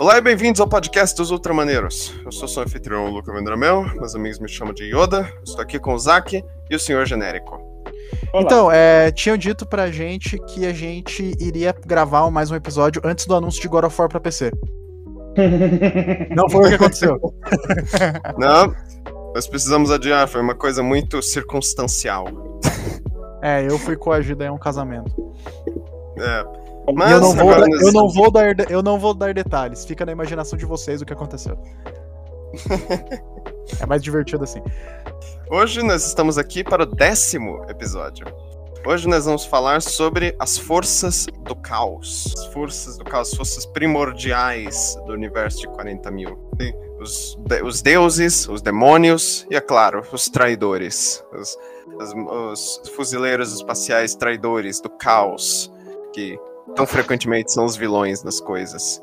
Olá 0.00 0.16
e 0.16 0.22
bem-vindos 0.22 0.58
ao 0.62 0.66
podcast 0.66 1.14
dos 1.14 1.30
Ultramaneiros. 1.30 2.14
Eu 2.24 2.32
sou 2.32 2.48
seu 2.48 2.62
anfitrião 2.62 3.10
Luca 3.10 3.30
Vendramel, 3.34 3.84
meus 3.96 4.14
amigos 4.14 4.38
me 4.38 4.48
chamam 4.48 4.72
de 4.72 4.84
Yoda, 4.84 5.30
estou 5.44 5.60
aqui 5.60 5.78
com 5.78 5.92
o 5.92 5.98
Zack 5.98 6.42
e 6.70 6.74
o 6.74 6.80
Senhor 6.80 7.04
Genérico. 7.04 7.60
Olá. 8.32 8.42
Então, 8.42 8.72
é, 8.72 9.12
tinham 9.12 9.36
dito 9.36 9.66
pra 9.66 9.90
gente 9.90 10.38
que 10.46 10.64
a 10.64 10.72
gente 10.72 11.36
iria 11.38 11.74
gravar 11.84 12.30
mais 12.30 12.50
um 12.50 12.54
episódio 12.54 13.02
antes 13.04 13.26
do 13.26 13.34
anúncio 13.34 13.60
de 13.60 13.68
God 13.68 13.84
of 13.84 14.00
War 14.00 14.08
pra 14.08 14.18
PC. 14.18 14.50
Não 16.34 16.48
foi 16.48 16.64
o 16.64 16.68
que 16.70 16.74
aconteceu. 16.76 17.20
Não, 18.38 18.74
nós 19.34 19.46
precisamos 19.46 19.90
adiar, 19.90 20.26
foi 20.28 20.40
uma 20.40 20.54
coisa 20.54 20.82
muito 20.82 21.20
circunstancial. 21.20 22.24
É, 23.42 23.66
eu 23.66 23.78
fui 23.78 23.96
coagido 23.96 24.42
a 24.44 24.50
um 24.50 24.58
casamento. 24.58 25.12
É. 26.18 26.59
Mas 26.94 27.12
eu 27.12 27.20
não, 27.20 27.34
vou 27.34 27.50
dar, 27.50 27.68
eu, 27.68 27.92
não 27.92 28.08
vou 28.08 28.30
dar, 28.30 28.70
eu 28.70 28.82
não 28.82 28.98
vou 28.98 29.14
dar 29.14 29.34
detalhes, 29.34 29.84
fica 29.84 30.04
na 30.06 30.12
imaginação 30.12 30.58
de 30.58 30.64
vocês 30.64 31.00
o 31.00 31.06
que 31.06 31.12
aconteceu. 31.12 31.58
é 33.80 33.86
mais 33.86 34.02
divertido 34.02 34.44
assim. 34.44 34.62
Hoje 35.50 35.82
nós 35.82 36.06
estamos 36.06 36.38
aqui 36.38 36.64
para 36.64 36.82
o 36.82 36.86
décimo 36.86 37.64
episódio. 37.68 38.26
Hoje 38.86 39.06
nós 39.06 39.26
vamos 39.26 39.44
falar 39.44 39.82
sobre 39.82 40.34
as 40.38 40.56
forças 40.56 41.26
do 41.44 41.54
caos. 41.54 42.32
As 42.36 42.46
forças 42.46 42.96
do 42.96 43.04
caos, 43.04 43.30
as 43.30 43.36
forças 43.36 43.66
primordiais 43.66 44.96
do 45.06 45.12
universo 45.12 45.60
de 45.60 45.68
40 45.68 46.10
mil. 46.10 46.50
Os, 46.98 47.36
de, 47.46 47.62
os 47.62 47.82
deuses, 47.82 48.48
os 48.48 48.62
demônios 48.62 49.46
e, 49.50 49.56
é 49.56 49.60
claro, 49.60 50.02
os 50.12 50.28
traidores. 50.30 51.22
Os, 51.32 51.58
os, 52.00 52.80
os 52.82 52.88
fuzileiros 52.90 53.52
espaciais 53.52 54.14
traidores 54.14 54.80
do 54.80 54.88
caos. 54.88 55.70
Que 56.14 56.38
tão 56.74 56.86
frequentemente 56.86 57.52
são 57.52 57.64
os 57.64 57.76
vilões 57.76 58.22
das 58.22 58.40
coisas. 58.40 59.02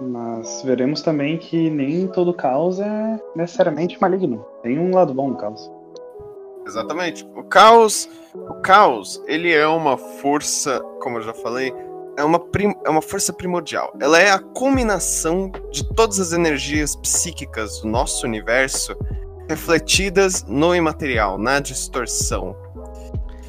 Mas 0.00 0.62
veremos 0.62 1.02
também 1.02 1.38
que 1.38 1.68
nem 1.70 2.06
todo 2.06 2.32
caos 2.32 2.78
é 2.78 3.20
necessariamente 3.34 4.00
maligno. 4.00 4.44
Tem 4.62 4.78
um 4.78 4.94
lado 4.94 5.12
bom 5.12 5.28
no 5.28 5.36
caos. 5.36 5.70
Exatamente. 6.66 7.28
O 7.34 7.42
caos, 7.42 8.08
o 8.34 8.54
caos, 8.62 9.22
ele 9.26 9.52
é 9.52 9.66
uma 9.66 9.96
força, 9.96 10.80
como 11.00 11.18
eu 11.18 11.22
já 11.22 11.34
falei, 11.34 11.72
é 12.16 12.22
uma, 12.22 12.38
prim, 12.38 12.74
é 12.84 12.90
uma 12.90 13.00
força 13.00 13.32
primordial. 13.32 13.92
Ela 14.00 14.20
é 14.20 14.30
a 14.30 14.38
culminação 14.38 15.50
de 15.70 15.88
todas 15.94 16.20
as 16.20 16.32
energias 16.32 16.94
psíquicas 16.96 17.80
do 17.80 17.88
nosso 17.88 18.26
universo 18.26 18.94
refletidas 19.48 20.44
no 20.44 20.74
imaterial, 20.74 21.38
na 21.38 21.58
distorção. 21.58 22.54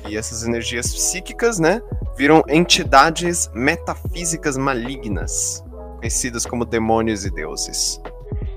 E 0.07 0.17
essas 0.17 0.43
energias 0.43 0.93
psíquicas, 0.93 1.59
né, 1.59 1.81
viram 2.17 2.43
entidades 2.47 3.49
metafísicas 3.53 4.57
malignas, 4.57 5.63
conhecidas 5.97 6.45
como 6.45 6.65
demônios 6.65 7.25
e 7.25 7.29
deuses. 7.29 8.01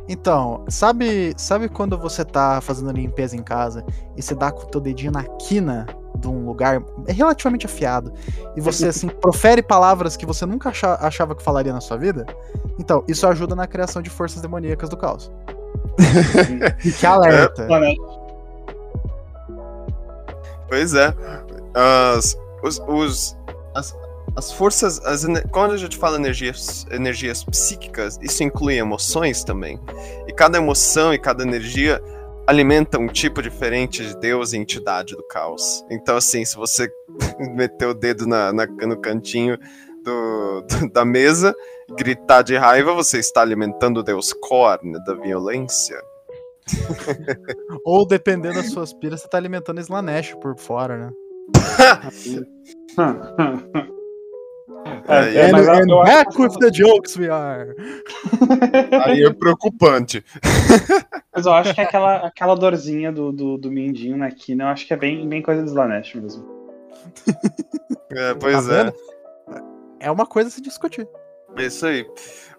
Então, 0.08 0.64
sabe, 0.68 1.32
sabe 1.36 1.68
quando 1.68 1.96
você 1.96 2.24
tá 2.24 2.60
fazendo 2.60 2.90
limpeza 2.90 3.36
em 3.36 3.42
casa 3.42 3.84
e 4.16 4.22
você 4.22 4.34
dá 4.34 4.50
com 4.50 4.62
o 4.62 4.66
teu 4.66 4.80
dedinho 4.80 5.12
na 5.12 5.24
quina 5.24 5.86
de 6.16 6.28
um 6.28 6.44
lugar 6.44 6.82
relativamente 7.08 7.66
afiado 7.66 8.12
e 8.56 8.60
você 8.60 8.88
assim 8.88 9.08
profere 9.20 9.62
palavras 9.62 10.16
que 10.16 10.26
você 10.26 10.44
nunca 10.44 10.72
achava 11.00 11.34
que 11.34 11.42
falaria 11.42 11.72
na 11.72 11.80
sua 11.80 11.96
vida? 11.96 12.26
Então, 12.78 13.04
isso 13.08 13.26
ajuda 13.26 13.54
na 13.54 13.66
criação 13.66 14.02
de 14.02 14.10
forças 14.10 14.42
demoníacas 14.42 14.88
do 14.88 14.96
caos. 14.96 15.30
que 16.98 17.06
alerta. 17.06 17.62
É, 17.62 17.66
pois 20.72 20.94
é. 20.94 21.14
As, 21.74 22.34
os, 22.62 22.80
os 22.88 23.36
as, 23.74 23.94
as 24.34 24.52
forças, 24.52 24.98
as, 25.04 25.26
quando 25.50 25.72
a 25.72 25.76
gente 25.76 25.98
fala 25.98 26.16
energias, 26.16 26.86
energias 26.90 27.44
psíquicas, 27.44 28.18
isso 28.22 28.42
inclui 28.42 28.78
emoções 28.78 29.44
também. 29.44 29.78
E 30.26 30.32
cada 30.32 30.56
emoção 30.56 31.12
e 31.12 31.18
cada 31.18 31.42
energia 31.42 32.02
alimenta 32.46 32.98
um 32.98 33.06
tipo 33.06 33.42
diferente 33.42 34.02
de 34.02 34.16
Deus 34.16 34.54
e 34.54 34.56
entidade 34.56 35.14
do 35.14 35.22
caos. 35.24 35.84
Então, 35.90 36.16
assim, 36.16 36.42
se 36.42 36.56
você 36.56 36.90
meter 37.54 37.88
o 37.88 37.92
dedo 37.92 38.26
na, 38.26 38.50
na 38.50 38.64
no 38.64 38.96
cantinho 38.96 39.58
do, 40.02 40.62
do, 40.62 40.90
da 40.90 41.04
mesa, 41.04 41.54
gritar 41.98 42.40
de 42.40 42.56
raiva, 42.56 42.94
você 42.94 43.18
está 43.18 43.42
alimentando 43.42 44.00
o 44.00 44.02
Deus 44.02 44.32
Korn 44.32 44.94
da 45.04 45.12
violência. 45.12 46.02
Ou 47.84 48.06
dependendo 48.06 48.54
das 48.54 48.70
suas 48.70 48.92
piras, 48.92 49.20
você 49.20 49.26
está 49.26 49.38
alimentando 49.38 49.80
Slanesh 49.80 50.36
por 50.36 50.56
fora, 50.58 50.98
né? 50.98 51.12
É, 55.08 55.34
é, 55.34 55.50
and, 55.50 55.56
and 55.56 56.04
back 56.04 56.40
with 56.40 56.58
the 56.58 56.70
jokes 56.70 57.16
we 57.16 57.28
are. 57.28 57.74
Aí 59.04 59.24
é 59.24 59.32
preocupante. 59.32 60.24
Mas 61.34 61.46
eu 61.46 61.52
acho 61.52 61.74
que 61.74 61.80
aquela, 61.80 62.26
aquela 62.26 62.54
dorzinha 62.54 63.12
do, 63.12 63.32
do, 63.32 63.58
do 63.58 63.70
mindinho 63.70 64.16
na 64.16 64.30
quina, 64.30 64.64
eu 64.64 64.68
acho 64.68 64.86
que 64.86 64.92
é 64.92 64.96
bem, 64.96 65.28
bem 65.28 65.42
coisa 65.42 65.62
do 65.62 65.68
Slanesh 65.68 66.18
mesmo. 66.18 66.46
É, 68.10 68.34
pois 68.34 68.66
tá 68.66 68.92
é. 70.00 70.00
É 70.00 70.10
uma 70.10 70.26
coisa 70.26 70.48
a 70.48 70.52
se 70.52 70.60
discutir. 70.60 71.08
Isso 71.56 71.86
aí. 71.86 72.06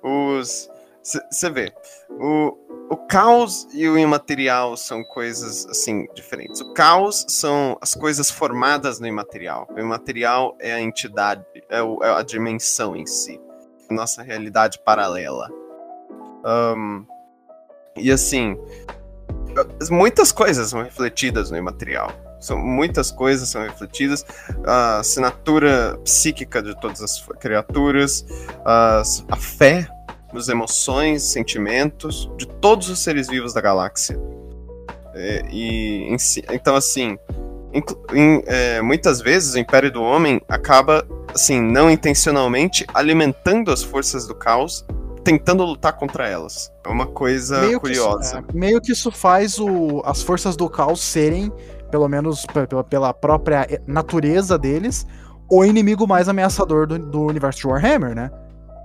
Os. 0.02 0.69
Você 1.02 1.50
vê, 1.50 1.73
o, 2.09 2.57
o 2.93 2.97
caos 3.07 3.67
e 3.73 3.89
o 3.89 3.97
imaterial 3.97 4.77
são 4.77 5.03
coisas 5.03 5.65
assim 5.65 6.05
diferentes. 6.13 6.61
O 6.61 6.73
caos 6.73 7.25
são 7.27 7.75
as 7.81 7.95
coisas 7.95 8.29
formadas 8.29 8.99
no 8.99 9.07
imaterial. 9.07 9.67
O 9.75 9.79
imaterial 9.79 10.55
é 10.59 10.73
a 10.73 10.79
entidade, 10.79 11.43
é, 11.69 11.81
o, 11.81 12.03
é 12.03 12.11
a 12.11 12.21
dimensão 12.21 12.95
em 12.95 13.07
si, 13.07 13.41
nossa 13.89 14.21
realidade 14.21 14.79
paralela. 14.85 15.49
Um, 16.45 17.03
e 17.97 18.11
assim, 18.11 18.55
muitas 19.89 20.31
coisas 20.31 20.69
são 20.69 20.83
refletidas 20.83 21.49
no 21.49 21.57
imaterial. 21.57 22.11
São 22.39 22.59
muitas 22.59 23.09
coisas 23.09 23.49
são 23.49 23.63
refletidas. 23.63 24.23
A 24.67 24.99
assinatura 24.99 25.97
psíquica 26.03 26.61
de 26.61 26.79
todas 26.79 27.01
as 27.01 27.25
criaturas, 27.39 28.23
as, 28.63 29.25
a 29.31 29.35
fé 29.35 29.89
as 30.39 30.49
emoções, 30.49 31.23
sentimentos 31.23 32.29
de 32.38 32.47
todos 32.47 32.89
os 32.89 32.99
seres 32.99 33.27
vivos 33.27 33.53
da 33.53 33.61
galáxia. 33.61 34.19
É, 35.13 35.45
e 35.51 36.11
em, 36.11 36.17
então 36.51 36.75
assim, 36.75 37.17
em, 38.13 38.43
é, 38.45 38.81
muitas 38.81 39.22
vezes 39.22 39.53
o 39.53 39.59
Império 39.59 39.91
do 39.91 40.01
Homem 40.01 40.41
acaba 40.47 41.05
assim 41.33 41.61
não 41.61 41.89
intencionalmente 41.89 42.85
alimentando 42.93 43.72
as 43.72 43.83
forças 43.83 44.27
do 44.27 44.35
caos, 44.35 44.85
tentando 45.23 45.63
lutar 45.63 45.93
contra 45.93 46.27
elas. 46.27 46.72
É 46.85 46.89
uma 46.89 47.05
coisa 47.05 47.61
meio 47.61 47.79
curiosa. 47.79 48.19
Que 48.19 48.25
isso, 48.25 48.38
é, 48.38 48.59
meio 48.59 48.81
que 48.81 48.91
isso 48.91 49.11
faz 49.11 49.59
o, 49.59 50.01
as 50.05 50.22
forças 50.22 50.55
do 50.55 50.69
caos 50.69 51.01
serem, 51.01 51.51
pelo 51.89 52.07
menos 52.07 52.45
pela, 52.45 52.83
pela 52.83 53.13
própria 53.13 53.67
natureza 53.88 54.57
deles, 54.57 55.05
o 55.49 55.63
inimigo 55.63 56.07
mais 56.07 56.27
ameaçador 56.27 56.88
do, 56.88 56.97
do 56.97 57.22
universo 57.22 57.59
de 57.59 57.67
Warhammer, 57.67 58.16
né? 58.16 58.31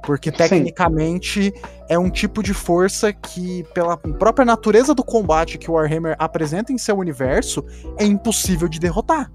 Porque 0.02 0.30
tecnicamente 0.30 1.44
Sim. 1.44 1.62
é 1.88 1.98
um 1.98 2.08
tipo 2.10 2.42
de 2.42 2.54
força 2.54 3.12
que, 3.12 3.64
pela 3.74 3.96
própria 3.96 4.44
natureza 4.44 4.94
do 4.94 5.04
combate 5.04 5.58
que 5.58 5.70
o 5.70 5.74
Warhammer 5.74 6.16
apresenta 6.18 6.72
em 6.72 6.78
seu 6.78 6.96
universo, 6.96 7.64
é 7.98 8.04
impossível 8.04 8.68
de 8.68 8.78
derrotar. 8.78 9.30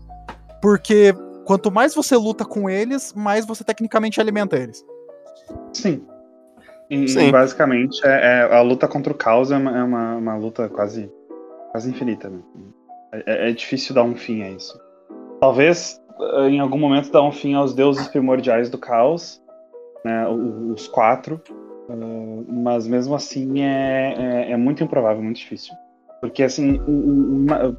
Porque 0.61 1.13
quanto 1.45 1.71
mais 1.71 1.93
você 1.93 2.15
luta 2.15 2.45
com 2.45 2.69
eles, 2.69 3.13
mais 3.13 3.45
você 3.45 3.63
tecnicamente 3.63 4.19
alimenta 4.19 4.57
eles. 4.57 4.83
Sim. 5.73 6.05
E, 6.89 7.07
Sim. 7.07 7.31
basicamente 7.31 7.99
é, 8.05 8.09
é, 8.49 8.55
a 8.55 8.61
luta 8.61 8.87
contra 8.87 9.11
o 9.11 9.15
caos 9.15 9.51
é 9.51 9.57
uma, 9.57 9.77
é 9.77 9.83
uma, 9.83 10.15
uma 10.15 10.35
luta 10.35 10.69
quase, 10.69 11.11
quase 11.71 11.89
infinita. 11.89 12.29
Né? 12.29 12.39
É, 13.11 13.49
é, 13.49 13.51
difícil 13.51 13.93
dar 13.93 14.03
um 14.03 14.15
fim 14.15 14.43
a 14.43 14.51
isso. 14.51 14.79
Talvez 15.39 15.99
em 16.47 16.59
algum 16.59 16.77
momento 16.77 17.11
dar 17.11 17.23
um 17.23 17.31
fim 17.31 17.53
aos 17.53 17.73
deuses 17.73 18.07
primordiais 18.07 18.69
do 18.69 18.77
caos 18.77 19.42
né, 20.03 20.27
os 20.27 20.87
quatro, 20.87 21.41
uh, 21.89 22.45
mas 22.47 22.87
mesmo 22.87 23.15
assim 23.15 23.61
é, 23.61 24.13
é, 24.17 24.51
é, 24.51 24.57
muito 24.57 24.83
improvável, 24.83 25.21
muito 25.21 25.37
difícil. 25.37 25.73
Porque 26.19 26.43
assim, 26.43 26.79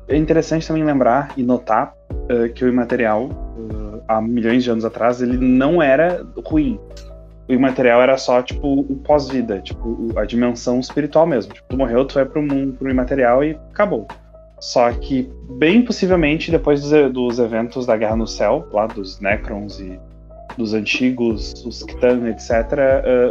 é 0.06 0.16
interessante 0.16 0.66
também 0.66 0.84
lembrar 0.84 1.32
e 1.36 1.42
notar 1.42 1.94
uh, 2.10 2.52
que 2.52 2.64
o 2.64 2.68
imaterial, 2.68 3.26
uh, 3.26 4.02
há 4.06 4.20
milhões 4.20 4.62
de 4.62 4.70
anos 4.70 4.84
atrás, 4.84 5.22
ele 5.22 5.38
não 5.38 5.82
era 5.82 6.24
ruim. 6.44 6.78
O 7.48 7.52
imaterial 7.52 8.00
era 8.00 8.16
só, 8.16 8.42
tipo, 8.42 8.80
o 8.80 8.96
pós-vida, 8.96 9.60
tipo, 9.60 10.10
a 10.18 10.24
dimensão 10.24 10.80
espiritual 10.80 11.26
mesmo. 11.26 11.52
Tipo, 11.52 11.68
tu 11.68 11.76
morreu, 11.76 12.04
tu 12.04 12.14
vai 12.14 12.24
pro 12.24 12.42
mundo, 12.42 12.74
pro 12.74 12.90
imaterial 12.90 13.44
e 13.44 13.58
acabou. 13.70 14.06
Só 14.60 14.90
que, 14.92 15.30
bem 15.58 15.84
possivelmente, 15.84 16.50
depois 16.50 16.82
dos 17.12 17.38
eventos 17.38 17.84
da 17.84 17.96
Guerra 17.96 18.16
no 18.16 18.26
Céu, 18.26 18.66
lá 18.72 18.86
dos 18.86 19.20
Necrons 19.20 19.78
e 19.78 20.00
dos 20.56 20.74
antigos, 20.74 21.52
os 21.64 21.82
Kitan, 21.82 22.28
etc., 22.28 22.50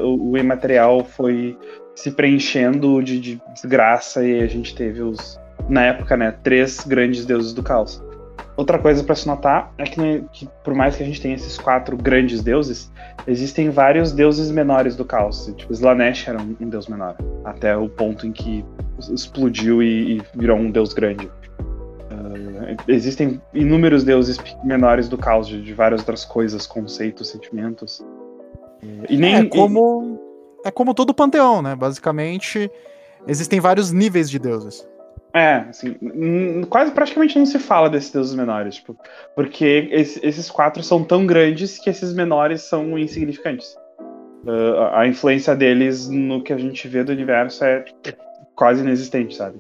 uh, 0.01 0.05
o, 0.05 0.31
o 0.31 0.37
imaterial 0.37 1.03
foi 1.03 1.57
se 1.95 2.11
preenchendo 2.11 3.01
de, 3.03 3.19
de, 3.19 3.41
desgraça 3.53 4.25
e 4.25 4.41
a 4.41 4.47
gente 4.47 4.75
teve 4.75 5.01
os, 5.01 5.39
na 5.69 5.83
época, 5.85 6.17
né, 6.17 6.33
três 6.43 6.79
grandes 6.81 7.25
deuses 7.25 7.53
do 7.53 7.61
caos. 7.61 8.03
outra 8.57 8.79
coisa 8.79 9.03
para 9.03 9.15
se 9.15 9.27
notar 9.27 9.71
é 9.77 9.83
que, 9.83 10.23
que, 10.31 10.49
por 10.63 10.73
mais 10.73 10.95
que 10.95 11.03
a 11.03 11.05
gente 11.05 11.21
tenha 11.21 11.35
esses 11.35 11.57
quatro 11.57 11.95
grandes 11.95 12.41
deuses, 12.41 12.91
existem 13.27 13.69
vários 13.69 14.11
deuses 14.11 14.49
menores 14.51 14.95
do 14.95 15.05
caos. 15.05 15.51
Tipo, 15.55 15.71
Slanesh 15.71 16.29
era 16.29 16.41
um, 16.41 16.55
um 16.59 16.69
deus 16.69 16.87
menor, 16.87 17.15
até 17.45 17.75
o 17.77 17.87
ponto 17.87 18.25
em 18.25 18.31
que 18.31 18.65
explodiu 19.11 19.83
e, 19.83 20.17
e 20.17 20.21
virou 20.35 20.57
um 20.57 20.71
deus 20.71 20.93
grande. 20.93 21.29
Existem 22.87 23.41
inúmeros 23.53 24.03
deuses 24.03 24.37
menores 24.63 25.07
do 25.09 25.17
caos, 25.17 25.47
de, 25.47 25.61
de, 25.61 25.73
várias 25.73 26.01
outras 26.01 26.25
coisas, 26.25 26.67
conceitos, 26.67 27.29
sentimentos. 27.29 28.05
E 29.09 29.17
nem, 29.17 29.35
é 29.35 29.45
como 29.45 30.19
e... 30.63 30.67
é 30.67 30.71
como 30.71 30.93
todo 30.93 31.13
panteão, 31.13 31.61
né? 31.61 31.75
Basicamente, 31.75 32.69
existem 33.27 33.59
vários 33.59 33.91
níveis 33.91 34.29
de 34.29 34.39
deuses. 34.39 34.87
É, 35.35 35.65
assim, 35.67 35.95
quase 36.69 36.91
praticamente 36.91 37.39
não 37.39 37.45
se 37.45 37.57
fala 37.57 37.89
desses 37.89 38.11
deuses 38.11 38.35
menores, 38.35 38.75
tipo, 38.75 38.95
porque 39.35 39.89
esses 39.91 40.51
quatro 40.51 40.83
são 40.83 41.03
tão 41.03 41.25
grandes 41.25 41.79
que 41.79 41.89
esses 41.89 42.13
menores 42.13 42.61
são 42.61 42.99
insignificantes. 42.99 43.75
Uh, 44.45 44.93
a 44.93 45.07
influência 45.07 45.55
deles 45.55 46.07
no 46.07 46.43
que 46.43 46.53
a 46.53 46.57
gente 46.57 46.87
vê 46.87 47.03
do 47.03 47.11
universo 47.11 47.63
é 47.63 47.83
quase 48.55 48.81
inexistente, 48.81 49.35
sabe? 49.35 49.59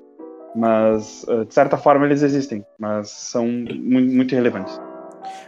Mas, 0.55 1.23
uh, 1.27 1.45
de 1.45 1.53
certa 1.53 1.77
forma, 1.77 2.05
eles 2.05 2.21
existem, 2.21 2.65
mas 2.77 3.09
são 3.09 3.47
muito, 3.47 4.13
muito 4.13 4.33
irrelevantes. 4.33 4.79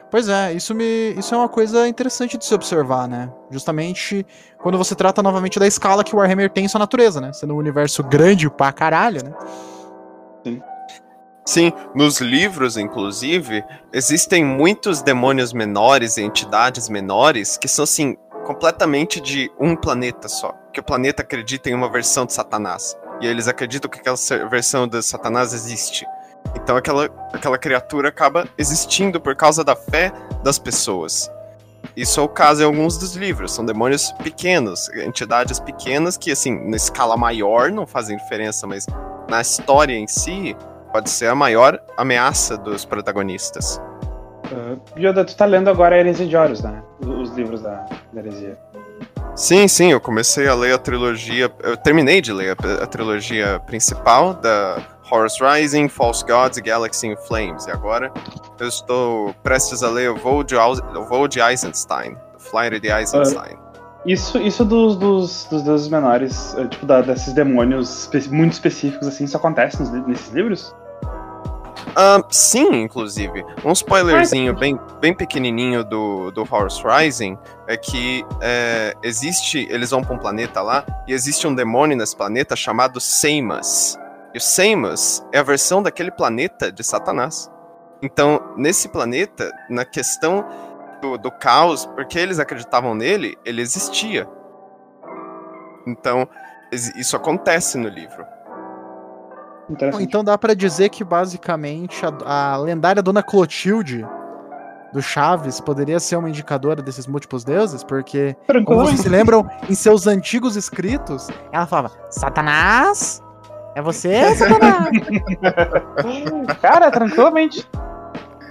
Pois 0.10 0.30
é, 0.30 0.54
isso, 0.54 0.74
me, 0.74 1.14
isso 1.18 1.34
é 1.34 1.38
uma 1.38 1.50
coisa 1.50 1.88
interessante 1.88 2.38
de 2.38 2.46
se 2.46 2.54
observar, 2.54 3.08
né? 3.08 3.30
Justamente 3.52 4.26
quando 4.60 4.78
você 4.78 4.96
trata 4.96 5.22
novamente 5.22 5.60
da 5.60 5.68
escala 5.68 6.04
que 6.04 6.16
o 6.16 6.20
Warhammer 6.20 6.50
tem 6.50 6.66
em 6.66 6.68
sua 6.68 6.80
natureza, 6.80 7.20
né? 7.20 7.34
Sendo 7.34 7.54
um 7.54 7.58
universo 7.58 8.04
grande 8.04 8.50
pra 8.50 8.72
caralho, 8.72 9.24
né? 9.24 9.34
Sim. 10.44 10.62
Sim, 11.48 11.74
nos 11.94 12.22
livros, 12.22 12.76
inclusive, 12.76 13.64
existem 13.94 14.44
muitos 14.44 15.04
demônios 15.04 15.54
menores 15.54 16.18
e 16.18 16.24
entidades 16.24 16.90
menores 16.90 17.56
que 17.56 17.68
são, 17.68 17.84
assim, 17.84 18.16
completamente 18.46 19.22
de 19.22 19.52
um 19.60 19.76
planeta 19.76 20.28
só. 20.28 20.54
Que 20.74 20.80
o 20.80 20.84
planeta 20.84 21.22
acredita 21.22 21.70
em 21.70 21.76
uma 21.76 21.92
versão 21.92 22.26
de 22.26 22.34
Satanás. 22.34 22.98
E 23.22 23.28
eles 23.28 23.48
acreditam 23.48 23.90
que 23.90 24.00
aquela 24.00 24.18
versão 24.50 24.88
de 24.88 25.02
Satanás 25.02 25.54
existe. 25.54 26.06
Então 26.56 26.76
aquela, 26.76 27.06
aquela 27.34 27.58
criatura 27.58 28.10
acaba 28.10 28.48
existindo 28.58 29.20
por 29.20 29.36
causa 29.36 29.64
da 29.64 29.76
fé 29.76 30.12
das 30.44 30.60
pessoas. 30.60 31.30
Isso 31.96 32.20
é 32.20 32.24
o 32.24 32.28
caso 32.28 32.62
em 32.62 32.66
alguns 32.66 32.98
dos 32.98 33.16
livros. 33.16 33.54
São 33.54 33.66
demônios 33.66 34.12
pequenos, 34.24 34.90
entidades 34.96 35.60
pequenas 35.60 36.18
que, 36.18 36.32
assim, 36.32 36.70
na 36.70 36.76
escala 36.76 37.16
maior 37.16 37.72
não 37.72 37.86
fazem 37.86 38.18
diferença, 38.18 38.68
mas 38.68 38.86
na 39.30 39.42
história 39.42 39.94
em 39.94 40.08
si, 40.08 40.56
pode 40.92 41.10
ser 41.10 41.28
a 41.28 41.36
maior 41.36 41.80
ameaça 41.98 42.58
dos 42.58 42.86
protagonistas. 42.86 43.82
Uh, 44.46 44.80
Yoda, 45.00 45.26
tu 45.26 45.36
tá 45.36 45.46
lendo 45.46 45.70
agora 45.70 45.96
a 45.96 46.00
Heresia 46.00 46.28
de 46.28 46.36
Horus, 46.36 46.62
né? 46.62 46.84
Os 47.00 47.32
livros 47.32 47.62
da, 47.62 47.86
da 48.14 48.20
Heresia. 48.22 48.58
Sim, 49.36 49.68
sim, 49.68 49.92
eu 49.92 50.00
comecei 50.00 50.48
a 50.48 50.56
ler 50.56 50.74
a 50.74 50.78
trilogia. 50.78 51.52
Eu 51.62 51.76
terminei 51.76 52.22
de 52.22 52.32
ler 52.32 52.56
a, 52.58 52.84
a 52.84 52.88
trilogia 52.88 53.60
principal 53.66 54.34
da 54.34 54.82
Horus 55.12 55.34
Rising, 55.42 55.90
False 55.90 56.24
Gods 56.26 56.58
e 56.58 56.62
Galaxy 56.62 57.08
in 57.08 57.18
Flames. 57.28 57.66
E 57.66 57.72
agora 57.72 58.14
eu 58.58 58.68
estou 58.68 59.36
prestes 59.44 59.84
a 59.84 59.90
ler 59.90 60.10
o 60.10 60.16
Voo 60.16 60.42
de, 60.42 60.56
o 60.56 61.04
voo 61.04 61.28
de 61.28 61.42
Eisenstein, 61.42 62.16
o 62.36 62.40
Flyer 62.40 62.80
de 62.80 62.88
Eisenstein. 62.88 63.56
Uh, 63.56 63.66
isso, 64.06 64.38
isso 64.38 64.64
dos, 64.64 64.96
dos, 64.96 65.48
dos 65.50 65.64
deuses 65.64 65.90
menores, 65.90 66.56
eh, 66.58 66.68
tipo, 66.68 66.86
da, 66.86 67.02
desses 67.02 67.34
demônios 67.34 68.10
muito 68.30 68.54
específicos, 68.54 69.08
assim, 69.08 69.26
isso 69.26 69.36
acontece 69.36 69.80
nos, 69.82 69.92
nesses 70.08 70.32
livros? 70.32 70.74
Uh, 71.96 72.26
sim, 72.30 72.82
inclusive. 72.82 73.46
Um 73.64 73.72
spoilerzinho 73.72 74.54
bem, 74.54 74.78
bem 75.00 75.14
pequenininho 75.14 75.82
do, 75.82 76.30
do 76.32 76.42
Horus 76.42 76.84
Rising 76.84 77.38
é 77.68 77.78
que 77.78 78.26
é, 78.42 78.94
existe. 79.02 79.66
Eles 79.70 79.92
vão 79.92 80.04
para 80.04 80.14
um 80.14 80.20
planeta 80.20 80.62
lá 80.62 80.86
e 81.08 81.14
existe 81.14 81.48
um 81.48 81.56
demônio 81.56 81.96
nesse 81.96 82.16
planeta 82.16 82.54
chamado 82.54 83.00
Seimas. 83.00 83.98
E 84.34 84.38
o 84.38 84.42
Seimas 84.42 85.26
é 85.32 85.40
a 85.40 85.44
versão 85.44 85.82
daquele 85.82 86.12
planeta 86.12 86.70
de 86.70 86.84
Satanás. 86.84 87.50
Então, 88.02 88.54
nesse 88.58 88.90
planeta, 88.90 89.50
na 89.70 89.86
questão 89.86 90.46
do, 91.02 91.18
do 91.18 91.32
caos, 91.32 91.86
porque 91.86 92.20
eles 92.20 92.40
acreditavam 92.40 92.94
nele, 92.94 93.38
ele 93.46 93.62
existia. 93.62 94.28
Então, 95.88 96.28
isso 96.72 97.16
acontece 97.16 97.78
no 97.78 97.88
livro. 97.88 98.35
Então 100.00 100.24
dá 100.24 100.38
para 100.38 100.54
dizer 100.54 100.90
que 100.90 101.04
basicamente 101.04 102.04
a, 102.06 102.54
a, 102.54 102.58
lendária 102.58 103.02
Dona 103.02 103.24
Clotilde 103.24 104.06
do 104.94 105.02
Chaves 105.02 105.60
poderia 105.60 106.00
ser 106.00 106.16
uma 106.16 106.30
indicadora 106.30 106.82
desses 106.82 107.08
múltiplos 107.08 107.44
deuses, 107.44 107.84
porque, 107.84 108.36
como 108.66 108.86
vocês 108.86 109.02
se 109.02 109.10
lembram, 109.10 109.50
em 109.70 109.74
seus 109.74 110.08
antigos 110.08 110.56
escritos, 110.56 111.28
ela 111.52 111.66
falava: 111.66 111.92
Satanás! 112.10 113.22
É 113.76 113.82
você, 113.82 114.34
Satanás? 114.36 114.90
Cara, 116.62 116.92
tranquilamente. 116.92 117.68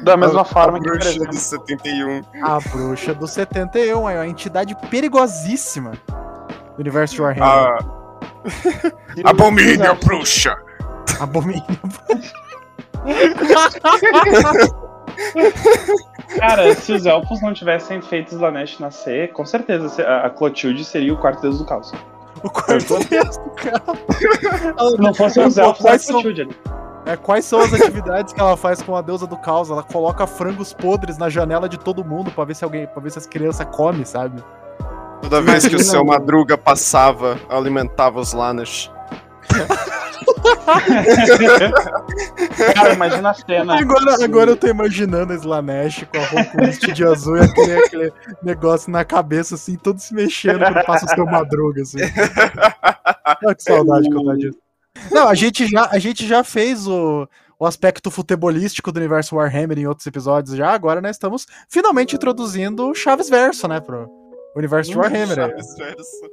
Da 0.02 0.18
mesma 0.18 0.42
a, 0.42 0.44
forma 0.44 0.76
a 0.76 0.80
que, 0.80 0.90
bruxa 0.90 1.08
exemplo, 1.08 1.28
do 1.28 1.36
71. 1.36 2.20
A 2.42 2.60
bruxa 2.60 3.14
do 3.14 3.26
71 3.26 4.10
é 4.10 4.14
uma 4.16 4.26
entidade 4.26 4.76
perigosíssima 4.90 5.92
do 6.76 6.80
universo 6.80 7.14
de 7.14 7.22
Warhammer. 7.22 7.46
Ah. 7.46 7.94
Abomínio, 9.24 9.94
bruxa! 10.04 10.54
Abomínio. 11.20 11.62
Cara, 16.38 16.74
se 16.74 16.92
os 16.92 17.06
elfos 17.06 17.40
não 17.40 17.52
tivessem 17.52 18.02
feito 18.02 18.32
Slanesh 18.32 18.80
nascer, 18.80 19.32
com 19.32 19.44
certeza 19.44 20.02
a 20.02 20.30
Clotilde 20.30 20.84
seria 20.84 21.12
o 21.12 21.16
quarto 21.16 21.42
deus 21.42 21.58
do 21.58 21.64
caos. 21.64 21.92
O 22.42 22.50
quarto 22.50 22.98
deus 23.08 23.36
do 23.36 23.50
caos. 23.50 23.98
Se 24.90 24.98
não 24.98 25.14
fossem 25.14 25.46
os 25.46 25.56
elfos, 25.56 25.86
a 25.86 25.98
Clotilde 25.98 26.42
ali. 26.42 26.56
É, 27.06 27.16
quais 27.16 27.44
são 27.44 27.60
as 27.60 27.72
atividades 27.74 28.32
que 28.32 28.40
ela 28.40 28.56
faz 28.56 28.80
com 28.80 28.96
a 28.96 29.02
deusa 29.02 29.26
do 29.26 29.36
caos? 29.36 29.70
Ela 29.70 29.82
coloca 29.82 30.26
frangos 30.26 30.72
podres 30.72 31.18
na 31.18 31.28
janela 31.28 31.68
de 31.68 31.78
todo 31.78 32.02
mundo 32.02 32.30
para 32.30 32.44
ver 32.44 32.56
se 32.56 32.64
alguém, 32.64 32.86
para 32.86 33.02
ver 33.02 33.10
se 33.10 33.18
as 33.18 33.26
crianças 33.26 33.66
comem, 33.70 34.06
sabe? 34.06 34.42
Toda 35.20 35.42
vez 35.42 35.68
que 35.68 35.76
o 35.76 35.80
seu 35.80 36.02
Madruga 36.04 36.56
passava, 36.56 37.38
alimentava 37.48 38.20
os 38.20 38.32
Lanas. 38.32 38.90
Cara, 42.74 42.94
imagina 42.94 43.30
a 43.30 43.34
cena. 43.34 43.78
Agora, 43.78 44.24
agora 44.24 44.50
eu 44.50 44.56
tô 44.56 44.66
imaginando 44.66 45.32
a 45.32 45.36
Slanesh 45.36 46.06
com 46.06 46.18
a 46.18 46.26
roupa 46.26 46.92
de 46.92 47.04
azul 47.04 47.36
e 47.36 47.40
aquele, 47.40 47.74
aquele, 47.74 48.12
negócio 48.42 48.90
na 48.90 49.04
cabeça, 49.04 49.54
assim, 49.54 49.76
todo 49.76 49.98
se 49.98 50.14
mexendo 50.14 50.58
quando 50.58 50.84
passa 50.84 51.06
o 51.06 51.08
seu 51.08 51.26
madruga, 51.26 51.82
assim. 51.82 51.98
Olha 53.44 53.54
que 53.54 53.62
saudade 53.62 54.08
que 54.08 54.16
eu 54.16 54.22
tô 54.22 54.36
disso. 54.36 54.58
Não, 55.10 55.28
a 55.28 55.34
gente 55.34 55.66
já, 55.66 55.88
a 55.90 55.98
gente 55.98 56.26
já 56.26 56.44
fez 56.44 56.86
o, 56.86 57.28
o 57.58 57.66
aspecto 57.66 58.10
futebolístico 58.10 58.92
do 58.92 58.98
universo 58.98 59.36
Warhammer 59.36 59.78
em 59.78 59.86
outros 59.86 60.06
episódios 60.06 60.56
já, 60.56 60.70
agora 60.70 61.00
nós 61.00 61.16
estamos 61.16 61.46
finalmente 61.68 62.14
introduzindo 62.14 62.88
o 62.88 62.94
Chaves 62.94 63.28
Verso, 63.28 63.66
né, 63.68 63.80
pro 63.80 64.08
universo 64.54 64.90
de 64.90 64.98
Warhammer. 64.98 65.36
Verso. 65.36 66.30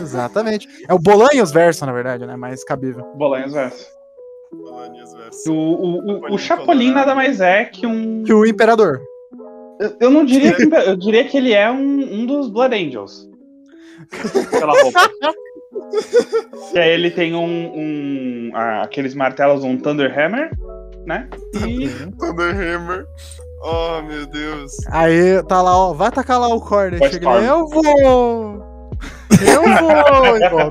Exatamente. 0.00 0.68
É 0.88 0.94
o 0.94 0.98
Bolanhos 0.98 1.52
Verso, 1.52 1.86
na 1.86 1.92
verdade, 1.92 2.26
né, 2.26 2.36
mais 2.36 2.64
cabível. 2.64 3.04
Bolanhos 3.16 3.52
Verso. 3.52 3.92
O, 5.48 5.52
o, 5.52 6.30
o, 6.30 6.34
o 6.34 6.38
Chapolin 6.38 6.92
nada 6.92 7.14
mais 7.14 7.40
é 7.40 7.64
que 7.64 7.86
um... 7.86 8.22
Que 8.22 8.32
o 8.32 8.46
Imperador. 8.46 9.00
Eu, 9.80 9.96
eu 10.00 10.10
não 10.10 10.24
diria 10.24 10.54
que... 10.54 10.62
Eu 10.62 10.96
diria 10.96 11.24
que 11.24 11.36
ele 11.36 11.52
é 11.52 11.70
um, 11.70 12.20
um 12.20 12.26
dos 12.26 12.48
Blood 12.48 12.74
Angels. 12.74 13.28
Pela 14.50 14.72
roupa. 14.80 15.10
que 16.72 16.78
aí 16.78 16.90
ele 16.90 17.10
tem 17.10 17.34
um, 17.34 17.72
um 17.74 18.50
ah, 18.54 18.82
aqueles 18.82 19.14
martelos, 19.14 19.64
um 19.64 19.76
Thunderhammer, 19.76 20.50
né? 21.06 21.28
E... 21.66 21.88
Thunderhammer. 22.18 23.06
Oh, 23.66 24.02
meu 24.02 24.26
Deus. 24.26 24.72
Aí 24.88 25.42
tá 25.44 25.62
lá, 25.62 25.74
ó, 25.74 25.94
vai 25.94 26.12
tacar 26.12 26.38
lá 26.38 26.48
o 26.48 26.60
corner. 26.60 27.00
Chega 27.10 27.38
ele, 27.38 27.48
eu 27.48 27.66
vou! 27.66 28.62
Eu 29.40 29.62
vou! 29.80 29.96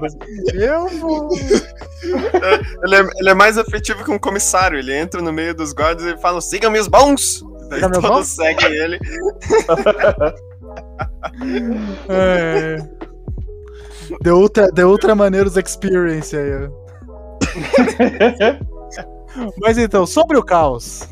eu 0.53 0.87
vou! 0.99 1.29
É, 1.33 2.61
ele, 2.83 2.95
é, 2.95 2.99
ele 3.17 3.31
é 3.31 3.33
mais 3.33 3.57
afetivo 3.57 4.03
que 4.03 4.11
um 4.11 4.19
comissário. 4.19 4.77
Ele 4.77 4.95
entra 4.95 5.23
no 5.23 5.33
meio 5.33 5.55
dos 5.55 5.73
guardas 5.73 6.05
e 6.05 6.15
fala: 6.21 6.39
sigam 6.39 6.69
meus 6.69 6.87
bons! 6.87 7.43
Daí 7.67 7.81
Siga 7.81 7.99
todos 7.99 8.27
seguem 8.27 8.71
ele. 8.71 8.99
é. 12.09 12.77
The 14.21 14.31
Ultra, 14.31 14.71
The 14.71 14.85
Ultra 14.85 15.15
Maneiros 15.15 15.57
Experience 15.57 16.37
aí. 16.37 16.69
Mas 19.59 19.79
então, 19.79 20.05
sobre 20.05 20.37
o 20.37 20.43
caos. 20.43 21.11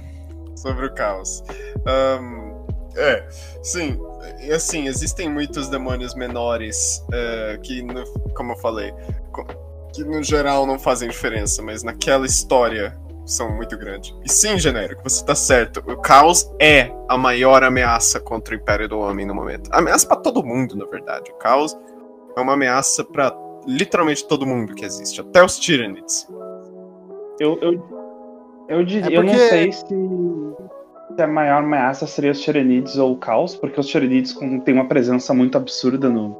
Sobre 0.61 0.85
o 0.85 0.93
caos. 0.93 1.43
Um, 1.87 2.65
é, 2.95 3.27
sim. 3.63 3.97
E 4.39 4.51
assim, 4.51 4.87
existem 4.87 5.29
muitos 5.29 5.69
demônios 5.69 6.13
menores 6.13 7.03
uh, 7.07 7.59
que, 7.61 7.81
no, 7.81 8.03
como 8.35 8.51
eu 8.53 8.57
falei, 8.57 8.93
que 9.93 10.03
no 10.03 10.21
geral 10.21 10.65
não 10.65 10.77
fazem 10.77 11.09
diferença, 11.09 11.61
mas 11.61 11.83
naquela 11.83 12.25
história 12.25 12.95
são 13.25 13.49
muito 13.55 13.77
grandes. 13.77 14.13
E 14.23 14.31
sim, 14.31 14.57
genérico, 14.59 15.01
você 15.03 15.23
tá 15.25 15.35
certo. 15.35 15.83
O 15.87 15.97
caos 15.97 16.51
é 16.59 16.91
a 17.09 17.17
maior 17.17 17.63
ameaça 17.63 18.19
contra 18.19 18.55
o 18.55 18.57
Império 18.57 18.87
do 18.87 18.99
Homem 18.99 19.25
no 19.25 19.33
momento. 19.33 19.69
Ameaça 19.73 20.07
para 20.07 20.17
todo 20.17 20.43
mundo, 20.43 20.75
na 20.75 20.85
verdade. 20.85 21.31
O 21.31 21.35
caos 21.35 21.75
é 22.37 22.41
uma 22.41 22.53
ameaça 22.53 23.03
para 23.03 23.35
literalmente 23.67 24.27
todo 24.27 24.45
mundo 24.45 24.73
que 24.73 24.85
existe, 24.85 25.21
até 25.21 25.43
os 25.43 25.57
Tyranids. 25.57 26.27
Eu, 27.39 27.57
eu, 27.61 28.00
eu, 28.71 28.85
diria, 28.85 28.99
é 28.99 29.03
porque... 29.03 29.17
eu 29.17 29.23
não 29.23 29.33
sei 29.33 29.71
se, 29.71 29.85
se, 29.85 31.21
a 31.21 31.27
maior 31.27 31.63
ameaça 31.63 32.07
seria 32.07 32.31
os 32.31 32.39
Tyranids 32.39 32.97
ou 32.97 33.13
o 33.13 33.17
caos, 33.17 33.55
porque 33.55 33.79
os 33.79 33.87
Tyranids 33.87 34.35
têm 34.63 34.73
uma 34.73 34.85
presença 34.85 35.33
muito 35.33 35.57
absurda 35.57 36.09
no. 36.09 36.35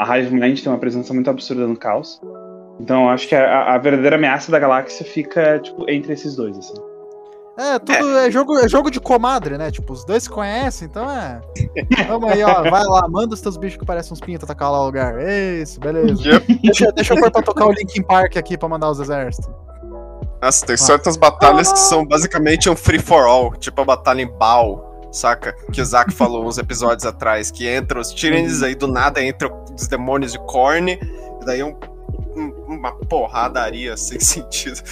A 0.00 0.18
Hive 0.18 0.34
Mind 0.34 0.60
tem 0.60 0.72
uma 0.72 0.78
presença 0.78 1.12
muito 1.14 1.30
absurda 1.30 1.66
no 1.66 1.76
caos. 1.76 2.20
Então 2.80 3.08
acho 3.08 3.28
que 3.28 3.34
a, 3.34 3.74
a, 3.74 3.78
verdadeira 3.78 4.16
ameaça 4.16 4.50
da 4.50 4.58
galáxia 4.58 5.06
fica, 5.06 5.60
tipo, 5.60 5.88
entre 5.88 6.12
esses 6.12 6.34
dois, 6.34 6.58
assim. 6.58 6.74
É, 7.56 7.78
tudo 7.78 8.18
é. 8.18 8.26
é. 8.26 8.30
jogo, 8.30 8.58
é 8.58 8.68
jogo 8.68 8.90
de 8.90 9.00
comadre, 9.00 9.56
né? 9.56 9.70
Tipo, 9.70 9.92
os 9.92 10.04
dois 10.04 10.24
se 10.24 10.30
conhecem, 10.30 10.88
então 10.88 11.08
é. 11.08 11.40
Vamos 12.08 12.32
aí, 12.32 12.42
ó. 12.42 12.62
Vai 12.68 12.84
lá, 12.84 13.06
manda 13.08 13.34
os 13.34 13.40
teus 13.40 13.56
bichos 13.56 13.78
que 13.78 13.86
parecem 13.86 14.12
uns 14.12 14.20
pintos 14.20 14.44
atacar 14.44 14.72
lá 14.72 14.80
o 14.80 14.86
lugar. 14.86 15.20
É 15.20 15.60
isso, 15.60 15.78
beleza. 15.78 16.40
deixa, 16.62 16.90
deixa 16.92 17.14
eu 17.14 17.20
pôr 17.20 17.30
pra 17.30 17.42
tocar 17.42 17.66
o 17.66 17.72
Linkin 17.72 18.02
Park 18.02 18.36
aqui 18.36 18.58
pra 18.58 18.68
mandar 18.68 18.90
os 18.90 18.98
exércitos. 18.98 19.48
Nossa, 20.44 20.66
tem 20.66 20.76
certas 20.76 21.16
batalhas 21.16 21.72
que 21.72 21.78
são 21.78 22.04
basicamente 22.04 22.68
um 22.68 22.76
free 22.76 22.98
for 22.98 23.26
all, 23.26 23.54
tipo 23.56 23.80
a 23.80 23.84
batalha 23.84 24.20
em 24.20 24.26
Baal, 24.26 25.08
saca? 25.10 25.54
Que 25.72 25.80
o 25.80 25.84
Zack 25.84 26.12
falou 26.12 26.44
uns 26.44 26.58
episódios 26.58 27.06
atrás, 27.06 27.50
que 27.50 27.66
entra 27.66 27.98
os 27.98 28.12
Tyranids, 28.12 28.62
aí 28.62 28.74
do 28.74 28.86
nada 28.86 29.24
entra 29.24 29.50
os 29.50 29.88
demônios 29.88 30.32
de 30.32 30.38
Korn, 30.40 30.92
e 30.92 31.44
daí 31.46 31.60
é 31.60 31.64
um 31.64 31.74
uma 32.66 32.92
porradaria 32.92 33.96
sem 33.96 34.18
sentido. 34.20 34.82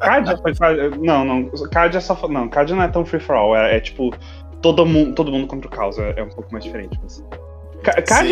Cadia 0.00 0.36
foi. 0.38 0.52
Não, 0.98 1.24
não. 1.24 1.50
Cadia 1.70 2.00
só. 2.00 2.18
Não, 2.26 2.48
Cadia 2.48 2.74
não 2.74 2.82
é 2.82 2.88
tão 2.88 3.04
free 3.04 3.20
for 3.20 3.36
all. 3.36 3.56
É, 3.56 3.76
é 3.76 3.80
tipo. 3.80 4.12
Todo 4.60 4.86
mundo, 4.86 5.14
todo 5.14 5.30
mundo 5.30 5.46
contra 5.46 5.68
o 5.68 5.70
caos. 5.70 5.98
É, 5.98 6.14
é 6.16 6.22
um 6.22 6.30
pouco 6.30 6.50
mais 6.50 6.64
diferente. 6.64 6.98
Mas... 7.02 7.22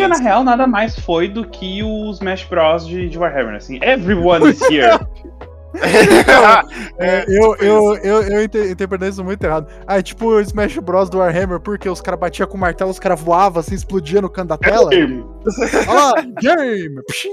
Na 0.09 0.17
real, 0.17 0.43
nada 0.43 0.65
mais 0.65 0.97
foi 0.97 1.27
do 1.27 1.47
que 1.47 1.83
os 1.83 2.15
Smash 2.17 2.43
Bros. 2.45 2.87
de, 2.87 3.07
de 3.07 3.19
Warhammer. 3.19 3.53
Assim, 3.53 3.79
everyone 3.83 4.49
is 4.49 4.59
here. 4.63 4.99
é, 6.99 7.25
eu, 7.27 7.55
eu, 7.55 7.95
eu, 7.97 8.21
eu 8.21 8.43
interpretei 8.43 9.09
isso 9.09 9.23
muito 9.23 9.43
errado. 9.43 9.67
Ah, 9.87 9.97
é 9.97 10.01
tipo 10.01 10.27
o 10.27 10.39
Smash 10.39 10.77
Bros 10.77 11.09
do 11.09 11.17
Warhammer, 11.17 11.59
porque 11.59 11.89
os 11.89 12.01
caras 12.01 12.19
batiam 12.19 12.47
com 12.47 12.57
o 12.57 12.59
martelo, 12.59 12.91
os 12.91 12.99
caras 12.99 13.19
voavam 13.19 13.59
assim, 13.59 13.75
explodia 13.75 14.21
no 14.21 14.29
canto 14.29 14.49
da 14.49 14.57
tela. 14.57 14.89
Game. 14.89 15.25
Olha 15.87 15.93
lá, 15.93 16.13
game! 16.41 17.03
Pshim. 17.07 17.29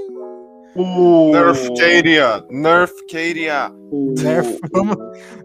O... 0.76 1.32
Nerf 1.32 1.68
Cadia! 1.74 2.44
Nerf 2.50 2.94
vamos... 4.72 4.96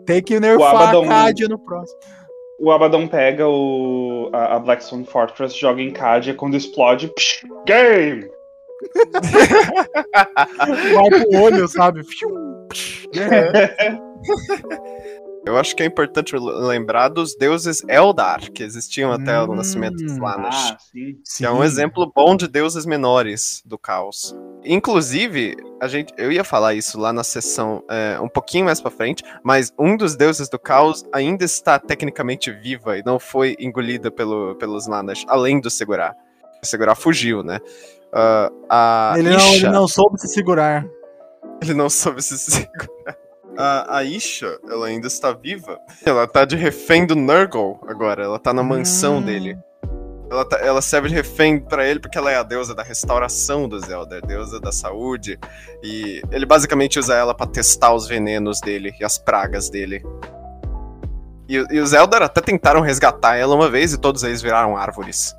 Tem 0.05 0.21
que 0.21 0.39
nerfar 0.39 0.75
Abaddon... 0.75 1.05
a 1.05 1.07
Cadia 1.07 1.47
no 1.47 1.59
próximo. 1.59 1.99
O 2.59 2.71
Abaddon 2.71 3.07
pega 3.07 3.45
o, 3.47 4.29
a, 4.31 4.55
a 4.55 4.59
Blackstone 4.59 5.05
Fortress, 5.05 5.57
joga 5.57 5.81
em 5.81 5.91
Cadia, 5.91 6.33
quando 6.33 6.55
explode, 6.55 7.09
psh, 7.09 7.45
game! 7.65 8.29
Marca 10.93 11.27
o 11.27 11.41
olho, 11.41 11.67
sabe? 11.67 12.01
É. 13.15 13.97
Eu 15.45 15.55
acho 15.57 15.75
que 15.75 15.83
é 15.83 15.85
importante 15.85 16.35
lembrar 16.35 17.09
dos 17.09 17.35
deuses 17.35 17.83
Eldar, 17.87 18.51
que 18.51 18.63
existiam 18.63 19.11
até 19.11 19.39
hum, 19.39 19.51
o 19.51 19.55
nascimento 19.55 19.97
dos 19.97 20.13
Slaanesh. 20.13 20.71
Ah, 20.71 20.77
sim, 21.23 21.45
é 21.45 21.51
um 21.51 21.63
exemplo 21.63 22.11
bom 22.13 22.35
de 22.35 22.47
deuses 22.47 22.83
menores 22.83 23.61
do 23.63 23.77
caos. 23.77 24.35
Inclusive, 24.63 25.55
a 25.79 25.87
gente, 25.87 26.11
eu 26.17 26.31
ia 26.31 26.43
falar 26.43 26.73
isso 26.73 26.99
lá 26.99 27.13
na 27.13 27.23
sessão 27.23 27.83
é, 27.87 28.19
um 28.19 28.27
pouquinho 28.27 28.65
mais 28.65 28.81
pra 28.81 28.89
frente, 28.89 29.23
mas 29.43 29.71
um 29.77 29.95
dos 29.95 30.15
deuses 30.15 30.49
do 30.49 30.57
caos 30.57 31.03
ainda 31.13 31.45
está 31.45 31.77
tecnicamente 31.77 32.51
viva 32.51 32.97
e 32.97 33.03
não 33.05 33.19
foi 33.19 33.55
engolida 33.59 34.09
pelo, 34.09 34.55
pelos 34.55 34.85
Slaanesh, 34.85 35.25
além 35.27 35.61
do 35.61 35.69
Segurar. 35.69 36.15
O 36.63 36.65
Segurar 36.65 36.95
fugiu, 36.95 37.43
né? 37.43 37.59
Uh, 38.15 39.17
ele, 39.17 39.29
não, 39.29 39.53
ele 39.53 39.69
não 39.69 39.87
soube 39.87 40.19
se 40.19 40.27
segurar. 40.29 40.87
Ele 41.61 41.73
não 41.73 41.89
soube 41.89 42.21
se 42.21 42.37
segurar 42.37 43.17
a, 43.57 43.97
a 43.97 44.03
Isha, 44.03 44.59
ela 44.69 44.87
ainda 44.87 45.07
está 45.07 45.31
viva. 45.31 45.79
Ela 46.05 46.27
tá 46.27 46.45
de 46.45 46.55
refém 46.55 47.05
do 47.05 47.15
Nurgle 47.15 47.79
agora. 47.87 48.23
Ela 48.23 48.39
tá 48.39 48.53
na 48.53 48.63
mansão 48.63 49.17
hum. 49.17 49.21
dele. 49.21 49.57
Ela, 50.29 50.43
tá, 50.43 50.57
ela 50.57 50.81
serve 50.81 51.09
de 51.09 51.13
refém 51.13 51.59
para 51.59 51.87
ele 51.87 51.99
porque 51.99 52.17
ela 52.17 52.31
é 52.31 52.35
a 52.35 52.43
deusa 52.43 52.73
da 52.73 52.81
restauração 52.81 53.69
do 53.69 53.79
Zelda, 53.79 54.19
deusa 54.21 54.59
da 54.59 54.71
saúde. 54.71 55.39
E 55.83 56.21
ele 56.31 56.45
basicamente 56.45 56.99
usa 56.99 57.15
ela 57.15 57.33
para 57.33 57.47
testar 57.47 57.93
os 57.93 58.07
venenos 58.07 58.59
dele 58.59 58.93
e 58.99 59.05
as 59.05 59.17
pragas 59.17 59.69
dele. 59.69 60.03
E, 61.47 61.55
e 61.55 61.79
os 61.79 61.93
Eldar 61.93 62.23
até 62.23 62.41
tentaram 62.41 62.81
resgatar 62.81 63.35
ela 63.35 63.55
uma 63.55 63.69
vez 63.69 63.93
e 63.93 63.99
todos 63.99 64.23
eles 64.23 64.41
viraram 64.41 64.75
árvores. 64.75 65.35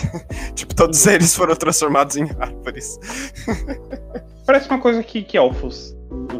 tipo, 0.56 0.74
todos 0.74 1.06
eles 1.06 1.34
foram 1.34 1.54
transformados 1.54 2.16
em 2.16 2.28
árvores. 2.40 2.98
Parece 4.46 4.68
uma 4.68 4.80
coisa 4.80 5.02
que, 5.02 5.22
que 5.22 5.36
elfos 5.36 5.96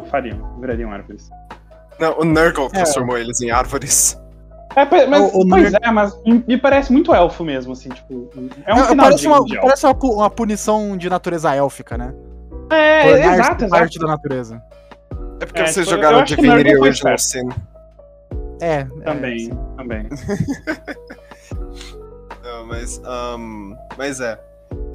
fariam, 0.09 0.59
virariam 0.59 0.91
árvores. 0.91 1.29
Não, 1.99 2.19
o 2.19 2.25
Nurgle 2.25 2.65
é. 2.65 2.69
transformou 2.69 3.17
eles 3.17 3.41
em 3.41 3.51
árvores. 3.51 4.19
É, 4.75 4.85
mas, 5.05 5.21
o, 5.21 5.39
o 5.39 5.47
pois 5.47 5.71
Nurgle... 5.71 5.79
é, 5.81 5.91
mas 5.91 6.19
me 6.25 6.57
parece 6.57 6.91
muito 6.91 7.13
elfo 7.13 7.43
mesmo, 7.43 7.73
assim, 7.73 7.89
tipo. 7.89 8.29
É 8.65 8.73
um 8.73 8.77
Não, 8.77 8.97
parece, 8.97 9.27
uma, 9.27 9.45
parece 9.45 9.85
uma, 9.85 9.93
uma, 9.93 10.29
punição 10.29 10.97
de 10.97 11.09
natureza 11.09 11.53
élfica, 11.53 11.97
né? 11.97 12.13
É, 12.69 13.03
Tornar 13.03 13.33
exato, 13.33 13.69
parte 13.69 13.99
da 13.99 14.07
natureza. 14.07 14.61
É 15.39 15.45
porque 15.45 15.61
é, 15.61 15.67
vocês 15.67 15.85
tipo, 15.85 15.95
jogaram 15.95 16.23
Divinity 16.23 16.75
Original 16.75 17.17
Sin. 17.17 17.49
É, 18.61 18.75
é, 18.75 18.85
também, 19.03 19.51
é, 19.51 19.55
também. 19.77 20.09
Não, 22.43 22.65
mas, 22.65 23.01
um, 23.37 23.75
mas 23.97 24.19
é. 24.19 24.39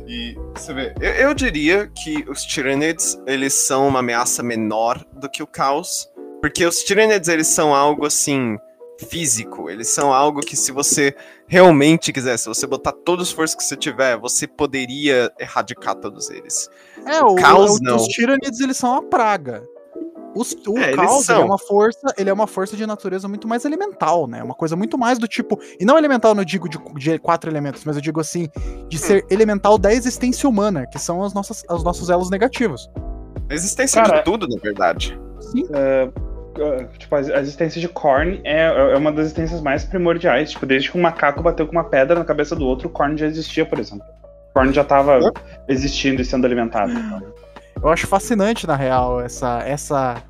E 0.09 0.35
você 0.55 0.73
vê, 0.73 0.95
eu, 1.03 1.13
eu, 1.13 1.35
diria 1.35 1.87
que 1.87 2.25
os 2.31 2.43
Tyranids, 2.43 3.21
eles 3.27 3.53
são 3.53 3.87
uma 3.87 3.99
ameaça 3.99 4.43
menor 4.43 5.05
do 5.13 5.29
que 5.29 5.43
o 5.43 5.47
caos, 5.47 6.11
porque 6.41 6.65
os 6.65 6.83
Tyranids, 6.83 7.29
eles 7.29 7.47
são 7.47 7.75
algo 7.75 8.07
assim 8.07 8.57
físico, 9.11 9.69
eles 9.69 9.89
são 9.89 10.11
algo 10.11 10.41
que 10.41 10.57
se 10.57 10.73
você 10.73 11.15
realmente 11.47 12.11
quiser, 12.11 12.39
se 12.39 12.49
você 12.49 12.67
botar 12.67 12.93
todo 12.93 13.21
o 13.21 13.23
esforço 13.23 13.55
que 13.55 13.63
você 13.63 13.77
tiver, 13.77 14.17
você 14.17 14.47
poderia 14.47 15.31
erradicar 15.39 15.95
todos 15.95 16.31
eles. 16.31 16.71
É, 17.05 17.23
o, 17.23 17.33
o 17.33 17.35
caos 17.35 17.79
o, 17.79 17.83
não. 17.83 17.97
Os 17.97 18.09
Tyranids, 18.09 18.61
eles 18.61 18.79
são 18.79 18.93
uma 18.93 19.03
praga. 19.03 19.63
Os, 20.35 20.53
o 20.67 20.79
é, 20.79 20.93
caos 20.95 21.29
é 21.29 21.39
uma 21.39 21.59
força, 21.59 22.15
ele 22.17 22.29
é 22.31 22.33
uma 22.33 22.47
força 22.47 22.77
de 22.77 22.87
natureza 22.87 23.27
muito 23.27 23.49
mais 23.49 23.65
elemental, 23.65 24.27
né? 24.27 24.43
Uma 24.43 24.55
coisa 24.55 24.77
muito 24.77 24.99
mais 24.99 25.19
do 25.19 25.27
tipo, 25.27 25.59
e 25.81 25.85
não 25.85 25.97
elemental 25.97 26.35
não 26.35 26.45
digo 26.45 26.69
de, 26.69 26.79
de 26.97 27.19
quatro 27.19 27.51
elementos, 27.51 27.85
mas 27.85 27.97
eu 27.97 28.03
digo 28.03 28.21
assim, 28.21 28.49
de 28.89 28.97
hum. 28.97 29.01
ser 29.01 29.27
elemental 29.31 29.79
da 29.79 29.93
existência 29.93 30.49
humana, 30.49 30.87
que 30.87 30.99
são 30.99 31.23
as 31.23 31.33
nossas, 31.33 31.65
os 31.69 31.83
nossos 31.83 32.11
elos 32.11 32.31
negativos. 32.31 32.91
A 33.51 33.55
existência 33.55 34.03
Cara, 34.03 34.19
de 34.19 34.25
tudo, 34.25 34.47
na 34.47 34.61
verdade. 34.61 35.19
Sim. 35.41 35.65
Uh, 35.65 36.29
tipo, 36.99 37.15
a 37.15 37.41
existência 37.41 37.81
de 37.81 37.89
Korn 37.89 38.41
é, 38.45 38.67
é 38.67 38.97
uma 38.97 39.11
das 39.11 39.27
existências 39.27 39.61
mais 39.61 39.85
primordiais. 39.85 40.51
Tipo, 40.51 40.67
desde 40.67 40.91
que 40.91 40.99
um 40.99 41.01
macaco 41.01 41.43
bateu 41.43 41.67
com 41.67 41.73
uma 41.73 41.85
pedra 41.85 42.19
na 42.19 42.25
cabeça 42.25 42.55
do 42.55 42.67
outro, 42.67 42.89
o 42.89 42.91
Korn 42.91 43.17
já 43.17 43.27
existia, 43.27 43.65
por 43.65 43.79
exemplo. 43.79 44.07
O 44.51 44.53
Korn 44.53 44.73
já 44.73 44.83
estava 44.83 45.33
existindo 45.69 46.21
e 46.21 46.25
sendo 46.25 46.45
alimentado. 46.45 46.93
Então. 46.93 47.23
Eu 47.83 47.89
acho 47.89 48.07
fascinante, 48.07 48.67
na 48.67 48.77
real, 48.77 49.21
essa, 49.21 49.61
essa, 49.61 50.23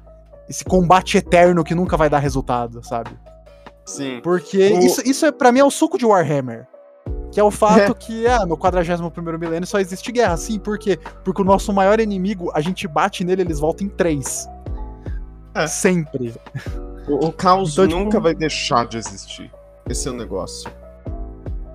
esse 0.48 0.64
combate 0.64 1.18
eterno 1.18 1.64
que 1.64 1.74
nunca 1.74 1.96
vai 1.96 2.10
dar 2.10 2.18
resultado, 2.18 2.82
sabe? 2.84 3.10
Sim. 3.84 4.20
Porque 4.22 4.72
o... 4.72 4.78
isso, 4.80 5.02
isso 5.08 5.26
é, 5.26 5.32
para 5.32 5.50
mim 5.50 5.60
é 5.60 5.64
o 5.64 5.70
suco 5.70 5.96
de 5.96 6.04
Warhammer. 6.04 6.66
Que 7.32 7.40
é 7.40 7.44
o 7.44 7.50
fato 7.50 7.92
é. 7.92 7.94
que 7.94 8.26
ah, 8.26 8.44
no 8.44 8.56
41 8.56 9.10
milênio 9.38 9.66
só 9.66 9.78
existe 9.78 10.12
guerra. 10.12 10.36
Sim, 10.36 10.58
por 10.58 10.78
quê? 10.78 10.98
Porque 11.24 11.40
o 11.40 11.44
nosso 11.44 11.72
maior 11.72 12.00
inimigo, 12.00 12.50
a 12.54 12.60
gente 12.60 12.86
bate 12.86 13.24
nele, 13.24 13.42
eles 13.42 13.58
voltam 13.58 13.86
em 13.86 13.90
três. 13.90 14.48
É. 15.54 15.66
Sempre. 15.66 16.34
O, 17.08 17.26
o 17.26 17.32
caos 17.32 17.72
então, 17.72 17.88
tipo, 17.88 17.98
nunca 17.98 18.10
tipo... 18.12 18.22
vai 18.22 18.34
deixar 18.34 18.86
de 18.86 18.98
existir. 18.98 19.50
Esse 19.88 20.08
é 20.08 20.10
o 20.10 20.14
negócio. 20.14 20.70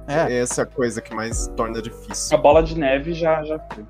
É. 0.08 0.40
Essa 0.40 0.62
é 0.62 0.64
a 0.64 0.68
coisa 0.68 1.02
que 1.02 1.16
mais 1.16 1.48
torna 1.56 1.82
difícil. 1.82 2.38
A 2.38 2.40
bola 2.40 2.62
de 2.62 2.78
neve 2.78 3.14
já, 3.14 3.44
já 3.44 3.60
foi. 3.74 3.84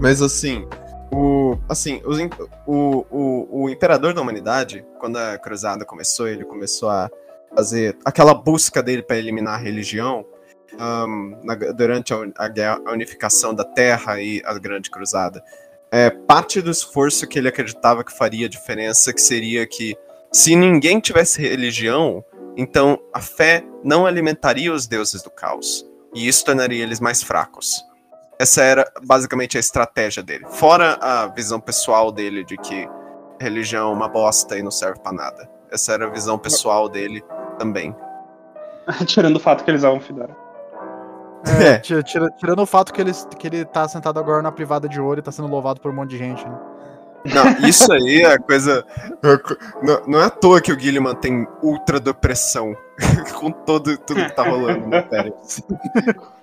Mas 0.00 0.20
assim, 0.20 0.66
o, 1.12 1.58
assim, 1.68 2.00
os, 2.04 2.18
o, 2.66 3.06
o, 3.10 3.62
o 3.64 3.70
imperador 3.70 4.14
da 4.14 4.20
humanidade, 4.20 4.84
quando 4.98 5.16
a 5.16 5.38
cruzada 5.38 5.84
começou, 5.84 6.28
ele 6.28 6.44
começou 6.44 6.90
a 6.90 7.10
fazer 7.54 7.96
aquela 8.04 8.34
busca 8.34 8.82
dele 8.82 9.02
para 9.02 9.16
eliminar 9.16 9.54
a 9.54 9.62
religião 9.62 10.26
um, 10.74 11.38
na, 11.44 11.54
durante 11.54 12.12
a, 12.12 12.16
a, 12.16 12.90
a, 12.90 12.92
unificação 12.92 13.54
da 13.54 13.64
Terra 13.64 14.20
e 14.20 14.42
a 14.44 14.54
Grande 14.58 14.90
Cruzada. 14.90 15.42
É, 15.90 16.10
parte 16.10 16.60
do 16.60 16.70
esforço 16.70 17.26
que 17.26 17.38
ele 17.38 17.48
acreditava 17.48 18.02
que 18.02 18.16
faria 18.16 18.48
diferença, 18.48 19.12
que 19.12 19.20
seria 19.20 19.66
que 19.66 19.96
se 20.32 20.56
ninguém 20.56 20.98
tivesse 20.98 21.40
religião, 21.40 22.24
então 22.56 22.98
a 23.12 23.20
fé 23.20 23.64
não 23.84 24.04
alimentaria 24.04 24.72
os 24.72 24.86
deuses 24.86 25.22
do 25.22 25.30
caos. 25.30 25.86
E 26.12 26.26
isso 26.26 26.44
tornaria 26.44 26.82
eles 26.82 27.00
mais 27.00 27.22
fracos. 27.22 27.84
Essa 28.38 28.62
era 28.62 28.92
basicamente 29.04 29.56
a 29.56 29.60
estratégia 29.60 30.22
dele. 30.22 30.44
Fora 30.48 30.98
a 31.00 31.26
visão 31.26 31.60
pessoal 31.60 32.10
dele 32.10 32.44
de 32.44 32.56
que 32.56 32.88
religião 33.40 33.90
é 33.90 33.92
uma 33.92 34.08
bosta 34.08 34.58
e 34.58 34.62
não 34.62 34.70
serve 34.70 35.00
para 35.00 35.12
nada. 35.12 35.48
Essa 35.70 35.92
era 35.92 36.06
a 36.06 36.10
visão 36.10 36.38
pessoal 36.38 36.88
dele 36.88 37.22
também. 37.58 37.94
Tirando 39.06 39.36
o 39.36 39.40
fato 39.40 39.64
que 39.64 39.70
eles 39.70 39.80
usavam 39.80 40.00
Fedora. 40.00 40.36
É, 41.60 41.68
é. 41.68 41.78
Tira, 41.78 42.02
tira, 42.02 42.30
tirando 42.38 42.60
o 42.60 42.66
fato 42.66 42.92
que 42.92 43.00
ele, 43.00 43.12
que 43.38 43.46
ele 43.46 43.64
tá 43.64 43.86
sentado 43.86 44.18
agora 44.18 44.42
na 44.42 44.50
privada 44.50 44.88
de 44.88 45.00
ouro 45.00 45.20
e 45.20 45.22
tá 45.22 45.30
sendo 45.30 45.48
louvado 45.48 45.80
por 45.80 45.90
um 45.90 45.94
monte 45.94 46.10
de 46.10 46.18
gente, 46.18 46.44
né? 46.46 46.58
Não, 47.24 47.68
isso 47.68 47.90
aí 47.90 48.22
é 48.22 48.38
coisa. 48.38 48.84
Não, 49.82 50.02
não 50.06 50.20
é 50.20 50.24
à 50.26 50.30
toa 50.30 50.60
que 50.60 50.70
o 50.70 50.76
Guilherme 50.76 51.14
tem 51.16 51.46
ultra 51.62 51.98
depressão 51.98 52.76
com 53.40 53.50
todo, 53.50 53.96
tudo 53.98 54.24
que 54.24 54.34
tá 54.34 54.42
rolando 54.42 54.86
na 54.86 55.08
série. 55.08 55.32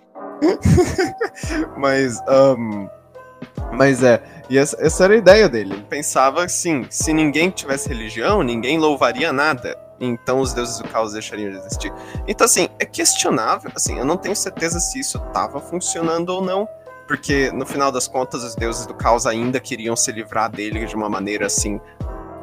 Mas. 1.77 2.19
Um, 2.27 2.89
mas 3.73 4.03
é, 4.03 4.21
e 4.49 4.57
essa, 4.57 4.77
essa, 4.79 5.05
era 5.05 5.13
a 5.13 5.17
ideia 5.17 5.47
dele. 5.47 5.73
Ele 5.73 5.83
pensava 5.83 6.43
assim: 6.43 6.85
se 6.89 7.13
ninguém 7.13 7.49
tivesse 7.49 7.87
religião, 7.87 8.43
ninguém 8.43 8.77
louvaria 8.77 9.31
nada. 9.31 9.77
Então 9.99 10.39
os 10.39 10.51
deuses 10.51 10.79
do 10.79 10.87
caos 10.87 11.13
deixariam 11.13 11.51
de 11.51 11.57
existir. 11.57 11.93
Então, 12.27 12.45
assim, 12.45 12.67
é 12.79 12.85
questionável. 12.85 13.71
Assim, 13.75 13.97
eu 13.97 14.05
não 14.05 14.17
tenho 14.17 14.35
certeza 14.35 14.79
se 14.79 14.99
isso 14.99 15.17
estava 15.17 15.59
funcionando 15.59 16.29
ou 16.29 16.41
não. 16.43 16.67
Porque, 17.07 17.51
no 17.51 17.65
final 17.65 17.91
das 17.91 18.07
contas, 18.07 18.43
os 18.43 18.55
deuses 18.55 18.85
do 18.85 18.93
caos 18.93 19.27
ainda 19.27 19.59
queriam 19.59 19.95
se 19.95 20.11
livrar 20.11 20.49
dele 20.49 20.85
de 20.85 20.95
uma 20.95 21.09
maneira, 21.09 21.45
assim, 21.45 21.79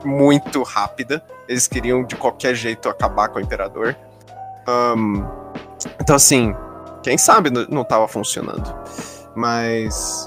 muito 0.05 0.63
rápida. 0.63 1.23
Eles 1.49 1.67
queriam, 1.67 2.05
de 2.05 2.15
qualquer 2.17 2.55
jeito, 2.55 2.89
acabar 2.89 3.29
com 3.29 3.39
o 3.39 3.43
imperador. 3.43 3.97
Um, 4.69 5.25
então, 6.01 6.15
assim, 6.15 6.55
quem 7.03 7.19
sabe 7.19 7.51
não 7.51 7.83
estava 7.83 8.07
funcionando. 8.09 8.75
Mas 9.35 10.27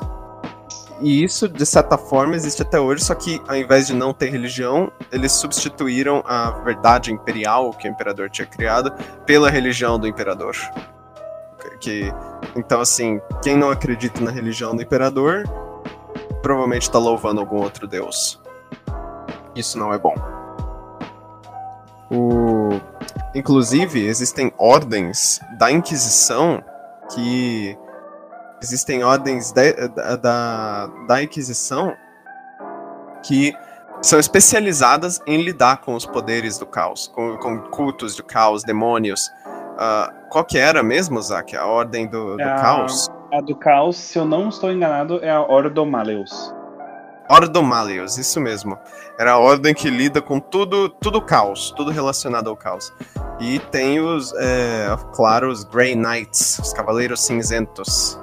e 1.02 1.24
isso, 1.24 1.50
de 1.50 1.66
certa 1.66 1.98
forma, 1.98 2.36
existe 2.36 2.62
até 2.62 2.80
hoje, 2.80 3.04
só 3.04 3.16
que 3.16 3.42
ao 3.48 3.56
invés 3.56 3.88
de 3.88 3.94
não 3.94 4.14
ter 4.14 4.30
religião, 4.30 4.92
eles 5.12 5.32
substituíram 5.32 6.24
a 6.28 6.52
verdade 6.52 7.12
imperial 7.12 7.72
que 7.72 7.88
o 7.88 7.92
imperador 7.92 8.30
tinha 8.30 8.46
criado 8.46 8.94
pela 9.26 9.50
religião 9.50 9.98
do 9.98 10.08
imperador. 10.08 10.56
Que, 11.80 12.14
então, 12.56 12.80
assim, 12.80 13.20
quem 13.42 13.58
não 13.58 13.72
acredita 13.72 14.22
na 14.22 14.30
religião 14.30 14.76
do 14.76 14.84
imperador 14.84 15.44
provavelmente 16.44 16.84
está 16.84 17.00
louvando 17.00 17.42
algum 17.42 17.58
outro 17.58 17.88
deus. 17.88 18.40
Isso 19.56 19.80
não 19.80 19.92
é 19.92 19.98
bom. 19.98 20.14
O... 22.12 22.80
Inclusive, 23.34 24.06
existem 24.06 24.52
ordens 24.58 25.40
da 25.58 25.72
Inquisição 25.72 26.62
que 27.14 27.78
existem 28.62 29.04
ordens 29.04 29.52
de, 29.52 29.88
da, 29.88 30.16
da, 30.18 30.88
da 31.08 31.24
Inquisição 31.24 31.96
que 33.24 33.56
são 34.02 34.20
especializadas 34.20 35.22
em 35.28 35.42
lidar 35.42 35.78
com 35.78 35.94
os 35.96 36.06
poderes 36.06 36.58
do 36.58 36.66
caos, 36.66 37.08
com, 37.08 37.38
com 37.38 37.60
cultos 37.70 38.16
do 38.16 38.24
caos, 38.24 38.64
demônios. 38.64 39.28
Uh, 39.76 40.30
qual 40.30 40.44
que 40.44 40.58
era 40.58 40.82
mesmo, 40.84 41.22
Zack? 41.22 41.56
A 41.56 41.66
ordem 41.66 42.08
do, 42.08 42.36
do 42.36 42.42
é 42.42 42.56
caos? 42.62 43.10
A, 43.32 43.38
a, 43.38 43.42
do 43.42 43.56
caos, 43.56 43.98
se 43.98 44.18
eu 44.18 44.26
não 44.26 44.50
estou 44.50 44.72
enganado, 44.72 45.24
é 45.24 45.30
a 45.30 45.42
Ordo 45.42 45.86
Maleus. 45.86 46.54
Ordo 47.30 47.64
Maleus, 47.64 48.18
isso 48.18 48.40
mesmo. 48.42 48.78
Era 49.22 49.34
a 49.34 49.38
ordem 49.38 49.72
que 49.72 49.88
lida 49.88 50.20
com 50.20 50.40
tudo, 50.40 50.90
tudo 50.90 51.22
caos, 51.22 51.70
tudo 51.78 51.92
relacionado 51.92 52.50
ao 52.50 52.58
caos. 52.58 52.92
E 53.40 53.60
tem 53.60 54.00
os, 54.00 54.34
é, 54.34 54.98
claro, 55.14 55.52
os 55.52 55.64
Grey 55.64 55.94
Knights, 55.94 56.58
os 56.58 56.74
Cavaleiros 56.74 57.22
Cinzentos. 57.24 58.20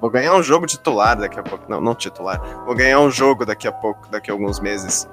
Vou 0.00 0.08
ganhar 0.08 0.34
um 0.34 0.42
jogo 0.42 0.64
titular 0.64 1.14
daqui 1.18 1.38
a 1.38 1.42
pouco. 1.42 1.66
Não, 1.68 1.78
não 1.78 1.94
titular. 1.94 2.40
Vou 2.64 2.74
ganhar 2.74 3.00
um 3.00 3.10
jogo 3.10 3.44
daqui 3.44 3.68
a 3.68 3.72
pouco, 3.72 4.08
daqui 4.08 4.30
a 4.30 4.32
alguns 4.32 4.60
meses. 4.60 5.06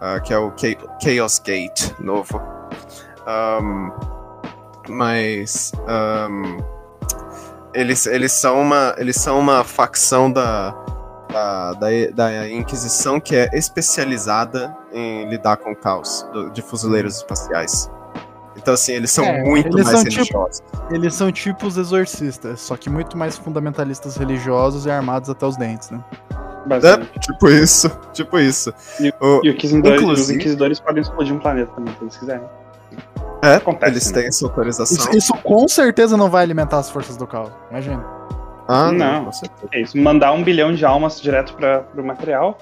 Uh, 0.00 0.22
que 0.22 0.32
é 0.32 0.38
o 0.38 0.50
Chaos 0.98 1.38
Gate 1.40 1.92
novo. 1.98 2.40
Um, 3.28 3.92
mas. 4.88 5.72
Um, 5.86 6.64
eles, 7.74 8.06
eles, 8.06 8.32
são 8.32 8.62
uma, 8.62 8.94
eles 8.96 9.16
são 9.16 9.38
uma 9.38 9.62
facção 9.62 10.32
da, 10.32 10.74
da, 11.34 11.72
da, 11.72 11.88
da 12.14 12.48
Inquisição 12.48 13.18
que 13.20 13.34
é 13.34 13.50
especializada 13.52 14.74
em 14.92 15.28
lidar 15.28 15.56
com 15.56 15.72
o 15.72 15.76
caos 15.76 16.26
do, 16.32 16.50
de 16.50 16.62
fuzileiros 16.62 17.16
espaciais. 17.16 17.90
Então, 18.56 18.72
assim, 18.74 18.92
eles 18.92 19.10
são 19.10 19.24
é, 19.24 19.42
muito 19.42 19.66
eles 19.66 19.84
mais 19.84 19.98
são 19.98 20.04
tipo 20.04 20.16
religiosos. 20.16 20.60
Tipo, 20.60 20.94
eles 20.94 21.14
são 21.14 21.32
tipo 21.32 21.66
os 21.66 21.76
exorcistas, 21.76 22.60
só 22.60 22.76
que 22.76 22.88
muito 22.88 23.18
mais 23.18 23.36
fundamentalistas 23.36 24.16
religiosos 24.16 24.86
e 24.86 24.90
armados 24.90 25.28
até 25.28 25.44
os 25.44 25.56
dentes, 25.56 25.90
né? 25.90 26.02
É, 26.70 27.18
tipo 27.18 27.48
isso, 27.48 27.90
tipo 28.14 28.38
isso. 28.38 28.72
E, 29.00 29.12
o, 29.20 29.40
e 29.44 29.50
inquisidores, 29.50 30.02
os 30.02 30.30
inquisidores 30.30 30.80
podem 30.80 31.02
explodir 31.02 31.34
um 31.34 31.38
planeta 31.38 31.72
também, 31.72 31.92
se 31.94 32.02
eles 32.02 32.16
quiserem. 32.16 32.44
É, 33.42 33.56
Acontece, 33.56 33.92
eles 33.92 34.06
né? 34.06 34.12
têm 34.12 34.28
essa 34.28 34.46
autorização. 34.46 34.96
Isso, 34.96 35.16
isso, 35.16 35.34
com 35.42 35.68
certeza 35.68 36.16
não 36.16 36.30
vai 36.30 36.44
alimentar 36.44 36.78
as 36.78 36.88
forças 36.88 37.16
do 37.16 37.26
caos, 37.26 37.50
imagina. 37.70 38.02
Ah, 38.66 38.90
não. 38.90 39.24
não 39.24 39.30
é 39.72 39.80
isso, 39.80 39.96
mandar 39.98 40.32
um 40.32 40.42
bilhão 40.42 40.74
de 40.74 40.84
almas 40.84 41.20
direto 41.20 41.54
para 41.54 41.86
o 41.96 42.04
material 42.04 42.58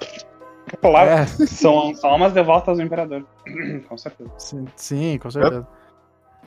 é. 1.06 1.26
são, 1.46 1.94
são 1.94 2.10
almas 2.10 2.32
devotas 2.32 2.76
do 2.76 2.82
imperador. 2.82 3.24
com 3.88 3.98
certeza. 3.98 4.30
Sim, 4.38 4.66
sim 4.76 5.18
com 5.18 5.30
certeza. 5.30 5.66
É. 5.78 5.82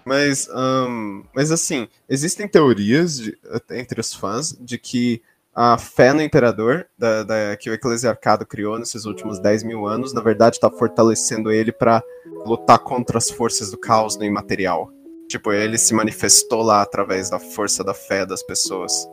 Mas, 0.06 0.48
um, 0.54 1.24
mas 1.34 1.52
assim, 1.52 1.88
existem 2.08 2.48
teorias 2.48 3.18
de, 3.18 3.38
entre 3.72 4.00
os 4.00 4.14
fãs 4.14 4.56
de 4.60 4.78
que 4.78 5.22
a 5.54 5.78
fé 5.78 6.14
no 6.14 6.22
imperador 6.22 6.86
da, 6.98 7.24
da, 7.24 7.58
que 7.58 7.70
o 7.70 7.74
eclesiarcado 7.74 8.46
criou 8.46 8.78
nesses 8.78 9.06
últimos 9.06 9.40
10 9.40 9.64
mil 9.64 9.88
anos, 9.88 10.14
na 10.14 10.22
verdade, 10.22 10.58
está 10.58 10.70
fortalecendo 10.70 11.52
ele 11.52 11.72
para 11.72 12.04
lutar 12.46 12.78
contra 12.78 13.18
as 13.18 13.32
forças 13.32 13.72
do 13.72 13.78
caos 13.78 14.16
no 14.18 14.24
imaterial. 14.26 14.92
Tipo, 15.28 15.52
ele 15.52 15.78
se 15.78 15.94
manifestou 15.94 16.62
lá 16.62 16.84
através 16.84 17.30
da 17.30 17.40
força 17.40 17.84
da 17.84 17.94
fé 17.94 18.26
das 18.26 18.44
pessoas. 18.44 19.10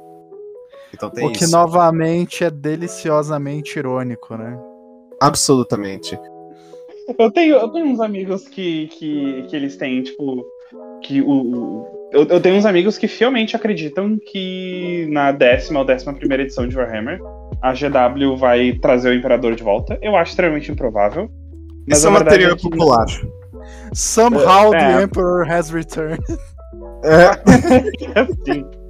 Então 0.94 1.10
tem 1.10 1.26
o 1.26 1.32
que 1.32 1.44
isso. 1.44 1.52
novamente 1.52 2.44
é 2.44 2.50
deliciosamente 2.50 3.78
irônico, 3.78 4.36
né? 4.36 4.58
Absolutamente. 5.20 6.18
Eu 7.18 7.30
tenho, 7.30 7.56
eu 7.56 7.68
tenho 7.68 7.86
uns 7.86 8.00
amigos 8.00 8.48
que, 8.48 8.88
que, 8.88 9.44
que 9.48 9.56
eles 9.56 9.76
têm, 9.76 10.02
tipo, 10.02 10.44
que 11.02 11.20
o. 11.20 11.86
Eu, 12.12 12.24
eu, 12.26 12.40
tenho 12.40 12.56
uns 12.56 12.66
amigos 12.66 12.98
que 12.98 13.08
fielmente 13.08 13.56
acreditam 13.56 14.18
que 14.30 15.06
na 15.10 15.32
décima 15.32 15.80
ou 15.80 15.86
décima 15.86 16.12
primeira 16.12 16.42
edição 16.42 16.68
de 16.68 16.76
Warhammer 16.76 17.18
a 17.62 17.72
GW 17.72 18.36
vai 18.36 18.72
trazer 18.74 19.10
o 19.10 19.14
Imperador 19.14 19.54
de 19.54 19.62
volta. 19.62 19.98
Eu 20.02 20.14
acho 20.14 20.32
extremamente 20.32 20.70
improvável. 20.70 21.30
Mas 21.88 21.98
Isso 21.98 22.06
é 22.06 22.10
uma 22.10 22.24
teoria 22.24 22.48
é 22.48 22.56
que... 22.56 22.62
popular. 22.62 23.06
Somehow 23.94 24.74
é, 24.74 24.78
the 24.78 25.02
Emperor 25.02 25.50
has 25.50 25.70
returned. 25.70 26.22
É. 27.04 27.32
Sim. 28.44 28.81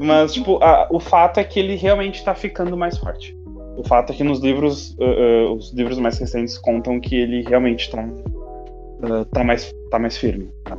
Mas, 0.00 0.32
tipo, 0.32 0.62
a, 0.62 0.88
o 0.90 1.00
fato 1.00 1.38
é 1.38 1.44
que 1.44 1.58
ele 1.58 1.74
realmente 1.74 2.24
tá 2.24 2.34
ficando 2.34 2.76
mais 2.76 2.96
forte. 2.98 3.36
O 3.76 3.84
fato 3.84 4.12
é 4.12 4.16
que 4.16 4.24
nos 4.24 4.40
livros, 4.40 4.96
uh, 4.98 5.50
uh, 5.50 5.54
os 5.54 5.72
livros 5.72 5.98
mais 5.98 6.18
recentes 6.18 6.56
contam 6.58 6.98
que 6.98 7.14
ele 7.14 7.42
realmente 7.42 7.90
tá, 7.90 8.02
uh, 8.02 9.24
tá, 9.26 9.44
mais, 9.44 9.72
tá 9.90 9.98
mais 9.98 10.16
firme. 10.16 10.50
Tá 10.64 10.76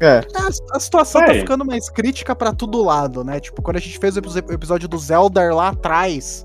é. 0.00 0.20
A, 0.34 0.76
a 0.76 0.80
situação 0.80 1.22
é. 1.22 1.26
tá 1.26 1.34
ficando 1.34 1.64
mais 1.64 1.88
crítica 1.88 2.34
para 2.34 2.52
todo 2.52 2.82
lado, 2.82 3.22
né? 3.22 3.38
Tipo, 3.38 3.62
quando 3.62 3.76
a 3.76 3.80
gente 3.80 3.96
fez 4.00 4.16
o 4.16 4.20
episódio 4.52 4.88
do 4.88 4.98
Zelda 4.98 5.54
lá 5.54 5.68
atrás, 5.68 6.44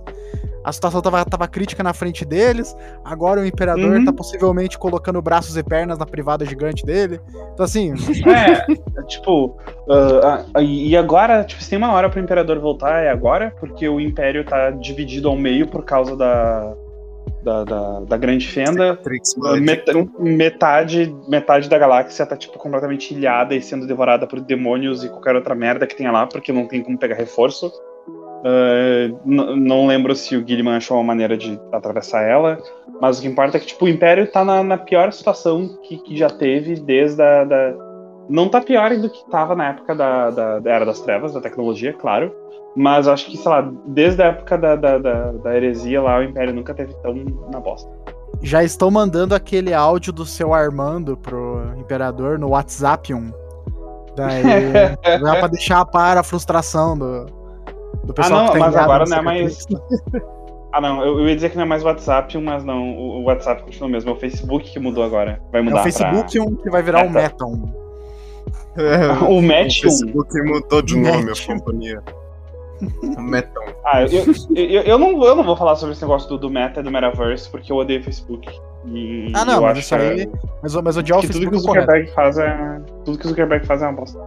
a 0.67 0.71
situação 0.73 1.01
tava, 1.01 1.23
tava 1.23 1.47
crítica 1.47 1.82
na 1.82 1.93
frente 1.93 2.25
deles. 2.25 2.75
Agora 3.06 3.39
o 3.39 3.45
Imperador 3.45 3.93
uhum. 3.93 4.03
tá 4.03 4.12
possivelmente 4.12 4.77
colocando 4.77 5.21
braços 5.21 5.56
e 5.56 5.63
pernas 5.63 5.97
na 5.97 6.06
privada 6.06 6.45
gigante 6.45 6.86
dele. 6.86 7.21
Então, 7.53 7.63
assim. 7.63 7.93
É, 8.27 9.03
tipo. 9.06 9.58
Uh, 9.88 10.58
uh, 10.58 10.62
e 10.62 10.95
agora, 10.97 11.43
tipo, 11.45 11.63
se 11.63 11.69
tem 11.69 11.77
uma 11.77 11.93
hora 11.93 12.10
pro 12.10 12.19
Imperador 12.19 12.60
voltar, 12.60 13.03
é 13.03 13.10
agora, 13.10 13.56
porque 13.60 13.88
o 13.88 13.99
Império 13.99 14.43
tá 14.43 14.69
dividido 14.71 15.30
ao 15.30 15.36
meio 15.38 15.67
por 15.67 15.86
causa 15.86 16.15
da 16.15 16.75
da, 17.41 17.63
da, 17.63 17.99
da 18.01 18.17
grande 18.17 18.45
fenda. 18.47 18.99
Met, 19.62 19.86
metade, 20.19 21.15
metade 21.30 21.69
da 21.69 21.77
galáxia 21.77 22.25
tá, 22.25 22.36
tipo, 22.36 22.60
completamente 22.60 23.13
ilhada 23.13 23.56
e 23.56 23.62
sendo 23.62 23.88
devorada 23.88 24.27
por 24.27 24.41
demônios 24.41 25.03
e 25.03 25.10
qualquer 25.10 25.36
outra 25.36 25.56
merda 25.56 25.88
que 25.88 25.95
tenha 25.95 26.12
lá, 26.12 26.27
porque 26.27 26.51
não 26.51 26.67
tem 26.67 26.84
como 26.84 26.97
pegar 26.97 27.15
reforço. 27.15 27.71
Uh, 28.47 29.19
não 29.25 29.88
lembro 29.88 30.15
se 30.15 30.38
o 30.38 30.47
Gilliman 30.47 30.77
achou 30.77 30.95
uma 30.97 31.03
maneira 31.03 31.36
de 31.36 31.60
atravessar 31.71 32.21
ela, 32.21 32.57
mas 33.01 33.19
o 33.19 33.21
que 33.21 33.27
importa 33.27 33.57
é 33.57 33.60
que 33.60 33.65
tipo, 33.65 33.83
o 33.83 33.89
Império 33.89 34.25
tá 34.31 34.45
na, 34.45 34.63
na 34.63 34.77
pior 34.77 35.12
situação 35.12 35.77
que, 35.83 35.97
que, 35.97 36.15
já 36.15 36.29
teve 36.29 36.75
desde 36.75 37.21
a. 37.21 37.43
Da... 37.43 37.73
Não 38.29 38.47
tá 38.47 38.62
pior 38.62 38.95
do 38.95 39.10
que 39.10 39.29
tava 39.29 39.53
na 39.53 39.69
época 39.69 39.93
da, 39.93 40.29
da, 40.29 40.60
da 40.60 40.71
Era 40.71 40.86
das 40.86 41.01
Trevas, 41.01 41.33
da 41.33 41.41
tecnologia, 41.41 41.91
claro, 41.91 42.33
mas 42.75 43.07
acho 43.07 43.25
que, 43.25 43.38
sei 43.38 43.51
lá, 43.51 43.69
desde 43.86 44.21
a 44.21 44.27
época 44.27 44.57
da, 44.57 44.75
da, 44.75 44.97
da, 44.97 45.55
heresia 45.55 46.01
lá, 46.01 46.19
o 46.19 46.23
Império 46.23 46.53
nunca 46.53 46.73
teve 46.73 46.93
tão 47.01 47.15
na 47.51 47.60
bosta. 47.60 47.89
Já 48.41 48.63
estão 48.63 48.91
mandando 48.91 49.36
aquele 49.36 49.73
áudio 49.73 50.13
do 50.13 50.25
seu 50.25 50.53
Armando 50.53 51.17
pro 51.17 51.73
Imperador 51.77 52.39
no 52.39 52.49
WhatsApp 52.49 53.13
1. 53.13 53.31
Daí, 54.15 54.43
dá 55.21 55.36
pra 55.36 55.47
deixar 55.47 55.83
para 55.86 56.19
a 56.19 56.23
frustração 56.23 56.97
do, 56.97 57.37
do 58.03 58.13
pessoal 58.13 58.39
ah, 58.39 58.47
não, 58.47 58.60
mas 58.60 58.75
agora 58.75 59.05
não 59.07 59.17
é 59.17 59.21
mais. 59.21 59.65
Ah, 60.69 60.81
não, 60.81 61.01
eu, 61.01 61.19
eu, 61.19 61.29
ia 61.29 61.33
dizer 61.33 61.49
que 61.49 61.55
não 61.55 61.63
é 61.63 61.65
mais 61.65 61.81
WhatsApp, 61.81 62.38
mas 62.38 62.63
não, 62.63 62.91
o, 62.91 63.21
o 63.21 63.23
WhatsApp 63.23 63.63
continua 63.63 63.89
mesmo. 63.89 64.12
É 64.12 64.13
o 64.13 64.15
Facebook 64.17 64.69
que 64.69 64.77
mudou 64.77 65.03
agora. 65.03 65.41
Vai 65.51 65.62
mudar. 65.62 65.77
É 65.77 65.79
o 65.79 65.83
Facebook 65.83 66.38
pra... 66.38 66.63
que 66.63 66.69
vai 66.69 66.83
virar 66.83 67.03
o 67.03 67.07
um 67.07 67.10
Meta. 67.10 67.45
É, 68.75 69.07
o 69.25 69.41
Match. 69.41 69.79
O 69.79 69.83
Facebook 69.83 70.41
mudou 70.43 70.81
de 70.81 70.97
nome 70.97 71.31
a 71.31 71.45
companhia. 71.45 72.03
Metal. 73.17 73.63
Ah, 73.83 74.03
eu, 74.03 74.25
eu, 74.55 74.81
eu, 74.83 74.97
não, 74.99 75.23
eu 75.23 75.36
não 75.36 75.43
vou 75.43 75.57
falar 75.57 75.75
sobre 75.77 75.93
esse 75.93 76.01
negócio 76.03 76.29
do, 76.29 76.38
do 76.38 76.49
Meta 76.49 76.79
e 76.79 76.83
do 76.83 76.91
Metaverse, 76.91 77.49
porque 77.49 77.71
eu 77.71 77.77
odeio 77.77 78.01
o 78.01 78.03
Facebook. 78.03 78.47
E 78.86 79.31
ah, 79.33 79.43
não, 79.43 79.62
mas 79.62 79.79
isso 79.79 79.95
aí. 79.95 80.29
Mas, 80.62 80.75
mas 80.75 80.95
odiar 80.95 81.19
o 81.19 81.21
Facebook. 81.23 81.45
Tudo 81.45 81.51
que 81.51 81.57
o 81.57 81.60
Zuckerberg 81.60 82.12
faz 82.12 82.38
é. 82.38 82.81
Tudo 83.03 83.17
que 83.17 83.25
o 83.25 83.29
Zuckerberg 83.29 83.65
faz 83.65 83.81
é 83.81 83.88
uma 83.88 83.93
bosta. 83.93 84.19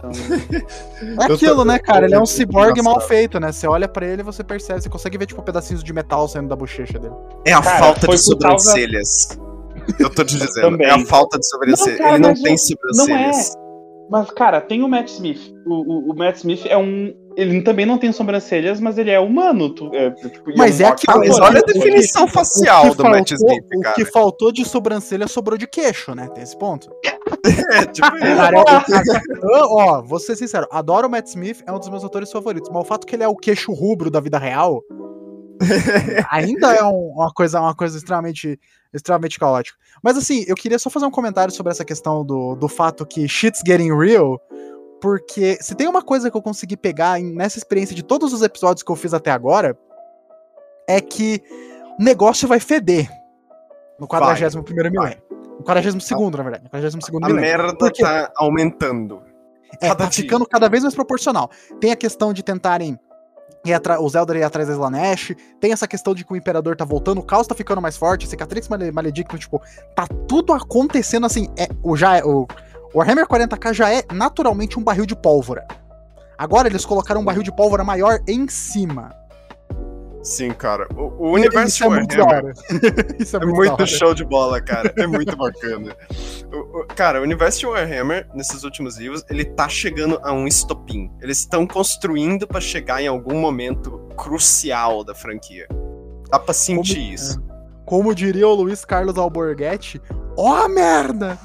Então... 0.00 1.26
É 1.28 1.32
aquilo, 1.32 1.64
né, 1.64 1.78
cara? 1.78 2.06
Ele 2.06 2.14
é 2.14 2.20
um 2.20 2.26
ciborgue 2.26 2.82
mal 2.82 3.00
feito, 3.00 3.38
né? 3.38 3.52
Você 3.52 3.66
olha 3.66 3.86
pra 3.86 4.06
ele 4.06 4.22
e 4.22 4.24
você 4.24 4.42
percebe, 4.42 4.80
você 4.80 4.88
consegue 4.88 5.18
ver, 5.18 5.26
tipo, 5.26 5.42
pedacinhos 5.42 5.84
de 5.84 5.92
metal 5.92 6.26
saindo 6.26 6.48
da 6.48 6.56
bochecha 6.56 6.98
dele. 6.98 7.14
É 7.44 7.52
a 7.52 7.60
cara, 7.60 7.78
falta 7.78 8.08
de 8.08 8.18
sobrancelhas. 8.18 9.26
Causa... 9.26 9.50
Eu 9.98 10.10
tô 10.10 10.24
te 10.24 10.36
dizendo, 10.36 10.80
é 10.82 10.90
a 10.90 11.04
falta 11.04 11.38
de 11.38 11.46
sobrancelhas. 11.46 11.98
Não, 11.98 12.06
cara, 12.06 12.16
ele 12.16 12.26
não 12.26 12.34
tem 12.34 12.56
sobrancelhas. 12.56 13.54
Não 13.54 13.66
é. 13.66 13.70
Mas, 14.10 14.28
cara, 14.32 14.60
tem 14.60 14.82
o 14.82 14.88
Matt 14.88 15.08
Smith. 15.08 15.54
O, 15.64 15.74
o, 15.74 16.10
o, 16.10 16.16
Matt 16.16 16.36
Smith 16.38 16.66
é 16.66 16.76
um. 16.76 17.14
Ele 17.36 17.62
também 17.62 17.86
não 17.86 17.96
tem 17.96 18.10
sobrancelhas, 18.10 18.80
mas 18.80 18.98
ele 18.98 19.10
é 19.10 19.20
humano. 19.20 19.72
Tu, 19.72 19.88
é, 19.94 20.10
tipo, 20.10 20.50
mas 20.56 20.80
é, 20.80 20.84
é 20.84 20.86
aquilo. 20.88 21.18
Mas 21.18 21.38
olha 21.38 21.60
a 21.60 21.62
definição 21.62 22.26
facial 22.26 22.88
do 22.88 22.96
faltou, 22.96 23.10
Matt 23.10 23.30
Smith, 23.30 23.64
cara. 23.82 23.90
O 23.90 23.94
que 23.94 24.04
faltou 24.04 24.50
de 24.50 24.64
sobrancelha 24.64 25.28
sobrou 25.28 25.56
de 25.56 25.68
queixo, 25.68 26.12
né? 26.12 26.28
Tem 26.34 26.42
esse 26.42 26.58
ponto. 26.58 26.90
É, 27.44 27.86
tipo 27.86 28.10
cara, 28.10 28.62
ó, 29.42 30.02
vou 30.02 30.18
ser 30.18 30.36
sincero, 30.36 30.66
adoro 30.70 31.08
o 31.08 31.10
Matt 31.10 31.28
Smith, 31.28 31.62
é 31.66 31.72
um 31.72 31.78
dos 31.78 31.88
meus 31.88 32.04
autores 32.04 32.30
favoritos, 32.30 32.70
mas 32.70 32.82
o 32.82 32.84
fato 32.84 33.06
que 33.06 33.16
ele 33.16 33.22
é 33.22 33.28
o 33.28 33.36
queixo 33.36 33.72
rubro 33.72 34.10
da 34.10 34.20
vida 34.20 34.38
real 34.38 34.82
ainda 36.30 36.74
é 36.74 36.82
um, 36.82 37.12
uma, 37.14 37.30
coisa, 37.30 37.60
uma 37.60 37.74
coisa 37.74 37.96
extremamente, 37.96 38.58
extremamente 38.92 39.38
caótica. 39.38 39.76
Mas 40.02 40.16
assim, 40.16 40.44
eu 40.46 40.54
queria 40.54 40.78
só 40.78 40.88
fazer 40.90 41.06
um 41.06 41.10
comentário 41.10 41.52
sobre 41.52 41.70
essa 41.70 41.84
questão 41.84 42.24
do, 42.24 42.54
do 42.54 42.68
fato 42.68 43.06
que 43.06 43.28
shit's 43.28 43.62
getting 43.66 43.94
real. 43.94 44.40
Porque 45.00 45.56
se 45.62 45.74
tem 45.74 45.88
uma 45.88 46.02
coisa 46.02 46.30
que 46.30 46.36
eu 46.36 46.42
consegui 46.42 46.76
pegar 46.76 47.18
nessa 47.20 47.58
experiência 47.58 47.96
de 47.96 48.02
todos 48.02 48.32
os 48.32 48.42
episódios 48.42 48.82
que 48.82 48.90
eu 48.90 48.96
fiz 48.96 49.14
até 49.14 49.30
agora, 49.30 49.78
é 50.86 51.00
que 51.00 51.42
o 51.98 52.02
negócio 52.02 52.46
vai 52.46 52.60
feder 52.60 53.10
no 53.98 54.06
41 54.06 54.62
milênio. 54.90 55.29
No 55.60 55.64
42, 55.64 56.30
na 56.32 56.42
verdade. 56.42 56.64
No 56.64 56.70
42 56.70 56.94
a 56.94 57.28
milênio. 57.28 57.38
A 57.38 57.40
merda 57.40 57.90
tá 57.92 58.32
aumentando. 58.36 59.22
É, 59.80 59.88
cada 59.88 60.04
tá 60.04 60.10
dia. 60.10 60.24
ficando 60.24 60.46
cada 60.46 60.68
vez 60.68 60.82
mais 60.82 60.94
proporcional. 60.94 61.50
Tem 61.80 61.92
a 61.92 61.96
questão 61.96 62.32
de 62.32 62.42
tentarem 62.42 62.98
o 64.00 64.08
Zelda 64.08 64.36
ir 64.36 64.42
atrás 64.42 64.68
da 64.68 64.74
Slanesh. 64.74 65.36
Tem 65.60 65.72
essa 65.72 65.86
questão 65.86 66.14
de 66.14 66.24
que 66.24 66.32
o 66.32 66.36
Imperador 66.36 66.76
tá 66.76 66.84
voltando, 66.84 67.18
o 67.18 67.22
Caos 67.22 67.46
tá 67.46 67.54
ficando 67.54 67.80
mais 67.80 67.96
forte, 67.96 68.26
Cicatrix 68.26 68.68
Maledicto, 68.68 69.38
tipo, 69.38 69.60
tá 69.94 70.06
tudo 70.26 70.52
acontecendo 70.52 71.26
assim. 71.26 71.48
É, 71.58 71.68
o, 71.82 71.96
já 71.96 72.16
é, 72.16 72.24
o 72.24 72.46
Warhammer 72.94 73.26
40k 73.26 73.74
já 73.74 73.92
é 73.92 74.02
naturalmente 74.12 74.78
um 74.78 74.82
barril 74.82 75.06
de 75.06 75.14
pólvora. 75.14 75.66
Agora 76.38 76.68
eles 76.68 76.86
colocaram 76.86 77.20
um 77.20 77.24
barril 77.24 77.42
de 77.42 77.54
pólvora 77.54 77.84
maior 77.84 78.18
em 78.26 78.48
cima. 78.48 79.14
Sim, 80.22 80.50
cara. 80.50 80.86
O, 80.94 81.28
o 81.28 81.32
universo 81.32 81.76
Isso 81.76 81.84
é 81.84 81.88
Warhammer 81.88 82.54
Isso 83.18 83.36
é, 83.36 83.40
é 83.40 83.46
muito, 83.46 83.76
muito 83.76 83.86
show 83.86 84.14
de 84.14 84.24
bola, 84.24 84.60
cara. 84.60 84.92
É 84.96 85.06
muito 85.06 85.34
bacana. 85.36 85.96
O, 86.52 86.80
o, 86.80 86.86
cara, 86.86 87.20
o 87.20 87.22
universo 87.22 87.60
de 87.60 87.66
Warhammer, 87.66 88.28
nesses 88.34 88.62
últimos 88.62 88.98
livros, 88.98 89.24
ele 89.30 89.44
tá 89.44 89.68
chegando 89.68 90.20
a 90.22 90.32
um 90.32 90.46
estopim. 90.46 91.10
Eles 91.20 91.38
estão 91.38 91.66
construindo 91.66 92.46
para 92.46 92.60
chegar 92.60 93.02
em 93.02 93.06
algum 93.06 93.40
momento 93.40 93.98
crucial 94.16 95.02
da 95.02 95.14
franquia. 95.14 95.66
Dá 96.30 96.38
pra 96.38 96.52
sentir 96.52 96.96
como, 96.96 97.14
isso. 97.14 97.40
É. 97.40 97.84
Como 97.86 98.14
diria 98.14 98.46
o 98.46 98.54
Luiz 98.54 98.84
Carlos 98.84 99.16
Alborguete, 99.16 100.00
ó 100.36 100.64
oh, 100.64 100.68
merda! 100.68 101.38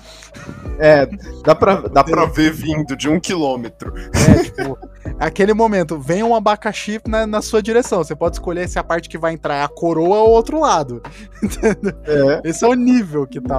É, 0.77 1.07
dá 1.43 1.55
pra, 1.55 1.75
dá 1.81 2.03
pra 2.03 2.25
ver 2.25 2.51
vindo 2.51 2.95
de 2.95 3.07
um 3.07 3.19
quilômetro. 3.19 3.93
É, 3.97 4.43
tipo, 4.43 4.77
aquele 5.19 5.53
momento, 5.53 5.97
vem 5.97 6.23
um 6.23 6.35
abacaxi 6.35 6.99
na, 7.07 7.25
na 7.25 7.41
sua 7.41 7.61
direção. 7.61 8.03
Você 8.03 8.15
pode 8.15 8.35
escolher 8.35 8.67
se 8.67 8.77
a 8.77 8.83
parte 8.83 9.07
que 9.07 9.17
vai 9.17 9.33
entrar 9.33 9.55
é 9.55 9.63
a 9.63 9.67
coroa 9.67 10.19
ou 10.19 10.29
o 10.29 10.31
outro 10.31 10.59
lado. 10.59 11.01
Entendeu? 11.41 11.93
É. 12.05 12.41
Esse 12.43 12.65
é 12.65 12.67
o 12.67 12.73
nível 12.73 13.25
que 13.25 13.39
tá, 13.39 13.57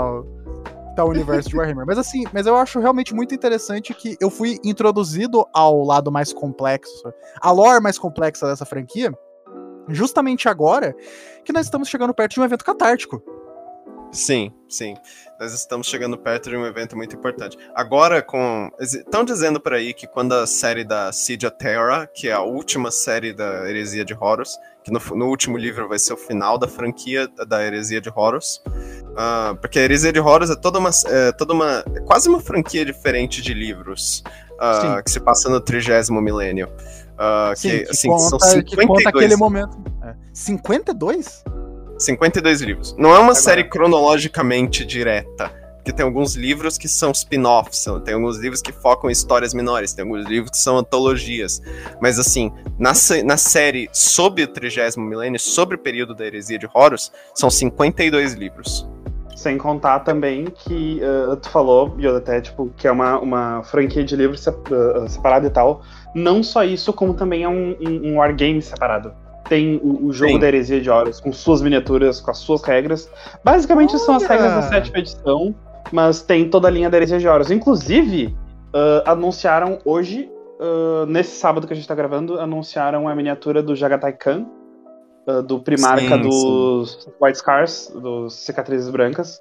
tá 0.94 1.04
o 1.04 1.10
universo 1.10 1.48
de 1.48 1.56
Warhammer. 1.56 1.86
Mas 1.86 1.98
assim, 1.98 2.24
mas 2.32 2.46
eu 2.46 2.56
acho 2.56 2.80
realmente 2.80 3.14
muito 3.14 3.34
interessante 3.34 3.94
que 3.94 4.16
eu 4.20 4.30
fui 4.30 4.58
introduzido 4.64 5.46
ao 5.54 5.82
lado 5.82 6.12
mais 6.12 6.32
complexo, 6.32 7.12
a 7.40 7.50
lore 7.50 7.80
mais 7.80 7.98
complexa 7.98 8.46
dessa 8.46 8.66
franquia, 8.66 9.10
justamente 9.88 10.48
agora 10.48 10.94
que 11.44 11.52
nós 11.52 11.66
estamos 11.66 11.88
chegando 11.88 12.12
perto 12.12 12.34
de 12.34 12.40
um 12.40 12.44
evento 12.44 12.64
catártico. 12.64 13.22
Sim, 14.12 14.52
sim. 14.68 14.94
Nós 15.38 15.52
estamos 15.52 15.86
chegando 15.86 16.16
perto 16.16 16.48
de 16.48 16.56
um 16.56 16.64
evento 16.64 16.96
muito 16.96 17.14
importante. 17.14 17.58
Agora, 17.74 18.22
com. 18.22 18.70
Estão 18.80 19.24
dizendo 19.24 19.60
por 19.60 19.74
aí 19.74 19.92
que 19.92 20.06
quando 20.06 20.32
a 20.32 20.46
série 20.46 20.84
da 20.84 21.10
of 21.10 21.50
Terra, 21.58 22.06
que 22.06 22.28
é 22.28 22.32
a 22.32 22.40
última 22.40 22.90
série 22.90 23.34
da 23.34 23.68
Heresia 23.68 24.04
de 24.04 24.16
Horus, 24.18 24.56
que 24.82 24.90
no, 24.90 25.00
no 25.14 25.26
último 25.26 25.58
livro 25.58 25.88
vai 25.88 25.98
ser 25.98 26.14
o 26.14 26.16
final 26.16 26.56
da 26.56 26.66
franquia 26.66 27.28
da 27.46 27.62
Heresia 27.62 28.00
de 28.00 28.10
Horus. 28.14 28.62
Uh, 28.66 29.54
porque 29.60 29.78
a 29.78 29.82
Heresia 29.82 30.12
de 30.12 30.20
Horus 30.20 30.48
é 30.48 30.56
toda 30.56 30.78
uma. 30.78 30.90
É 31.06 31.32
toda 31.32 31.52
uma 31.52 31.84
é 31.94 32.00
quase 32.00 32.28
uma 32.28 32.40
franquia 32.40 32.84
diferente 32.84 33.42
de 33.42 33.52
livros. 33.52 34.24
Uh, 34.54 35.02
que 35.04 35.10
se 35.10 35.20
passa 35.20 35.50
no 35.50 35.60
trigésimo 35.60 36.22
milênio. 36.22 36.68
Uh, 37.16 37.54
Sim, 37.54 37.68
que, 37.68 37.78
que, 37.80 37.90
assim, 37.90 38.08
conta, 38.08 38.28
são 38.30 38.38
52. 38.40 38.64
que 38.64 38.86
conta 38.86 39.08
aquele 39.10 39.36
momento. 39.36 39.76
É. 40.02 40.14
52? 40.32 41.44
52 41.98 42.60
livros. 42.60 42.94
Não 42.98 43.10
é 43.10 43.14
uma 43.14 43.22
Agora. 43.22 43.34
série 43.34 43.64
cronologicamente 43.64 44.84
direta. 44.84 45.50
Porque 45.76 45.92
tem 45.98 46.04
alguns 46.04 46.34
livros 46.34 46.76
que 46.76 46.88
são 46.88 47.12
spin-offs, 47.12 47.84
tem 48.04 48.14
alguns 48.14 48.38
livros 48.38 48.60
que 48.60 48.72
focam 48.72 49.08
em 49.08 49.12
histórias 49.12 49.54
menores, 49.54 49.94
tem 49.94 50.02
alguns 50.04 50.26
livros 50.26 50.50
que 50.50 50.58
são 50.58 50.78
antologias. 50.78 51.62
Mas 52.02 52.18
assim, 52.18 52.52
na, 52.76 52.90
na 53.24 53.36
série 53.36 53.88
sobre 53.92 54.42
o 54.42 54.48
trigésimo 54.48 55.06
milênio, 55.06 55.38
sobre 55.38 55.76
o 55.76 55.78
período 55.78 56.12
da 56.12 56.26
heresia 56.26 56.58
de 56.58 56.68
Horus, 56.74 57.12
são 57.32 57.48
52 57.48 58.32
livros. 58.32 58.84
Sem 59.36 59.56
contar 59.56 60.00
também 60.00 60.46
que 60.46 61.00
uh, 61.04 61.36
tu 61.36 61.48
falou, 61.50 61.94
Yoda, 62.00 62.18
até, 62.18 62.40
tipo, 62.40 62.68
que 62.76 62.88
é 62.88 62.90
uma, 62.90 63.20
uma 63.20 63.62
franquia 63.62 64.02
de 64.02 64.16
livros 64.16 64.44
uh, 64.44 65.08
separada 65.08 65.46
e 65.46 65.50
tal. 65.50 65.82
Não 66.12 66.42
só 66.42 66.64
isso, 66.64 66.92
como 66.92 67.14
também 67.14 67.44
é 67.44 67.48
um, 67.48 67.76
um, 67.80 68.08
um 68.08 68.16
wargame 68.16 68.60
separado 68.60 69.14
tem 69.48 69.80
o, 69.82 70.06
o 70.06 70.12
jogo 70.12 70.32
Sim. 70.32 70.38
da 70.38 70.46
Heresia 70.48 70.80
de 70.80 70.90
Horus, 70.90 71.20
com 71.20 71.32
suas 71.32 71.62
miniaturas, 71.62 72.20
com 72.20 72.30
as 72.30 72.38
suas 72.38 72.62
regras. 72.62 73.10
Basicamente 73.44 73.90
Olha. 73.90 73.98
são 73.98 74.16
as 74.16 74.24
regras 74.24 74.52
da 74.52 74.62
sétima 74.62 74.98
edição, 74.98 75.54
mas 75.92 76.22
tem 76.22 76.48
toda 76.48 76.68
a 76.68 76.70
linha 76.70 76.90
da 76.90 76.96
Heresia 76.96 77.18
de 77.18 77.28
Horus. 77.28 77.50
Inclusive, 77.50 78.26
uh, 78.74 79.08
anunciaram 79.08 79.78
hoje, 79.84 80.30
uh, 80.60 81.06
nesse 81.06 81.36
sábado 81.36 81.66
que 81.66 81.72
a 81.72 81.76
gente 81.76 81.88
tá 81.88 81.94
gravando, 81.94 82.38
anunciaram 82.38 83.08
a 83.08 83.14
miniatura 83.14 83.62
do 83.62 83.74
Jagatai 83.74 84.12
Khan, 84.12 84.46
uh, 85.26 85.42
do 85.42 85.60
Primarca 85.60 86.16
sim, 86.16 86.22
dos 86.22 87.02
sim. 87.02 87.10
White 87.20 87.38
Scars, 87.38 87.92
dos 87.94 88.34
Cicatrizes 88.34 88.90
Brancas. 88.90 89.40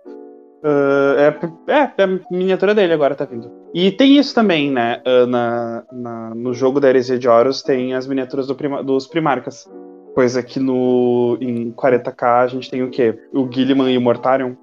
É, 0.67 1.35
é, 1.67 1.93
é, 1.99 2.03
a 2.03 2.07
miniatura 2.31 2.73
dele 2.73 2.91
agora 2.91 3.13
tá 3.13 3.23
vindo. 3.23 3.51
E 3.71 3.91
tem 3.91 4.17
isso 4.17 4.33
também, 4.33 4.71
né? 4.71 4.99
Na, 5.27 5.83
na, 5.91 6.33
no 6.33 6.55
jogo 6.55 6.79
da 6.79 6.89
Heresia 6.89 7.19
de 7.19 7.27
Horus 7.27 7.61
tem 7.61 7.93
as 7.93 8.07
miniaturas 8.07 8.47
do 8.47 8.55
prima, 8.55 8.83
dos 8.83 9.05
Primarcas. 9.05 9.69
Coisa 10.15 10.41
que 10.41 10.59
no, 10.61 11.37
em 11.41 11.73
40k 11.73 12.43
a 12.43 12.47
gente 12.47 12.71
tem 12.71 12.81
o 12.81 12.89
quê? 12.89 13.19
O 13.33 13.51
Gilliman 13.51 13.91
e 13.91 13.97
o 13.97 14.01
Mortarion. 14.01 14.55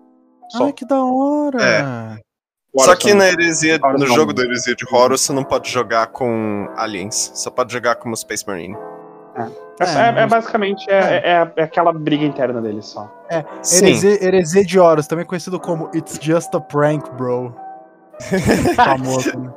Só. 0.49 0.65
Ai, 0.65 0.73
que 0.73 0.87
da 0.87 1.05
hora! 1.05 1.63
É. 1.63 2.19
Só 2.81 2.97
que 2.97 3.13
na 3.13 3.29
heresia, 3.29 3.79
no 3.79 4.07
jogo 4.07 4.33
da 4.33 4.43
heresia 4.43 4.75
de 4.75 4.87
Horus, 4.91 5.21
você 5.21 5.33
não 5.35 5.45
pode 5.45 5.71
jogar 5.71 6.07
com 6.07 6.67
aliens. 6.75 7.33
Só 7.35 7.51
pode 7.51 7.71
jogar 7.71 7.97
como 7.97 8.17
Space 8.17 8.47
Marine. 8.47 8.75
É. 9.37 9.43
É, 9.81 10.21
é, 10.21 10.23
é 10.23 10.27
basicamente 10.27 10.89
é, 10.91 10.95
é. 10.95 11.17
é, 11.17 11.53
é, 11.57 11.63
aquela 11.63 11.93
briga 11.93 12.25
interna 12.25 12.61
deles 12.61 12.87
só. 12.87 13.11
É, 13.29 13.45
heresia, 13.77 14.25
heresia 14.25 14.65
de 14.65 14.79
Horus, 14.79 15.07
também 15.07 15.25
conhecido 15.25 15.59
como 15.59 15.91
It's 15.95 16.19
Just 16.21 16.55
a 16.55 16.61
Prank, 16.61 17.11
Bro. 17.13 17.55
Famoso, 18.77 19.39
né? 19.39 19.53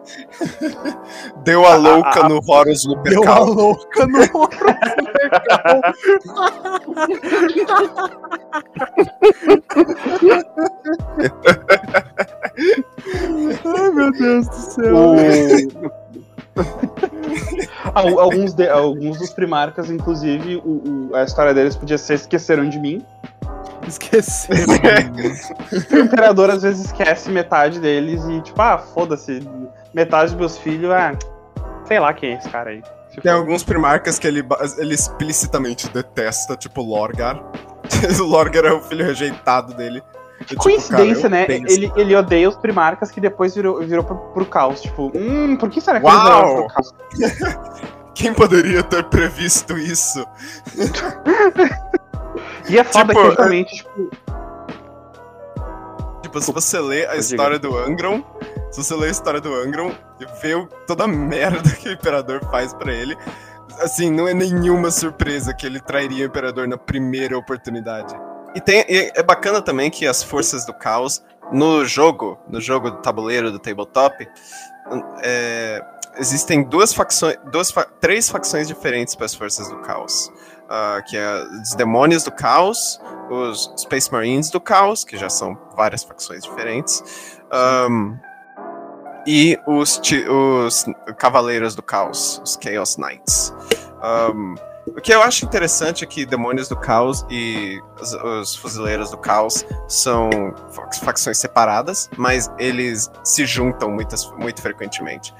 Deu 1.44 1.66
a 1.66 1.76
louca 1.76 2.22
a, 2.22 2.26
a, 2.26 2.30
no 2.30 2.40
Horus 2.46 2.86
Lupercal. 2.86 3.24
Deu 3.24 3.34
a 3.34 3.40
louca 3.40 4.08
no 4.08 4.20
Horus 4.34 4.60
Lupercal. 4.98 5.82
Ai, 13.66 13.90
meu 13.92 14.12
Deus 14.12 14.48
do 14.48 14.56
céu. 14.56 14.96
alguns, 17.94 18.54
de, 18.54 18.70
alguns 18.70 19.18
dos 19.20 19.32
primarcas, 19.32 19.90
inclusive, 19.90 20.58
o, 20.58 21.10
o, 21.12 21.16
a 21.16 21.24
história 21.24 21.54
deles 21.54 21.76
podia 21.76 21.98
ser 21.98 22.16
Esqueceram 22.16 22.68
de 22.70 22.80
Mim, 22.80 23.06
Esqueceram. 23.88 24.74
o 25.92 26.00
imperador 26.00 26.50
às 26.50 26.64
vezes 26.64 26.86
esquece 26.86 27.30
metade 27.30 27.80
deles 27.80 28.24
e, 28.26 28.42
tipo, 28.42 28.62
ah, 28.62 28.78
foda-se, 28.78 29.48
metade 29.94 30.32
dos 30.32 30.40
meus 30.40 30.58
filhos, 30.58 30.92
ah, 30.92 31.14
sei 31.86 32.00
lá 32.00 32.14
quem 32.14 32.34
é 32.34 32.38
esse 32.38 32.50
cara 32.50 32.72
aí. 32.72 32.84
Tem 33.22 33.32
alguns 33.32 33.64
primarcas 33.64 34.20
que 34.20 34.28
ele, 34.28 34.46
ele 34.78 34.94
explicitamente 34.94 35.90
detesta, 35.90 36.56
tipo 36.56 36.82
Lorgar. 36.82 37.42
o 38.20 38.24
Lorgar 38.24 38.66
é 38.66 38.74
o 38.74 38.82
filho 38.82 39.06
rejeitado 39.06 39.74
dele. 39.74 40.02
Que 40.40 40.48
tipo, 40.48 40.64
coincidência, 40.64 41.30
cara, 41.30 41.48
né? 41.48 41.62
Ele, 41.66 41.92
ele 41.96 42.16
odeia 42.16 42.50
os 42.50 42.58
primarcas 42.58 43.10
que 43.10 43.22
depois 43.22 43.56
virou, 43.56 43.80
virou 43.80 44.04
pro, 44.04 44.18
pro 44.18 44.46
caos. 44.46 44.82
Tipo, 44.82 45.12
hum, 45.16 45.56
por 45.56 45.70
que 45.70 45.80
será 45.80 46.00
que 46.00 46.06
Uau! 46.06 46.18
ele 46.18 46.50
virou 46.50 46.68
pro 46.68 46.76
caos? 46.76 46.94
Quem 48.14 48.34
poderia 48.34 48.84
ter 48.84 49.04
previsto 49.06 49.78
isso? 49.78 50.26
E 52.70 52.78
é 52.78 52.84
foda 52.84 53.14
tipo, 53.14 53.22
que 53.22 53.28
justamente, 53.28 53.76
tipo. 53.76 54.10
Tipo, 56.22 56.42
se 56.42 56.52
você 56.52 56.80
lê 56.80 57.06
a 57.06 57.16
história 57.16 57.60
do 57.60 57.78
Angron, 57.78 58.24
se 58.72 58.84
você 58.84 58.96
lê 58.96 59.08
a 59.08 59.12
história 59.12 59.40
do 59.40 59.54
Angron 59.54 59.94
e 60.20 60.26
vê 60.42 60.68
toda 60.88 61.06
a 61.06 61.08
merda 61.08 61.70
que 61.78 61.90
o 61.90 61.92
Imperador 61.92 62.44
faz 62.50 62.74
para 62.74 62.92
ele, 62.92 63.16
assim, 63.80 64.12
não 64.12 64.28
é 64.28 64.34
nenhuma 64.34 64.92
surpresa 64.92 65.54
que 65.54 65.66
ele 65.66 65.80
trairia 65.80 66.26
o 66.26 66.28
Imperador 66.28 66.68
na 66.68 66.78
primeira 66.78 67.38
oportunidade. 67.38 68.16
E, 68.56 68.62
tem, 68.62 68.86
e 68.88 69.12
é 69.14 69.24
bacana 69.24 69.62
também 69.62 69.90
que 69.90 70.08
as 70.08 70.24
forças 70.24 70.66
do 70.66 70.74
caos 70.74 71.24
no 71.52 71.86
jogo, 71.86 72.40
no 72.48 72.60
jogo 72.60 72.90
do 72.90 72.98
tabuleiro 72.98 73.52
do 73.52 73.60
tabletop, 73.60 74.28
é, 75.24 75.84
existem 76.18 76.64
duas 76.64 76.94
facções, 76.94 77.38
duas 77.52 77.74
três 78.00 78.30
facções 78.30 78.68
diferentes 78.68 79.16
para 79.16 79.26
as 79.26 79.36
forças 79.36 79.70
do 79.70 79.78
caos. 79.82 80.32
Uh, 80.66 81.04
que 81.08 81.16
é 81.16 81.44
os 81.62 81.76
demônios 81.76 82.24
do 82.24 82.32
caos, 82.32 83.00
os 83.30 83.72
Space 83.78 84.12
Marines 84.12 84.50
do 84.50 84.60
caos, 84.60 85.04
que 85.04 85.16
já 85.16 85.30
são 85.30 85.56
várias 85.76 86.04
facções 86.04 86.44
diferentes, 86.44 87.40
um, 87.88 88.18
e 89.28 89.60
os, 89.68 90.02
os 90.30 90.86
Cavaleiros 91.18 91.76
do 91.76 91.82
Caos, 91.82 92.42
os 92.44 92.58
Chaos 92.62 92.98
Knights. 92.98 93.54
Um, 94.34 94.56
o 94.88 95.02
que 95.02 95.12
eu 95.12 95.22
acho 95.22 95.46
interessante 95.46 96.04
é 96.04 96.08
que 96.08 96.26
Demônios 96.26 96.70
do 96.70 96.76
Caos 96.76 97.26
e 97.30 97.82
os, 98.00 98.14
os 98.14 98.56
Fuzileiros 98.56 99.10
do 99.10 99.18
Caos 99.18 99.66
são 99.88 100.30
facções 101.04 101.40
separadas, 101.40 102.08
mas 102.18 102.52
eles 102.60 103.12
se 103.24 103.46
juntam 103.48 103.90
muitas, 103.90 104.30
muito 104.34 104.62
frequentemente. 104.62 105.34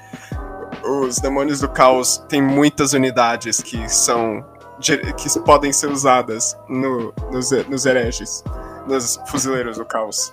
Os 0.82 1.18
Demônios 1.18 1.60
do 1.60 1.68
Caos 1.68 2.18
têm 2.28 2.42
muitas 2.42 2.92
unidades 2.92 3.60
que 3.60 3.88
são 3.88 4.44
que 4.80 5.40
podem 5.40 5.72
ser 5.72 5.90
usadas 5.90 6.56
no, 6.68 7.12
nos, 7.32 7.50
nos 7.68 7.86
hereges, 7.86 8.44
nos 8.86 9.20
Fuzileiros 9.26 9.78
do 9.78 9.84
Caos. 9.84 10.32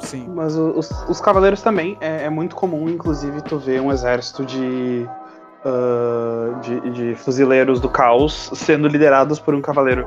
Sim. 0.00 0.28
Mas 0.28 0.54
os, 0.56 0.90
os 1.08 1.20
Cavaleiros 1.20 1.60
também 1.60 1.96
é, 2.00 2.24
é 2.24 2.30
muito 2.30 2.54
comum, 2.54 2.88
inclusive, 2.88 3.42
tu 3.42 3.58
ver 3.58 3.80
um 3.80 3.90
exército 3.90 4.44
de 4.44 5.08
uh, 5.64 6.60
de, 6.60 6.90
de, 6.90 7.14
fuzileiros 7.14 7.80
do 7.80 7.88
caos 7.88 8.50
sendo 8.54 8.88
liderados 8.88 9.38
por 9.38 9.54
um 9.54 9.60
cavaleiro. 9.60 10.06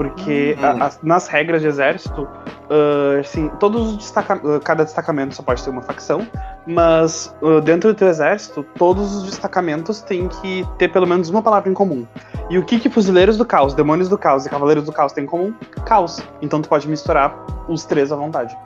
Porque 0.00 0.56
uhum. 0.58 0.82
a, 0.82 0.86
a, 0.86 0.92
nas 1.02 1.28
regras 1.28 1.60
de 1.60 1.68
exército, 1.68 2.22
uh, 2.22 3.20
assim, 3.20 3.50
todos 3.60 3.86
os 3.86 3.96
destaca 3.98 4.58
cada 4.60 4.82
destacamento 4.82 5.34
só 5.34 5.42
pode 5.42 5.62
ter 5.62 5.68
uma 5.68 5.82
facção, 5.82 6.26
mas 6.66 7.36
uh, 7.42 7.60
dentro 7.60 7.92
do 7.92 7.94
teu 7.94 8.08
exército, 8.08 8.62
todos 8.78 9.14
os 9.14 9.24
destacamentos 9.24 10.00
têm 10.00 10.26
que 10.26 10.66
ter 10.78 10.88
pelo 10.88 11.06
menos 11.06 11.28
uma 11.28 11.42
palavra 11.42 11.68
em 11.68 11.74
comum. 11.74 12.06
E 12.48 12.56
o 12.56 12.64
que 12.64 12.80
que 12.80 12.88
Fuzileiros 12.88 13.36
do 13.36 13.44
Caos, 13.44 13.74
Demônios 13.74 14.08
do 14.08 14.16
Caos 14.16 14.46
e 14.46 14.48
Cavaleiros 14.48 14.84
do 14.84 14.92
Caos 14.92 15.12
têm 15.12 15.24
em 15.24 15.26
comum? 15.26 15.52
Caos. 15.84 16.22
Então 16.40 16.62
tu 16.62 16.68
pode 16.70 16.88
misturar 16.88 17.36
os 17.68 17.84
três 17.84 18.10
à 18.10 18.16
vontade. 18.16 18.56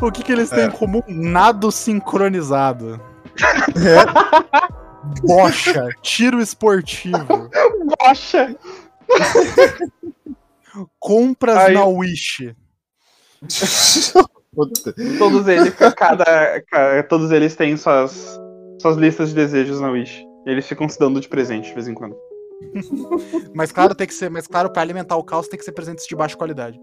O 0.00 0.12
que 0.12 0.22
que 0.22 0.30
eles 0.30 0.48
têm 0.48 0.60
é. 0.60 0.66
em 0.66 0.70
comum? 0.70 1.02
Nado 1.08 1.72
sincronizado. 1.72 3.00
É. 3.74 4.68
Bocha, 5.26 5.88
tiro 6.02 6.40
esportivo. 6.40 7.50
Bocha. 7.98 8.54
Compras 10.98 11.56
Aí... 11.56 11.74
na 11.74 11.84
Wish. 11.86 12.54
todos 15.18 15.46
eles, 15.46 15.74
cada, 15.74 16.62
cada, 16.62 17.02
todos 17.04 17.30
eles 17.30 17.54
têm 17.54 17.76
suas, 17.76 18.38
suas 18.80 18.96
listas 18.96 19.28
de 19.30 19.36
desejos 19.36 19.80
na 19.80 19.90
Wish. 19.90 20.24
Eles 20.46 20.66
ficam 20.66 20.88
se 20.88 20.98
dando 20.98 21.20
de 21.20 21.28
presente 21.28 21.68
de 21.68 21.74
vez 21.74 21.86
em 21.86 21.94
quando. 21.94 22.16
mas 23.54 23.70
claro, 23.70 23.94
tem 23.94 24.06
que 24.06 24.14
ser, 24.14 24.30
mas 24.30 24.46
claro, 24.46 24.70
para 24.70 24.82
alimentar 24.82 25.16
o 25.16 25.22
caos 25.22 25.46
tem 25.46 25.58
que 25.58 25.64
ser 25.64 25.72
presentes 25.72 26.06
de 26.06 26.16
baixa 26.16 26.36
qualidade. 26.36 26.78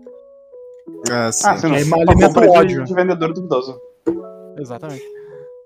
Ah, 1.11 1.31
sim. 1.31 1.47
Ah, 1.47 1.57
você 1.57 1.67
não, 1.67 1.75
alimenta 1.75 2.39
o 2.39 2.49
ódio. 2.51 2.83
De, 2.83 2.89
de 2.89 2.93
vendedor 2.93 3.33
duvidoso. 3.33 3.79
Exatamente. 4.57 5.03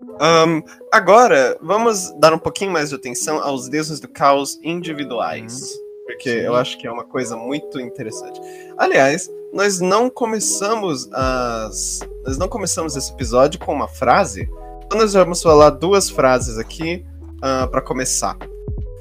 Um, 0.01 0.61
agora, 0.91 1.57
vamos 1.61 2.11
dar 2.19 2.33
um 2.33 2.39
pouquinho 2.39 2.71
mais 2.71 2.89
de 2.89 2.95
atenção 2.95 3.41
aos 3.41 3.69
deuses 3.69 3.99
do 3.99 4.07
caos 4.07 4.57
individuais. 4.63 5.61
Uhum. 5.61 5.88
Porque 6.09 6.31
Sim. 6.31 6.39
eu 6.39 6.55
acho 6.55 6.75
que 6.79 6.87
é 6.87 6.91
uma 6.91 7.03
coisa 7.03 7.37
muito 7.37 7.79
interessante. 7.79 8.41
Aliás, 8.75 9.29
nós 9.53 9.79
não 9.79 10.09
começamos 10.09 11.07
as. 11.13 11.99
Nós 12.25 12.35
não 12.35 12.47
começamos 12.47 12.95
esse 12.95 13.13
episódio 13.13 13.59
com 13.59 13.71
uma 13.71 13.87
frase. 13.87 14.49
Então 14.83 14.97
nós 14.97 15.13
vamos 15.13 15.39
falar 15.39 15.69
duas 15.69 16.09
frases 16.09 16.57
aqui 16.57 17.05
uh, 17.43 17.61
ah, 17.61 17.67
para 17.67 17.79
começar. 17.79 18.35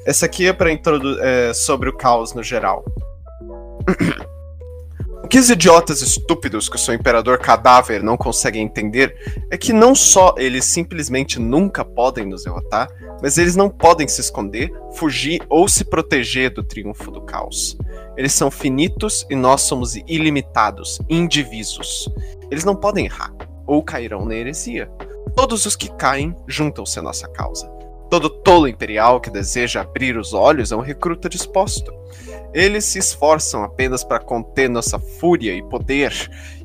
Essa 0.05 0.27
aqui 0.27 0.49
é 0.49 0.53
para 0.53 0.71
introduzir 0.71 1.19
é, 1.25 1.55
sobre 1.55 1.89
o 1.89 1.97
caos 1.97 2.35
no 2.35 2.43
geral. 2.43 2.85
O 5.29 5.31
que 5.31 5.39
os 5.39 5.51
idiotas 5.51 6.01
estúpidos 6.01 6.71
que 6.71 6.77
o 6.77 6.79
seu 6.79 6.95
imperador 6.95 7.39
cadáver 7.39 8.03
não 8.03 8.17
conseguem 8.17 8.63
entender 8.63 9.15
é 9.51 9.59
que 9.59 9.75
não 9.75 9.95
só 9.95 10.35
eles 10.39 10.65
simplesmente 10.65 11.39
nunca 11.39 11.85
podem 11.85 12.25
nos 12.25 12.45
derrotar, 12.45 12.89
mas 13.21 13.37
eles 13.37 13.55
não 13.55 13.69
podem 13.69 14.09
se 14.09 14.23
esconder, 14.23 14.73
fugir 14.95 15.43
ou 15.51 15.69
se 15.69 15.85
proteger 15.85 16.55
do 16.55 16.65
triunfo 16.65 17.11
do 17.11 17.21
caos. 17.21 17.77
Eles 18.17 18.33
são 18.33 18.51
finitos 18.51 19.27
e 19.29 19.37
nós 19.37 19.61
somos 19.61 19.97
ilimitados, 20.07 20.99
indivisos. 21.11 22.09
Eles 22.51 22.65
não 22.65 22.75
podem 22.75 23.05
errar 23.05 23.35
ou 23.67 23.83
cairão 23.83 24.25
na 24.25 24.35
heresia. 24.35 24.91
Todos 25.37 25.67
os 25.67 25.77
que 25.77 25.95
caem 25.99 26.35
juntam-se 26.47 26.99
à 26.99 27.03
nossa 27.03 27.29
causa. 27.29 27.69
Todo 28.09 28.31
tolo 28.31 28.67
imperial 28.67 29.21
que 29.21 29.29
deseja 29.29 29.83
abrir 29.83 30.17
os 30.17 30.33
olhos 30.33 30.73
é 30.73 30.77
um 30.77 30.81
recruta 30.81 31.29
disposto. 31.29 31.93
Eles 32.53 32.85
se 32.85 32.99
esforçam 32.99 33.63
apenas 33.63 34.03
para 34.03 34.21
conter 34.21 34.69
nossa 34.69 34.99
fúria 34.99 35.55
e 35.55 35.63
poder, 35.63 36.13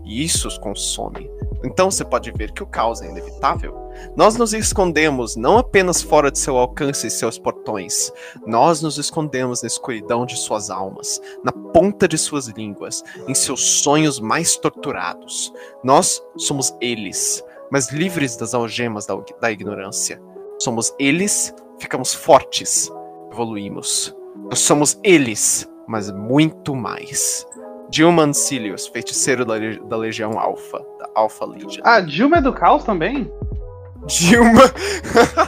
e 0.06 0.24
isso 0.24 0.48
os 0.48 0.58
consome. 0.58 1.30
Então 1.64 1.90
você 1.90 2.04
pode 2.04 2.32
ver 2.32 2.52
que 2.52 2.62
o 2.62 2.68
caos 2.68 3.02
é 3.02 3.10
inevitável. 3.10 3.84
Nós 4.16 4.36
nos 4.36 4.54
escondemos 4.54 5.36
não 5.36 5.58
apenas 5.58 6.02
fora 6.02 6.30
de 6.30 6.38
seu 6.38 6.58
alcance 6.58 7.08
e 7.08 7.12
seus 7.12 7.38
portões, 7.38 8.12
nós 8.46 8.82
nos 8.82 8.98
escondemos 8.98 9.62
na 9.62 9.68
escuridão 9.68 10.26
de 10.26 10.36
suas 10.36 10.70
almas, 10.70 11.22
na 11.44 11.52
ponta 11.52 12.08
de 12.08 12.18
suas 12.18 12.48
línguas, 12.48 13.04
em 13.28 13.34
seus 13.34 13.62
sonhos 13.62 14.20
mais 14.20 14.58
torturados. 14.58 15.54
Nós 15.84 16.22
somos 16.38 16.76
eles, 16.82 17.44
mas 17.72 17.92
livres 17.92 18.36
das 18.36 18.54
algemas 18.54 19.06
da, 19.06 19.16
da 19.40 19.52
ignorância. 19.52 20.22
Somos 20.60 20.94
eles, 21.00 21.54
ficamos 21.80 22.14
fortes, 22.14 22.92
evoluímos. 23.32 24.16
Nós 24.50 24.60
somos 24.60 25.00
eles, 25.04 25.68
mas 25.88 26.12
muito 26.12 26.76
mais. 26.76 27.46
Dilma 27.90 28.24
Ancilius, 28.24 28.88
feiticeiro 28.88 29.46
da, 29.46 29.56
da 29.88 29.98
Legião 29.98 30.40
Alpha, 30.40 30.80
da 30.98 31.10
Alpha 31.16 31.46
Legion. 31.46 31.82
Ah, 31.84 32.02
Dilma 32.02 32.38
é 32.38 32.42
do 32.42 32.54
Caos 32.54 32.84
também? 32.84 33.32
Dilma! 34.08 34.64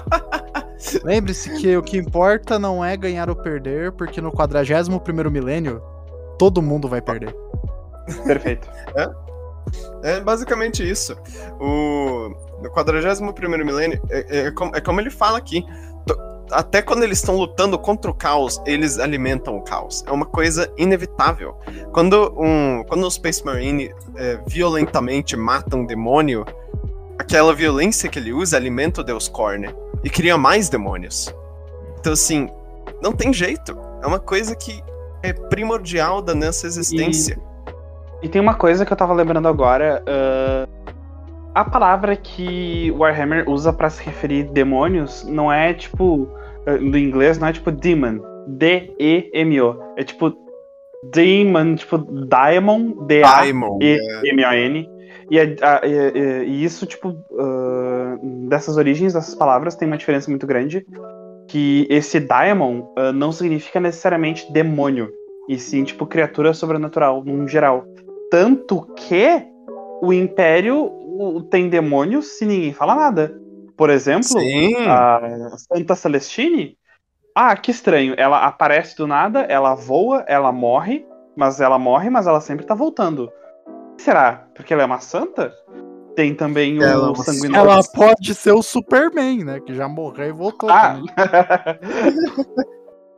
Lembre-se 1.04 1.50
que 1.58 1.76
o 1.76 1.82
que 1.82 1.98
importa 1.98 2.60
não 2.60 2.84
é 2.84 2.96
ganhar 2.96 3.30
ou 3.30 3.36
perder, 3.36 3.92
porque 3.94 4.22
no 4.22 4.32
41 4.32 5.32
milênio, 5.32 5.82
todo 6.38 6.62
mundo 6.62 6.88
vai 6.88 7.02
perder. 7.02 7.36
Perfeito. 8.26 8.70
É, 10.04 10.18
é 10.18 10.22
basicamente 10.22 10.88
isso. 10.88 11.18
O, 11.60 12.30
no 12.62 12.70
41 12.70 13.66
milênio, 13.66 14.00
é, 14.12 14.46
é, 14.46 14.48
é, 14.48 14.52
como 14.82 15.02
ele 15.02 15.10
fala 15.10 15.40
aqui, 15.40 15.66
até 16.52 16.82
quando 16.82 17.04
eles 17.04 17.20
estão 17.20 17.36
lutando 17.36 17.78
contra 17.78 18.10
o 18.10 18.14
caos, 18.14 18.62
eles 18.66 19.00
alimentam 19.00 19.58
o 19.58 19.62
caos. 19.62 20.04
É 20.08 20.12
uma 20.12 20.26
coisa 20.26 20.72
inevitável. 20.78 21.56
Quando 21.92 22.34
um, 22.38 22.84
quando 22.88 23.06
o 23.06 23.12
Space 23.12 23.44
Marine 23.44 23.94
é, 24.16 24.40
violentamente 24.48 25.36
mata 25.36 25.76
um 25.76 25.86
demônio, 25.86 26.46
aquela 27.18 27.54
violência 27.54 28.10
que 28.10 28.20
ele 28.20 28.34
usa 28.34 28.58
alimenta 28.58 29.02
o 29.02 29.04
Deus 29.04 29.28
Korn 29.28 29.74
e 30.04 30.10
cria 30.10 30.38
mais 30.38 30.70
demônios. 30.70 31.34
Então, 32.00 32.14
assim, 32.14 32.50
não 33.02 33.12
tem 33.12 33.34
jeito. 33.34 33.78
É 34.02 34.08
uma 34.08 34.20
coisa 34.20 34.56
que 34.56 34.84
é 35.24 35.34
primordial 35.34 36.22
da 36.22 36.36
nossa 36.36 36.68
existência. 36.68 37.40
E, 38.22 38.28
e 38.28 38.30
tem 38.30 38.40
uma 38.40 38.54
coisa 38.54 38.86
que 38.86 38.94
eu 38.94 38.98
tava 38.98 39.14
lembrando 39.14 39.48
agora. 39.48 40.04
Uh, 40.04 40.75
a 41.56 41.64
palavra 41.64 42.18
que 42.18 42.92
Warhammer 42.92 43.50
usa 43.50 43.72
para 43.72 43.90
se 43.90 44.04
referir 44.04 44.44
demônios 44.44 45.24
não 45.24 45.52
é 45.52 45.74
tipo. 45.74 46.28
No 46.82 46.98
inglês 46.98 47.40
não 47.40 47.48
é 47.48 47.54
tipo 47.54 47.72
demon. 47.72 48.20
D-E-M-O. 48.48 49.80
É 49.96 50.04
tipo. 50.04 50.34
Demon, 51.14 51.76
tipo 51.76 51.98
Daemon, 51.98 53.06
D-A-E-M-O-N. 53.06 54.90
E, 55.30 55.40
é, 55.40 56.44
e, 56.44 56.64
isso, 56.64 56.86
tipo, 56.86 57.10
uh, 57.10 58.48
dessas 58.50 58.76
origens, 58.76 59.14
dessas 59.14 59.36
palavras, 59.36 59.76
tem 59.76 59.88
uma 59.88 59.98
diferença 59.98 60.30
muito 60.30 60.46
grande. 60.48 60.86
que 61.48 61.86
esse 61.92 62.20
Daemon 62.20 62.80
uh, 62.98 63.14
não 63.14 63.32
significa 63.32 63.80
necessariamente 63.80 64.52
demônio, 64.52 65.12
e 65.48 65.60
sim, 65.60 65.84
tipo, 65.84 66.08
criatura 66.08 66.54
sobrenatural, 66.54 67.24
num 67.24 67.48
geral. 67.48 67.86
Tanto 68.32 68.82
que 68.96 69.44
o 70.02 70.12
Império 70.12 70.92
tem 71.50 71.70
demônios 71.70 72.38
se 72.38 72.46
ninguém 72.46 72.74
fala 72.74 72.96
nada. 72.96 73.40
Por 73.78 73.90
exemplo, 73.90 74.24
Sim. 74.24 74.76
a 74.88 75.56
Santa 75.58 75.96
Celestine. 75.96 76.78
Ah, 77.34 77.56
que 77.58 77.72
estranho. 77.72 78.16
Ela 78.18 78.46
aparece 78.46 78.96
do 78.96 79.06
nada, 79.06 79.42
ela 79.42 79.76
voa, 79.76 80.24
ela 80.28 80.52
morre, 80.52 81.06
mas 81.36 81.60
ela 81.60 81.78
morre, 81.78 82.10
mas 82.10 82.28
ela 82.28 82.40
sempre 82.40 82.66
tá 82.66 82.74
voltando. 82.74 83.30
Será? 83.98 84.48
Porque 84.56 84.74
ela 84.74 84.84
é 84.84 84.86
uma 84.86 85.00
santa? 85.00 85.54
Tem 86.16 86.34
também 86.34 86.82
ela, 86.82 87.10
o 87.10 87.14
é 87.14 87.16
sanguinário. 87.16 87.70
Ela 87.70 87.82
pode 87.94 88.34
ser 88.34 88.54
o 88.54 88.62
Superman, 88.62 89.44
né? 89.44 89.60
Que 89.60 89.74
já 89.74 89.90
morreu 89.90 90.30
e 90.30 90.32
voltou. 90.32 90.70
Ah. 90.70 91.02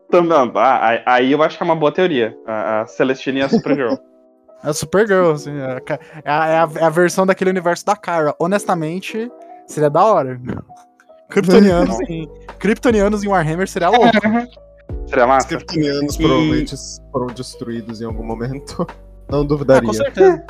Também. 0.10 0.52
ah, 0.56 1.04
aí 1.06 1.32
eu 1.32 1.44
acho 1.44 1.58
que 1.58 1.64
é 1.64 1.66
uma 1.66 1.76
boa 1.76 1.92
teoria. 1.92 2.36
A, 2.48 2.82
a 2.82 2.86
Celestine 2.88 3.42
é 3.42 3.44
a 3.44 3.50
Supergirl. 3.50 3.94
É 4.64 4.70
a 4.70 4.74
Supergirl, 4.74 5.32
assim. 5.32 5.52
É, 5.52 5.82
é 6.24 6.32
a, 6.32 6.48
é, 6.48 6.58
a, 6.58 6.70
é 6.76 6.84
a 6.84 6.90
versão 6.90 7.26
daquele 7.26 7.50
universo 7.50 7.86
da 7.86 7.96
Kara. 7.96 8.36
Honestamente, 8.40 9.32
seria 9.66 9.90
da 9.90 10.04
hora. 10.04 10.40
Kryptonianos 11.30 12.00
em, 12.08 12.30
Kryptonianos 12.58 13.24
em 13.24 13.28
Warhammer 13.28 13.68
seria 13.68 13.90
louco. 13.90 14.08
seria 15.08 15.28
massa. 15.28 15.46
Os 15.46 15.50
Kryptonianos 15.50 16.16
e... 16.16 16.18
provavelmente 16.18 16.76
foram 17.12 17.28
destruídos 17.28 18.02
em 18.02 18.06
algum 18.06 18.24
momento. 18.24 18.88
Não 19.30 19.46
duvidaria. 19.46 19.84
Ah, 19.84 19.86
com 19.86 19.94
certeza. 19.94 20.46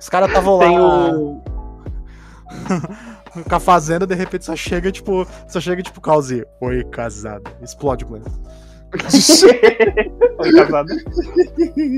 Os 0.00 0.08
caras 0.08 0.28
estavam 0.28 0.56
lá. 0.56 1.14
O... 1.14 1.42
com 3.48 3.54
a 3.54 3.60
fazenda, 3.60 4.06
de 4.06 4.14
repente 4.14 4.46
só 4.46 4.56
chega, 4.56 4.90
tipo, 4.90 5.26
só 5.46 5.60
chega, 5.60 5.82
tipo, 5.82 6.00
Causi. 6.00 6.46
Oi, 6.60 6.82
casado. 6.84 7.50
Explode, 7.62 8.06
Glenn. 8.06 8.22
Oi, 8.22 8.30
casado. 10.56 10.88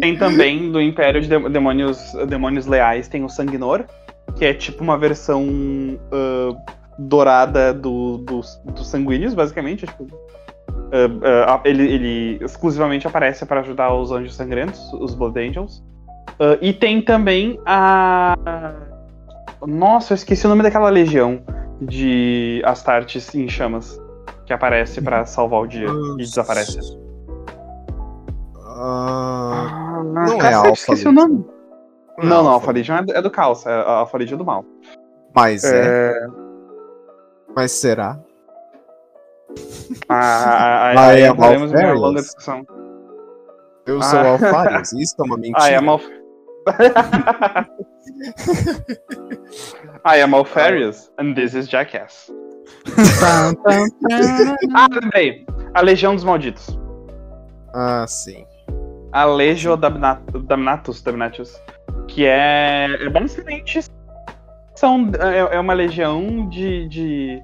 Tem 0.01 0.17
também 0.17 0.71
do 0.71 0.81
Império 0.81 1.21
de 1.21 1.29
Demônios, 1.29 1.99
Demônios 2.29 2.67
Leais, 2.67 3.09
tem 3.09 3.25
o 3.25 3.29
Sanguinor, 3.29 3.85
que 4.37 4.45
é 4.45 4.55
tipo 4.55 4.83
uma 4.83 4.97
versão 4.99 5.45
uh, 5.45 6.57
dourada 6.99 7.73
do, 7.73 8.19
do, 8.19 8.41
dos 8.73 8.89
sanguíneos, 8.89 9.35
basicamente. 9.35 9.85
É, 9.85 9.89
tipo, 9.89 10.05
uh, 10.05 10.07
uh, 10.07 11.61
ele, 11.65 11.83
ele, 11.83 12.45
exclusivamente 12.45 13.07
aparece 13.07 13.45
para 13.47 13.61
ajudar 13.61 13.95
os 13.95 14.13
anjos 14.13 14.35
sangrentos, 14.35 14.93
os 14.95 15.15
Blood 15.15 15.39
Angels. 15.39 15.83
e 16.61 16.73
tem 16.73 17.01
também 17.01 17.59
a 17.65 18.35
nossa, 19.67 20.13
eu 20.13 20.17
esqueci 20.17 20.45
o 20.47 20.49
nome 20.49 20.63
daquela 20.63 20.91
legião 20.91 21.43
de 21.81 22.63
Astartes 22.65 23.35
em 23.35 23.49
chamas 23.49 23.99
que 24.47 24.53
aparece 24.53 25.03
para 25.03 25.27
salvar 25.27 25.61
o 25.63 25.67
dia 25.67 25.89
e 25.89 26.23
desaparece. 26.23 26.79
Uh, 28.55 30.05
não 30.05 30.41
é 30.41 30.55
Alpha 30.55 30.73
esqueci 30.73 31.09
o 31.09 31.13
nome. 31.13 31.45
Não, 32.19 32.29
não, 32.29 32.45
não 32.45 32.51
Alpha 32.53 32.73
Legion 32.73 32.97
é, 32.97 33.05
é 33.19 33.23
do 33.23 33.31
caos, 33.31 33.67
é 33.67 33.73
a 33.73 33.99
Alpha 33.99 34.17
Legion 34.17 34.39
do 34.39 34.45
mal. 34.45 34.65
Mas 35.35 35.65
é. 35.65 36.13
é... 36.13 36.27
Mas 37.55 37.73
será? 37.73 38.19
Ah, 40.09 41.09
aí 41.09 41.23
é 41.23 41.29
entraremos 41.29 41.73
uma 41.73 41.93
longa 41.93 42.21
discussão. 42.21 42.65
Eu 43.87 44.03
sou 44.03 44.19
ah. 44.19 44.29
Alfarius, 44.33 44.93
isso 44.93 45.15
é 45.19 45.23
uma 45.23 45.37
mentira. 45.39 45.63
Ah, 45.63 45.71
é 45.71 45.81
Malf... 45.81 46.05
I 50.05 50.21
am 50.23 50.35
Alfarius, 50.35 51.13
and 51.19 51.35
this 51.35 51.55
is 51.55 51.69
Jackass. 51.69 52.31
Ah, 54.75 54.89
lembrei. 55.03 55.47
A 55.75 55.81
Legião 55.81 56.15
dos 56.15 56.25
Malditos. 56.25 56.79
Ah, 57.75 58.05
sim. 58.07 58.45
A 59.13 59.25
Legio 59.25 59.77
Damnatus, 59.77 61.03
Damnatus 61.03 61.61
que 62.09 62.25
é, 62.25 62.87
é 63.01 63.09
basicamente 63.09 63.81
são, 64.75 65.11
é, 65.19 65.57
é 65.57 65.61
uma 65.61 65.73
legião 65.73 66.49
de, 66.49 66.89
de 66.89 67.43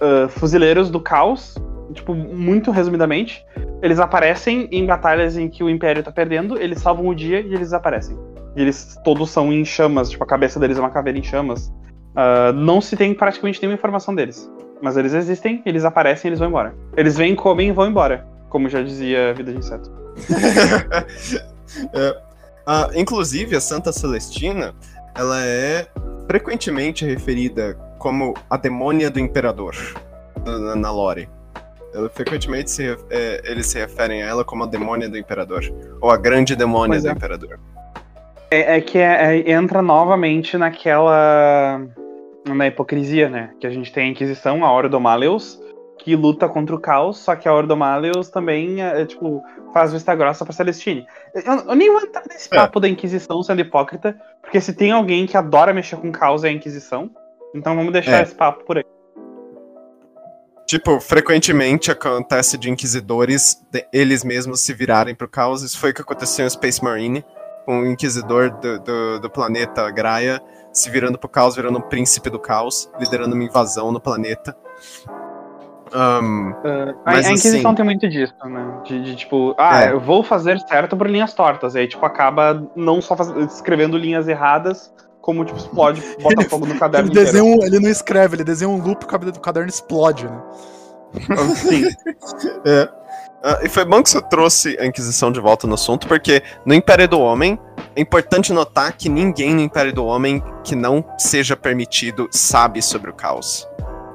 uh, 0.00 0.28
fuzileiros 0.28 0.90
do 0.90 1.00
caos, 1.00 1.54
tipo, 1.92 2.14
muito 2.14 2.70
resumidamente. 2.70 3.44
Eles 3.82 3.98
aparecem 3.98 4.68
em 4.70 4.86
batalhas 4.86 5.36
em 5.36 5.48
que 5.48 5.64
o 5.64 5.70
Império 5.70 6.02
tá 6.02 6.12
perdendo, 6.12 6.60
eles 6.60 6.80
salvam 6.80 7.08
o 7.08 7.14
dia 7.14 7.40
e 7.40 7.46
eles 7.46 7.60
desaparecem. 7.60 8.18
E 8.56 8.62
eles 8.62 8.98
todos 9.04 9.30
são 9.30 9.52
em 9.52 9.64
chamas, 9.64 10.10
tipo, 10.10 10.22
a 10.22 10.26
cabeça 10.26 10.60
deles 10.60 10.78
é 10.78 10.80
uma 10.80 10.90
caveira 10.90 11.18
em 11.18 11.22
chamas. 11.22 11.68
Uh, 12.14 12.52
não 12.54 12.80
se 12.80 12.96
tem 12.96 13.12
praticamente 13.12 13.60
nenhuma 13.60 13.76
informação 13.76 14.14
deles. 14.14 14.50
Mas 14.84 14.98
eles 14.98 15.14
existem, 15.14 15.62
eles 15.64 15.82
aparecem 15.82 16.28
e 16.28 16.30
eles 16.30 16.38
vão 16.38 16.48
embora. 16.48 16.74
Eles 16.94 17.16
vêm, 17.16 17.34
comem 17.34 17.70
e 17.70 17.72
vão 17.72 17.88
embora. 17.88 18.26
Como 18.50 18.68
já 18.68 18.82
dizia 18.82 19.30
a 19.30 19.32
vida 19.32 19.50
de 19.50 19.56
inseto. 19.56 19.90
é, 21.94 22.10
uh, 22.10 22.90
inclusive, 22.94 23.56
a 23.56 23.62
Santa 23.62 23.94
Celestina, 23.94 24.74
ela 25.14 25.42
é 25.42 25.86
frequentemente 26.26 27.02
referida 27.02 27.78
como 27.98 28.34
a 28.50 28.58
demônia 28.58 29.10
do 29.10 29.18
imperador 29.18 29.74
na, 30.44 30.76
na 30.76 30.90
lore. 30.90 31.30
Ela, 31.94 32.10
frequentemente 32.10 32.70
se, 32.70 32.94
é, 33.08 33.40
eles 33.42 33.64
se 33.68 33.78
referem 33.78 34.22
a 34.22 34.26
ela 34.26 34.44
como 34.44 34.64
a 34.64 34.66
demônia 34.66 35.08
do 35.08 35.16
imperador. 35.16 35.62
Ou 35.98 36.10
a 36.10 36.18
grande 36.18 36.54
demônia 36.54 37.00
pois 37.00 37.04
do 37.04 37.08
é. 37.08 37.12
imperador. 37.12 37.58
É, 38.50 38.76
é 38.76 38.80
que 38.82 38.98
é, 38.98 39.38
é, 39.38 39.50
entra 39.50 39.80
novamente 39.80 40.58
naquela. 40.58 41.80
Na 42.46 42.66
hipocrisia, 42.66 43.28
né? 43.28 43.50
Que 43.60 43.66
a 43.66 43.70
gente 43.70 43.92
tem 43.92 44.04
a 44.04 44.10
Inquisição, 44.10 44.64
a 44.64 44.72
Ordo 44.72 45.00
Maleus, 45.00 45.60
que 45.98 46.14
luta 46.14 46.48
contra 46.48 46.74
o 46.74 46.80
caos, 46.80 47.18
só 47.18 47.34
que 47.34 47.48
a 47.48 47.54
Ordo 47.54 47.76
Maleus 47.76 48.28
também, 48.28 48.82
é, 48.82 49.02
é 49.02 49.06
tipo, 49.06 49.42
faz 49.72 49.92
vista 49.92 50.14
grossa 50.14 50.44
pra 50.44 50.52
Celestine. 50.52 51.06
Eu, 51.34 51.54
eu 51.68 51.74
nem 51.74 51.90
vou 51.90 52.00
entrar 52.02 52.22
nesse 52.28 52.48
é. 52.52 52.56
papo 52.56 52.80
da 52.80 52.88
Inquisição 52.88 53.42
sendo 53.42 53.60
hipócrita, 53.60 54.18
porque 54.42 54.60
se 54.60 54.74
tem 54.74 54.92
alguém 54.92 55.26
que 55.26 55.36
adora 55.36 55.72
mexer 55.72 55.96
com 55.96 56.12
caos 56.12 56.44
é 56.44 56.48
a 56.48 56.52
Inquisição. 56.52 57.10
Então 57.54 57.74
vamos 57.74 57.92
deixar 57.92 58.18
é. 58.18 58.22
esse 58.22 58.34
papo 58.34 58.64
por 58.64 58.78
aí. 58.78 58.84
Tipo, 60.66 60.98
frequentemente 60.98 61.90
acontece 61.90 62.56
de 62.58 62.70
inquisidores 62.70 63.62
de 63.70 63.86
eles 63.92 64.24
mesmos 64.24 64.60
se 64.60 64.72
virarem 64.72 65.14
pro 65.14 65.28
caos. 65.28 65.62
Isso 65.62 65.78
foi 65.78 65.90
o 65.90 65.94
que 65.94 66.00
aconteceu 66.00 66.46
em 66.46 66.50
Space 66.50 66.82
Marine 66.82 67.24
um 67.66 67.86
inquisidor 67.86 68.50
do, 68.50 68.78
do, 68.80 69.20
do, 69.20 69.30
planeta 69.30 69.90
Graia 69.90 70.40
se 70.74 70.90
virando 70.90 71.16
pro 71.16 71.28
caos, 71.28 71.54
virando 71.54 71.78
um 71.78 71.82
príncipe 71.82 72.28
do 72.28 72.38
caos, 72.38 72.90
liderando 72.98 73.34
uma 73.34 73.44
invasão 73.44 73.92
no 73.92 74.00
planeta. 74.00 74.56
Um, 75.94 76.50
uh, 76.50 77.00
a, 77.04 77.12
a, 77.12 77.20
Inquisição 77.20 77.70
assim, 77.70 77.74
tem 77.76 77.84
muito 77.84 78.08
disso, 78.08 78.34
né? 78.44 78.80
De, 78.84 79.02
de 79.04 79.16
tipo, 79.16 79.54
ah, 79.56 79.84
é. 79.84 79.92
eu 79.92 80.00
vou 80.00 80.24
fazer 80.24 80.58
certo 80.60 80.96
por 80.96 81.08
linhas 81.08 81.32
tortas. 81.32 81.76
E 81.76 81.78
aí, 81.78 81.88
tipo, 81.88 82.04
acaba 82.04 82.68
não 82.74 83.00
só 83.00 83.16
faz, 83.16 83.28
escrevendo 83.52 83.96
linhas 83.96 84.26
erradas, 84.26 84.92
como, 85.20 85.44
tipo, 85.44 85.56
explode, 85.56 86.02
bota 86.20 86.42
ele, 86.42 86.50
fogo 86.50 86.66
no 86.66 86.76
caderno. 86.76 87.08
Ele, 87.08 87.14
desenha 87.14 87.44
um, 87.44 87.62
ele 87.62 87.78
não 87.78 87.88
escreve, 87.88 88.34
ele 88.34 88.44
desenha 88.44 88.68
um 88.68 88.82
loop 88.82 89.04
e 89.04 89.28
o 89.28 89.40
caderno 89.40 89.68
explode, 89.68 90.26
né? 90.26 90.42
Sim. 91.54 91.84
é. 92.66 93.03
Uh, 93.44 93.62
e 93.62 93.68
foi 93.68 93.84
bom 93.84 94.02
que 94.02 94.08
você 94.08 94.22
trouxe 94.22 94.74
a 94.80 94.86
Inquisição 94.86 95.30
de 95.30 95.38
volta 95.38 95.66
no 95.66 95.74
assunto, 95.74 96.08
porque 96.08 96.42
no 96.64 96.72
Império 96.72 97.06
do 97.06 97.20
Homem, 97.20 97.58
é 97.94 98.00
importante 98.00 98.54
notar 98.54 98.96
que 98.96 99.06
ninguém 99.06 99.54
no 99.54 99.60
Império 99.60 99.92
do 99.92 100.06
Homem 100.06 100.42
que 100.64 100.74
não 100.74 101.04
seja 101.18 101.54
permitido 101.54 102.26
sabe 102.30 102.80
sobre 102.80 103.10
o 103.10 103.12
caos. 103.12 103.68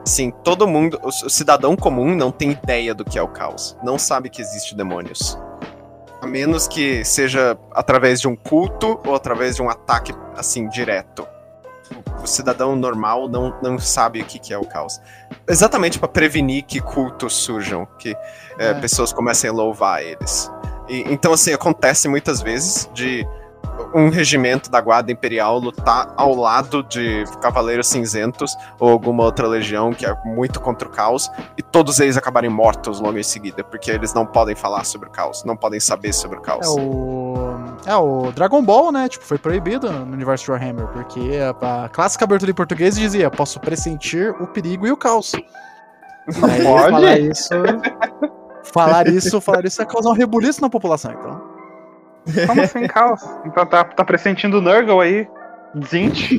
Sim, 0.03 0.31
todo 0.43 0.67
mundo, 0.67 0.99
o, 1.03 1.09
o 1.09 1.29
cidadão 1.29 1.75
comum 1.75 2.15
não 2.15 2.31
tem 2.31 2.53
ideia 2.53 2.95
do 2.95 3.05
que 3.05 3.19
é 3.19 3.21
o 3.21 3.27
caos, 3.27 3.77
não 3.83 3.99
sabe 3.99 4.31
que 4.31 4.41
existe 4.41 4.75
demônios. 4.75 5.37
A 6.19 6.25
menos 6.25 6.67
que 6.67 7.05
seja 7.05 7.55
através 7.71 8.19
de 8.19 8.27
um 8.27 8.35
culto 8.35 8.99
ou 9.05 9.13
através 9.13 9.55
de 9.55 9.61
um 9.61 9.69
ataque 9.69 10.11
assim 10.35 10.67
direto 10.67 11.27
o 12.21 12.27
cidadão 12.27 12.75
normal 12.75 13.27
não, 13.27 13.55
não 13.61 13.79
sabe 13.79 14.21
o 14.21 14.25
que, 14.25 14.39
que 14.39 14.53
é 14.53 14.57
o 14.57 14.65
caos. 14.65 14.99
Exatamente 15.47 15.97
para 15.99 16.07
prevenir 16.07 16.63
que 16.63 16.79
cultos 16.79 17.33
surjam, 17.33 17.87
que 17.97 18.15
é, 18.57 18.67
é. 18.67 18.73
pessoas 18.73 19.13
comecem 19.13 19.49
a 19.49 19.53
louvar 19.53 20.03
eles. 20.03 20.51
E, 20.87 21.03
então, 21.11 21.33
assim, 21.33 21.53
acontece 21.53 22.07
muitas 22.07 22.41
vezes 22.41 22.89
de 22.93 23.25
um 23.93 24.09
regimento 24.09 24.69
da 24.69 24.79
Guarda 24.81 25.11
Imperial 25.11 25.59
lutar 25.59 26.13
ao 26.15 26.35
lado 26.35 26.83
de 26.83 27.23
Cavaleiros 27.41 27.87
Cinzentos 27.87 28.55
ou 28.79 28.89
alguma 28.89 29.23
outra 29.23 29.47
legião 29.47 29.93
que 29.93 30.05
é 30.05 30.13
muito 30.25 30.59
contra 30.59 30.87
o 30.87 30.91
caos 30.91 31.29
e 31.57 31.61
todos 31.61 31.99
eles 31.99 32.17
acabarem 32.17 32.49
mortos 32.49 32.99
logo 32.99 33.17
em 33.17 33.23
seguida, 33.23 33.63
porque 33.63 33.91
eles 33.91 34.13
não 34.13 34.25
podem 34.25 34.55
falar 34.55 34.83
sobre 34.83 35.07
o 35.07 35.11
caos, 35.11 35.43
não 35.43 35.55
podem 35.55 35.79
saber 35.79 36.13
sobre 36.13 36.37
o 36.37 36.41
caos. 36.41 36.65
É 36.65 36.69
o, 36.69 37.55
é, 37.85 37.95
o 37.95 38.31
Dragon 38.31 38.63
Ball, 38.63 38.91
né? 38.91 39.07
Tipo, 39.07 39.25
foi 39.25 39.37
proibido 39.37 39.91
no 39.91 40.13
universo 40.13 40.45
de 40.45 40.51
Warhammer, 40.51 40.87
porque 40.87 41.31
a, 41.37 41.85
a 41.85 41.89
clássica 41.89 42.25
abertura 42.25 42.51
em 42.51 42.55
português 42.55 42.95
dizia: 42.95 43.29
posso 43.29 43.59
pressentir 43.59 44.31
o 44.41 44.47
perigo 44.47 44.85
e 44.85 44.91
o 44.91 44.97
caos. 44.97 45.33
Não 46.37 46.49
Aí, 46.49 46.63
pode? 46.63 46.91
Falar 46.91 47.19
isso, 47.19 47.49
falar 48.63 49.07
isso, 49.07 49.41
falar 49.41 49.65
isso 49.65 49.81
é 49.81 49.85
causar 49.85 50.09
um 50.09 50.13
rebuliço 50.13 50.61
na 50.61 50.69
população, 50.69 51.11
então. 51.11 51.58
Como 52.47 52.61
assim, 52.61 52.87
caos? 52.87 53.21
Então 53.45 53.65
tá, 53.65 53.83
tá 53.83 54.03
pressentindo 54.03 54.57
o 54.57 54.61
Nurgle 54.61 55.01
aí? 55.01 55.27
Zint? 55.85 56.31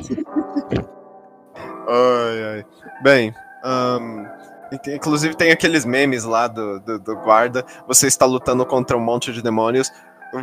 ai, 1.87 2.43
ai. 2.43 2.65
Bem, 3.03 3.33
um, 3.65 4.25
Inclusive 4.87 5.35
tem 5.35 5.51
aqueles 5.51 5.83
memes 5.83 6.23
lá 6.23 6.47
do, 6.47 6.79
do, 6.79 6.99
do, 6.99 7.15
guarda. 7.17 7.65
Você 7.87 8.07
está 8.07 8.25
lutando 8.25 8.65
contra 8.65 8.95
um 8.95 9.01
monte 9.01 9.33
de 9.33 9.41
demônios. 9.41 9.91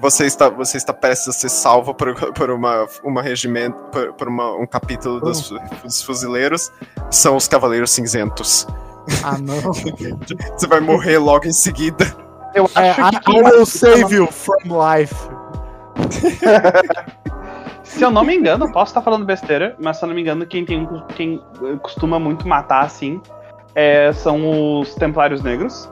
Você 0.03 0.27
está, 0.27 0.51
você 0.51 0.77
está 0.77 0.93
prestes 0.93 1.29
a 1.29 1.33
ser 1.33 1.49
salvo 1.49 1.95
por, 1.95 2.15
por 2.35 2.51
uma, 2.51 2.87
uma 3.03 3.23
regimento, 3.23 3.79
por, 3.85 4.13
por 4.13 4.29
uma, 4.29 4.55
um 4.55 4.67
capítulo 4.67 5.19
dos, 5.19 5.51
dos 5.83 6.03
fuzileiros. 6.03 6.71
São 7.11 7.37
os 7.37 7.49
Cavaleiros 7.49 7.91
Cinzentos. 7.91 8.67
Ah, 9.25 9.39
não. 9.39 9.73
você 10.53 10.67
vai 10.67 10.81
morrer 10.81 11.17
logo 11.17 11.47
em 11.47 11.53
seguida. 11.53 12.28
Eu 12.55 12.65
acho 12.65 12.79
é, 12.79 12.95
que 12.95 13.31
I, 13.31 13.37
I 13.37 13.43
will 13.43 13.67
save 13.67 14.15
you 14.15 14.27
from 14.27 14.59
life. 14.67 15.15
se 17.83 18.03
eu 18.03 18.11
não 18.11 18.25
me 18.25 18.37
engano, 18.37 18.71
posso 18.73 18.91
estar 18.91 19.03
falando 19.03 19.25
besteira, 19.25 19.77
mas 19.79 19.97
se 19.97 20.05
eu 20.05 20.09
não 20.09 20.15
me 20.15 20.23
engano, 20.23 20.47
quem, 20.47 20.65
tem, 20.65 20.89
quem 21.15 21.43
costuma 21.83 22.19
muito 22.19 22.47
matar 22.47 22.85
assim 22.85 23.21
é, 23.75 24.13
são 24.13 24.81
os 24.81 24.95
Templários 24.95 25.43
Negros. 25.43 25.91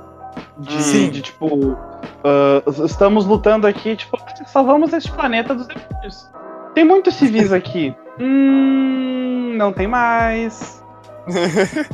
De, 0.58 0.82
Sim. 0.82 1.10
de 1.10 1.22
tipo, 1.22 1.46
uh, 1.46 2.84
estamos 2.84 3.24
lutando 3.26 3.66
aqui, 3.66 3.96
tipo, 3.96 4.18
salvamos 4.46 4.92
este 4.92 5.10
planeta 5.12 5.54
dos 5.54 5.66
demônios. 5.66 6.30
Tem 6.74 6.84
muitos 6.84 7.14
civis 7.14 7.52
aqui. 7.52 7.94
hum, 8.20 9.54
não 9.56 9.72
tem 9.72 9.86
mais. 9.86 10.82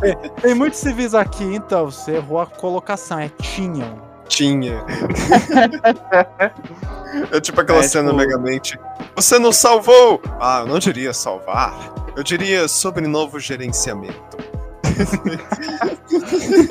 tem, 0.00 0.30
tem 0.40 0.54
muitos 0.54 0.80
civis 0.80 1.14
aqui, 1.14 1.44
então 1.44 1.90
você 1.90 2.16
errou 2.16 2.40
a 2.40 2.46
colocação, 2.46 3.18
é 3.18 3.28
tinham. 3.28 4.11
Tinha. 4.32 4.82
é 7.30 7.38
tipo 7.38 7.60
aquela 7.60 7.80
é, 7.80 7.82
cena 7.82 8.10
tipo... 8.10 8.16
Megamente. 8.18 8.80
Você 9.14 9.38
não 9.38 9.52
salvou! 9.52 10.22
Ah, 10.40 10.60
eu 10.60 10.66
não 10.66 10.78
diria 10.78 11.12
salvar. 11.12 11.74
Eu 12.16 12.22
diria 12.22 12.66
sobre 12.66 13.06
novo 13.06 13.38
gerenciamento. 13.38 14.38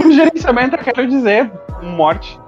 o 0.03 0.11
gerenciamento, 0.11 0.75
eu 0.75 0.83
quero 0.83 1.07
dizer, 1.07 1.51
morte. 1.83 2.39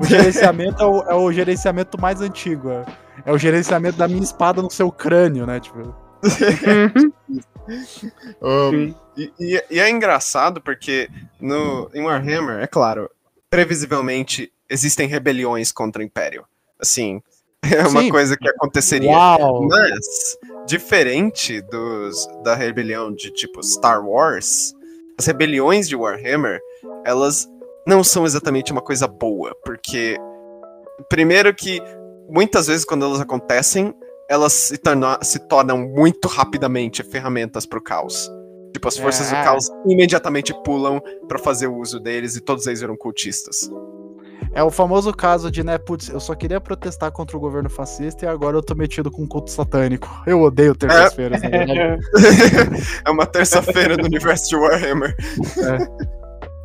O 0.00 0.06
gerenciamento 0.06 0.82
é 0.82 0.86
o, 0.86 1.02
é 1.02 1.14
o, 1.14 1.30
gerenciamento 1.30 2.00
mais 2.00 2.22
antigo. 2.22 2.70
É, 2.70 2.86
é 3.26 3.32
o 3.32 3.36
gerenciamento 3.36 3.98
da 3.98 4.08
minha 4.08 4.22
espada 4.22 4.62
no 4.62 4.70
seu 4.70 4.90
crânio, 4.90 5.44
né? 5.44 5.60
Tipo. 5.60 5.94
um, 8.40 8.94
e, 9.14 9.30
e, 9.38 9.64
e, 9.70 9.78
é 9.78 9.90
engraçado 9.90 10.60
porque 10.62 11.10
no, 11.38 11.90
em 11.92 12.02
Warhammer, 12.02 12.60
é 12.60 12.66
claro, 12.66 13.10
previsivelmente 13.50 14.52
existem 14.68 15.08
rebeliões 15.08 15.72
contra 15.72 16.02
o 16.02 16.04
Império. 16.04 16.44
Assim, 16.78 17.20
é 17.62 17.86
uma 17.86 18.02
Sim. 18.02 18.10
coisa 18.10 18.36
que 18.36 18.48
aconteceria. 18.48 19.10
Uau. 19.10 19.66
Mas, 19.68 20.36
diferente 20.66 21.60
dos, 21.62 22.26
da 22.44 22.54
rebelião 22.54 23.12
de 23.12 23.30
tipo 23.32 23.62
Star 23.62 24.04
Wars, 24.06 24.74
as 25.18 25.26
rebeliões 25.26 25.88
de 25.88 25.96
Warhammer, 25.96 26.60
elas 27.04 27.48
não 27.86 28.04
são 28.04 28.24
exatamente 28.24 28.70
uma 28.70 28.82
coisa 28.82 29.08
boa, 29.08 29.56
porque 29.64 30.16
primeiro 31.08 31.54
que 31.54 31.80
muitas 32.28 32.66
vezes 32.66 32.84
quando 32.84 33.04
elas 33.04 33.20
acontecem, 33.20 33.94
elas 34.28 34.52
se, 34.52 34.76
torna, 34.76 35.18
se 35.22 35.38
tornam 35.48 35.78
muito 35.78 36.28
rapidamente 36.28 37.02
ferramentas 37.02 37.64
para 37.64 37.78
o 37.78 37.82
caos. 37.82 38.30
Tipo, 38.72 38.88
as 38.88 38.98
forças 38.98 39.32
é. 39.32 39.36
do 39.38 39.44
caos 39.44 39.68
imediatamente 39.86 40.54
pulam 40.64 41.00
para 41.26 41.38
fazer 41.38 41.66
o 41.66 41.76
uso 41.78 41.98
deles 41.98 42.36
e 42.36 42.40
todos 42.40 42.66
eles 42.66 42.80
viram 42.80 42.96
cultistas. 42.96 43.70
É 44.52 44.62
o 44.62 44.70
famoso 44.70 45.12
caso 45.12 45.50
de, 45.50 45.62
né, 45.62 45.78
putz, 45.78 46.08
eu 46.08 46.20
só 46.20 46.34
queria 46.34 46.60
protestar 46.60 47.12
contra 47.12 47.36
o 47.36 47.40
governo 47.40 47.68
fascista 47.68 48.24
e 48.24 48.28
agora 48.28 48.56
eu 48.56 48.62
tô 48.62 48.74
metido 48.74 49.10
com 49.10 49.22
um 49.22 49.26
culto 49.26 49.50
satânico. 49.50 50.08
Eu 50.26 50.40
odeio 50.40 50.74
terças-feiras, 50.74 51.42
é. 51.42 51.98
é 53.06 53.10
uma 53.10 53.26
terça-feira 53.26 53.96
no 53.96 54.04
universo 54.04 54.48
de 54.48 54.56
Warhammer. 54.56 55.14
É. 55.58 56.17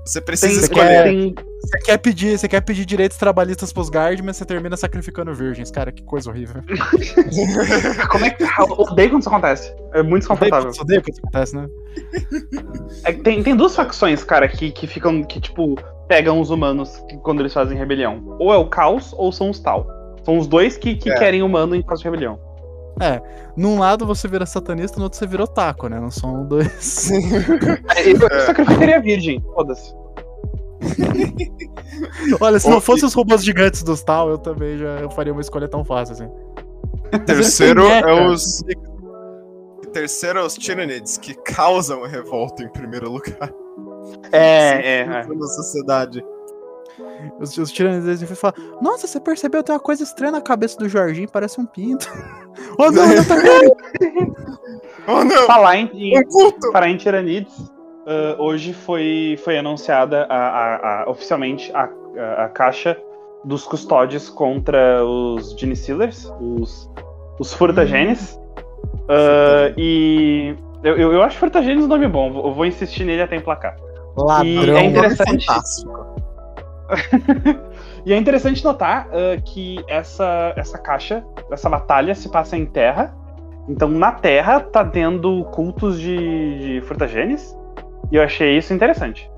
Você 0.05 0.19
precisa 0.19 0.59
você 0.59 0.65
escolher. 0.65 1.33
Quer, 1.33 1.43
você 1.61 1.77
quer 1.79 1.97
pedir, 1.97 2.37
você 2.37 2.47
quer 2.47 2.61
pedir 2.61 2.85
direitos 2.85 3.17
trabalhistas 3.17 3.71
pros 3.71 3.89
guard, 3.89 4.19
mas 4.21 4.37
você 4.37 4.45
termina 4.45 4.75
sacrificando 4.75 5.33
virgens. 5.33 5.71
Cara, 5.71 5.91
que 5.91 6.03
coisa 6.03 6.29
horrível. 6.29 6.61
Como 8.11 8.25
é 8.25 8.29
que. 8.29 8.43
Eu 8.43 8.65
odeio 8.79 9.11
quando 9.11 9.21
isso 9.21 9.29
acontece. 9.29 9.73
É 9.93 10.03
muito 10.03 10.23
desconfortável. 10.23 10.71
Eu 10.75 10.81
odeio 10.81 11.01
quando 11.01 11.13
isso 11.13 11.21
acontece, 11.21 11.55
né? 11.55 11.67
É, 13.05 13.13
tem, 13.13 13.41
tem 13.41 13.55
duas 13.55 13.75
facções, 13.75 14.23
cara, 14.23 14.47
que, 14.47 14.71
que 14.71 14.87
ficam. 14.87 15.23
que, 15.23 15.39
tipo, 15.39 15.75
pegam 16.07 16.41
os 16.41 16.49
humanos 16.49 17.01
quando 17.21 17.39
eles 17.39 17.53
fazem 17.53 17.77
rebelião. 17.77 18.35
Ou 18.39 18.53
é 18.53 18.57
o 18.57 18.67
caos, 18.67 19.13
ou 19.17 19.31
são 19.31 19.49
os 19.49 19.59
tal. 19.59 19.87
São 20.23 20.37
os 20.37 20.47
dois 20.47 20.77
que, 20.77 20.95
que 20.95 21.09
é. 21.09 21.17
querem 21.17 21.41
humano 21.43 21.75
em 21.75 21.81
caso 21.81 22.01
de 22.01 22.09
rebelião. 22.09 22.39
É, 23.01 23.21
num 23.57 23.79
lado 23.79 24.05
você 24.05 24.27
vira 24.27 24.45
satanista, 24.45 24.97
no 24.97 25.05
outro 25.05 25.17
você 25.17 25.25
vira 25.25 25.43
otaku, 25.43 25.87
né? 25.87 25.99
Não 25.99 26.11
são 26.11 26.45
dois. 26.45 27.09
É, 27.95 28.11
eu, 28.11 28.19
eu 28.19 28.45
sacrificaria 28.45 29.01
virgem, 29.01 29.43
foda-se. 29.53 29.93
Olha, 32.39 32.59
se 32.59 32.69
não 32.69 32.81
fosse 32.81 33.05
os 33.05 33.13
robôs 33.13 33.43
gigantes 33.43 33.83
dos 33.83 34.03
tal, 34.03 34.29
eu 34.29 34.37
também 34.37 34.77
já 34.77 34.99
eu 34.99 35.09
faria 35.09 35.31
uma 35.31 35.41
escolha 35.41 35.67
tão 35.67 35.83
fácil 35.83 36.13
assim. 36.13 36.29
Terceiro 37.25 37.87
é 37.87 38.27
os. 38.27 38.63
Terceiro 39.91 40.39
é 40.39 40.43
os 40.43 40.55
Tyranids, 40.55 41.17
que 41.17 41.33
causam 41.35 42.03
a 42.03 42.07
revolta 42.07 42.63
em 42.63 42.69
primeiro 42.69 43.11
lugar. 43.11 43.53
É, 44.31 44.99
é. 45.01 45.05
Na 45.05 45.19
é. 45.19 45.47
sociedade. 45.47 46.23
Os, 47.39 47.57
os 47.57 47.71
tiranos 47.71 48.05
eles 48.05 48.39
falam: 48.39 48.55
Nossa, 48.81 49.07
você 49.07 49.19
percebeu? 49.19 49.63
Tem 49.63 49.73
uma 49.73 49.79
coisa 49.79 50.03
estranha 50.03 50.31
na 50.31 50.41
cabeça 50.41 50.77
do 50.77 50.87
Jorginho, 50.87 51.29
parece 51.29 51.59
um 51.59 51.65
pinto. 51.65 52.07
oh 52.77 52.91
não, 52.91 53.07
não 53.07 53.25
tá 53.25 53.35
Oh 55.07 55.23
não! 55.23 55.47
Falar 55.47 55.77
em, 55.77 55.89
em, 55.93 56.23
falar 56.71 56.89
em 56.89 56.97
tiranides, 56.97 57.57
uh, 57.59 58.41
hoje 58.41 58.73
foi, 58.73 59.37
foi 59.43 59.57
anunciada 59.57 60.25
a, 60.29 60.37
a, 60.37 61.03
a, 61.03 61.09
oficialmente 61.09 61.71
a, 61.73 61.89
a, 62.37 62.49
caixa 62.49 62.97
dos 63.43 63.65
custódios 63.65 64.29
contra 64.29 65.03
os 65.03 65.51
Gene 65.59 65.75
Stealers, 65.75 66.31
os, 66.39 66.89
os 67.39 67.53
Furtagenes. 67.53 68.39
Uh, 69.03 69.73
e 69.77 70.55
eu, 70.83 70.95
eu, 70.95 71.13
eu 71.13 71.21
acho 71.21 71.37
Furtagenes 71.37 71.83
um 71.83 71.87
nome 71.87 72.07
bom, 72.07 72.27
eu 72.45 72.53
vou 72.53 72.65
insistir 72.65 73.03
nele 73.03 73.23
até 73.23 73.35
emplacar. 73.35 73.75
Ladrão 74.15 74.45
e 74.45 74.69
é 74.69 74.85
interessante. 74.85 75.45
Fantástico. 75.45 76.12
e 78.05 78.13
é 78.13 78.17
interessante 78.17 78.63
notar 78.63 79.07
uh, 79.07 79.41
que 79.43 79.83
essa, 79.87 80.53
essa 80.55 80.77
caixa, 80.77 81.23
essa 81.51 81.69
batalha 81.69 82.13
se 82.15 82.29
passa 82.29 82.57
em 82.57 82.65
terra. 82.65 83.15
Então 83.67 83.87
na 83.87 84.11
terra 84.11 84.59
tá 84.59 84.83
tendo 84.83 85.45
cultos 85.45 85.99
de, 85.99 86.79
de. 86.79 86.81
E 88.11 88.15
eu 88.15 88.23
achei 88.23 88.57
isso 88.57 88.73
interessante. 88.73 89.29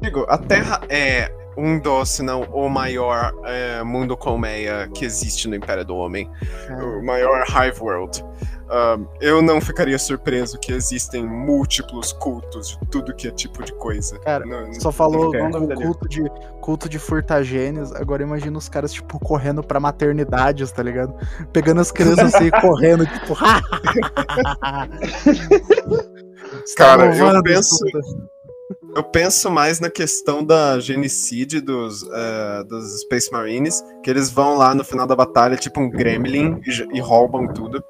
Digo, 0.00 0.24
a 0.28 0.38
terra 0.38 0.80
é 0.88 1.30
um 1.58 1.78
dos, 1.78 2.10
se 2.10 2.22
não 2.22 2.42
o 2.42 2.68
maior 2.68 3.32
é, 3.44 3.82
mundo 3.82 4.14
colmeia 4.16 4.88
que 4.94 5.04
existe 5.04 5.48
no 5.48 5.56
Império 5.56 5.84
do 5.84 5.96
Homem. 5.96 6.30
É. 6.68 6.74
O 6.74 7.04
maior 7.04 7.44
Hive 7.48 7.80
World. 7.80 8.24
Uh, 8.68 9.08
eu 9.18 9.40
não 9.40 9.62
ficaria 9.62 9.98
surpreso 9.98 10.58
que 10.58 10.72
existem 10.72 11.26
múltiplos 11.26 12.12
cultos 12.12 12.68
de 12.68 12.78
tudo 12.90 13.14
que 13.14 13.26
é 13.26 13.30
tipo 13.30 13.64
de 13.64 13.72
coisa. 13.72 14.18
Cara, 14.18 14.44
não, 14.44 14.74
só 14.74 14.92
falou 14.92 15.34
um 15.34 15.74
culto 15.74 16.06
de, 16.06 16.22
culto 16.60 16.86
de 16.86 16.98
furtagênios, 16.98 17.94
agora 17.94 18.22
imagina 18.22 18.58
os 18.58 18.68
caras, 18.68 18.92
tipo, 18.92 19.18
correndo 19.18 19.62
pra 19.62 19.80
maternidades, 19.80 20.70
tá 20.70 20.82
ligado? 20.82 21.14
Pegando 21.50 21.80
as 21.80 21.90
crianças 21.90 22.34
assim 22.34 22.48
e 22.48 22.50
correndo, 22.60 23.06
tipo. 23.06 23.34
Cara, 26.76 27.16
eu 27.16 27.42
penso. 27.42 27.74
Eu 28.94 29.02
penso 29.02 29.50
mais 29.50 29.80
na 29.80 29.90
questão 29.90 30.44
da 30.44 30.78
genocídio 30.78 31.62
dos, 31.62 32.02
uh, 32.02 32.64
dos 32.68 33.00
Space 33.02 33.30
Marines, 33.32 33.82
que 34.02 34.10
eles 34.10 34.30
vão 34.30 34.56
lá 34.56 34.74
no 34.74 34.84
final 34.84 35.06
da 35.06 35.16
batalha, 35.16 35.56
tipo 35.56 35.80
um 35.80 35.88
gremlin, 35.88 36.60
e, 36.66 36.96
e 36.98 37.00
roubam 37.00 37.46
tudo. 37.48 37.82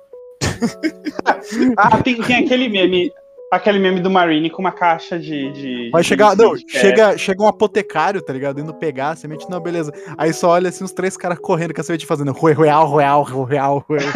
ah, 1.76 2.02
tem, 2.02 2.20
tem 2.22 2.44
aquele 2.44 2.68
meme. 2.68 3.10
Aquele 3.50 3.78
meme 3.78 4.00
do 4.00 4.10
Marine 4.10 4.50
com 4.50 4.60
uma 4.60 4.72
caixa 4.72 5.18
de. 5.18 5.50
de 5.52 5.90
Vai 5.90 6.04
chegar. 6.04 6.36
Não, 6.36 6.54
chega, 6.68 7.16
chega 7.16 7.42
um 7.42 7.48
apotecário, 7.48 8.20
tá 8.20 8.30
ligado? 8.30 8.60
Indo 8.60 8.74
pegar 8.74 9.10
a 9.10 9.16
semente, 9.16 9.48
não, 9.48 9.58
beleza. 9.58 9.90
Aí 10.18 10.34
só 10.34 10.50
olha 10.50 10.68
assim 10.68 10.84
os 10.84 10.92
três 10.92 11.16
caras 11.16 11.38
correndo 11.38 11.72
com 11.72 11.80
a 11.80 11.84
semente 11.84 12.04
fazendo 12.04 12.32
royal, 12.32 12.86
royal, 12.86 13.22
royal, 13.22 13.84
royal. 13.88 14.12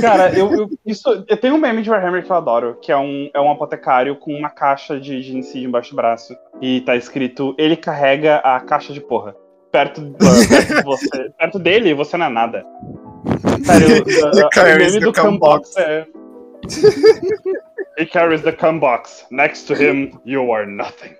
Cara, 0.00 0.36
eu, 0.36 0.52
eu, 0.52 0.70
isso, 0.84 1.24
eu 1.28 1.36
tenho 1.36 1.54
um 1.54 1.58
meme 1.58 1.82
de 1.82 1.90
Warhammer 1.90 2.24
que 2.24 2.30
eu 2.30 2.36
adoro, 2.36 2.76
que 2.80 2.90
é 2.90 2.96
um, 2.96 3.30
é 3.32 3.40
um 3.40 3.50
apotecário 3.50 4.16
com 4.16 4.34
uma 4.34 4.50
caixa 4.50 4.98
de 4.98 5.22
genocídio 5.22 5.68
embaixo 5.68 5.90
do 5.90 5.96
braço. 5.96 6.36
E 6.60 6.80
tá 6.82 6.96
escrito: 6.96 7.54
ele 7.58 7.76
carrega 7.76 8.36
a 8.38 8.60
caixa 8.60 8.92
de 8.92 9.00
porra. 9.00 9.34
Perto, 9.70 10.02
perto, 10.18 10.74
de 10.74 10.82
você, 10.84 11.30
perto 11.38 11.58
dele, 11.58 11.94
você 11.94 12.16
não 12.16 12.26
é 12.26 12.28
nada. 12.28 12.66
Sério, 13.64 14.04
o, 14.04 14.74
o 14.74 14.78
meme 14.78 15.00
do 15.00 15.12
Cambox 15.12 15.76
é. 15.76 16.06
He 18.00 18.06
carries 18.06 18.42
the 18.42 18.52
cum 18.52 18.80
box. 18.80 19.26
Next 19.30 19.66
to 19.66 19.74
him, 19.74 20.18
you 20.24 20.50
are 20.52 20.64
nothing. 20.64 21.14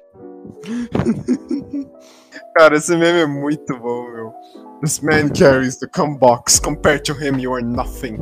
Cara, 2.56 2.76
esse 2.76 2.96
meme 2.96 3.20
é 3.20 3.26
muito 3.26 3.78
bom, 3.78 4.10
meu. 4.10 4.32
This 4.82 5.00
man 5.02 5.28
carries 5.30 5.76
the 5.78 5.86
cum 5.86 6.16
box. 6.16 6.58
Compared 6.58 7.04
to 7.04 7.12
him, 7.12 7.38
you 7.38 7.52
are 7.54 7.62
nothing. 7.62 8.18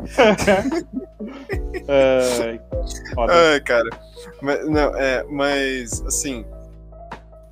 uh, 1.89 2.59
Foda. 3.15 3.33
Ai, 3.53 3.61
cara. 3.61 3.89
Mas, 4.43 4.69
não, 4.69 4.95
é, 4.97 5.25
mas, 5.31 6.03
assim. 6.07 6.45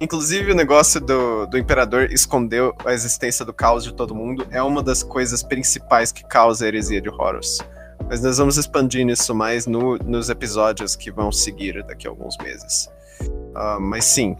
Inclusive, 0.00 0.52
o 0.52 0.54
negócio 0.54 1.00
do, 1.00 1.46
do 1.46 1.56
Imperador 1.56 2.12
escondeu 2.12 2.74
a 2.84 2.92
existência 2.92 3.44
do 3.46 3.52
caos 3.54 3.82
de 3.82 3.94
todo 3.94 4.14
mundo 4.14 4.46
é 4.50 4.62
uma 4.62 4.82
das 4.82 5.02
coisas 5.02 5.42
principais 5.42 6.12
que 6.12 6.22
causa 6.24 6.64
a 6.64 6.68
heresia 6.68 7.00
de 7.00 7.08
Horus. 7.08 7.58
Mas 8.06 8.20
nós 8.22 8.36
vamos 8.36 8.58
expandir 8.58 9.08
isso 9.08 9.34
mais 9.34 9.66
no, 9.66 9.96
nos 9.98 10.28
episódios 10.28 10.94
que 10.94 11.10
vão 11.10 11.32
seguir 11.32 11.82
daqui 11.84 12.06
a 12.06 12.10
alguns 12.10 12.36
meses. 12.38 12.90
Ah, 13.54 13.78
mas 13.80 14.04
sim, 14.04 14.36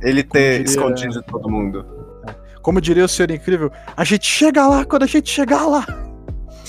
ele 0.00 0.22
ter 0.22 0.58
diria- 0.58 0.64
escondido 0.70 1.22
todo 1.22 1.50
mundo. 1.50 1.84
Como 2.64 2.80
diria 2.80 3.04
o 3.04 3.08
senhor 3.08 3.30
incrível, 3.30 3.70
a 3.94 4.04
gente 4.04 4.24
chega 4.24 4.66
lá 4.66 4.86
quando 4.86 5.02
a 5.02 5.06
gente 5.06 5.28
chegar 5.28 5.66
lá. 5.66 5.86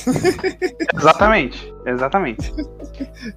Exatamente, 0.93 1.73
exatamente. 1.87 2.53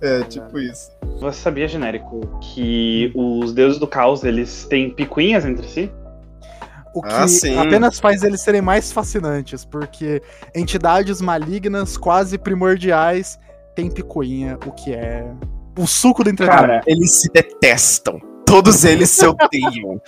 É, 0.02 0.22
tipo 0.24 0.58
isso. 0.58 0.90
Você 1.20 1.38
sabia, 1.38 1.68
genérico, 1.68 2.20
que 2.40 3.12
os 3.14 3.54
deuses 3.54 3.78
do 3.78 3.86
caos, 3.86 4.24
eles 4.24 4.66
têm 4.68 4.90
picuinhas 4.90 5.46
entre 5.46 5.66
si? 5.68 5.90
O 6.92 7.00
que 7.00 7.14
Ah, 7.14 7.62
apenas 7.62 8.00
faz 8.00 8.22
eles 8.24 8.40
serem 8.40 8.60
mais 8.60 8.90
fascinantes, 8.90 9.64
porque 9.64 10.20
entidades 10.54 11.20
malignas, 11.20 11.96
quase 11.96 12.36
primordiais, 12.36 13.38
têm 13.74 13.88
picuinha, 13.88 14.58
o 14.66 14.72
que 14.72 14.92
é 14.92 15.24
o 15.78 15.86
suco 15.86 16.24
do 16.24 16.30
entretenimento. 16.30 16.66
Cara, 16.66 16.82
Eles 16.86 17.20
se 17.20 17.30
detestam. 17.32 18.20
Todos 18.48 18.84
eles 18.84 19.10
se 19.10 19.26
odeiam. 19.26 20.00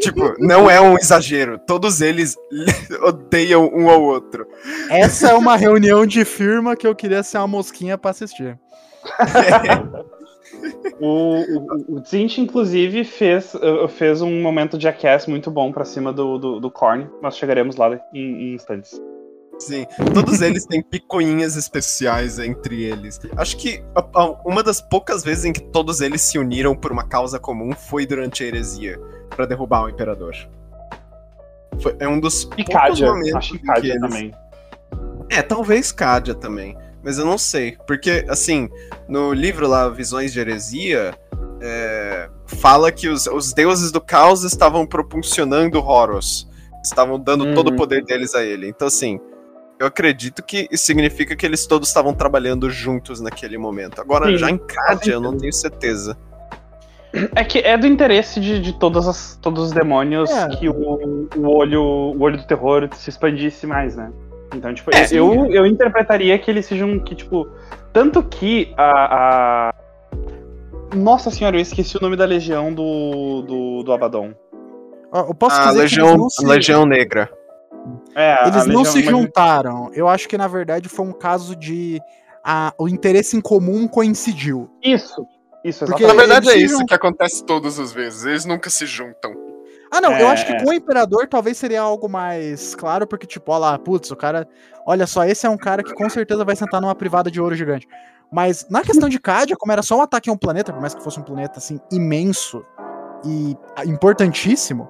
tipo, 0.00 0.34
não 0.38 0.70
é 0.70 0.80
um 0.80 0.96
exagero. 0.96 1.58
Todos 1.58 2.00
eles 2.00 2.36
odeiam 3.02 3.68
um 3.74 3.90
ao 3.90 4.02
outro. 4.02 4.46
Essa 4.88 5.30
é 5.30 5.34
uma 5.34 5.56
reunião 5.56 6.06
de 6.06 6.24
firma 6.24 6.76
que 6.76 6.86
eu 6.86 6.94
queria 6.94 7.22
ser 7.22 7.38
uma 7.38 7.48
mosquinha 7.48 7.98
pra 7.98 8.12
assistir. 8.12 8.58
o, 11.00 11.40
o, 11.40 11.96
o 11.96 12.04
Zinch, 12.04 12.40
inclusive, 12.40 13.04
fez, 13.04 13.54
uh, 13.54 13.88
fez 13.88 14.22
um 14.22 14.40
momento 14.40 14.78
de 14.78 14.84
jackass 14.84 15.26
muito 15.26 15.50
bom 15.50 15.72
pra 15.72 15.84
cima 15.84 16.12
do, 16.12 16.38
do, 16.38 16.60
do 16.60 16.70
Korn. 16.70 17.08
Nós 17.20 17.36
chegaremos 17.36 17.76
lá 17.76 17.98
em, 18.14 18.50
em 18.50 18.54
instantes. 18.54 19.00
Sim, 19.58 19.86
todos 20.14 20.40
eles 20.40 20.64
têm 20.66 20.80
picuinhas 20.82 21.56
especiais 21.56 22.38
entre 22.38 22.84
eles. 22.84 23.20
Acho 23.36 23.56
que 23.56 23.82
uma 24.44 24.62
das 24.62 24.80
poucas 24.80 25.24
vezes 25.24 25.44
em 25.46 25.52
que 25.52 25.60
todos 25.60 26.00
eles 26.00 26.22
se 26.22 26.38
uniram 26.38 26.76
por 26.76 26.92
uma 26.92 27.04
causa 27.06 27.38
comum 27.40 27.72
foi 27.72 28.06
durante 28.06 28.44
a 28.44 28.46
heresia, 28.46 28.98
pra 29.34 29.46
derrubar 29.46 29.84
o 29.84 29.88
imperador. 29.88 30.34
Foi- 31.80 31.96
é 31.98 32.08
um 32.08 32.18
dos 32.20 32.44
poucos 32.44 33.00
momentos 33.00 33.34
acho 33.34 33.58
que 33.58 33.70
eles- 33.86 34.00
também. 34.00 34.32
É, 35.30 35.42
talvez 35.42 35.92
Kadia 35.92 36.34
também. 36.34 36.76
Mas 37.02 37.18
eu 37.18 37.24
não 37.24 37.38
sei. 37.38 37.76
Porque, 37.86 38.24
assim, 38.28 38.68
no 39.08 39.32
livro 39.32 39.68
lá, 39.68 39.88
Visões 39.88 40.32
de 40.32 40.40
Heresia, 40.40 41.14
é, 41.60 42.28
fala 42.46 42.90
que 42.90 43.08
os, 43.08 43.26
os 43.26 43.52
deuses 43.52 43.92
do 43.92 44.00
caos 44.00 44.42
estavam 44.44 44.86
propulsionando 44.86 45.78
Horus. 45.80 46.48
Estavam 46.82 47.18
dando 47.20 47.44
Uhum. 47.44 47.54
todo 47.54 47.68
o 47.68 47.76
poder 47.76 48.04
deles 48.04 48.34
a 48.34 48.42
ele. 48.42 48.68
Então, 48.68 48.88
assim, 48.88 49.20
eu 49.78 49.86
acredito 49.86 50.42
que 50.42 50.68
isso 50.70 50.84
significa 50.84 51.34
que 51.36 51.46
eles 51.46 51.66
todos 51.66 51.88
estavam 51.88 52.12
trabalhando 52.14 52.68
juntos 52.70 53.20
naquele 53.20 53.56
momento. 53.58 54.00
Agora, 54.00 54.26
Sim, 54.26 54.36
já 54.36 54.50
em 54.50 54.58
Kadia, 54.58 55.14
eu 55.14 55.20
não 55.20 55.36
tenho 55.36 55.52
certeza. 55.52 56.16
É 57.34 57.42
que 57.42 57.58
é 57.60 57.76
do 57.78 57.86
interesse 57.86 58.38
de, 58.38 58.60
de 58.60 58.78
todas 58.78 59.08
as, 59.08 59.36
todos 59.40 59.64
os 59.64 59.72
demônios 59.72 60.30
É. 60.30 60.48
que 60.48 60.68
o, 60.68 61.26
o, 61.36 61.48
olho, 61.48 61.82
o 61.82 62.20
olho 62.20 62.36
do 62.36 62.46
terror 62.46 62.88
se 62.94 63.08
expandisse 63.08 63.66
mais, 63.66 63.96
né? 63.96 64.12
Então, 64.54 64.72
tipo, 64.74 64.90
É, 64.94 65.06
eu, 65.10 65.46
eu 65.46 65.66
interpretaria 65.66 66.38
que 66.38 66.50
eles 66.50 66.66
sejam 66.66 66.98
que, 67.00 67.14
tipo. 67.14 67.48
Tanto 67.92 68.22
que 68.22 68.72
a. 68.76 69.68
a- 69.70 69.74
Nossa 70.94 71.30
senhora, 71.30 71.56
eu 71.56 71.60
esqueci 71.60 71.96
o 71.96 72.00
nome 72.00 72.16
da 72.16 72.24
legião 72.24 72.72
do, 72.72 73.42
do, 73.42 73.82
do 73.82 73.92
Abaddon. 73.92 74.32
Ó, 75.12 75.20
Eu 75.28 75.34
posso 75.34 75.58
a 75.60 75.66
dizer 75.68 75.78
Legião, 75.80 76.04
que 76.06 76.10
eles 76.12 76.20
não 76.20 76.30
se, 76.30 76.46
Legião 76.46 76.86
Negra. 76.86 77.30
É, 78.14 78.48
eles 78.48 78.66
não 78.66 78.84
se 78.84 79.02
juntaram. 79.02 79.90
Eu 79.94 80.08
acho 80.08 80.28
que, 80.28 80.36
na 80.38 80.48
verdade, 80.48 80.88
foi 80.88 81.06
um 81.06 81.12
caso 81.12 81.54
de... 81.56 82.00
a- 82.44 82.72
o 82.78 82.88
interesse 82.88 83.36
em 83.36 83.40
comum 83.40 83.86
coincidiu. 83.88 84.68
Isso, 84.82 85.26
isso, 85.64 85.84
Porque- 85.86 86.02
exatamente. 86.04 86.06
Na 86.06 86.14
verdade, 86.14 86.50
é 86.50 86.56
isso 86.56 86.84
que 86.84 86.94
acontece 86.94 87.44
todas 87.44 87.78
as 87.78 87.92
vezes. 87.92 88.24
Eles 88.24 88.44
nunca 88.44 88.68
se 88.70 88.86
juntam. 88.86 89.32
Ah, 89.90 90.00
não, 90.02 90.12
eu 90.12 90.26
É, 90.28 90.30
acho 90.30 90.44
que 90.46 90.52
é. 90.52 90.62
com 90.62 90.70
o 90.70 90.72
Imperador 90.74 91.26
talvez 91.28 91.56
seria 91.56 91.80
algo 91.80 92.08
mais 92.10 92.74
claro, 92.74 93.06
porque, 93.06 93.26
tipo, 93.26 93.50
ó 93.52 93.58
lá, 93.58 93.78
putz, 93.78 94.10
o 94.10 94.16
cara. 94.16 94.46
Olha 94.86 95.06
só, 95.06 95.24
esse 95.24 95.46
é 95.46 95.50
um 95.50 95.56
cara 95.56 95.82
que 95.82 95.94
com 95.94 96.08
certeza 96.10 96.44
vai 96.44 96.56
sentar 96.56 96.80
numa 96.80 96.94
privada 96.94 97.30
de 97.30 97.40
ouro 97.40 97.54
gigante. 97.54 97.86
Mas 98.30 98.66
na 98.68 98.82
questão 98.82 99.08
de 99.08 99.18
Cadia, 99.18 99.56
como 99.56 99.72
era 99.72 99.80
só 99.82 99.96
um 99.96 100.02
ataque 100.02 100.28
a 100.28 100.32
um 100.32 100.36
planeta, 100.36 100.72
por 100.72 100.80
mais 100.80 100.94
que 100.94 101.02
fosse 101.02 101.18
um 101.18 101.22
planeta 101.22 101.58
assim 101.58 101.80
imenso 101.90 102.62
e 103.24 103.56
importantíssimo, 103.86 104.88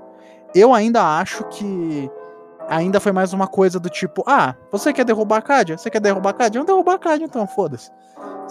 eu 0.55 0.75
ainda 0.75 1.03
acho 1.21 1.45
que 1.45 2.11
ainda 2.69 3.01
foi 3.01 3.13
mais 3.13 3.33
uma 3.33 3.47
coisa 3.47 3.81
do 3.81 3.89
tipo, 3.89 4.23
ah, 4.27 4.55
você 4.71 4.93
quer 4.93 5.05
derrubar 5.05 5.39
a 5.39 5.43
Cadia? 5.43 5.79
Você 5.79 5.91
quer 5.91 6.01
derrubar 6.01 6.31
a 6.31 6.35
Cadia? 6.35 6.61
Vamos 6.61 6.67
derrubar 6.67 6.95
a 6.95 6.99
Cadia, 6.99 7.27
então, 7.27 7.47
foda-se. 7.47 7.91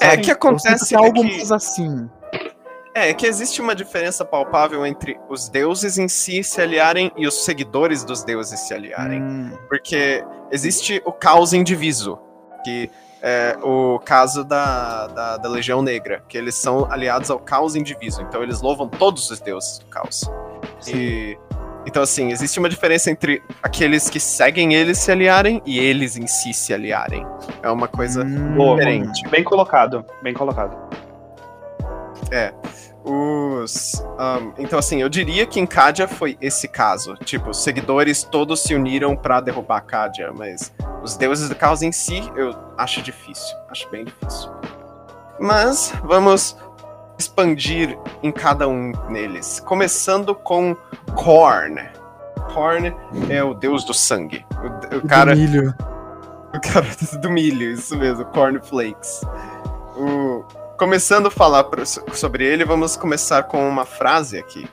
É, 0.02 0.18
que 0.18 0.32
acontece 0.32 0.90
que 0.90 0.96
é 0.96 0.98
algo 0.98 1.24
mais 1.24 1.52
assim. 1.52 2.10
É, 2.94 3.14
que 3.14 3.28
existe 3.28 3.62
uma 3.62 3.76
diferença 3.76 4.26
palpável 4.26 4.86
entre 4.86 5.20
os 5.30 5.50
deuses 5.50 6.00
em 6.00 6.08
si 6.08 6.44
se 6.44 6.60
aliarem 6.60 7.12
e 7.16 7.28
os 7.28 7.46
seguidores 7.46 8.04
dos 8.04 8.24
deuses 8.24 8.60
se 8.60 8.74
aliarem. 8.74 9.22
Hum, 9.22 9.52
Porque 9.68 10.24
existe 10.52 11.02
o 11.06 11.12
caos 11.12 11.54
indiviso, 11.54 12.18
que 12.64 12.90
é 13.22 13.58
o 13.64 14.00
caso 14.00 14.44
da, 14.44 15.08
da, 15.08 15.38
da 15.38 15.50
Legião 15.50 15.82
Negra, 15.82 16.24
que 16.28 16.38
eles 16.38 16.56
são 16.56 16.92
aliados 16.92 17.30
ao 17.30 17.40
caos 17.40 17.76
indiviso, 17.76 18.22
então 18.22 18.42
eles 18.42 18.62
louvam 18.62 18.88
todos 18.88 19.30
os 19.30 19.40
deuses 19.40 19.80
do 19.80 19.86
caos. 19.88 20.30
E, 20.88 21.38
então, 21.88 22.04
assim, 22.04 22.34
existe 22.34 22.60
uma 22.60 22.68
diferença 22.68 23.10
entre 23.10 23.42
aqueles 23.64 24.10
que 24.10 24.20
seguem 24.20 24.74
eles 24.74 24.98
se 24.98 25.10
aliarem 25.10 25.62
e 25.66 25.80
eles 25.80 26.18
em 26.18 26.28
si 26.28 26.54
se 26.54 26.74
aliarem. 26.74 27.26
É 27.64 27.70
uma 27.72 27.88
coisa 27.88 28.26
hum, 28.26 28.56
Boa, 28.56 28.76
diferente. 28.76 29.26
Bem 29.30 29.42
colocado, 29.42 30.04
bem 30.22 30.34
colocado. 30.34 30.76
Os. 33.06 34.06
ahn, 34.20 34.52
então, 34.58 34.78
assim, 34.78 35.02
eu 35.02 35.08
diria 35.08 35.46
que 35.46 35.62
em 35.62 35.66
Kadia 35.66 36.10
foi 36.10 36.38
esse 36.42 36.68
caso. 36.68 37.16
Tipo, 37.24 37.52
os 37.52 37.64
seguidores 37.64 38.22
todos 38.22 38.64
se 38.64 38.76
uniram 38.76 39.16
pra 39.16 39.40
derrubar 39.40 39.80
Kadia, 39.80 40.34
mas 40.34 40.74
os 41.02 41.16
deuses 41.16 41.48
do 41.48 41.56
caos 41.56 41.82
em 41.82 41.94
si 41.94 42.22
eu 42.36 42.54
acho 42.78 43.02
difícil. 43.02 43.56
Acho 43.70 43.90
bem 43.90 44.04
difícil. 44.04 44.52
Mas 45.40 45.94
vamos 46.04 46.58
expandir 47.18 47.98
em 48.24 48.32
cada 48.32 48.68
um 48.68 48.92
neles. 49.10 49.60
Começando 49.62 50.34
com 50.36 50.76
Korn. 51.16 51.82
Korn 52.54 52.96
é 53.30 53.44
o 53.44 53.54
deus 53.54 53.84
do 53.84 53.94
sangue. 53.94 54.46
O, 54.62 54.96
o 54.98 55.02
do 55.02 55.08
cara. 55.08 55.36
milho. 55.36 55.74
O 56.54 56.60
cara 56.62 56.86
do 57.22 57.30
milho, 57.30 57.72
isso 57.72 57.98
mesmo, 57.98 58.26
cornflakes. 58.26 59.22
O... 59.98 60.44
Começando 60.78 61.28
a 61.28 61.32
falar 61.32 61.64
pro- 61.66 61.84
sobre 61.86 62.46
ele, 62.46 62.64
vamos 62.64 62.96
começar 62.96 63.44
com 63.44 63.68
uma 63.68 63.84
frase 63.86 64.38
aqui. 64.38 64.68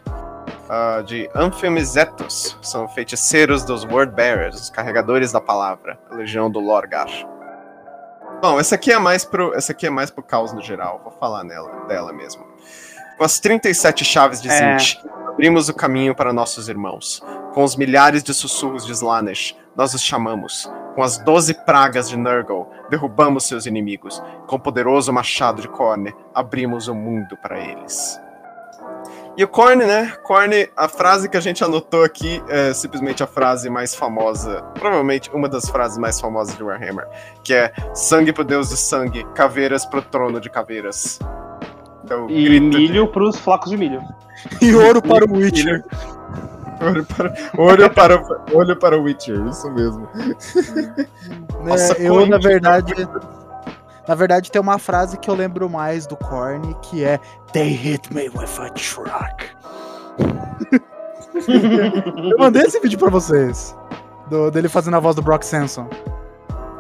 ah, 0.69 1.03
de 1.05 1.29
Amphimizetos, 1.35 2.59
são 2.63 2.87
feiticeiros 2.89 3.65
dos 3.65 3.85
Word 3.85 4.13
Bearers, 4.15 4.61
os 4.61 4.71
carregadores 4.71 5.33
da 5.33 5.41
palavra, 5.41 5.99
a 6.11 6.15
legião 6.15 6.51
do 6.51 6.61
Lorgar. 6.61 7.09
Bom, 8.45 8.61
essa 8.61 8.75
aqui 8.75 8.93
é 8.93 8.99
mais 8.99 9.25
pro, 9.25 9.55
essa 9.55 9.73
aqui 9.73 9.87
é 9.87 9.91
mais 9.91 10.11
pro 10.11 10.23
caos 10.23 10.53
no 10.53 10.61
geral, 10.61 11.01
vou 11.03 11.11
falar 11.13 11.43
nela, 11.45 11.87
dela 11.87 12.13
mesmo. 12.13 12.45
Com 13.17 13.25
as 13.25 13.41
37 13.41 14.05
chaves 14.05 14.43
de 14.43 14.51
É. 14.51 14.79
Zinch, 14.79 15.01
abrimos 15.27 15.71
o 15.71 15.75
caminho 15.75 16.15
para 16.15 16.31
nossos 16.31 16.69
irmãos. 16.69 17.23
Com 17.55 17.65
os 17.65 17.75
milhares 17.75 18.23
de 18.23 18.35
sussurros 18.35 18.85
de 18.85 18.93
Slanesh, 18.93 19.57
nós 19.75 19.95
os 19.95 20.03
chamamos. 20.03 20.71
Com 20.95 21.03
as 21.03 21.17
doze 21.17 21.55
pragas 21.55 22.11
de 22.11 22.19
Nurgle, 22.19 22.67
derrubamos 22.91 23.45
seus 23.45 23.65
inimigos. 23.65 24.23
Com 24.47 24.57
o 24.57 24.61
poderoso 24.61 25.11
machado 25.11 25.63
de 25.63 25.69
Korn, 25.69 26.15
abrimos 26.35 26.87
o 26.87 26.95
mundo 26.95 27.39
para 27.39 27.59
eles. 27.59 28.21
E 29.37 29.43
o 29.43 29.49
Korn, 29.49 29.85
né? 29.85 30.13
Korn, 30.23 30.69
a 30.77 30.87
frase 30.89 31.29
que 31.29 31.37
a 31.37 31.41
gente 31.41 31.65
anotou 31.65 32.05
aqui 32.05 32.41
é 32.49 32.73
simplesmente 32.73 33.21
a 33.23 33.27
frase 33.27 33.69
mais 33.69 33.93
famosa, 33.95 34.63
provavelmente 34.75 35.29
uma 35.35 35.49
das 35.49 35.69
frases 35.69 35.99
mais 35.99 36.21
famosas 36.21 36.57
de 36.57 36.63
Warhammer, 36.63 37.05
que 37.43 37.53
é 37.53 37.73
sangue 37.93 38.33
pro 38.33 38.45
deus 38.45 38.69
do 38.69 38.77
sangue, 38.77 39.25
caveiras 39.35 39.85
pro 39.85 40.01
trono 40.03 40.41
de 40.41 40.49
caveiras. 40.49 41.19
Então, 42.05 42.31
E 42.31 42.45
grito 42.45 42.71
de- 42.71 42.77
milho 42.79 43.09
pros 43.09 43.37
flocos 43.37 43.71
de 43.71 43.77
milho. 43.77 44.01
E 44.61 44.73
ouro 44.75 45.03
para 45.03 45.25
o 45.25 45.33
Witcher. 45.37 45.83
Olho 46.83 47.05
para, 47.07 47.33
olho 47.57 47.91
para, 47.91 48.45
olho 48.53 48.77
para 48.77 48.99
o 48.99 49.05
Witcher, 49.05 49.47
isso 49.47 49.71
mesmo. 49.71 50.09
Nossa, 51.63 51.95
É, 51.97 52.07
eu, 52.09 52.13
Corinthians, 52.15 52.29
na 52.31 52.39
verdade. 52.49 52.95
Na 54.07 54.15
verdade, 54.15 54.51
tem 54.51 54.61
uma 54.61 54.79
frase 54.79 55.17
que 55.19 55.31
eu 55.31 55.35
lembro 55.35 55.69
mais 55.71 56.07
do 56.07 56.17
Korn, 56.17 56.75
que 56.83 57.03
é 57.05 57.19
They 57.53 57.69
hit 57.71 58.13
me 58.13 58.29
with 58.29 58.61
a 58.61 58.69
truck. 58.71 59.47
eu 62.31 62.39
mandei 62.39 62.63
esse 62.63 62.79
vídeo 62.81 62.99
pra 62.99 63.11
vocês. 63.11 63.75
do- 64.29 64.51
dele 64.51 64.69
fazendo 64.69 64.97
a 64.97 65.01
voz 65.01 65.17
do 65.17 65.23
Brock 65.23 65.43
Samson. 65.43 65.89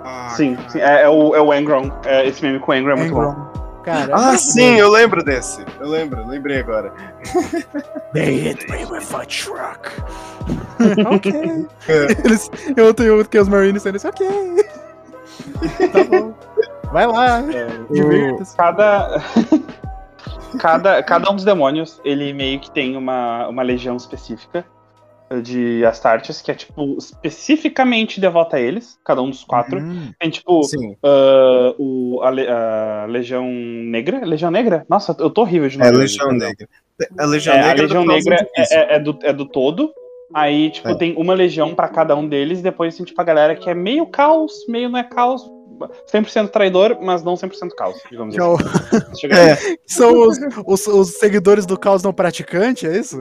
Ah, 0.04 0.28
sim, 0.36 0.56
sim, 0.68 0.80
é, 0.80 1.02
é 1.02 1.08
o, 1.08 1.34
é 1.34 1.40
o 1.40 1.52
Engron. 1.52 1.90
É, 2.04 2.26
esse 2.26 2.42
meme 2.42 2.58
com 2.60 2.72
o 2.72 2.74
Engron 2.74 2.92
é 2.92 2.96
muito 2.96 3.14
bom. 3.14 3.34
Cara, 3.84 4.12
é 4.12 4.14
Ah, 4.14 4.36
sim, 4.38 4.76
eu 4.78 4.90
lembro 4.90 5.22
desse. 5.22 5.62
Eu 5.80 5.88
lembro, 5.88 6.26
lembrei 6.26 6.60
agora. 6.60 6.92
They 8.14 8.38
hit 8.38 8.70
me 8.70 8.84
with 8.86 9.14
a 9.14 9.24
truck. 9.26 9.90
ok. 11.10 11.66
É. 11.88 12.06
Eles, 12.24 12.50
eu 12.76 12.94
tenho 12.94 13.24
que 13.26 13.38
os 13.38 13.48
Marines 13.48 13.82
sendo 13.82 13.96
assim, 13.96 14.08
ok. 14.08 14.26
tá 15.92 16.04
bom. 16.04 16.34
Vai 16.94 17.08
lá, 17.08 17.42
divirta-se. 17.90 18.56
Cada. 18.56 19.20
cada, 20.60 21.02
cada 21.02 21.28
um 21.28 21.34
dos 21.34 21.44
demônios, 21.44 22.00
ele 22.04 22.32
meio 22.32 22.60
que 22.60 22.70
tem 22.70 22.96
uma, 22.96 23.48
uma 23.48 23.62
legião 23.64 23.96
específica 23.96 24.64
de 25.42 25.84
Astartes, 25.84 26.40
que 26.40 26.52
é, 26.52 26.54
tipo, 26.54 26.96
especificamente 26.96 28.20
devota 28.20 28.58
a 28.58 28.60
eles, 28.60 28.96
cada 29.04 29.20
um 29.20 29.28
dos 29.30 29.42
quatro. 29.42 29.80
Hum, 29.80 30.12
Tem, 30.20 30.30
tipo, 30.30 30.60
ah, 31.02 31.74
o, 31.80 32.20
a, 32.22 32.28
a 33.02 33.06
Legião 33.06 33.44
Negra? 33.44 34.24
Legião 34.24 34.52
Negra? 34.52 34.86
Nossa, 34.88 35.16
eu 35.18 35.30
tô 35.30 35.40
horrível 35.40 35.68
de 35.68 35.80
É 35.82 35.86
nome. 35.86 35.98
Legião 35.98 36.30
Negra. 36.30 36.68
A 37.18 37.24
Legião 37.26 37.54
É, 37.56 37.58
a 37.60 37.66
Negra, 37.66 37.82
Legião 37.82 38.02
do 38.04 38.08
Causa 38.08 38.30
Negra 38.30 38.48
é, 38.56 38.62
é- 38.62 38.94
é 38.94 38.98
do, 39.00 39.18
é 39.24 39.32
do 39.32 39.46
todo. 39.46 39.92
Aí, 40.32 40.70
tipo, 40.70 40.88
É. 40.90 40.94
tem 40.94 41.14
uma 41.16 41.34
legião 41.34 41.74
pra 41.74 41.88
cada 41.88 42.14
um 42.14 42.28
deles, 42.28 42.60
e 42.60 42.62
depois 42.62 42.96
tem, 42.96 43.04
tipo, 43.04 43.20
a 43.20 43.24
galera 43.24 43.56
que 43.56 43.68
é 43.68 43.74
meio 43.74 44.06
caos, 44.06 44.52
meio 44.68 44.88
não 44.88 44.98
é 44.98 45.02
caos, 45.04 45.44
100% 46.12 46.48
traidor, 46.50 46.98
mas 47.02 47.22
não 47.22 47.34
100% 47.34 47.70
caos, 47.76 47.96
digamos 48.10 48.34
é 48.36 48.40
assim. 48.40 49.26
É, 49.30 49.76
são 49.86 50.12
os, 50.28 50.38
os, 50.66 50.86
os 50.86 51.08
seguidores 51.18 51.66
do 51.66 51.78
caos 51.78 52.02
não 52.02 52.12
praticante, 52.12 52.86
é 52.86 52.96
isso? 52.98 53.20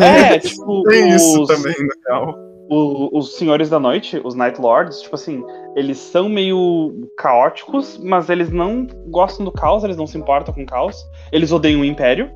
É, 0.00 0.38
tipo, 0.38 0.82
tem 0.84 1.10
isso 1.10 1.42
os- 1.42 1.48
também, 1.48 1.74
na 2.06 2.14
real. 2.16 2.34
o- 2.70 3.18
os 3.18 3.36
Senhores 3.36 3.68
da 3.68 3.78
Noite, 3.78 4.20
os 4.24 4.34
Night 4.34 4.60
Lords, 4.60 5.00
tipo 5.02 5.14
assim, 5.14 5.42
eles 5.76 5.98
são 5.98 6.28
meio 6.28 7.08
caóticos, 7.18 7.98
mas 8.02 8.28
eles 8.30 8.50
não 8.50 8.86
gostam 9.08 9.44
do 9.44 9.52
caos, 9.52 9.84
eles 9.84 9.96
não 9.96 10.06
se 10.06 10.16
importam 10.18 10.54
com 10.54 10.62
o 10.62 10.66
caos. 10.66 10.96
Eles 11.32 11.52
odeiam 11.52 11.80
o 11.80 11.84
Império. 11.84 12.30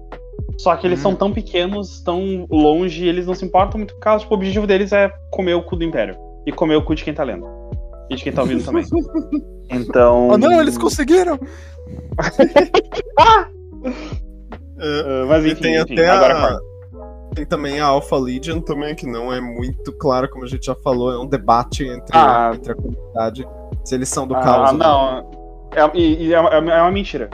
Só 0.58 0.74
que 0.76 0.86
eles 0.86 1.00
Hum. 1.00 1.02
são 1.02 1.16
tão 1.16 1.32
pequenos, 1.32 2.00
tão 2.02 2.46
longe, 2.50 3.06
eles 3.06 3.26
não 3.26 3.34
se 3.34 3.44
importam 3.44 3.78
muito 3.78 3.92
com 3.94 3.98
o 3.98 4.02
caos. 4.02 4.22
Tipo, 4.22 4.34
o 4.34 4.36
objetivo 4.38 4.66
deles 4.66 4.90
é 4.92 5.10
comer 5.30 5.54
o 5.54 5.62
cu 5.62 5.76
do 5.76 5.84
Império. 5.84 6.16
E 6.46 6.52
comer 6.52 6.76
o 6.76 6.82
cu 6.84 6.94
de 6.94 7.04
quem 7.04 7.12
tá 7.12 7.22
lendo. 7.24 7.46
E 8.10 8.16
de 8.16 8.22
quem 8.22 8.32
tá 8.32 8.42
ouvindo 8.42 8.64
também. 8.64 8.84
Então. 9.68 10.28
Oh 10.28 10.38
não, 10.38 10.60
eles 10.60 10.78
conseguiram! 10.78 11.38
É. 14.78 15.00
Ah, 15.22 15.26
mas 15.28 15.44
E 15.44 15.52
enfim, 15.52 15.62
tem 15.62 15.76
enfim, 15.80 15.92
até 15.94 16.08
agora 16.08 16.36
a... 16.36 16.40
corta. 16.40 16.60
Tem 17.34 17.46
também 17.46 17.80
a 17.80 17.86
Alpha 17.86 18.16
Legion 18.16 18.60
também, 18.60 18.94
que 18.94 19.06
não 19.06 19.32
é 19.32 19.40
muito 19.40 19.92
claro, 19.98 20.28
como 20.30 20.44
a 20.44 20.48
gente 20.48 20.66
já 20.66 20.74
falou, 20.76 21.10
é 21.12 21.18
um 21.18 21.26
debate 21.26 21.84
entre, 21.86 22.16
Ah. 22.16 22.50
entre 22.54 22.72
a 22.72 22.74
comunidade, 22.74 23.46
se 23.84 23.94
eles 23.94 24.08
são 24.08 24.26
do 24.26 24.34
Ah, 24.36 24.40
caos 24.40 24.70
ou 24.72 24.76
não. 24.78 25.30
É, 25.74 25.90
e, 25.98 26.32
é, 26.32 26.40
uma- 26.40 26.50
é 26.50 26.82
uma 26.82 26.90
mentira. 26.90 27.28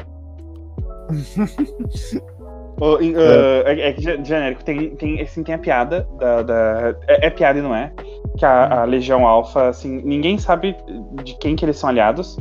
O- 2.80 2.98
em- 3.00 3.14
ah, 3.14 3.68
é. 3.70 3.88
é 3.88 3.92
que 3.92 4.00
ge- 4.02 4.24
genérico, 4.24 4.64
tem, 4.64 4.96
tem, 4.96 5.20
assim, 5.20 5.42
tem 5.44 5.54
a 5.54 5.58
piada 5.58 6.08
da. 6.18 6.42
da- 6.42 6.96
é, 7.06 7.26
é 7.26 7.30
piada 7.30 7.58
e 7.58 7.62
não 7.62 7.74
é. 7.74 7.92
Que 8.38 8.44
a, 8.44 8.82
a 8.82 8.84
Legião 8.84 9.26
Alpha, 9.26 9.68
assim, 9.68 10.00
ninguém 10.04 10.38
sabe 10.38 10.76
de 11.22 11.34
quem 11.38 11.54
que 11.54 11.64
eles 11.64 11.76
são 11.76 11.90
aliados. 11.90 12.38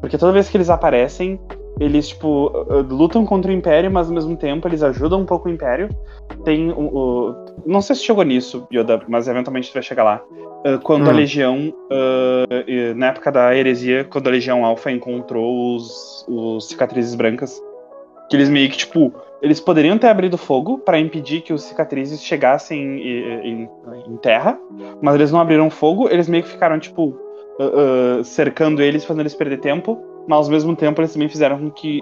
Porque 0.00 0.16
toda 0.18 0.32
vez 0.32 0.48
que 0.48 0.56
eles 0.56 0.70
aparecem, 0.70 1.38
eles, 1.80 2.08
tipo, 2.08 2.50
ah, 2.70 2.84
lutam 2.88 3.24
contra 3.26 3.50
o 3.50 3.54
Império, 3.54 3.90
mas 3.90 4.08
ao 4.08 4.14
mesmo 4.14 4.36
tempo 4.36 4.66
eles 4.68 4.82
ajudam 4.82 5.20
um 5.20 5.24
pouco 5.26 5.48
o 5.48 5.52
Império. 5.52 5.88
Tem 6.44 6.70
o. 6.70 6.78
o- 6.80 7.44
não 7.66 7.80
sei 7.80 7.96
se 7.96 8.04
chegou 8.04 8.22
nisso, 8.24 8.66
Yoda, 8.72 9.00
mas 9.08 9.28
eventualmente 9.28 9.70
tu 9.70 9.74
vai 9.74 9.82
chegar 9.82 10.04
lá. 10.04 10.22
Ah, 10.66 10.78
quando 10.82 11.08
a 11.08 11.12
Hum. 11.12 11.16
Legião, 11.16 11.72
ah, 11.90 12.64
e 12.66 12.94
na 12.94 13.06
época 13.08 13.30
da 13.32 13.54
heresia, 13.56 14.04
quando 14.04 14.26
a 14.28 14.30
Legião 14.30 14.64
Alpha 14.64 14.90
encontrou 14.90 15.74
os, 15.76 16.24
os 16.28 16.68
cicatrizes 16.68 17.14
brancas, 17.14 17.60
que 18.30 18.36
eles 18.36 18.48
meio 18.48 18.70
que, 18.70 18.78
tipo, 18.78 19.12
eles 19.44 19.60
poderiam 19.60 19.96
ter 19.98 20.08
abrido 20.08 20.36
fogo 20.38 20.78
para 20.78 20.98
impedir 20.98 21.42
que 21.42 21.52
os 21.52 21.62
cicatrizes 21.62 22.22
chegassem 22.22 22.80
em, 22.80 23.62
em- 23.62 23.68
em 24.08 24.16
terra, 24.16 24.58
mas 25.02 25.14
eles 25.14 25.30
não 25.30 25.38
abriram 25.40 25.68
fogo, 25.70 26.08
eles 26.08 26.28
meio 26.28 26.42
que 26.42 26.48
ficaram, 26.48 26.78
tipo, 26.78 27.14
ah, 27.60 28.18
ah, 28.20 28.24
cercando 28.24 28.82
eles, 28.82 29.04
fazendo 29.04 29.20
eles 29.22 29.34
perder 29.34 29.58
tempo, 29.60 29.98
mas 30.26 30.46
ao 30.46 30.50
mesmo 30.50 30.74
tempo 30.74 31.00
eles 31.00 31.12
também 31.12 31.28
fizeram 31.28 31.58
com 31.58 31.70
que 31.70 32.00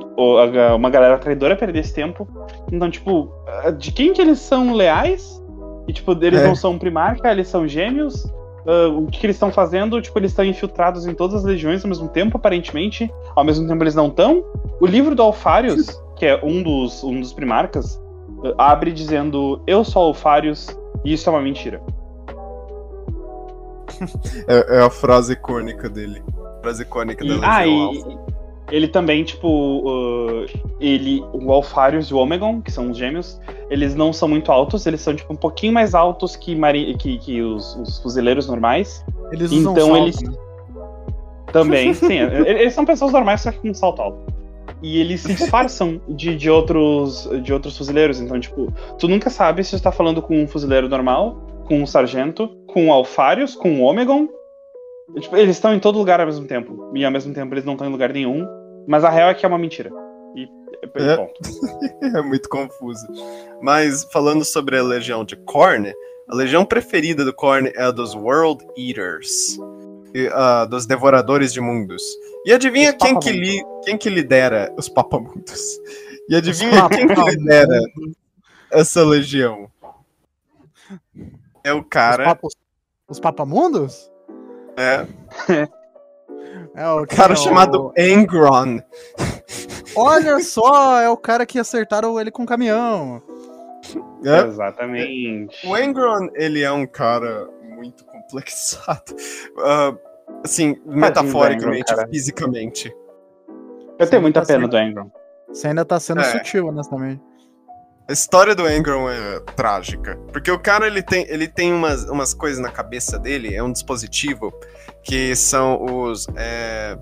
uma 0.77 0.89
galera 0.89 1.19
traidora 1.19 1.57
perdesse 1.57 1.93
tempo. 1.93 2.27
Então, 2.71 2.89
tipo, 2.89 3.29
ah, 3.65 3.71
de 3.71 3.91
quem 3.93 4.13
que 4.13 4.23
eles 4.23 4.39
são 4.39 4.73
leais? 4.73 5.43
E, 5.89 5.93
tipo, 5.93 6.13
eles 6.25 6.41
É. 6.41 6.47
não 6.47 6.55
são 6.55 6.79
primarca, 6.79 7.31
eles 7.33 7.49
são 7.49 7.67
gêmeos. 7.67 8.25
Ah, 8.65 8.87
o 8.89 9.07
que, 9.07 9.19
que 9.19 9.27
eles 9.27 9.35
estão 9.35 9.51
fazendo? 9.51 10.01
Tipo, 10.01 10.17
eles 10.21 10.31
estão 10.31 10.45
infiltrados 10.45 11.05
em 11.09 11.15
todas 11.15 11.39
as 11.39 11.45
legiões 11.45 11.83
ao 11.85 11.89
mesmo 11.89 12.09
tempo, 12.09 12.37
aparentemente. 12.37 13.13
Ao 13.35 13.43
mesmo 13.43 13.67
tempo 13.67 13.83
eles 13.83 13.97
não 13.97 14.07
estão. 14.07 14.45
O 14.81 14.87
livro 14.87 15.17
do 15.17 15.23
Alfarius, 15.23 16.01
que 16.23 16.27
é 16.27 16.39
um 16.41 16.63
dos, 16.63 17.03
um 17.03 17.21
dos 17.21 17.33
primarcas, 17.33 18.01
ah, 18.57 18.71
abre 18.71 18.93
dizendo: 18.93 19.61
Eu 19.67 19.83
sou 19.83 20.05
Alfarius 20.05 20.69
e 21.05 21.15
isso 21.15 21.29
é 21.29 21.33
uma 21.33 21.43
mentira. 21.43 21.83
É, 24.47 24.79
é 24.79 24.83
a 24.83 24.91
frase 24.91 25.33
icônica 25.33 25.89
dele. 25.89 26.23
Frase 26.61 26.83
icônica 26.83 27.25
da 27.25 27.35
E, 27.35 27.41
ah, 27.43 27.67
e 27.67 28.19
ele 28.71 28.87
também, 28.87 29.25
tipo, 29.25 29.49
uh, 29.49 30.47
ele, 30.81 31.25
o 31.33 31.53
Alfarius 31.53 32.07
e 32.07 32.15
o 32.15 32.19
Omegon, 32.19 32.63
que 32.63 32.71
são 32.71 32.93
os 32.93 32.97
gêmeos, 32.97 33.41
eles 33.69 33.97
não 33.97 34.13
são 34.13 34.29
muito 34.29 34.53
altos, 34.53 34.87
eles 34.87 35.01
são, 35.01 35.17
tipo, 35.17 35.33
um 35.33 35.37
pouquinho 35.37 35.73
mais 35.73 35.93
altos 35.93 36.37
que, 36.37 36.55
mari 36.55 36.95
que, 36.99 37.19
que 37.19 37.43
os, 37.43 37.75
os 37.77 37.99
fuzileiros 37.99 38.47
normais. 38.47 39.05
Eles 39.33 39.51
usam 39.51 39.73
Então 39.73 39.87
salto, 39.89 40.03
eles- 40.03 40.23
né? 40.23 40.35
Também, 41.53 41.93
sim, 41.93 42.19
eles 42.47 42.75
são 42.75 42.85
pessoas 42.85 43.11
normais, 43.13 43.41
só 43.41 43.51
que 43.51 43.59
com 43.59 43.75
salto 43.75 44.01
alto. 44.01 44.42
E 44.83 44.99
eles 44.99 45.21
se 45.21 45.35
disfarçam 45.35 46.01
de, 46.09 46.37
de, 46.37 46.51
outros, 46.51 47.29
de 47.43 47.53
outros 47.53 47.79
fuzileiros, 47.79 48.21
então, 48.21 48.39
tipo, 48.41 48.73
tu 48.99 49.07
nunca 49.07 49.31
sabe 49.31 49.63
se 49.63 49.77
tu 49.77 49.83
tá 49.83 49.93
falando 49.93 50.21
com 50.21 50.43
um 50.43 50.49
fuzileiro 50.49 50.89
normal, 50.89 51.37
com 51.67 51.81
um 51.81 51.87
sargento, 51.87 52.49
com 52.67 52.87
um 52.87 52.93
Alfarius, 52.93 53.55
com 53.55 53.71
um 53.71 53.83
Omegon. 53.83 54.29
E, 55.17 55.21
tipo, 55.21 55.37
eles 55.37 55.57
estão 55.57 55.73
em 55.73 55.79
todo 55.79 55.99
lugar 55.99 56.21
ao 56.21 56.27
mesmo 56.27 56.47
tempo. 56.47 56.91
E 56.95 57.05
ao 57.05 57.13
mesmo 57.13 57.33
tempo 57.33 57.55
eles 57.55 57.65
não 57.65 57.75
estão 57.75 57.87
em 57.87 57.93
lugar 57.93 58.13
nenhum. 58.13 58.47
Mas 58.87 59.05
a 59.05 59.11
real 59.11 59.31
é 59.31 59.35
que 59.35 59.47
é 59.47 59.49
uma 59.49 59.59
mentira. 59.59 59.91
E 60.35 60.49
é, 60.97 61.13
É. 61.13 61.33
É 62.19 62.23
muito 62.23 62.49
confuso. 62.49 63.07
Mas 63.61 64.05
falando 64.13 64.45
sobre 64.45 64.77
a 64.77 64.83
legião 64.83 65.25
de 65.25 65.37
Korn, 65.37 65.93
a 66.29 66.35
legião 66.35 66.65
preferida 66.65 67.25
do 67.25 67.33
Korn 67.33 67.71
é 67.75 67.85
a 67.85 67.91
dos 67.91 68.15
World 68.15 68.65
Eaters, 68.77 69.59
ah, 70.33 70.65
dos 70.65 70.87
Devoradores 70.87 71.53
de 71.53 71.61
Mundos. 71.61 72.03
E 72.45 72.53
adivinha 72.53 72.91
Os 72.91 72.97
quem 72.97 73.19
que, 73.19 73.31
li, 73.33 73.63
quem 73.85 73.97
que 73.99 74.09
lidera 74.11 74.73
os 74.77 74.89
Papamundos? 74.89 75.61
E 76.29 76.35
adivinha 76.37 76.85
Os 76.85 76.89
quem 76.97 77.07
que 77.09 77.21
lidera 77.23 77.81
essa 78.71 79.03
legião? 79.05 79.71
É 81.65 81.73
o 81.73 81.79
Os, 81.81 81.87
cara, 81.89 82.25
papos, 82.25 82.55
os 83.09 83.21
papamundos? 83.21 84.11
é, 84.77 85.07
É 86.75 86.89
o 86.89 87.03
o 87.03 87.07
cara 87.07 87.33
é 87.35 87.37
o- 87.37 87.39
chamado 87.39 87.93
Angron. 87.99 88.81
Olha 89.95 90.39
só, 90.41 91.01
é 91.01 91.09
o 91.09 91.17
cara 91.17 91.45
que 91.47 91.59
acertaram 91.59 92.19
ele 92.19 92.31
com 92.31 92.43
o 92.45 92.47
caminhão. 92.47 93.23
É, 94.25 94.47
Exatamente. 94.47 95.67
O 95.67 95.75
Angron, 95.75 96.29
ele 96.35 96.63
é 96.63 96.71
um 96.73 96.87
cara 96.87 97.49
muito 97.77 98.05
complexado. 98.23 99.15
Ah, 99.59 99.95
assim, 100.45 100.77
metaforicamente, 100.87 101.85
cara. 101.95 102.09
fisicamente. 102.09 102.95
Eu 103.99 104.09
tenho 104.09 104.23
muita 104.23 104.41
Tá 104.41 104.47
pena 104.47 104.61
certo. 104.61 104.71
do 104.71 104.77
Angron. 104.77 105.11
Você 105.49 105.69
ainda 105.69 105.85
tá 105.85 106.01
sendo 106.01 106.21
É. 106.21 106.25
sutil, 106.25 106.67
honestamente. 106.69 107.21
A 108.09 108.13
história 108.13 108.55
do 108.55 108.65
Angron 108.67 109.09
é 109.09 109.41
trágica. 109.55 110.17
Porque 110.33 110.51
o 110.51 110.59
cara, 110.59 110.87
ele 110.87 111.03
tem, 111.03 111.25
ele 111.29 111.47
tem 111.47 111.73
umas, 111.73 112.05
umas 112.09 112.35
coisas 112.35 112.59
na 112.61 112.71
cabeça 112.71 113.19
dele, 113.19 113.55
é 113.55 113.63
um 113.63 113.71
dispositivo, 113.71 114.53
que 115.05 115.37
são 115.37 115.85
os, 115.85 116.27
é, 116.35 116.99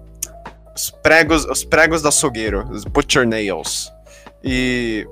os 0.76 0.90
pregos 0.90 1.44
os 1.46 1.64
pregos 1.64 2.02
do 2.02 2.08
açougueiro, 2.08 2.68
os 2.70 2.84
butcher 2.84 3.26
nails. 3.26 3.90
E 4.44 5.06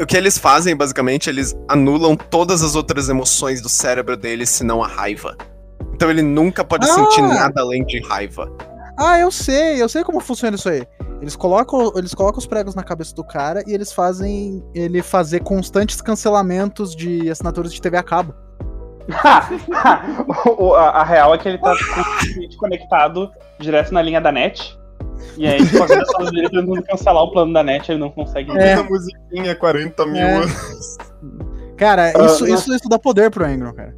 o 0.00 0.06
que 0.06 0.16
eles 0.16 0.38
fazem, 0.38 0.76
basicamente, 0.76 1.28
eles 1.30 1.54
anulam 1.68 2.16
todas 2.16 2.62
as 2.62 2.74
outras 2.74 3.08
emoções 3.08 3.60
do 3.60 3.68
cérebro 3.68 4.16
dele, 4.16 4.44
senão 4.46 4.82
a 4.82 4.88
raiva. 4.88 5.36
Então 5.94 6.10
ele 6.10 6.22
nunca 6.22 6.64
pode 6.64 6.88
Ah! 6.88 6.92
sentir 6.92 7.22
nada 7.22 7.60
além 7.60 7.84
de 7.84 8.00
raiva. 8.06 8.50
Ah, 8.98 9.18
eu 9.18 9.30
sei, 9.30 9.82
eu 9.82 9.88
sei 9.88 10.02
como 10.04 10.20
funciona 10.20 10.56
isso 10.56 10.68
aí. 10.68 10.86
Eles 11.20 11.36
colocam, 11.36 11.92
eles 11.96 12.14
colocam 12.14 12.38
os 12.38 12.46
pregos 12.46 12.74
na 12.74 12.82
cabeça 12.82 13.14
do 13.14 13.24
cara 13.24 13.62
e 13.66 13.72
eles 13.72 13.92
fazem 13.92 14.62
ele 14.74 15.02
fazer 15.02 15.40
constantes 15.40 16.00
cancelamentos 16.02 16.94
de 16.94 17.30
assinaturas 17.30 17.72
de 17.72 17.80
TV 17.80 17.96
a 17.96 18.02
cabo. 18.02 18.34
A, 20.76 21.00
a 21.00 21.04
real 21.04 21.34
é 21.34 21.38
que 21.38 21.48
ele 21.48 21.58
tá 21.58 21.74
completamente 21.76 22.56
conectado 22.56 23.30
direto 23.60 23.92
na 23.92 24.00
linha 24.02 24.20
da 24.20 24.32
net. 24.32 24.78
E 25.36 25.46
aí, 25.46 25.64
tipo, 25.66 25.82
a 25.82 25.86
pessoa 25.86 26.30
dele 26.30 26.48
tentando 26.50 26.82
cancelar 26.82 27.22
o 27.24 27.30
plano 27.32 27.52
da 27.52 27.62
net, 27.62 27.90
ele 27.90 27.98
não 28.00 28.10
consegue. 28.10 28.50
É. 28.56 28.74
A 28.74 28.82
musiquinha, 28.84 29.54
40 29.54 30.06
mil 30.06 30.16
É. 30.22 30.34
anos. 30.36 30.96
Cara, 31.76 32.12
Ah, 32.14 32.24
isso, 32.26 32.40
mas- 32.48 32.60
isso, 32.60 32.74
isso 32.74 32.88
dá 32.88 32.98
poder 32.98 33.30
pro 33.30 33.46
Engron, 33.48 33.72
cara. 33.72 33.94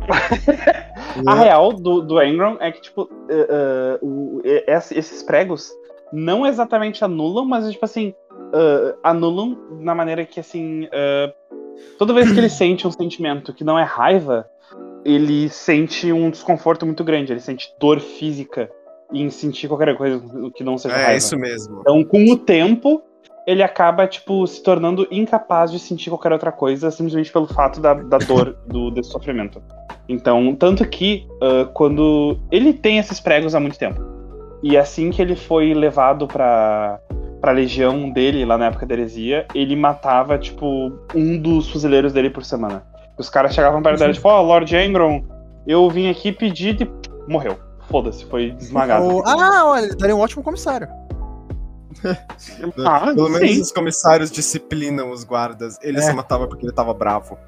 A 1.26 1.34
real 1.34 1.72
do, 1.72 2.00
do 2.02 2.18
Angron 2.18 2.56
é 2.60 2.70
que, 2.72 2.80
tipo, 2.82 3.08
eh, 3.30 3.46
eh, 3.48 3.98
o- 4.02 4.40
eh, 4.44 4.64
ess- 4.74 4.92
esses 4.92 5.22
pregos 5.22 5.70
não 6.12 6.46
exatamente 6.46 7.04
anulam, 7.04 7.44
mas 7.46 7.70
tipo 7.70 7.84
assim, 7.84 8.14
uh, 8.32 8.96
anulam 9.02 9.56
na 9.80 9.94
maneira 9.94 10.24
que 10.24 10.38
assim, 10.40 10.84
uh, 10.84 11.32
toda 11.98 12.12
vez 12.12 12.30
que 12.32 12.38
ele 12.38 12.48
sente 12.50 12.86
um 12.86 12.90
sentimento 12.92 13.52
que 13.52 13.64
não 13.64 13.78
é 13.78 13.82
raiva, 13.82 14.46
ele 15.04 15.48
sente 15.48 16.12
um 16.12 16.30
desconforto 16.30 16.84
muito 16.86 17.02
grande, 17.04 17.32
ele 17.32 17.40
sente 17.40 17.68
dor 17.80 18.00
física 18.00 18.70
em 19.14 19.30
sentir 19.30 19.68
qualquer 19.68 19.96
coisa 19.96 20.22
que 20.54 20.64
não 20.64 20.76
seja 20.76 20.94
É 20.94 20.98
raiva. 20.98 21.18
isso 21.18 21.38
mesmo. 21.38 21.80
Então, 21.80 22.02
com 22.04 22.24
o 22.30 22.36
tempo, 22.36 23.02
ele 23.46 23.62
acaba, 23.62 24.06
tipo, 24.06 24.46
se 24.46 24.62
tornando 24.62 25.06
incapaz 25.10 25.70
de 25.70 25.78
sentir 25.78 26.10
qualquer 26.10 26.32
outra 26.32 26.50
coisa 26.50 26.90
simplesmente 26.90 27.30
pelo 27.30 27.46
fato 27.46 27.80
da, 27.80 27.94
da 27.94 28.18
dor, 28.18 28.56
do, 28.66 28.90
desse 28.90 29.10
sofrimento. 29.10 29.62
Então, 30.08 30.54
tanto 30.54 30.86
que 30.86 31.26
uh, 31.34 31.66
quando. 31.72 32.38
Ele 32.50 32.72
tem 32.72 32.98
esses 32.98 33.20
pregos 33.20 33.54
há 33.54 33.60
muito 33.60 33.78
tempo. 33.78 34.00
E 34.62 34.76
assim 34.78 35.10
que 35.10 35.20
ele 35.20 35.36
foi 35.36 35.74
levado 35.74 36.26
pra, 36.26 36.98
pra 37.40 37.52
legião 37.52 38.08
dele, 38.10 38.44
lá 38.46 38.56
na 38.56 38.66
época 38.66 38.86
da 38.86 38.94
heresia, 38.94 39.46
ele 39.54 39.76
matava, 39.76 40.38
tipo, 40.38 40.90
um 41.14 41.38
dos 41.38 41.68
fuzileiros 41.68 42.14
dele 42.14 42.30
por 42.30 42.44
semana. 42.44 42.82
Os 43.18 43.28
caras 43.28 43.54
chegavam 43.54 43.82
perto 43.82 43.98
dele, 43.98 44.14
tipo, 44.14 44.26
ó, 44.28 44.40
oh, 44.40 44.42
Lord 44.42 44.74
Angron, 44.74 45.22
eu 45.66 45.88
vim 45.90 46.08
aqui 46.08 46.32
pedir 46.32 46.80
e 46.80 47.30
morreu. 47.30 47.58
Foda-se, 47.94 48.24
foi 48.24 48.56
esmagado. 48.58 49.06
O- 49.06 49.22
Ah, 49.24 49.66
olha, 49.66 49.84
ele 49.84 49.94
daria 49.94 50.16
um 50.16 50.20
ótimo 50.20 50.42
comissário. 50.42 50.88
Ah, 52.84 53.12
Pelo 53.14 53.28
menos 53.30 53.50
sim. 53.50 53.60
os 53.62 53.70
comissários 53.70 54.30
disciplinam 54.32 55.10
os 55.12 55.22
guardas. 55.22 55.78
Ele 55.80 55.98
É. 55.98 56.00
se 56.02 56.12
matava 56.12 56.48
porque 56.48 56.66
ele 56.66 56.72
tava 56.72 56.92
bravo. 56.92 57.38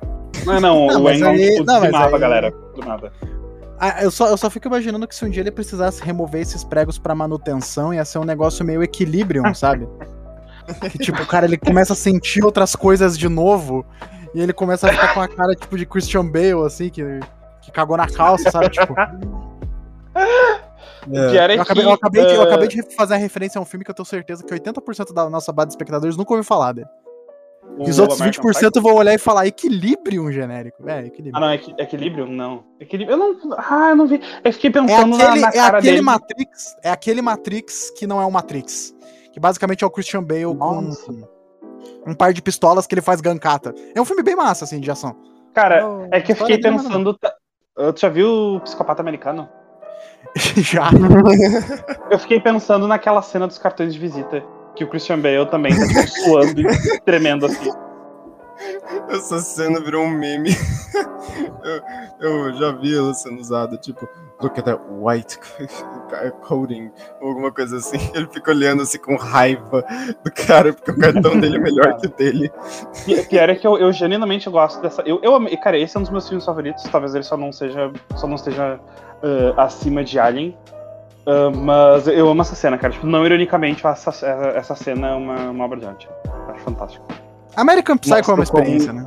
Não, 0.46 0.60
não, 0.60 0.86
Não, 0.86 1.02
o 1.02 1.08
Angron, 1.08 1.30
aí- 1.30 1.50
tipo, 1.56 1.64
dizimava 1.64 2.06
aí- 2.06 2.14
a 2.14 2.18
galera, 2.18 2.50
do 2.74 2.80
nada. 2.80 3.12
Ah, 3.78 4.02
eu, 4.04 4.10
só, 4.10 4.28
eu 4.28 4.36
só 4.36 4.48
fico 4.48 4.68
imaginando 4.68 5.06
que 5.08 5.14
se 5.16 5.24
um 5.24 5.28
dia 5.28 5.42
ele 5.42 5.50
precisasse 5.50 6.00
remover 6.02 6.40
esses 6.42 6.62
pregos 6.62 6.96
pra 6.96 7.12
manutenção, 7.14 7.92
ia 7.92 8.04
ser 8.04 8.18
um 8.20 8.24
negócio 8.24 8.64
meio 8.64 8.82
equilibrium, 8.84 9.42
sabe? 9.52 9.88
Que 10.92 10.96
tipo, 10.98 11.20
o 11.22 11.26
cara 11.26 11.44
ele 11.44 11.58
começa 11.58 11.92
a 11.92 11.96
sentir 11.96 12.44
outras 12.44 12.74
coisas 12.76 13.18
de 13.18 13.28
novo 13.28 13.84
e 14.32 14.40
ele 14.40 14.52
começa 14.52 14.86
a 14.88 14.92
ficar 14.92 15.12
com 15.12 15.20
a 15.20 15.28
cara 15.28 15.54
tipo 15.56 15.76
de 15.76 15.84
Christian 15.84 16.24
Bale, 16.24 16.64
assim, 16.64 16.88
que, 16.88 17.02
que 17.62 17.70
cagou 17.72 17.96
na 17.96 18.08
calça, 18.08 18.48
sabe? 18.50 18.70
Tipo, 18.70 18.94
é 20.16 21.56
eu, 21.56 21.62
acabei, 21.62 21.84
eu, 21.84 21.90
acabei 21.92 22.26
de, 22.26 22.34
eu 22.34 22.40
ah, 22.40 22.44
acabei 22.44 22.68
de 22.68 22.82
fazer 22.94 23.14
a 23.14 23.16
referência 23.16 23.58
a 23.58 23.62
um 23.62 23.64
filme 23.64 23.84
que 23.84 23.90
eu 23.90 23.94
tenho 23.94 24.06
certeza 24.06 24.44
que 24.44 24.52
80% 24.52 25.12
da 25.12 25.28
nossa 25.30 25.52
base 25.52 25.68
de 25.68 25.72
espectadores 25.74 26.16
nunca 26.16 26.32
ouviu 26.32 26.44
falar 26.44 26.72
dele. 26.72 26.88
E 27.78 27.90
os 27.90 27.98
outros 27.98 28.20
American 28.20 28.50
20% 28.50 28.80
vão 28.80 28.94
olhar 28.94 29.12
e 29.12 29.18
falar 29.18 29.46
equilibrium 29.46 30.32
genérico. 30.32 30.88
É, 30.88 31.10
Ah, 31.32 31.40
não, 31.40 31.52
equi 31.52 31.74
equilíbrio? 31.78 32.26
Não. 32.26 32.64
Equilíbrio. 32.80 33.14
Eu 33.14 33.18
não. 33.18 33.56
Ah, 33.58 33.90
eu 33.90 33.96
não 33.96 34.06
vi. 34.06 34.20
Eu 34.42 34.52
fiquei 34.52 34.70
É 34.70 34.72
pensando 34.72 35.14
aquele, 35.16 35.40
na, 35.40 35.40
na 35.40 35.48
é 35.48 35.52
cara 35.52 35.78
aquele 35.78 35.92
dele. 35.92 36.02
Matrix, 36.02 36.76
é 36.82 36.90
aquele 36.90 37.22
Matrix 37.22 37.90
que 37.90 38.06
não 38.06 38.20
é 38.20 38.24
um 38.24 38.30
Matrix. 38.30 38.94
Que 39.32 39.38
basicamente 39.38 39.84
é 39.84 39.86
o 39.86 39.90
Christian 39.90 40.22
Bale 40.22 40.54
Nossa. 40.54 41.12
com 41.12 41.28
um 42.06 42.14
par 42.14 42.32
de 42.32 42.40
pistolas 42.40 42.86
que 42.86 42.94
ele 42.94 43.02
faz 43.02 43.20
gancata. 43.20 43.74
É 43.94 44.00
um 44.00 44.04
filme 44.04 44.22
bem 44.22 44.34
massa, 44.34 44.64
assim, 44.64 44.80
de 44.80 44.90
ação. 44.90 45.14
Cara, 45.52 45.82
Não, 45.82 46.08
é 46.10 46.20
que 46.20 46.32
eu 46.32 46.36
fiquei 46.36 46.56
é 46.56 46.58
pensando. 46.58 47.14
Tu 47.14 48.00
já 48.00 48.08
viu 48.08 48.56
o 48.56 48.60
Psicopata 48.60 49.02
Americano? 49.02 49.48
Já. 50.56 50.90
Eu 52.10 52.18
fiquei 52.18 52.40
pensando 52.40 52.86
naquela 52.86 53.22
cena 53.22 53.46
dos 53.46 53.58
cartões 53.58 53.92
de 53.92 53.98
visita. 53.98 54.42
Que 54.74 54.84
o 54.84 54.88
Christian 54.88 55.18
Bale 55.18 55.46
também 55.46 55.72
tá, 55.74 55.86
tipo, 55.86 56.08
suando 56.08 56.60
e 56.60 57.00
tremendo 57.00 57.46
assim. 57.46 57.70
Essa 59.08 59.38
cena 59.38 59.80
virou 59.80 60.04
um 60.04 60.10
meme. 60.10 60.50
eu, 62.20 62.28
eu 62.28 62.54
já 62.54 62.72
vi 62.72 62.96
ela 62.96 63.12
sendo 63.14 63.40
usada, 63.40 63.76
tipo, 63.76 64.08
look 64.40 64.58
at 64.58 64.64
that 64.64 64.80
white 64.90 65.38
coating, 66.42 66.90
ou 67.20 67.28
alguma 67.28 67.52
coisa 67.52 67.76
assim. 67.78 67.98
Ele 68.14 68.26
fica 68.30 68.50
olhando 68.50 68.82
assim 68.82 68.98
com 68.98 69.16
raiva 69.16 69.84
do 70.24 70.30
cara, 70.30 70.72
porque 70.72 70.90
o 70.90 70.98
cartão 70.98 71.38
dele 71.38 71.56
é 71.56 71.60
melhor 71.60 71.96
que 71.96 72.06
o 72.06 72.10
dele. 72.10 72.52
Pior 73.28 73.48
é 73.48 73.54
que 73.54 73.66
eu, 73.66 73.78
eu 73.78 73.92
genuinamente 73.92 74.48
gosto 74.48 74.80
dessa. 74.80 75.02
Eu, 75.02 75.20
eu 75.22 75.34
amei- 75.34 75.56
cara, 75.56 75.78
esse 75.78 75.96
é 75.96 76.00
um 76.00 76.02
dos 76.02 76.12
meus 76.12 76.28
filmes 76.28 76.44
favoritos. 76.44 76.82
Talvez 76.84 77.14
ele 77.14 77.24
só 77.24 77.36
não 77.36 77.52
seja. 77.52 77.90
Só 78.14 78.26
não 78.26 78.36
esteja 78.36 78.78
ah, 79.22 79.64
acima 79.64 80.02
de 80.04 80.18
Alien. 80.18 80.56
Ah, 81.26 81.50
mas 81.54 82.06
eu 82.08 82.28
amo 82.28 82.42
essa 82.42 82.54
cena, 82.54 82.78
cara. 82.78 82.92
Tipo, 82.92 83.06
não 83.06 83.24
ironicamente, 83.24 83.84
essa, 83.86 84.10
essa 84.54 84.74
cena 84.74 85.08
é 85.08 85.14
uma, 85.14 85.50
uma 85.50 85.64
obra 85.64 85.78
de 85.80 85.86
arte. 85.86 86.08
Acho 86.48 86.60
fantástico. 86.60 87.04
American 87.56 87.96
Psycho 87.96 88.16
Nossa, 88.16 88.30
é 88.30 88.34
uma 88.34 88.44
como- 88.46 88.60
experiência, 88.62 88.92
né? 88.92 89.06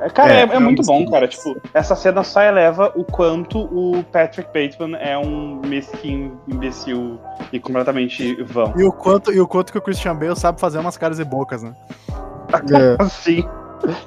É, 0.00 0.10
Cara, 0.10 0.32
É, 0.34 0.36
é, 0.40 0.46
é 0.46 0.54
é 0.56 0.58
muito 0.58 0.82
bom, 0.82 1.08
cara. 1.08 1.26
Tipo, 1.26 1.56
essa 1.72 1.94
cena 1.96 2.22
só 2.22 2.42
eleva 2.42 2.92
o 2.94 3.04
quanto 3.04 3.58
o 3.60 4.02
Patrick 4.12 4.48
Bateman 4.52 4.98
é 5.00 5.16
um 5.16 5.60
mesquinho, 5.64 6.38
imbecil 6.46 7.18
e 7.52 7.58
completamente 7.60 8.42
vão. 8.42 8.74
E 8.76 8.84
o 8.84 8.92
quanto, 8.92 9.32
e 9.32 9.40
o 9.40 9.46
quanto 9.48 9.72
que 9.72 9.78
o 9.78 9.80
Christian 9.80 10.14
Bale 10.16 10.36
sabe 10.36 10.60
fazer 10.60 10.78
umas 10.78 10.98
caras 10.98 11.18
e 11.20 11.24
bocas, 11.24 11.62
né? 11.62 11.72
É, 12.52 13.02
Assim. 13.02 13.44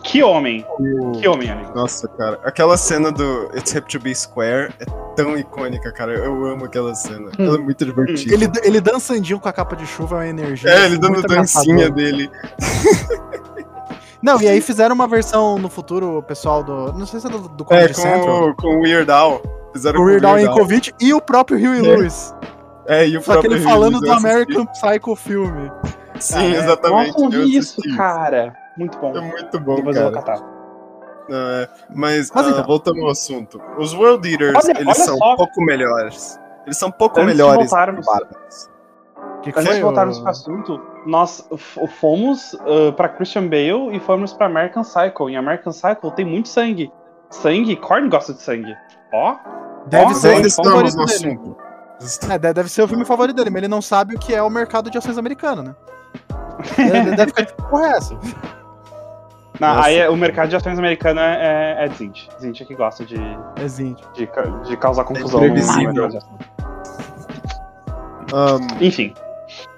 Que 0.03 0.23
homem. 0.23 0.65
Que 1.19 1.27
homem, 1.27 1.49
amigo. 1.49 1.71
Nossa, 1.75 2.07
cara. 2.07 2.39
Aquela 2.43 2.77
cena 2.77 3.11
do 3.11 3.49
It's 3.55 3.73
Hip 3.75 3.87
to 3.89 3.99
Be 3.99 4.13
Square 4.15 4.73
é 4.79 4.85
tão 5.15 5.37
icônica, 5.37 5.91
cara. 5.91 6.13
Eu 6.13 6.45
amo 6.45 6.65
aquela 6.65 6.95
cena. 6.95 7.29
Ela 7.37 7.55
é 7.55 7.59
muito 7.59 7.85
divertida. 7.85 8.33
Ele, 8.33 8.49
ele 8.63 8.81
dançandinho 8.81 9.39
com 9.39 9.47
a 9.49 9.53
capa 9.53 9.75
de 9.75 9.85
chuva 9.85 10.15
é 10.15 10.19
uma 10.19 10.27
energia. 10.27 10.69
É, 10.71 10.85
ele 10.85 10.97
dando 10.97 11.21
dancinha 11.21 11.89
dele. 11.89 12.29
Não, 14.21 14.41
e 14.41 14.47
aí 14.47 14.59
fizeram 14.61 14.95
uma 14.95 15.07
versão 15.07 15.59
no 15.59 15.69
futuro, 15.69 16.17
o 16.17 16.23
pessoal 16.23 16.63
do. 16.63 16.91
Não 16.93 17.05
sei 17.05 17.19
se 17.19 17.27
é 17.27 17.29
do, 17.29 17.47
do 17.47 17.63
É, 17.65 17.67
Comedy 17.67 17.93
Central. 17.95 18.25
com, 18.25 18.49
o- 18.49 18.55
com 18.55 18.67
o 18.77 18.81
Weird 18.81 19.11
Al. 19.11 19.41
Fizeram 19.73 19.99
O 20.01 20.05
Weird 20.05 20.25
Al 20.25 20.39
Yankovic 20.39 20.91
e 20.99 21.13
o 21.13 21.21
próprio 21.21 21.57
Huey 21.59 21.81
Lewis. 21.81 22.33
É, 22.87 23.07
e 23.07 23.15
o 23.17 23.21
Só 23.21 23.33
que 23.33 23.41
próprio 23.41 23.53
ele 23.57 23.63
falando 23.63 23.99
do. 23.99 24.11
American 24.11 24.65
Psycho 24.65 25.15
filme. 25.15 25.71
Sim, 26.19 26.55
É, 26.55 26.57
exatamente. 26.57 27.21
Nossa, 27.21 27.35
eu 27.35 27.41
eu 27.41 27.47
isso, 27.47 27.79
assisti. 27.79 27.95
cara. 27.95 28.53
Muito 28.77 28.97
bom. 28.99 29.15
É 29.17 29.21
muito 29.21 29.59
bom, 29.59 29.75
Depois 29.75 29.95
eu 29.97 30.03
vou 30.03 30.11
cara. 30.11 30.25
catar. 30.25 30.45
Não, 31.29 31.37
é. 31.37 31.69
Mas, 31.93 32.31
Mas 32.33 32.47
ah, 32.47 32.49
então. 32.51 32.63
voltando 32.65 33.01
ao 33.01 33.09
assunto. 33.09 33.61
Os 33.77 33.93
World 33.93 34.29
Eaters, 34.31 34.55
Olha- 34.55 34.71
eles 34.79 34.85
olha 34.87 34.95
são 34.95 35.17
só. 35.17 35.33
um 35.33 35.35
pouco 35.35 35.61
melhores. 35.61 36.39
Eles 36.65 36.77
são 36.77 36.89
um 36.89 36.91
pouco 36.91 37.19
Antes 37.19 37.35
melhores 37.35 37.63
que 37.69 37.75
voltarmos-. 37.75 38.69
Que 39.41 39.51
que 39.51 39.59
Antes 39.59 39.67
foi, 39.67 39.75
de 39.77 39.83
voltarmos 39.83 40.17
ô- 40.17 40.21
pro 40.21 40.29
assunto, 40.31 40.81
nós 41.05 41.47
fomos 41.99 42.53
uh, 42.53 42.91
pra 42.95 43.09
Christian 43.09 43.43
Bale 43.47 43.95
e 43.95 43.99
fomos 43.99 44.33
pra 44.33 44.45
American 44.47 44.83
Psycho. 44.83 45.29
Em 45.29 45.37
American 45.37 45.71
Psycho 45.73 46.11
tem 46.11 46.25
muito 46.25 46.47
sangue. 46.49 46.91
Sangue, 47.29 47.75
Korn 47.75 48.09
gosta 48.09 48.33
de 48.33 48.41
sangue. 48.41 48.75
Ó, 49.13 49.35
Deve 49.87 50.05
Ó, 50.05 50.13
ser 50.13 50.27
o 50.27 50.31
ainda 50.31 50.35
filme 50.35 50.47
estamos 50.47 50.69
favorito 50.71 50.97
no 50.97 51.05
dele. 51.05 51.15
assunto. 51.15 51.57
É, 52.31 52.37
de- 52.37 52.53
deve 52.53 52.69
ser 52.69 52.81
o 52.83 52.87
filme 52.87 53.05
favorito 53.05 53.35
dele, 53.37 53.49
mas 53.49 53.57
ele 53.59 53.67
não 53.67 53.81
sabe 53.81 54.15
o 54.15 54.19
que 54.19 54.33
é 54.35 54.41
o 54.41 54.49
mercado 54.49 54.89
de 54.89 54.97
ações 54.97 55.17
americano, 55.17 55.63
né? 55.63 55.75
Ele 56.77 57.15
deve 57.15 57.27
ficar 57.27 57.45
tipo, 57.45 57.63
porra, 57.69 57.85
é 57.87 57.97
essa? 57.97 58.17
Na- 59.59 59.75
Nossa. 59.75 59.87
aí 59.87 59.97
é- 59.97 60.09
o 60.09 60.15
mercado 60.15 60.49
de 60.49 60.55
ações 60.55 60.77
americano 60.79 61.19
é, 61.19 61.85
é 61.85 61.87
Zint. 61.89 62.27
Zint 62.39 62.61
é 62.61 62.65
que 62.65 62.75
gosta 62.75 63.05
de, 63.05 63.15
Existe. 63.61 64.03
de, 64.13 64.27
ca- 64.27 64.41
de 64.63 64.75
causar 64.77 65.03
confusão 65.03 65.43
imprevisível. 65.45 65.93
mercado 65.93 66.11
de 66.11 66.17
ações. 66.17 66.39
Ahn, 68.33 68.59
Enfim, 68.81 69.13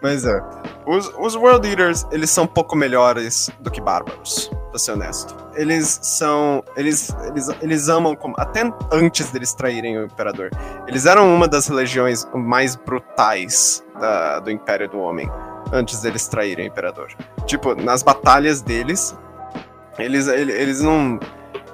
mas 0.02 0.26
é. 0.26 0.42
Os, 0.88 1.08
os 1.20 1.36
World 1.36 1.68
Eaters, 1.70 2.08
eles 2.12 2.32
são 2.32 2.46
um 2.46 2.48
pouco 2.48 2.76
melhores 2.76 3.52
do 3.60 3.70
que 3.70 3.80
bárbaros, 3.80 4.50
pra 4.72 4.80
ser 4.80 4.94
honesto. 4.94 5.36
Eles 5.54 6.00
são. 6.02 6.64
Eles, 6.76 7.16
eles, 7.28 7.48
eles 7.62 7.90
amam 7.90 8.16
como. 8.16 8.34
Até 8.40 8.64
antes 8.92 9.30
deles 9.32 9.54
traírem 9.54 10.00
o 10.00 10.06
Imperador. 10.06 10.50
Eles 10.88 11.06
eram 11.06 11.32
uma 11.36 11.48
das 11.48 11.68
religiões 11.68 12.28
mais 12.34 12.76
brutais 12.76 13.84
da- 14.00 14.40
do 14.40 14.50
Império 14.50 14.90
do 14.90 15.00
Homem. 15.00 15.30
Antes 15.72 16.02
deles 16.02 16.28
traírem 16.28 16.66
o 16.66 16.70
Imperador. 16.70 17.10
Tipo, 17.46 17.76
nas 17.76 18.02
batalhas 18.02 18.62
deles, 18.64 19.16
eles, 20.00 20.28
ele- 20.28 20.52
eles 20.54 20.82
não. 20.82 21.20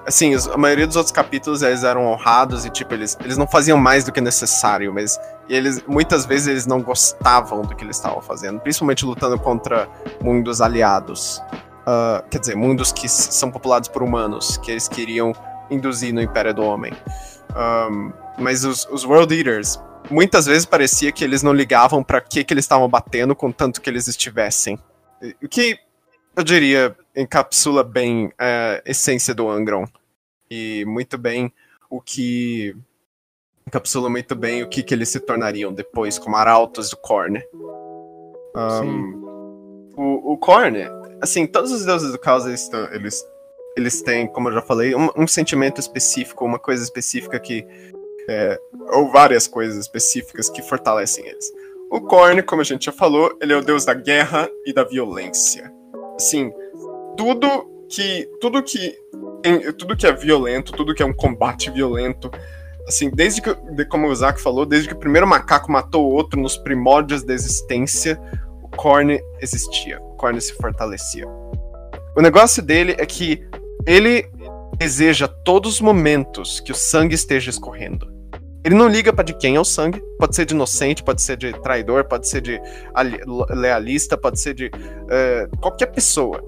Assim, 0.07 0.35
a 0.53 0.57
maioria 0.57 0.85
dos 0.85 0.95
outros 0.95 1.11
capítulos 1.11 1.63
eles 1.63 1.83
eram 1.83 2.05
honrados 2.05 2.63
e, 2.63 2.69
tipo, 2.69 2.93
eles, 2.93 3.17
eles 3.23 3.37
não 3.37 3.47
faziam 3.47 3.75
mais 3.77 4.03
do 4.03 4.11
que 4.11 4.21
necessário, 4.21 4.93
mas 4.93 5.19
eles 5.49 5.83
muitas 5.87 6.25
vezes 6.27 6.47
eles 6.47 6.67
não 6.67 6.79
gostavam 6.81 7.63
do 7.63 7.75
que 7.75 7.83
eles 7.83 7.95
estavam 7.97 8.21
fazendo, 8.21 8.59
principalmente 8.59 9.03
lutando 9.03 9.39
contra 9.39 9.89
mundos 10.21 10.61
aliados. 10.61 11.41
Ah, 11.87 12.23
quer 12.29 12.37
dizer, 12.39 12.55
mundos 12.55 12.91
que 12.91 13.07
são 13.09 13.49
populados 13.49 13.89
por 13.89 14.03
humanos, 14.03 14.57
que 14.57 14.69
eles 14.69 14.87
queriam 14.87 15.33
induzir 15.71 16.13
no 16.13 16.21
Império 16.21 16.53
do 16.53 16.63
Homem. 16.63 16.93
Ahm, 17.55 18.11
mas 18.37 18.63
os, 18.63 18.87
os 18.91 19.05
World 19.05 19.35
Eaters, 19.35 19.79
muitas 20.09 20.45
vezes 20.45 20.65
parecia 20.65 21.11
que 21.11 21.23
eles 21.23 21.41
não 21.41 21.53
ligavam 21.53 22.03
para 22.03 22.21
que, 22.21 22.43
que 22.43 22.53
eles 22.53 22.65
estavam 22.65 22.87
batendo, 22.87 23.35
contanto 23.35 23.81
que 23.81 23.89
eles 23.89 24.07
estivessem. 24.07 24.77
O 25.43 25.47
que 25.47 25.79
eu 26.35 26.43
diria 26.43 26.95
encapsula 27.15 27.83
bem 27.83 28.31
a 28.37 28.81
essência 28.85 29.33
do 29.33 29.49
Angron. 29.49 29.85
E 30.49 30.85
muito 30.85 31.17
bem 31.17 31.51
o 31.89 32.01
que 32.01 32.75
encapsula 33.67 34.09
muito 34.09 34.35
bem 34.35 34.63
o 34.63 34.69
que, 34.69 34.83
que 34.83 34.93
eles 34.93 35.09
se 35.09 35.19
tornariam 35.19 35.73
depois, 35.73 36.19
como 36.19 36.35
arautos 36.35 36.89
do 36.89 36.97
Korn. 36.97 37.41
Um, 38.55 39.91
o, 39.97 40.33
o 40.33 40.37
Korn, 40.37 40.77
assim, 41.21 41.47
todos 41.47 41.71
os 41.71 41.85
deuses 41.85 42.11
do 42.11 42.19
caos, 42.19 42.45
eles, 42.45 42.69
eles, 42.91 43.25
eles 43.75 44.01
têm, 44.01 44.27
como 44.27 44.49
eu 44.49 44.53
já 44.53 44.61
falei, 44.61 44.95
um, 44.95 45.09
um 45.17 45.27
sentimento 45.27 45.79
específico, 45.79 46.45
uma 46.45 46.59
coisa 46.59 46.83
específica 46.83 47.39
que. 47.39 47.65
é, 48.29 48.59
ou 48.91 49.11
várias 49.11 49.47
coisas 49.47 49.77
específicas 49.77 50.49
que 50.49 50.61
fortalecem 50.61 51.25
eles. 51.25 51.51
o 51.89 51.99
Korn, 52.01 52.43
como 52.43 52.61
a 52.61 52.65
gente 52.65 52.85
já 52.85 52.91
falou, 52.91 53.35
ele 53.41 53.53
é 53.53 53.57
o 53.57 53.61
deus 53.61 53.83
da 53.83 53.93
guerra 53.93 54.49
e 54.65 54.73
da 54.73 54.83
violência. 54.83 55.73
Assim, 56.15 56.51
tudo 57.15 57.65
que 57.89 58.29
tudo 58.39 58.63
que 58.63 58.95
tudo 59.77 59.95
que 59.95 60.07
é 60.07 60.11
violento, 60.11 60.71
tudo 60.71 60.93
que 60.93 61.03
é 61.03 61.05
um 61.05 61.13
combate 61.13 61.69
violento, 61.69 62.31
assim, 62.87 63.09
desde 63.09 63.41
que, 63.41 63.53
como 63.85 64.07
o 64.07 64.15
Zack 64.15 64.41
falou, 64.41 64.65
desde 64.65 64.89
que 64.89 64.95
o 64.95 64.99
primeiro 64.99 65.27
macaco 65.27 65.71
matou 65.71 66.05
o 66.05 66.13
outro 66.13 66.39
nos 66.39 66.57
primórdios 66.57 67.23
da 67.23 67.33
existência, 67.33 68.19
o 68.63 68.69
Korn 68.69 69.19
existia, 69.39 69.99
o 70.01 70.15
Korn 70.15 70.39
se 70.41 70.53
fortalecia. 70.53 71.27
O 72.17 72.21
negócio 72.21 72.63
dele 72.63 72.95
é 72.97 73.05
que 73.05 73.45
ele 73.85 74.27
deseja 74.77 75.27
todos 75.27 75.75
os 75.75 75.81
momentos 75.81 76.59
que 76.59 76.71
o 76.71 76.75
sangue 76.75 77.15
esteja 77.15 77.49
escorrendo. 77.49 78.13
Ele 78.63 78.73
não 78.73 78.87
liga 78.87 79.13
para 79.13 79.23
de 79.23 79.37
quem 79.37 79.57
é 79.57 79.59
o 79.59 79.63
sangue. 79.63 80.01
Pode 80.17 80.35
ser 80.35 80.45
de 80.45 80.55
inocente, 80.55 81.03
pode 81.03 81.21
ser 81.21 81.37
de 81.37 81.53
traidor, 81.61 82.05
pode 82.05 82.27
ser 82.27 82.41
de 82.41 82.59
lealista, 83.51 84.17
pode 84.17 84.39
ser 84.39 84.55
de 84.55 84.67
uh, 84.67 85.57
qualquer 85.61 85.85
pessoa. 85.87 86.43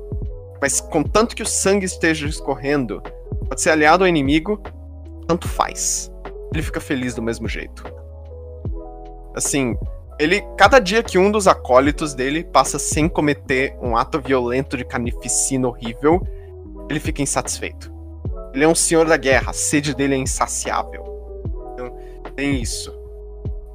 Mas 0.62 0.82
contanto 0.82 1.36
que 1.36 1.44
o 1.44 1.46
sangue 1.46 1.86
esteja 1.86 2.28
escorrendo, 2.28 3.02
pode 3.48 3.62
ser 3.62 3.72
aliado 3.72 4.04
ou 4.04 4.08
inimigo, 4.08 4.62
tanto 5.28 5.48
faz. 5.48 6.12
Ele 6.54 6.64
fica 6.64 6.80
feliz 6.80 7.14
do 7.14 7.22
mesmo 7.22 7.48
jeito. 7.48 7.84
Assim, 9.36 9.78
ele 10.20 10.42
cada 10.58 10.80
dia 10.80 11.04
que 11.04 11.18
um 11.18 11.30
dos 11.30 11.48
acólitos 11.48 12.14
dele 12.14 12.44
passa 12.44 12.80
sem 12.80 13.08
cometer 13.08 13.78
um 13.82 13.96
ato 13.96 14.20
violento 14.20 14.76
de 14.76 14.84
carnificina 14.84 15.68
horrível, 15.68 16.22
ele 16.90 17.00
fica 17.00 17.22
insatisfeito. 17.22 17.92
Ele 18.54 18.64
é 18.64 18.68
um 18.68 18.76
senhor 18.76 19.06
da 19.06 19.18
guerra, 19.18 19.52
a 19.52 19.54
sede 19.54 19.94
dele 19.94 20.16
é 20.16 20.18
insaciável. 20.18 21.06
Tem 22.36 22.62
isso. 22.62 22.92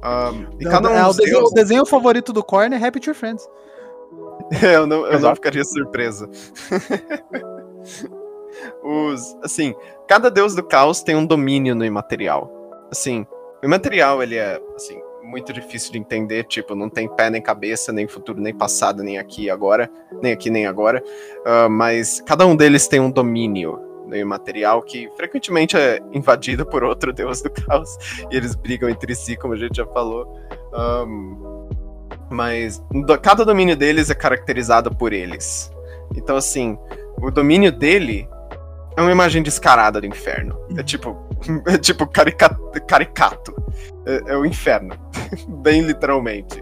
Um, 0.03 0.81
não, 0.81 0.93
é, 0.93 1.05
o, 1.05 1.13
desenho, 1.13 1.45
o 1.45 1.49
desenho 1.51 1.85
favorito 1.85 2.33
do 2.33 2.43
Korn 2.43 2.75
é 2.75 2.85
Happy 2.85 2.99
Tree 2.99 3.13
Friends. 3.13 3.47
Eu 4.61 4.85
não, 4.85 5.07
eu 5.07 5.19
não 5.19 5.35
ficaria 5.35 5.63
surpresa. 5.63 6.29
Os, 8.83 9.35
assim, 9.41 9.73
cada 10.07 10.29
deus 10.29 10.53
do 10.53 10.63
caos 10.63 11.01
tem 11.01 11.15
um 11.15 11.25
domínio 11.25 11.73
no 11.73 11.83
imaterial. 11.83 12.51
Assim, 12.91 13.25
o 13.61 13.65
imaterial, 13.65 14.21
ele 14.21 14.35
é, 14.35 14.61
assim, 14.75 15.01
muito 15.23 15.51
difícil 15.51 15.91
de 15.91 15.97
entender, 15.97 16.43
tipo, 16.43 16.75
não 16.75 16.89
tem 16.89 17.07
pé 17.07 17.29
nem 17.29 17.41
cabeça, 17.41 17.91
nem 17.91 18.07
futuro, 18.07 18.39
nem 18.39 18.53
passado, 18.53 19.01
nem 19.01 19.17
aqui 19.17 19.49
agora, 19.49 19.89
nem 20.21 20.33
aqui 20.33 20.49
nem 20.49 20.67
agora, 20.67 21.03
uh, 21.39 21.69
mas 21.69 22.21
cada 22.21 22.45
um 22.45 22.55
deles 22.55 22.87
tem 22.87 22.99
um 22.99 23.09
domínio 23.09 23.79
meio 24.05 24.27
material 24.27 24.81
que 24.81 25.09
frequentemente 25.15 25.77
é 25.77 25.97
invadido 26.11 26.65
por 26.65 26.83
outro 26.83 27.13
deus 27.13 27.41
do 27.41 27.49
caos 27.49 27.97
e 28.29 28.35
eles 28.35 28.53
brigam 28.53 28.89
entre 28.89 29.15
si, 29.15 29.35
como 29.35 29.53
a 29.53 29.57
gente 29.57 29.77
já 29.77 29.87
falou. 29.87 30.27
Um, 30.73 31.69
mas 32.33 32.83
cada 33.21 33.45
domínio 33.45 33.75
deles 33.77 34.09
é 34.09 34.15
caracterizado 34.15 34.93
por 34.93 35.13
eles. 35.13 35.71
Então, 36.15 36.35
assim, 36.35 36.77
o 37.21 37.31
domínio 37.31 37.71
dele 37.71 38.27
é 38.97 39.01
uma 39.01 39.11
imagem 39.11 39.41
descarada 39.41 40.01
do 40.01 40.07
inferno. 40.07 40.57
É 40.71 40.73
uhum. 40.73 40.83
tipo, 40.83 41.17
é 41.67 41.77
tipo 41.77 42.07
caricato. 42.07 42.59
caricato. 42.87 43.55
É, 44.05 44.33
é, 44.33 44.37
o 44.37 44.45
inferno, 44.45 44.95
bem 45.61 45.81
literalmente. 45.81 46.61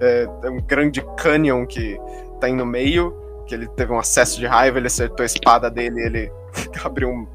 É, 0.00 0.28
é 0.42 0.50
um 0.50 0.60
grande 0.60 1.04
canyon 1.16 1.66
que 1.66 1.98
tá 2.40 2.46
aí 2.46 2.52
no 2.52 2.66
meio, 2.66 3.14
que 3.46 3.54
ele 3.54 3.68
teve 3.68 3.92
um 3.92 3.98
acesso 3.98 4.38
de 4.38 4.46
raiva, 4.46 4.78
ele 4.78 4.86
acertou 4.86 5.22
a 5.22 5.26
espada 5.26 5.70
dele, 5.70 6.00
ele 6.02 6.32
abriu 6.82 7.10
um, 7.10 7.26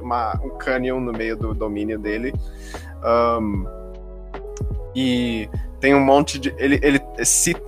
uma, 0.00 0.40
um 0.42 0.50
canyon 0.58 1.00
no 1.00 1.12
meio 1.12 1.36
do 1.36 1.54
domínio 1.54 1.98
dele. 1.98 2.34
Um, 3.04 3.66
e 4.94 5.48
tem 5.80 5.94
um 5.94 6.00
monte 6.00 6.38
de. 6.38 6.54
Ele, 6.58 6.78
ele, 6.82 7.00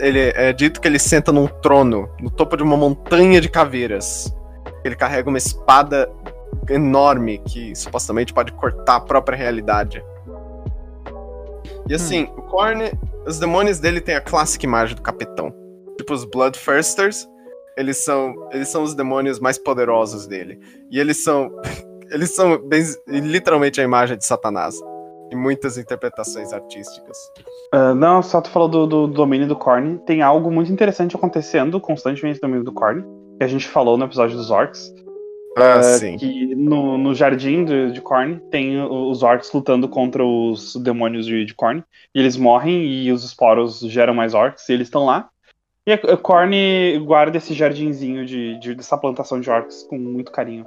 ele 0.01 0.21
é 0.35 0.53
dito 0.53 0.81
que 0.81 0.89
ele 0.89 0.99
senta 0.99 1.33
num 1.33 1.47
trono, 1.47 2.09
no 2.21 2.31
topo 2.31 2.57
de 2.57 2.63
uma 2.63 2.77
montanha 2.77 3.41
de 3.41 3.49
caveiras. 3.49 4.35
Ele 4.85 4.97
carrega 4.97 5.29
uma 5.29 5.39
espada 5.39 6.11
enorme 6.69 7.39
que 7.39 7.75
supostamente 7.75 8.33
pode 8.33 8.53
cortar 8.53 8.97
a 8.97 9.01
própria 9.01 9.37
realidade. 9.37 10.03
E 11.89 11.95
assim, 11.95 12.25
hum. 12.25 12.35
o 12.39 12.43
Korn, 12.43 12.93
os 13.27 13.39
demônios 13.39 13.79
dele 13.79 14.01
tem 14.01 14.15
a 14.15 14.21
clássica 14.21 14.65
imagem 14.65 14.95
do 14.95 15.03
capitão. 15.03 15.53
Tipo 15.97 16.15
os 16.15 16.25
Bloodthirsters, 16.25 17.27
eles 17.77 18.05
são, 18.05 18.35
eles 18.53 18.69
são 18.69 18.83
os 18.83 18.95
demônios 18.95 19.39
mais 19.39 19.59
poderosos 19.59 20.27
dele. 20.27 20.61
E 20.91 20.99
eles 20.99 21.23
são, 21.23 21.51
eles 22.11 22.35
são 22.35 22.59
bem, 22.59 22.83
literalmente 23.07 23.81
a 23.81 23.85
imagem 23.85 24.17
de 24.17 24.25
Satanás. 24.25 24.79
Em 25.31 25.37
muitas 25.37 25.77
interpretações 25.77 26.53
artísticas. 26.53 27.17
Uh, 27.75 27.95
não, 27.95 28.23
só 28.23 28.41
tu 28.41 28.51
falou 28.51 28.69
do, 28.69 28.87
do, 28.87 29.07
do, 29.07 29.15
domínio 29.15 29.47
do 29.47 29.57
Korn. 29.57 29.99
Tem 30.07 30.23
algo 30.23 30.51
muito 30.51 30.73
interessante 30.73 31.15
acontecendo 31.15 31.81
constantemente 31.81 32.37
no 32.37 32.49
domínio 32.49 32.65
do 32.65 32.73
Korn, 32.73 33.05
que 33.37 33.45
a 33.45 33.49
gente 33.49 33.69
falou 33.69 33.99
no 33.99 34.05
episódio 34.05 34.37
dos 34.37 34.51
Orcs. 34.51 34.93
Ah, 35.57 35.81
uh, 35.81 35.83
sim. 35.83 36.17
Que 36.17 36.55
no, 36.55 36.97
no 36.97 37.15
jardim 37.15 37.65
de, 37.65 37.93
de 37.93 38.01
Korn 38.01 38.41
tem 38.51 38.81
os 38.81 39.23
orcs 39.23 39.53
lutando 39.53 39.89
contra 39.89 40.25
os 40.25 40.77
demônios 40.77 41.27
de, 41.27 41.45
de 41.45 41.55
Korn. 41.55 41.83
E 42.15 42.21
eles 42.21 42.37
morrem 42.37 42.85
e 42.87 43.11
os 43.13 43.25
esporos 43.25 43.81
geram 43.81 44.15
mais 44.15 44.35
orcs 44.35 44.69
e 44.69 44.73
eles 44.73 44.87
estão 44.87 45.05
lá. 45.05 45.29
E 45.87 45.93
a 45.93 46.17
Korn 46.19 46.99
guarda 47.07 47.39
esse 47.39 47.55
jardinzinho 47.55 48.25
de, 48.25 48.59
de, 48.61 48.75
dessa 48.75 48.97
plantação 48.97 49.41
de 49.41 49.51
orcs 49.51 49.83
com 49.85 49.99
muito 49.99 50.31
carinho. 50.31 50.67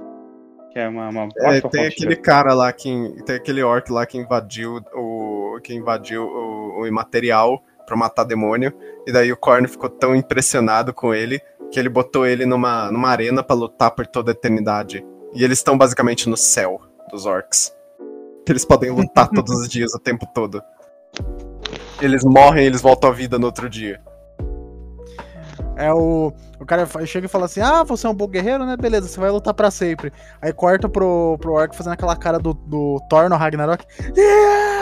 Que 0.71 0.79
é 0.79 0.87
uma, 0.87 1.09
uma 1.09 1.29
é, 1.37 1.61
tem 1.61 1.85
aquele 1.85 2.15
cara 2.15 2.53
lá 2.53 2.71
que. 2.71 2.89
Tem 3.25 3.35
aquele 3.35 3.61
orc 3.61 3.91
lá 3.91 4.05
que 4.05 4.17
invadiu 4.17 4.81
o. 4.93 5.20
que 5.61 5.73
invadiu 5.73 6.23
o, 6.23 6.81
o 6.81 6.87
imaterial 6.87 7.63
pra 7.85 7.95
matar 7.95 8.23
demônio. 8.23 8.73
E 9.05 9.11
daí 9.11 9.31
o 9.31 9.37
Korn 9.37 9.67
ficou 9.67 9.89
tão 9.89 10.15
impressionado 10.15 10.93
com 10.93 11.13
ele 11.13 11.41
que 11.71 11.79
ele 11.79 11.89
botou 11.89 12.25
ele 12.25 12.45
numa, 12.45 12.91
numa 12.91 13.09
arena 13.09 13.41
para 13.41 13.55
lutar 13.55 13.91
por 13.91 14.05
toda 14.05 14.31
a 14.31 14.33
eternidade. 14.33 15.05
E 15.33 15.43
eles 15.43 15.59
estão 15.59 15.77
basicamente 15.77 16.27
no 16.27 16.35
céu 16.35 16.81
dos 17.09 17.25
orcs. 17.25 17.73
Eles 18.47 18.65
podem 18.65 18.91
lutar 18.91 19.29
todos 19.31 19.61
os 19.61 19.69
dias, 19.69 19.93
o 19.93 19.99
tempo 19.99 20.27
todo. 20.33 20.61
Eles 22.01 22.23
morrem 22.23 22.63
e 22.63 22.67
eles 22.67 22.81
voltam 22.81 23.09
à 23.09 23.13
vida 23.13 23.39
no 23.39 23.45
outro 23.45 23.69
dia. 23.69 24.01
É 25.77 25.91
o. 25.93 26.33
O 26.59 26.65
cara 26.65 26.85
chega 27.05 27.25
e 27.25 27.29
fala 27.29 27.45
assim: 27.45 27.61
Ah, 27.61 27.83
você 27.83 28.05
é 28.05 28.09
um 28.09 28.13
bom 28.13 28.27
guerreiro, 28.27 28.65
né? 28.65 28.75
Beleza, 28.77 29.07
você 29.07 29.19
vai 29.19 29.31
lutar 29.31 29.53
pra 29.53 29.71
sempre. 29.71 30.11
Aí 30.41 30.53
corta 30.53 30.87
pro, 30.87 31.37
pro 31.39 31.53
Orc 31.53 31.75
fazendo 31.75 31.93
aquela 31.93 32.15
cara 32.15 32.37
do, 32.37 32.53
do 32.53 32.99
Thor 33.09 33.29
no 33.29 33.35
Ragnarok. 33.35 33.83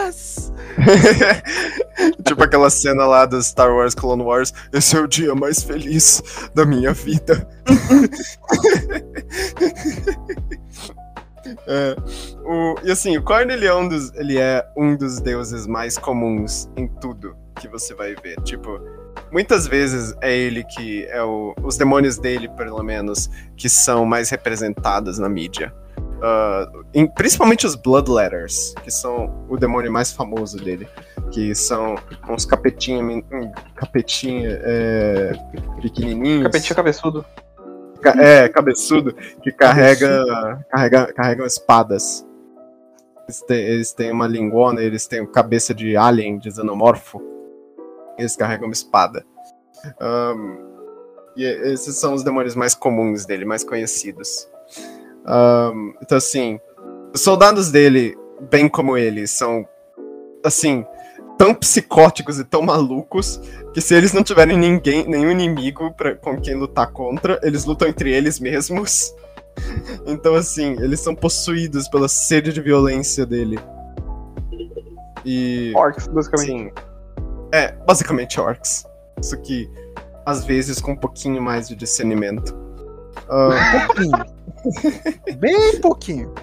Tipo 2.25 2.43
aquela 2.43 2.69
cena 2.69 3.05
lá 3.05 3.25
do 3.25 3.41
Star 3.41 3.73
Wars 3.73 3.95
Clone 3.95 4.23
Wars. 4.23 4.53
Esse 4.71 4.95
é 4.95 4.99
o 4.99 5.07
dia 5.07 5.33
mais 5.35 5.63
feliz 5.63 6.21
da 6.53 6.65
minha 6.65 6.93
vida. 6.93 7.47
é, 11.67 11.95
o, 12.43 12.75
e 12.83 12.91
assim, 12.91 13.17
o 13.17 13.23
Korn 13.23 13.51
ele 13.51 13.65
é, 13.65 13.73
um 13.73 13.87
dos, 13.87 14.13
ele 14.13 14.37
é 14.37 14.65
um 14.77 14.95
dos 14.95 15.19
deuses 15.19 15.65
mais 15.67 15.97
comuns 15.97 16.69
em 16.75 16.87
tudo 16.87 17.35
que 17.59 17.67
você 17.67 17.93
vai 17.93 18.15
ver. 18.15 18.35
Tipo, 18.43 18.79
muitas 19.31 19.67
vezes 19.67 20.15
é 20.21 20.35
ele 20.35 20.63
que 20.63 21.05
é 21.05 21.23
o, 21.23 21.53
os 21.61 21.77
demônios 21.77 22.17
dele, 22.17 22.49
pelo 22.49 22.81
menos, 22.83 23.29
que 23.55 23.69
são 23.69 24.05
mais 24.05 24.29
representados 24.29 25.19
na 25.19 25.29
mídia. 25.29 25.73
Uh, 26.19 26.85
em, 26.93 27.07
principalmente 27.07 27.65
os 27.65 27.75
Bloodletters, 27.75 28.73
que 28.83 28.91
são 28.91 29.45
o 29.49 29.57
demônio 29.57 29.91
mais 29.91 30.11
famoso 30.11 30.57
dele, 30.57 30.87
que 31.31 31.55
são 31.55 31.95
uns 32.29 32.45
capetinha, 32.45 33.01
um 33.01 33.51
capetinha 33.75 34.59
é, 34.61 35.31
pequenininhos. 35.81 36.43
Capetinho 36.43 36.75
cabeçudo. 36.75 37.25
É, 38.17 38.47
cabeçudo, 38.49 39.13
que 39.43 39.51
carrega, 39.51 40.25
carrega, 40.69 41.13
carregam 41.13 41.45
espadas. 41.45 42.25
Eles 43.25 43.41
têm, 43.41 43.57
eles 43.57 43.93
têm 43.93 44.11
uma 44.11 44.27
lingona, 44.27 44.81
eles 44.81 45.05
têm 45.07 45.25
cabeça 45.25 45.73
de 45.73 45.95
alien, 45.97 46.37
de 46.39 46.51
xenomorfo 46.51 47.29
eles 48.19 48.35
carregam 48.35 48.67
uma 48.67 48.73
espada. 48.73 49.25
Um, 50.01 50.57
e 51.37 51.43
esses 51.43 51.95
são 51.95 52.13
os 52.13 52.23
demônios 52.23 52.55
mais 52.55 52.75
comuns 52.75 53.25
dele, 53.25 53.45
mais 53.45 53.63
conhecidos. 53.63 54.47
Um, 55.25 55.93
então, 56.01 56.17
assim, 56.17 56.59
os 57.13 57.21
soldados 57.21 57.71
dele, 57.71 58.17
bem 58.49 58.67
como 58.67 58.97
ele, 58.97 59.27
são, 59.27 59.67
assim, 60.43 60.85
tão 61.37 61.53
psicóticos 61.53 62.37
e 62.37 62.43
tão 62.43 62.61
malucos 62.61 63.39
que 63.73 63.79
se 63.79 63.95
eles 63.95 64.11
não 64.11 64.23
tiverem 64.23 64.57
ninguém, 64.57 65.07
nenhum 65.07 65.31
inimigo 65.31 65.93
pra, 65.93 66.15
com 66.15 66.39
quem 66.39 66.55
lutar 66.55 66.91
contra, 66.91 67.39
eles 67.43 67.65
lutam 67.65 67.87
entre 67.87 68.11
eles 68.11 68.39
mesmos. 68.39 69.13
Então, 70.07 70.35
assim, 70.35 70.81
eles 70.81 71.01
são 71.01 71.13
possuídos 71.13 71.89
pela 71.89 72.07
sede 72.07 72.53
de 72.53 72.61
violência 72.61 73.25
dele. 73.25 73.59
E. 75.25 75.73
Orcs, 75.75 76.07
basicamente. 76.07 76.47
Sim. 76.47 76.71
É, 77.51 77.73
basicamente 77.85 78.39
orcs. 78.39 78.85
Isso 79.21 79.37
que, 79.41 79.69
às 80.25 80.45
vezes, 80.45 80.79
com 80.79 80.93
um 80.93 80.95
pouquinho 80.95 81.41
mais 81.41 81.67
de 81.67 81.75
discernimento. 81.75 82.55
Uh... 83.29 83.87
pouquinho. 83.87 84.39
Bem 85.37 85.81
pouquinho. 85.81 86.33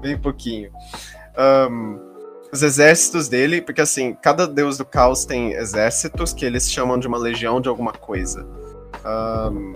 Bem 0.00 0.18
pouquinho. 0.18 0.70
Um, 1.38 1.98
os 2.52 2.62
exércitos 2.62 3.28
dele, 3.28 3.60
porque 3.60 3.80
assim, 3.80 4.16
cada 4.20 4.46
deus 4.46 4.78
do 4.78 4.84
caos 4.84 5.24
tem 5.24 5.52
exércitos 5.52 6.32
que 6.32 6.44
eles 6.44 6.70
chamam 6.70 6.98
de 6.98 7.06
uma 7.06 7.18
legião 7.18 7.60
de 7.60 7.68
alguma 7.68 7.92
coisa. 7.92 8.46
Um, 9.04 9.74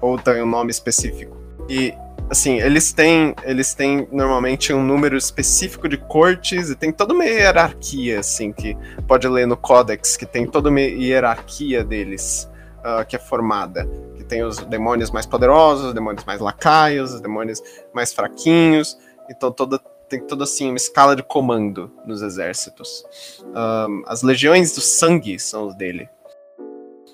ou 0.00 0.18
tem 0.18 0.42
um 0.42 0.46
nome 0.46 0.70
específico. 0.70 1.36
E 1.68 1.94
assim, 2.28 2.60
eles 2.60 2.92
têm, 2.92 3.34
eles 3.44 3.74
têm 3.74 4.08
normalmente 4.10 4.72
um 4.72 4.82
número 4.82 5.16
específico 5.16 5.88
de 5.88 5.96
cortes 5.96 6.70
e 6.70 6.76
tem 6.76 6.92
toda 6.92 7.12
uma 7.12 7.24
hierarquia, 7.24 8.20
assim, 8.20 8.52
que 8.52 8.76
pode 9.06 9.26
ler 9.28 9.46
no 9.46 9.56
Codex, 9.56 10.16
que 10.16 10.26
tem 10.26 10.46
toda 10.46 10.68
uma 10.68 10.80
hierarquia 10.80 11.84
deles 11.84 12.48
uh, 12.78 13.04
que 13.06 13.16
é 13.16 13.18
formada. 13.18 13.88
Tem 14.30 14.44
os 14.44 14.58
demônios 14.58 15.10
mais 15.10 15.26
poderosos, 15.26 15.86
os 15.86 15.92
demônios 15.92 16.24
mais 16.24 16.40
lacaios, 16.40 17.12
os 17.12 17.20
demônios 17.20 17.60
mais 17.92 18.12
fraquinhos. 18.12 18.96
Então 19.28 19.50
toda, 19.50 19.76
tem 20.08 20.20
toda 20.20 20.44
assim 20.44 20.68
uma 20.68 20.76
escala 20.76 21.16
de 21.16 21.22
comando 21.24 21.90
nos 22.06 22.22
exércitos. 22.22 23.04
Um, 23.44 24.04
as 24.06 24.22
legiões 24.22 24.72
do 24.72 24.80
sangue 24.80 25.36
são 25.40 25.66
os 25.66 25.74
dele. 25.74 26.08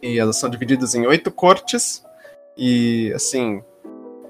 E 0.03 0.19
elas 0.19 0.37
são 0.37 0.51
divididas 0.51 0.95
em 0.95 1.07
oito 1.07 1.31
cortes. 1.31 2.05
E 2.55 3.11
assim, 3.14 3.64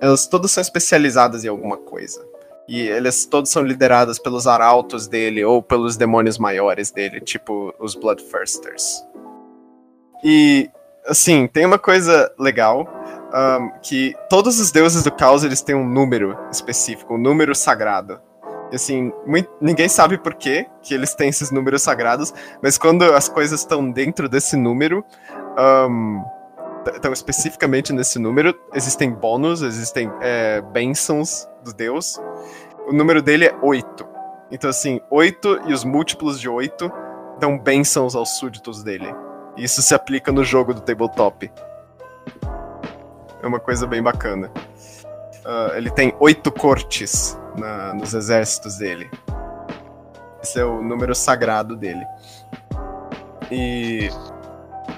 elas 0.01 0.29
todas 0.29 0.53
são 0.53 0.63
especializadas 0.63 1.45
em 1.45 1.49
alguma 1.49 1.77
coisa. 1.77 2.25
E 2.69 2.89
elas 2.89 3.27
todas 3.27 3.51
são 3.51 3.65
lideradas 3.65 4.17
pelos 4.17 4.47
arautos 4.47 5.09
dele 5.09 5.45
ou 5.45 5.61
pelos 5.61 5.97
demônios 5.97 6.39
maiores 6.39 6.93
dele, 6.93 7.21
tipo 7.21 7.75
os 7.81 7.97
Bloodthirsters. 7.97 9.05
E, 10.25 10.71
assim, 11.07 11.47
tem 11.47 11.65
uma 11.65 11.79
coisa 11.79 12.33
legal, 12.39 12.87
um, 13.33 13.71
que 13.83 14.15
todos 14.29 14.61
os 14.61 14.71
deuses 14.71 15.03
do 15.03 15.13
caos 15.13 15.45
eles 15.45 15.63
têm 15.63 15.75
um 15.75 15.89
número 15.89 16.37
específico, 16.51 17.15
um 17.15 17.19
número 17.19 17.55
sagrado. 17.55 18.21
E, 18.71 18.77
assim, 18.77 19.13
muito, 19.27 19.49
ninguém 19.61 19.89
sabe 19.89 20.19
por 20.19 20.35
quê 20.35 20.67
que 20.83 20.93
eles 20.93 21.15
têm 21.15 21.29
esses 21.29 21.51
números 21.51 21.83
sagrados, 21.83 22.33
mas 22.63 22.77
quando 22.77 23.05
as 23.05 23.29
coisas 23.29 23.61
estão 23.61 23.91
dentro 23.91 24.29
desse 24.29 24.57
número, 24.57 25.05
um, 25.87 26.25
especificamente 27.13 27.93
nesse 27.93 28.19
número, 28.19 28.55
existem 28.75 29.11
bônus, 29.13 29.63
existem 29.63 30.11
é, 30.21 30.61
bênçãos 30.61 31.49
do 31.65 31.73
Deus. 31.73 32.21
O 32.89 32.93
número 32.93 33.23
dele 33.23 33.47
é 33.47 33.55
8. 33.63 34.07
Então, 34.51 34.71
assim, 34.71 35.01
8 35.11 35.63
e 35.67 35.73
os 35.73 35.85
múltiplos 35.85 36.41
de 36.41 36.49
8 36.49 36.91
dão 37.41 37.59
bênçãos 37.59 38.15
aos 38.15 38.39
súditos 38.39 38.83
dele. 38.83 39.13
Isso 39.57 39.83
se 39.83 39.95
aplica 39.95 40.31
no 40.31 40.45
jogo 40.45 40.75
do 40.75 40.81
tabletop. 40.81 41.51
É 43.43 43.47
uma 43.47 43.61
coisa 43.61 43.87
bem 43.87 44.03
bacana. 44.03 44.51
Uh, 45.45 45.77
ele 45.77 45.91
tem 45.91 46.15
oito 46.19 46.51
cortes 46.51 47.39
na, 47.57 47.95
nos 47.95 48.15
exércitos 48.15 48.79
dele. 48.79 49.11
Esse 50.43 50.61
é 50.61 50.65
o 50.65 50.83
número 50.83 51.15
sagrado 51.15 51.77
dele. 51.77 52.05
E 53.51 54.11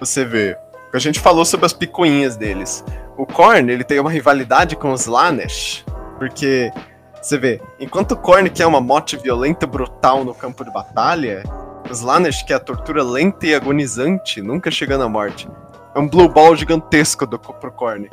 você 0.00 0.24
vê 0.24 0.56
a 0.92 0.98
gente 0.98 1.20
falou 1.20 1.44
sobre 1.44 1.66
as 1.66 1.72
picuinhas 1.72 2.36
deles. 2.36 2.84
O 3.16 3.26
Korn, 3.26 3.70
ele 3.70 3.84
tem 3.84 4.00
uma 4.00 4.10
rivalidade 4.10 4.74
com 4.76 4.92
os 4.92 5.06
Lanesh, 5.06 5.84
porque 6.18 6.72
você 7.20 7.36
vê, 7.36 7.60
enquanto 7.78 8.12
o 8.12 8.16
Korn 8.16 8.48
quer 8.48 8.66
uma 8.66 8.80
morte 8.80 9.16
violenta 9.16 9.66
brutal 9.66 10.24
no 10.24 10.34
campo 10.34 10.64
de 10.64 10.72
batalha, 10.72 11.42
os 11.90 12.00
Lanesh 12.00 12.42
quer 12.42 12.54
a 12.54 12.60
tortura 12.60 13.02
lenta 13.02 13.46
e 13.46 13.54
agonizante, 13.54 14.42
nunca 14.42 14.70
chegando 14.70 15.04
à 15.04 15.08
morte. 15.08 15.48
É 15.94 15.98
um 15.98 16.08
blue 16.08 16.28
ball 16.28 16.54
gigantesco 16.54 17.26
do, 17.26 17.38
pro 17.38 17.72
Korn. 17.72 18.10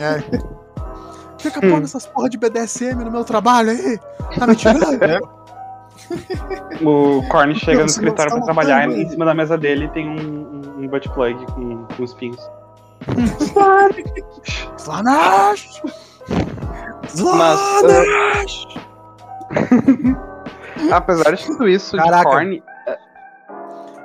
É. 0.00 0.22
Fica 1.38 1.60
pondo 1.60 1.84
essas 1.84 2.06
porra 2.06 2.28
de 2.28 2.38
BDSM 2.38 3.04
no 3.04 3.10
meu 3.10 3.24
trabalho 3.24 3.70
aí. 3.70 3.98
Tá 4.38 4.46
me 4.46 4.56
tirando? 4.56 5.04
É. 5.04 5.20
O 6.82 7.22
Korn 7.28 7.54
chega 7.54 7.80
no 7.80 7.86
escritório 7.86 8.32
pra 8.32 8.42
trabalhar 8.42 8.90
e 8.90 9.02
em 9.02 9.08
cima 9.08 9.24
da 9.24 9.34
mesa 9.34 9.56
dele 9.56 9.88
tem 9.88 10.08
um, 10.08 10.78
um 10.78 10.88
butt 10.88 11.08
plug 11.10 11.46
com, 11.52 11.84
com 11.84 12.02
os 12.02 12.14
pins. 12.14 12.36
Slanash! 14.78 15.82
Mas. 17.18 17.60
Uh... 17.82 18.26
Apesar 20.92 21.34
de 21.34 21.46
tudo 21.46 21.68
isso, 21.68 21.96
Caraca. 21.96 22.28
Korn. 22.28 22.62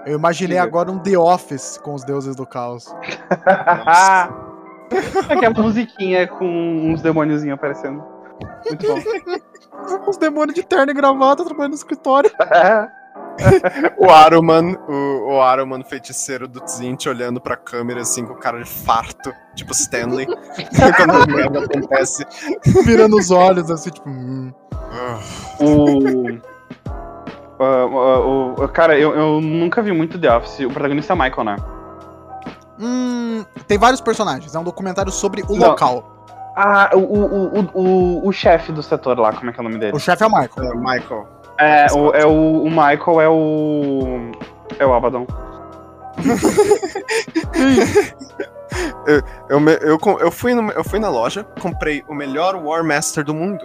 Eu 0.05 0.17
imaginei 0.17 0.57
agora 0.57 0.91
um 0.91 0.99
The 0.99 1.17
Office 1.17 1.77
com 1.77 1.93
os 1.93 2.03
deuses 2.03 2.35
do 2.35 2.45
caos. 2.45 2.93
Aquela 5.29 5.53
musiquinha 5.61 6.27
com 6.27 6.45
uns 6.45 7.01
demôniozinhos 7.01 7.55
aparecendo. 7.55 8.03
Muito 8.65 8.87
bom. 8.87 9.01
Os 10.07 10.17
demônios 10.17 10.53
de 10.53 10.63
terno 10.63 10.91
e 10.91 10.93
gravata 10.93 11.43
trabalhando 11.43 11.71
no 11.71 11.77
escritório. 11.77 12.29
o 13.97 14.09
Aruman, 14.09 14.75
o, 14.87 15.33
o 15.33 15.41
Aruman 15.41 15.83
feiticeiro 15.83 16.47
do 16.47 16.59
Tzint 16.59 17.07
olhando 17.07 17.41
pra 17.41 17.55
câmera 17.55 18.01
assim 18.01 18.25
com 18.25 18.35
cara 18.35 18.59
de 18.59 18.69
farto, 18.69 19.33
tipo 19.55 19.71
Stanley, 19.71 20.27
quando 20.97 21.11
a 21.11 21.25
merda 21.25 21.63
acontece. 21.63 22.25
Virando 22.85 23.17
os 23.17 23.31
olhos 23.31 23.71
assim, 23.71 23.89
tipo. 23.89 24.07
Hum. 24.07 24.53
o. 25.59 26.50
Uh, 27.61 27.85
uh, 27.85 28.63
uh, 28.63 28.67
cara, 28.69 28.97
eu, 28.97 29.13
eu 29.15 29.39
nunca 29.39 29.83
vi 29.83 29.91
muito 29.91 30.17
The 30.17 30.35
Office. 30.35 30.65
O 30.65 30.71
protagonista 30.71 31.13
é 31.13 31.15
Michael, 31.15 31.43
né? 31.43 31.55
Hum, 32.79 33.45
tem 33.67 33.77
vários 33.77 34.01
personagens. 34.01 34.55
É 34.55 34.59
um 34.59 34.63
documentário 34.63 35.11
sobre 35.11 35.43
o 35.43 35.55
Não. 35.55 35.67
local. 35.69 36.25
Ah, 36.57 36.89
o, 36.93 36.97
o, 36.97 37.59
o, 37.59 37.69
o, 37.73 38.27
o 38.27 38.31
chefe 38.31 38.71
do 38.71 38.81
setor 38.81 39.19
lá, 39.19 39.31
como 39.31 39.51
é 39.51 39.53
que 39.53 39.59
é 39.59 39.61
o 39.61 39.63
nome 39.63 39.77
dele? 39.77 39.95
O 39.95 39.99
chefe 39.99 40.23
é 40.23 40.25
o 40.25 40.29
Michael. 40.31 40.71
É 40.71 40.73
o 40.73 40.79
Michael. 40.79 41.27
É, 41.59 41.85
o, 41.93 42.11
é 42.13 42.25
o, 42.25 42.63
o 42.63 42.69
Michael 42.69 43.21
é 43.21 43.29
o. 43.29 44.31
É 44.79 44.85
o 44.85 44.93
Abaddon. 44.95 45.27
eu, 49.05 49.21
eu, 49.49 49.69
eu, 49.81 49.99
eu, 50.19 50.31
fui 50.31 50.55
no, 50.55 50.71
eu 50.71 50.83
fui 50.83 50.99
na 50.99 51.09
loja, 51.09 51.43
comprei 51.61 52.03
o 52.07 52.15
melhor 52.15 52.55
War 52.55 52.83
Master 52.83 53.23
do 53.23 53.35
mundo. 53.35 53.63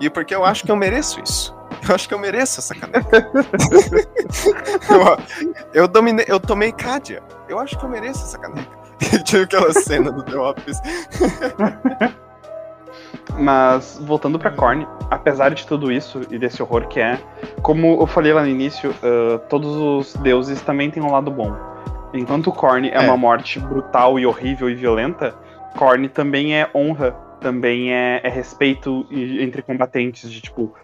E 0.00 0.10
porque 0.10 0.34
eu 0.34 0.44
acho 0.44 0.64
que 0.64 0.72
eu 0.72 0.76
mereço 0.76 1.20
isso. 1.22 1.59
Eu 1.88 1.94
acho 1.94 2.08
que 2.08 2.14
eu 2.14 2.18
mereço 2.18 2.60
essa 2.60 2.74
caneca. 2.74 3.30
eu, 5.74 5.82
eu, 5.82 5.88
dominei, 5.88 6.24
eu 6.28 6.38
tomei 6.38 6.72
Cádia. 6.72 7.22
Eu 7.48 7.58
acho 7.58 7.78
que 7.78 7.84
eu 7.84 7.88
mereço 7.88 8.22
essa 8.24 8.38
caneca. 8.38 8.78
Tinha 9.24 9.42
aquela 9.42 9.72
cena 9.72 10.12
do 10.12 10.22
The 10.22 10.36
Office. 10.36 10.80
Mas, 13.38 13.98
voltando 14.02 14.38
pra 14.38 14.50
Korn, 14.50 14.86
apesar 15.10 15.50
de 15.50 15.66
tudo 15.66 15.90
isso 15.90 16.20
e 16.30 16.38
desse 16.38 16.62
horror 16.62 16.86
que 16.88 17.00
é, 17.00 17.18
como 17.62 18.00
eu 18.00 18.06
falei 18.06 18.32
lá 18.32 18.42
no 18.42 18.48
início, 18.48 18.90
uh, 18.90 19.38
todos 19.48 19.76
os 19.76 20.14
deuses 20.20 20.60
também 20.62 20.90
têm 20.90 21.02
um 21.02 21.12
lado 21.12 21.30
bom. 21.30 21.54
Enquanto 22.12 22.50
Korn 22.50 22.88
é, 22.88 22.94
é, 22.94 23.00
uma 23.00 23.16
morte 23.16 23.60
brutal 23.60 24.18
e 24.18 24.26
horrível 24.26 24.68
e 24.68 24.74
violenta, 24.74 25.34
Korn 25.76 26.08
também 26.08 26.58
é 26.58 26.68
honra, 26.74 27.12
também 27.40 27.92
é, 27.92 28.20
é 28.22 28.28
respeito 28.28 29.06
entre 29.10 29.62
combatentes. 29.62 30.30
De 30.30 30.40
tipo, 30.40 30.74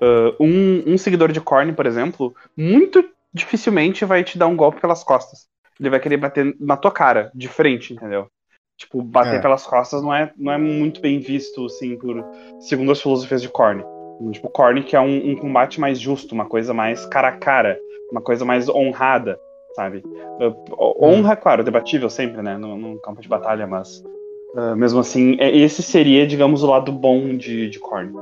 uh, 0.00 0.34
um, 0.42 0.94
um 0.94 0.98
seguidor 0.98 1.32
de 1.32 1.40
Korn, 1.40 1.72
por 1.72 1.86
exemplo, 1.86 2.34
muito 2.56 3.04
dificilmente 3.32 4.04
vai 4.04 4.22
te 4.22 4.38
dar 4.38 4.46
um 4.46 4.56
golpe 4.56 4.80
pelas 4.80 5.02
costas 5.02 5.48
ele 5.78 5.90
vai 5.90 6.00
querer 6.00 6.16
bater 6.16 6.56
na 6.60 6.76
tua 6.76 6.90
cara, 6.90 7.30
de 7.34 7.48
frente, 7.48 7.92
entendeu? 7.92 8.28
Tipo, 8.76 9.02
bater 9.02 9.36
é. 9.36 9.40
pelas 9.40 9.66
costas 9.66 10.02
não 10.02 10.12
é, 10.12 10.32
não 10.36 10.52
é 10.52 10.58
muito 10.58 11.00
bem 11.00 11.20
visto, 11.20 11.66
assim, 11.66 11.96
por, 11.96 12.24
segundo 12.60 12.92
as 12.92 13.00
filosofias 13.00 13.40
de 13.40 13.48
Korn. 13.48 13.84
Tipo, 14.32 14.48
Korn 14.48 14.82
que 14.82 14.96
é 14.96 15.00
um, 15.00 15.30
um, 15.30 15.36
combate 15.36 15.80
mais 15.80 15.98
justo, 15.98 16.34
uma 16.34 16.46
coisa 16.46 16.74
mais 16.74 17.06
cara 17.06 17.28
a 17.28 17.36
cara, 17.36 17.78
uma 18.10 18.20
coisa 18.20 18.44
mais 18.44 18.68
honrada, 18.68 19.38
sabe? 19.74 20.02
Uh, 20.40 21.04
honra, 21.04 21.36
claro, 21.36 21.64
debatível 21.64 22.10
sempre, 22.10 22.42
né, 22.42 22.56
no, 22.56 22.76
no 22.76 23.00
campo 23.00 23.20
de 23.20 23.28
batalha, 23.28 23.66
mas 23.66 24.02
uh, 24.54 24.76
mesmo 24.76 25.00
assim, 25.00 25.36
é, 25.38 25.56
esse 25.56 25.82
seria, 25.82 26.26
digamos, 26.26 26.62
o 26.62 26.70
lado 26.70 26.92
bom 26.92 27.36
de, 27.36 27.68
de 27.68 27.78
Korn. 27.78 28.12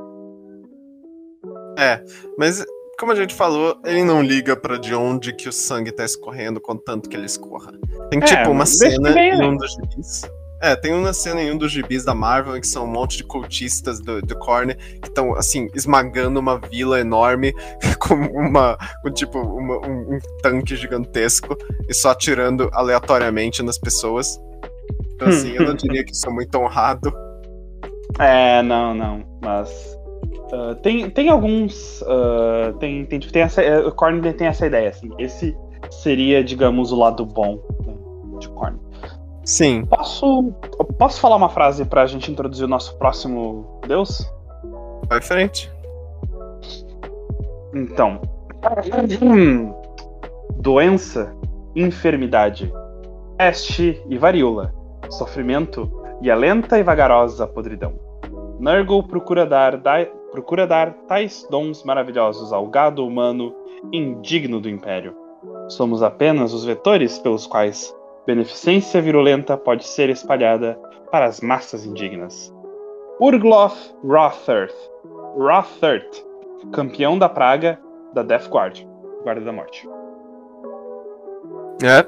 É, 1.77 2.03
mas 2.37 2.63
como 2.99 3.11
a 3.11 3.15
gente 3.15 3.33
falou, 3.33 3.75
ele 3.83 4.03
não 4.03 4.21
liga 4.21 4.55
para 4.55 4.77
de 4.77 4.93
onde 4.93 5.33
que 5.33 5.49
o 5.49 5.51
sangue 5.51 5.91
tá 5.91 6.05
escorrendo, 6.05 6.61
contanto 6.61 7.09
que 7.09 7.15
ele 7.17 7.25
escorra. 7.25 7.71
Tem 8.09 8.19
é, 8.19 8.25
tipo 8.25 8.51
uma 8.51 8.65
cena 8.65 9.09
em 9.19 9.43
um 9.43 9.57
dos 9.57 9.71
gibis. 9.73 10.21
É, 10.61 10.77
tem 10.77 10.93
uma 10.93 11.11
cena 11.11 11.41
em 11.41 11.51
um 11.51 11.57
dos 11.57 11.71
gibis 11.71 12.05
da 12.05 12.15
Marvel 12.15 12.57
que 12.61 12.65
são 12.65 12.85
um 12.85 12.87
monte 12.87 13.17
de 13.17 13.25
cultistas 13.25 13.99
do, 13.99 14.21
do 14.21 14.37
Korn 14.37 14.73
que 14.75 15.09
estão, 15.09 15.35
assim, 15.35 15.67
esmagando 15.75 16.39
uma 16.39 16.57
vila 16.57 16.99
enorme 16.99 17.53
com 17.99 18.13
uma. 18.13 18.77
com 19.01 19.11
tipo 19.11 19.39
uma, 19.39 19.85
um, 19.85 20.15
um, 20.15 20.19
tanque 20.41 20.75
gigantesco 20.77 21.57
e 21.89 21.93
só 21.93 22.11
atirando 22.11 22.69
aleatoriamente 22.71 23.61
nas 23.61 23.77
pessoas. 23.77 24.39
Então, 25.15 25.27
assim, 25.27 25.51
eu 25.51 25.65
não 25.65 25.73
diria 25.75 26.05
que 26.05 26.13
isso 26.13 26.29
é 26.29 26.31
muito 26.31 26.55
honrado. 26.57 27.13
É, 28.19 28.61
não, 28.61 28.93
não. 28.93 29.25
Mas 29.41 29.92
Uh, 30.53 30.75
tem, 30.75 31.09
tem 31.09 31.29
alguns. 31.29 32.01
Uh, 32.01 32.77
tem, 32.79 33.05
tem, 33.05 33.19
tem 33.19 33.41
essa, 33.41 33.61
uh, 33.61 33.91
Korn 33.93 34.21
tem 34.33 34.47
essa 34.47 34.67
ideia, 34.67 34.89
assim. 34.89 35.09
Esse 35.17 35.57
seria, 35.89 36.43
digamos, 36.43 36.91
o 36.91 36.95
lado 36.95 37.25
bom 37.25 37.59
né, 37.85 37.95
de 38.39 38.47
Korn. 38.49 38.77
Sim. 39.43 39.85
Posso, 39.85 40.53
posso 40.99 41.19
falar 41.19 41.37
uma 41.37 41.49
frase 41.49 41.85
pra 41.85 42.05
gente 42.05 42.31
introduzir 42.31 42.65
o 42.65 42.69
nosso 42.69 42.95
próximo 42.97 43.81
deus? 43.87 44.31
Vai 45.09 45.21
frente. 45.21 45.71
Então, 47.73 48.21
Hum. 49.21 49.73
Doença, 50.57 51.35
enfermidade, 51.75 52.71
peste 53.37 54.01
e 54.07 54.17
varíola, 54.17 54.73
sofrimento 55.09 55.91
e 56.21 56.31
a 56.31 56.35
lenta 56.35 56.79
e 56.79 56.83
vagarosa 56.83 57.45
podridão. 57.45 57.93
Nurgle 58.59 59.03
procura 59.03 59.45
dar, 59.45 59.75
da, 59.77 60.07
procura 60.33 60.65
dar 60.65 60.93
tais 61.07 61.47
dons 61.47 61.83
maravilhosos 61.83 62.51
ao 62.51 62.65
gado 62.65 63.05
humano 63.05 63.53
indigno 63.93 64.59
do 64.59 64.67
Império. 64.67 65.15
Somos 65.69 66.01
apenas 66.01 66.53
os 66.53 66.65
vetores 66.65 67.19
pelos 67.19 67.45
quais 67.45 67.95
beneficência 68.25 68.99
virulenta 68.99 69.55
pode 69.55 69.87
ser 69.87 70.09
espalhada 70.09 70.73
para 71.11 71.25
as 71.25 71.39
massas 71.39 71.85
indignas. 71.85 72.51
Urgloth 73.19 73.77
Rothert, 74.03 74.73
Rothert, 75.37 76.25
campeão 76.71 77.19
da 77.19 77.29
praga 77.29 77.79
da 78.11 78.23
Death 78.23 78.49
Guard, 78.49 78.83
Guarda 79.21 79.41
da 79.41 79.51
Morte. 79.51 79.87
É. 81.83 82.03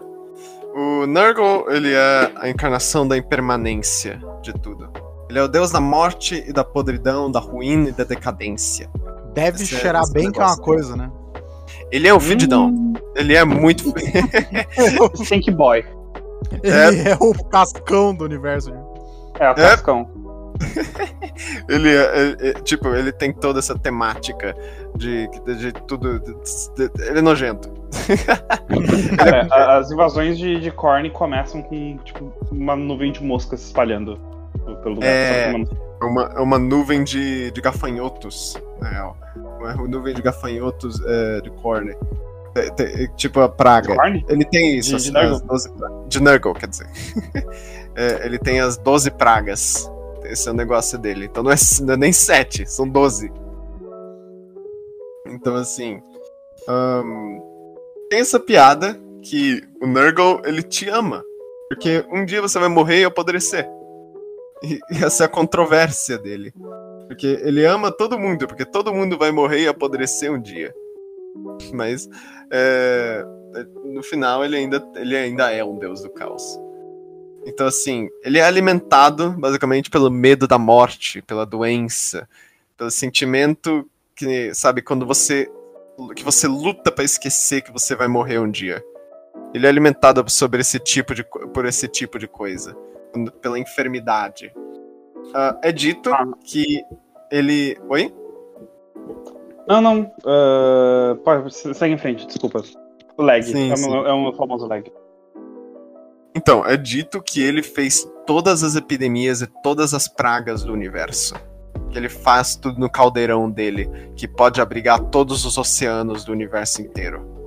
O 0.74 1.06
Nurgle, 1.06 1.66
ele 1.70 1.94
é 1.94 2.32
a 2.36 2.50
encarnação 2.50 3.08
da 3.08 3.16
impermanência 3.16 4.20
de 4.42 4.52
tudo. 4.52 5.05
Ele 5.30 5.40
é 5.40 5.44
o 5.44 5.48
deus 5.48 5.72
da 5.72 5.82
morte 5.82 6.44
e 6.48 6.54
da 6.54 6.64
podridão, 6.64 7.32
da 7.32 7.40
ruína 7.40 7.90
e 7.90 7.92
da 7.92 8.04
decadência. 8.04 8.90
Deve 9.34 9.64
esse 9.64 9.76
é 9.76 9.80
cheirar 9.80 10.04
é, 10.08 10.12
bem 10.12 10.32
que 10.32 10.40
é 10.40 10.44
uma 10.44 10.58
coisa, 10.58 10.96
né? 10.96 11.12
Ele 11.92 12.08
é 12.08 12.14
um 12.14 12.20
fedidão. 12.20 12.68
Hum. 12.68 12.94
Ele 13.16 13.36
é 13.36 13.44
muito. 13.44 13.94
Think 15.28 15.52
Boy. 15.52 15.84
Ele 16.64 17.00
é... 17.02 17.12
é 17.12 17.18
o 17.20 17.34
cascão 17.46 18.14
do 18.14 18.24
universo. 18.24 18.72
É, 19.40 19.50
o 19.50 19.56
cascão. 19.56 20.08
ele 21.68 21.90
é, 21.90 22.02
é, 22.02 22.50
é, 22.50 22.54
tipo, 22.54 22.88
ele 22.90 23.12
tem 23.12 23.34
toda 23.34 23.60
essa 23.60 23.78
temática 23.78 24.56
de, 24.96 25.28
de, 25.46 25.56
de 25.56 25.72
tudo. 25.74 26.20
De, 26.20 26.36
ele 27.08 27.20
é 27.20 27.22
nojento. 27.22 27.70
Cara, 29.18 29.78
as 29.78 29.92
invasões 29.92 30.38
de, 30.38 30.60
de 30.60 30.72
Korn 30.72 31.10
começam 31.10 31.62
com 31.62 31.98
tipo, 32.04 32.32
uma 32.52 32.76
nuvem 32.76 33.12
de 33.12 33.24
moscas 33.24 33.60
se 33.60 33.68
espalhando 33.68 34.35
pelo 34.82 34.96
lugar. 34.96 35.10
É 35.10 35.54
uma, 36.02 36.42
uma 36.42 36.60
nuvem 36.60 37.04
de, 37.04 37.52
de 37.52 37.62
gafanhotos, 37.62 38.56
na 38.80 38.90
real. 38.90 39.18
Uma 39.60 39.74
nuvem 39.88 40.14
de 40.14 40.22
gafanhotos 40.22 41.02
é, 41.06 41.42
de 41.42 41.50
Korn. 41.52 41.96
Tipo 43.18 43.42
a 43.42 43.50
praga. 43.50 43.96
Ele 44.30 44.46
tem 44.46 44.78
isso, 44.78 44.98
de, 44.98 45.18
as, 45.18 45.42
de, 45.42 45.48
12 45.48 45.74
de 46.08 46.22
Nurgle, 46.22 46.54
quer 46.54 46.68
dizer. 46.68 46.88
é, 47.96 48.26
ele 48.26 48.40
tem 48.40 48.62
as 48.62 48.78
12 48.78 49.12
pragas. 49.12 49.92
Esse 50.24 50.48
é 50.48 50.52
o 50.52 50.56
negócio 50.56 50.98
dele. 50.98 51.26
Então 51.26 51.44
não 51.44 51.52
é, 51.52 51.56
não 51.82 51.94
é 51.94 51.98
nem 51.98 52.14
7, 52.14 52.66
são 52.66 52.88
12. 52.88 53.32
Então, 55.28 55.56
assim. 55.56 56.00
Um, 56.68 57.42
tem 58.10 58.20
essa 58.22 58.40
piada 58.40 59.00
que 59.22 59.62
o 59.82 59.88
Nurgle, 59.88 60.42
ele 60.46 60.64
te 60.64 60.88
ama. 60.88 61.24
Porque 61.68 62.06
um 62.12 62.24
dia 62.24 62.42
você 62.42 62.60
vai 62.60 62.70
morrer 62.70 63.02
e 63.02 63.06
apodrecer. 63.06 63.68
E, 64.66 64.80
essa 65.04 65.24
é 65.24 65.26
a 65.26 65.30
controvérsia 65.30 66.18
dele. 66.18 66.54
Porque 67.08 67.28
ele 67.44 67.66
ama 67.66 67.92
todo 67.92 68.20
mundo, 68.20 68.48
porque 68.48 68.66
todo 68.66 68.94
mundo 68.94 69.18
vai 69.18 69.32
morrer 69.32 69.62
e 69.62 69.68
apodrecer 69.68 70.32
um 70.32 70.42
dia. 70.42 70.74
Mas 71.74 72.10
é, 72.52 73.24
no 73.84 74.02
final 74.02 74.44
ele 74.44 74.56
ainda, 74.56 74.84
ele 74.96 75.16
ainda 75.16 75.52
é 75.52 75.64
um 75.64 75.78
deus 75.78 76.02
do 76.02 76.10
caos. 76.10 76.60
Então, 77.46 77.68
assim, 77.68 78.10
ele 78.24 78.40
é 78.40 78.44
alimentado 78.44 79.32
basicamente 79.38 79.90
pelo 79.90 80.10
medo 80.10 80.48
da 80.48 80.58
morte, 80.58 81.22
pela 81.22 81.46
doença, 81.46 82.28
pelo 82.76 82.90
sentimento 82.90 83.88
que, 84.16 84.54
sabe, 84.54 84.82
quando 84.82 85.06
você. 85.06 85.50
que 86.16 86.24
você 86.24 86.48
luta 86.48 86.92
para 86.92 87.04
esquecer 87.04 87.62
que 87.62 87.72
você 87.72 87.96
vai 87.96 88.08
morrer 88.08 88.40
um 88.40 88.50
dia. 88.50 88.84
Ele 89.56 89.66
é 89.66 89.70
alimentado 89.70 90.30
sobre 90.30 90.60
esse 90.60 90.78
tipo 90.78 91.16
de, 91.16 91.24
por 91.24 91.66
esse 91.66 91.88
tipo 91.88 92.20
de 92.20 92.28
coisa, 92.28 92.76
pela 93.42 93.58
enfermidade. 93.58 94.52
Uh, 95.28 95.58
é 95.64 95.72
dito 95.72 96.14
ah. 96.14 96.28
que 96.44 96.84
ele. 97.32 97.78
Oi? 97.88 98.14
Não, 99.66 99.80
não. 99.80 100.02
Uh, 100.26 101.16
pode, 101.24 101.56
segue 101.56 101.94
em 101.94 101.98
frente, 101.98 102.28
desculpa. 102.28 102.64
O 103.16 103.24
lag. 103.24 103.42
Sim, 103.44 103.72
é, 103.72 103.76
sim. 103.78 103.90
Um, 103.90 104.06
é 104.06 104.14
um 104.14 104.34
famoso 104.34 104.68
lag. 104.68 104.92
Então, 106.36 106.66
é 106.66 106.76
dito 106.76 107.24
que 107.24 107.42
ele 107.42 107.64
fez 107.64 108.06
todas 108.28 108.62
as 108.62 108.76
epidemias 108.76 109.42
e 109.42 109.48
todas 109.64 109.94
as 109.94 110.06
pragas 110.06 110.66
do 110.66 110.74
universo. 110.74 111.34
Que 111.90 111.98
ele 111.98 112.10
faz 112.10 112.58
tudo 112.58 112.78
no 112.78 112.90
caldeirão 112.90 113.50
dele, 113.50 113.90
que 114.18 114.28
pode 114.28 114.60
abrigar 114.60 115.00
todos 115.00 115.46
os 115.46 115.58
oceanos 115.58 116.26
do 116.26 116.34
universo 116.34 116.82
inteiro. 116.82 117.45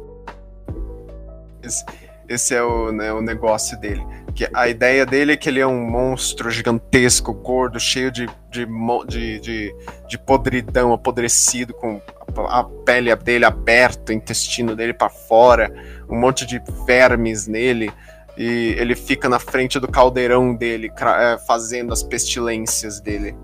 Esse, 1.68 1.84
esse 2.28 2.54
é 2.54 2.62
o, 2.62 2.90
né, 2.92 3.12
o 3.12 3.20
negócio 3.20 3.78
dele. 3.78 4.04
Que 4.34 4.48
a 4.52 4.68
ideia 4.68 5.06
dele 5.06 5.32
é 5.32 5.36
que 5.36 5.48
ele 5.48 5.60
é 5.60 5.66
um 5.66 5.80
monstro 5.80 6.50
gigantesco, 6.50 7.32
gordo, 7.32 7.78
cheio 7.78 8.10
de, 8.10 8.26
de, 8.50 8.66
de, 9.06 9.40
de, 9.40 9.74
de 10.08 10.18
podridão, 10.18 10.92
apodrecido, 10.92 11.72
com 11.74 12.00
a 12.48 12.64
pele 12.84 13.14
dele 13.16 13.44
aberta, 13.44 14.12
o 14.12 14.14
intestino 14.14 14.76
dele 14.76 14.92
para 14.92 15.08
fora, 15.08 15.72
um 16.08 16.18
monte 16.18 16.44
de 16.44 16.60
vermes 16.86 17.46
nele 17.46 17.90
e 18.38 18.76
ele 18.78 18.94
fica 18.94 19.28
na 19.28 19.40
frente 19.40 19.80
do 19.80 19.88
caldeirão 19.88 20.54
dele, 20.54 20.92
é, 20.96 21.38
fazendo 21.38 21.92
as 21.92 22.04
pestilências 22.04 23.00
dele. 23.00 23.36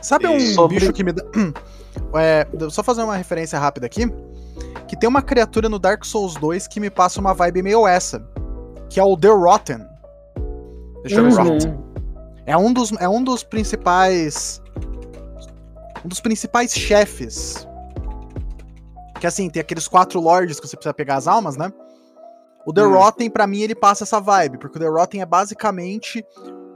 Sabe 0.00 0.28
um 0.28 0.38
Sobre... 0.38 0.78
bicho 0.78 0.92
que 0.92 1.02
me 1.02 1.12
dá. 1.12 1.24
É, 2.14 2.46
só 2.68 2.82
fazer 2.82 3.02
uma 3.02 3.16
referência 3.16 3.58
rápida 3.58 3.86
aqui. 3.86 4.04
Que 4.88 4.96
tem 4.96 5.08
uma 5.08 5.22
criatura 5.22 5.68
no 5.68 5.78
Dark 5.78 6.04
Souls 6.04 6.34
2 6.36 6.68
que 6.68 6.80
me 6.80 6.90
passa 6.90 7.20
uma 7.20 7.34
vibe 7.34 7.62
meio 7.62 7.86
essa. 7.86 8.24
Que 8.88 9.00
é 9.00 9.04
o 9.04 9.16
The 9.16 9.28
Rotten. 9.28 9.86
Deixa 11.02 11.20
eu 11.20 11.30
ver. 11.30 11.66
Uhum. 11.66 11.86
É 12.46 12.56
um 12.56 12.72
dos, 12.72 12.92
é 12.92 13.08
um 13.08 13.22
dos 13.22 13.42
principais. 13.42 14.62
Um 16.04 16.08
dos 16.08 16.20
principais 16.20 16.72
chefes. 16.72 17.66
Que 19.20 19.26
assim, 19.26 19.50
tem 19.50 19.60
aqueles 19.60 19.88
quatro 19.88 20.20
lords 20.20 20.60
que 20.60 20.68
você 20.68 20.76
precisa 20.76 20.94
pegar 20.94 21.16
as 21.16 21.26
almas, 21.26 21.56
né? 21.56 21.72
O 22.66 22.72
The 22.72 22.84
hum. 22.84 22.94
Rotten, 22.94 23.30
pra 23.30 23.46
mim, 23.46 23.60
ele 23.60 23.74
passa 23.74 24.04
essa 24.04 24.20
vibe, 24.20 24.58
porque 24.58 24.76
o 24.76 24.80
The 24.80 24.88
Rotten 24.88 25.22
é 25.22 25.26
basicamente 25.26 26.24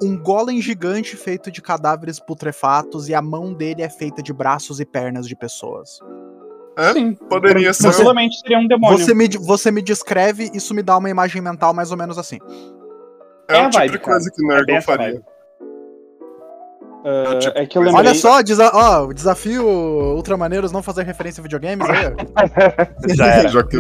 um 0.03 0.17
golem 0.17 0.63
gigante 0.63 1.17
feito 1.17 1.51
de 1.51 1.61
cadáveres 1.61 2.19
putrefatos 2.19 3.09
e 3.09 3.15
a 3.15 3.21
mão 3.21 3.53
dele 3.53 3.83
é 3.83 3.89
feita 3.89 4.23
de 4.23 4.33
braços 4.33 4.81
e 4.81 4.87
pernas 4.87 5.29
de 5.29 5.37
pessoas. 5.37 5.99
É? 6.77 6.93
Sim, 6.93 7.15
poderia 7.15 7.73
ser. 7.73 7.89
Possivelmente 7.89 8.39
seria 8.41 8.59
um 8.59 8.67
demônio. 8.67 8.99
Você 8.99 9.15
me, 9.15 9.29
você 9.29 9.71
me 9.71 9.83
descreve, 9.83 10.51
isso 10.55 10.75
me 10.75 10.83
dá 10.83 10.97
uma 10.97 11.11
imagem 11.11 11.43
mental 11.43 11.75
mais 11.75 11.91
ou 11.91 11.97
menos 11.97 12.19
assim. 12.19 12.39
É, 13.49 13.59
é 13.59 13.61
o 13.61 13.71
tipo 13.71 13.79
vibe, 13.79 13.93
de 13.93 13.99
coisa 13.99 14.31
cara. 14.31 14.37
que 14.37 14.45
o 14.45 14.49
Nurgle 14.49 14.77
é 14.77 14.81
faria. 14.81 15.23
Uh, 17.01 17.39
tipo, 17.39 17.59
é 17.59 17.67
que 17.67 17.79
eu 17.79 17.83
lembrei... 17.83 17.99
Olha 18.09 18.15
só, 18.15 18.43
desa 18.43 18.71
ó, 18.75 19.07
o 19.07 19.15
desafio 19.15 19.67
Ultramaneiros 19.67 20.71
não 20.71 20.83
fazer 20.83 21.03
referência 21.03 21.41
a 21.41 21.43
videogames 21.43 21.89
aí. 21.89 21.97
Já 23.17 23.27
era. 23.27 23.49
Já 23.51 23.63
que... 23.63 23.79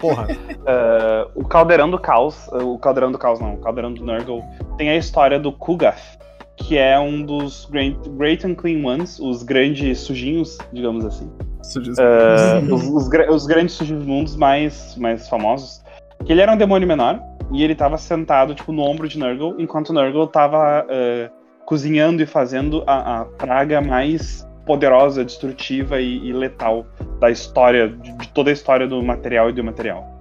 Porra. 0.00 0.26
Uh, 0.26 1.30
o 1.34 1.46
Caldeirão 1.46 1.90
do 1.90 1.98
Caos, 1.98 2.48
o 2.48 2.78
Caldeirão 2.78 3.12
do 3.12 3.18
Caos 3.18 3.38
não, 3.38 3.54
o 3.54 3.58
Caldeirão 3.58 3.92
do 3.92 4.04
Nurgle, 4.04 4.42
tem 4.76 4.90
a 4.90 4.96
história 4.96 5.38
do 5.38 5.52
Kugath, 5.52 6.18
que 6.56 6.76
é 6.76 6.98
um 6.98 7.22
dos 7.22 7.66
Great, 7.66 7.96
great 8.10 8.46
and 8.46 8.54
Clean 8.54 8.84
Ones, 8.84 9.20
os 9.20 9.42
grandes 9.42 10.00
sujinhos, 10.00 10.58
digamos 10.72 11.04
assim. 11.04 11.30
Uh, 11.76 12.72
os, 12.74 12.86
os, 12.86 13.08
os, 13.28 13.46
grandes 13.46 13.80
mundos 13.90 14.36
mais, 14.36 14.96
mais 14.96 15.28
famosos. 15.28 15.82
Que 16.24 16.32
ele 16.32 16.40
era 16.40 16.52
um 16.52 16.56
demônio 16.56 16.86
menor, 16.86 17.20
e 17.52 17.62
ele 17.64 17.74
tava 17.74 17.96
sentado, 17.96 18.54
tipo, 18.54 18.72
no 18.72 18.82
ombro 18.82 19.08
de 19.08 19.18
Nurgle, 19.18 19.54
enquanto 19.58 19.92
Nurgle 19.92 20.26
tava 20.26 20.84
uh, 20.84 21.64
cozinhando 21.64 22.22
e 22.22 22.26
fazendo 22.26 22.82
a, 22.86 23.20
a 23.20 23.24
praga 23.24 23.80
mais 23.80 24.46
poderosa, 24.66 25.24
destrutiva 25.24 26.00
e, 26.00 26.28
e 26.28 26.32
letal 26.32 26.86
da 27.18 27.30
história, 27.30 27.88
de, 27.88 28.12
de, 28.12 28.28
toda 28.28 28.50
a 28.50 28.52
história 28.52 28.86
do 28.86 29.02
material 29.02 29.50
e 29.50 29.52
do 29.52 29.64
material. 29.64 30.16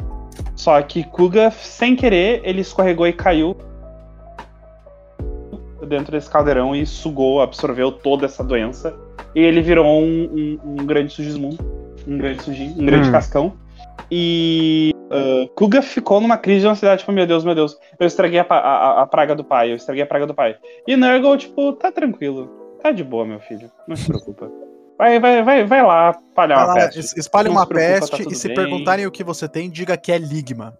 Só 0.55 0.81
que 0.81 1.03
Kuga, 1.03 1.51
sem 1.51 1.95
querer, 1.95 2.41
ele 2.43 2.61
escorregou 2.61 3.07
e 3.07 3.13
caiu 3.13 3.55
dentro 5.88 6.11
desse 6.11 6.30
caldeirão 6.30 6.76
e 6.76 6.85
sugou, 6.85 7.41
absorveu 7.41 7.91
toda 7.91 8.26
essa 8.26 8.43
doença. 8.43 8.95
E 9.36 9.41
ele 9.41 9.62
virou 9.62 9.86
um, 9.86 10.04
um, 10.04 10.60
um 10.64 10.86
grande 10.86 11.14
sujismo, 11.14 11.58
um 12.08 12.18
grande 12.18 12.44
sujinho, 12.44 12.72
um 12.72 12.86
grande 12.86 13.10
hum. 13.10 13.12
cascão. 13.12 13.54
E 14.12 14.91
uh, 15.12 15.48
Kuga 15.56 15.82
ficou 15.82 16.20
numa 16.20 16.38
crise 16.38 16.62
de 16.62 16.68
ansiedade, 16.68 17.02
tipo, 17.02 17.12
meu 17.12 17.28
Deus, 17.28 17.44
meu 17.44 17.54
Deus, 17.54 17.78
eu 18.00 18.08
estraguei 18.08 18.40
a, 18.40 18.46
a, 18.50 19.04
a, 19.04 19.08
praga 19.08 19.36
do 19.36 19.44
pai, 19.44 19.72
eu 19.72 19.76
estraguei 19.76 20.04
a 20.04 20.08
praga 20.08 20.26
do 20.26 20.34
pai. 20.34 20.58
E 20.88 20.96
Nurgle, 20.96 21.38
tipo, 21.38 21.74
tá 21.74 21.91
tranquilo, 21.91 22.50
tá 22.82 22.91
de 22.91 23.04
boa, 23.04 23.26
meu 23.26 23.40
filho, 23.40 23.70
não 23.88 23.96
se 23.96 24.08
preocupa. 24.08 24.50
Vai, 24.98 25.20
vai, 25.20 25.44
vai, 25.44 25.64
vai 25.64 25.82
lá 25.82 26.12
espalhar 26.12 26.66
uma 26.66 26.74
peste. 26.74 27.20
Espalhe 27.20 27.50
uma 27.50 27.66
preocupa, 27.66 28.00
peste 28.00 28.24
tá 28.24 28.32
e 28.32 28.36
se 28.36 28.48
bem. 28.48 28.58
perguntarem 28.58 29.06
o 29.06 29.12
que 29.12 29.24
você 29.24 29.48
tem, 29.48 29.70
diga 29.70 29.96
que 29.96 30.12
é 30.12 30.18
Ligma. 30.18 30.76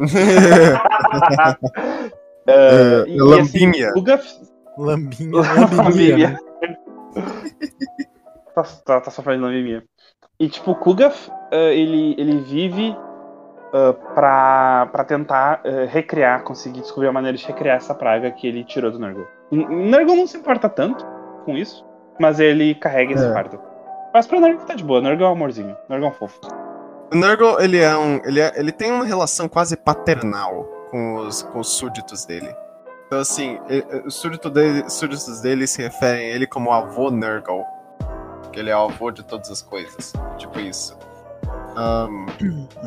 uh, 0.00 0.06
é, 2.48 3.04
e, 3.06 3.20
lambinha. 3.20 3.90
Assim, 3.90 3.94
Kuga... 3.94 4.20
Lambinha. 4.76 5.40
Lambinha. 5.72 6.38
tá, 8.54 8.62
tá, 8.84 9.00
tá 9.00 9.10
sofrendo 9.10 9.44
lambinha. 9.44 9.82
E 10.38 10.48
tipo, 10.48 10.72
o 10.72 10.74
Kugaf, 10.74 11.30
uh, 11.30 11.54
ele, 11.54 12.14
ele 12.18 12.38
vive 12.38 12.90
uh, 12.90 13.94
pra, 14.14 14.88
pra 14.92 15.04
tentar 15.04 15.62
uh, 15.64 15.86
recriar, 15.86 16.42
conseguir 16.42 16.80
descobrir 16.80 17.08
a 17.08 17.12
maneira 17.12 17.36
de 17.36 17.46
recriar 17.46 17.76
essa 17.76 17.94
praga 17.94 18.30
que 18.30 18.46
ele 18.46 18.64
tirou 18.64 18.90
do 18.90 18.98
Nurgle. 18.98 19.26
Nurgle 19.50 20.16
não 20.16 20.26
se 20.26 20.36
importa 20.36 20.68
tanto 20.68 21.06
com 21.44 21.56
isso, 21.56 21.84
mas 22.18 22.40
ele 22.40 22.74
carrega 22.74 23.14
esse 23.14 23.24
é. 23.24 23.32
fardo. 23.32 23.60
Mas 24.12 24.26
pra 24.26 24.40
Nurgle 24.40 24.66
tá 24.66 24.74
de 24.74 24.84
boa, 24.84 25.00
Nurgle 25.00 25.24
é 25.24 25.28
um 25.28 25.32
amorzinho, 25.32 25.76
Nurgle 25.88 26.08
é 26.08 26.10
um 26.10 26.14
fofo. 26.14 26.40
O 27.12 27.16
Nurgle, 27.16 27.60
ele 27.60 27.78
é 27.78 27.96
um. 27.96 28.20
Ele, 28.24 28.40
é, 28.40 28.52
ele 28.56 28.72
tem 28.72 28.90
uma 28.90 29.04
relação 29.04 29.48
quase 29.48 29.76
paternal 29.76 30.64
com 30.90 31.16
os, 31.16 31.42
com 31.42 31.60
os 31.60 31.68
súditos 31.76 32.24
dele. 32.24 32.52
Então, 33.06 33.20
assim, 33.20 33.58
os 34.04 34.16
súditos 34.16 34.50
dele, 34.50 34.90
súditos 34.90 35.40
dele 35.40 35.66
se 35.66 35.80
referem 35.80 36.32
a 36.32 36.34
ele 36.34 36.46
como 36.46 36.72
avô 36.72 37.10
Nurgle. 37.10 37.64
Que 38.52 38.60
ele 38.60 38.70
é 38.70 38.76
o 38.76 38.84
avô 38.84 39.10
de 39.10 39.22
todas 39.22 39.50
as 39.50 39.62
coisas. 39.62 40.12
Tipo 40.36 40.58
isso. 40.58 40.98
Um, 41.76 42.26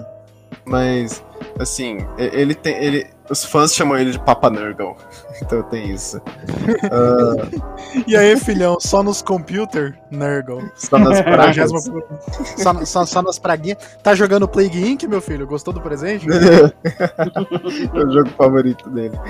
mas, 0.66 1.24
assim, 1.60 1.98
ele 2.18 2.56
tem. 2.56 2.76
Ele, 2.84 3.08
os 3.30 3.46
fãs 3.46 3.76
chamam 3.76 3.98
ele 3.98 4.12
de 4.12 4.20
Papa 4.20 4.50
Nurgle. 4.50 4.96
então 5.42 5.62
tem 5.64 5.92
isso. 5.92 6.18
Uh... 6.18 7.62
e 8.08 8.16
aí, 8.16 8.38
filhão, 8.38 8.80
só 8.80 9.04
nos 9.04 9.22
computer, 9.22 10.00
Nurgle. 10.10 10.72
Só 10.76 10.98
nas 10.98 11.22
pragas. 11.22 11.72
só, 12.58 12.86
só, 12.86 13.06
só, 13.06 13.22
nas 13.22 13.38
praguinhas. 13.38 13.78
Tá 14.02 14.16
jogando 14.16 14.48
Plague 14.48 14.90
Inc, 14.90 15.04
meu 15.04 15.22
filho? 15.22 15.46
Gostou 15.46 15.74
do 15.74 15.82
presente? 15.82 16.26
é 16.32 17.98
o 17.98 18.12
jogo 18.12 18.30
favorito 18.38 18.90
dele. 18.90 19.20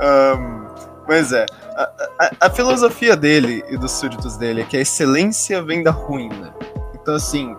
um, 0.00 0.66
mas 1.08 1.32
é, 1.32 1.46
a, 1.76 1.90
a, 2.18 2.30
a, 2.46 2.50
filosofia 2.50 3.16
dele 3.16 3.62
e 3.68 3.76
dos 3.76 3.92
súditos 3.92 4.36
dele 4.36 4.62
é 4.62 4.64
que 4.64 4.76
a 4.76 4.80
excelência 4.80 5.62
vem 5.62 5.82
da 5.82 5.92
ruína. 5.92 6.52
Então, 6.94 7.14
assim, 7.14 7.54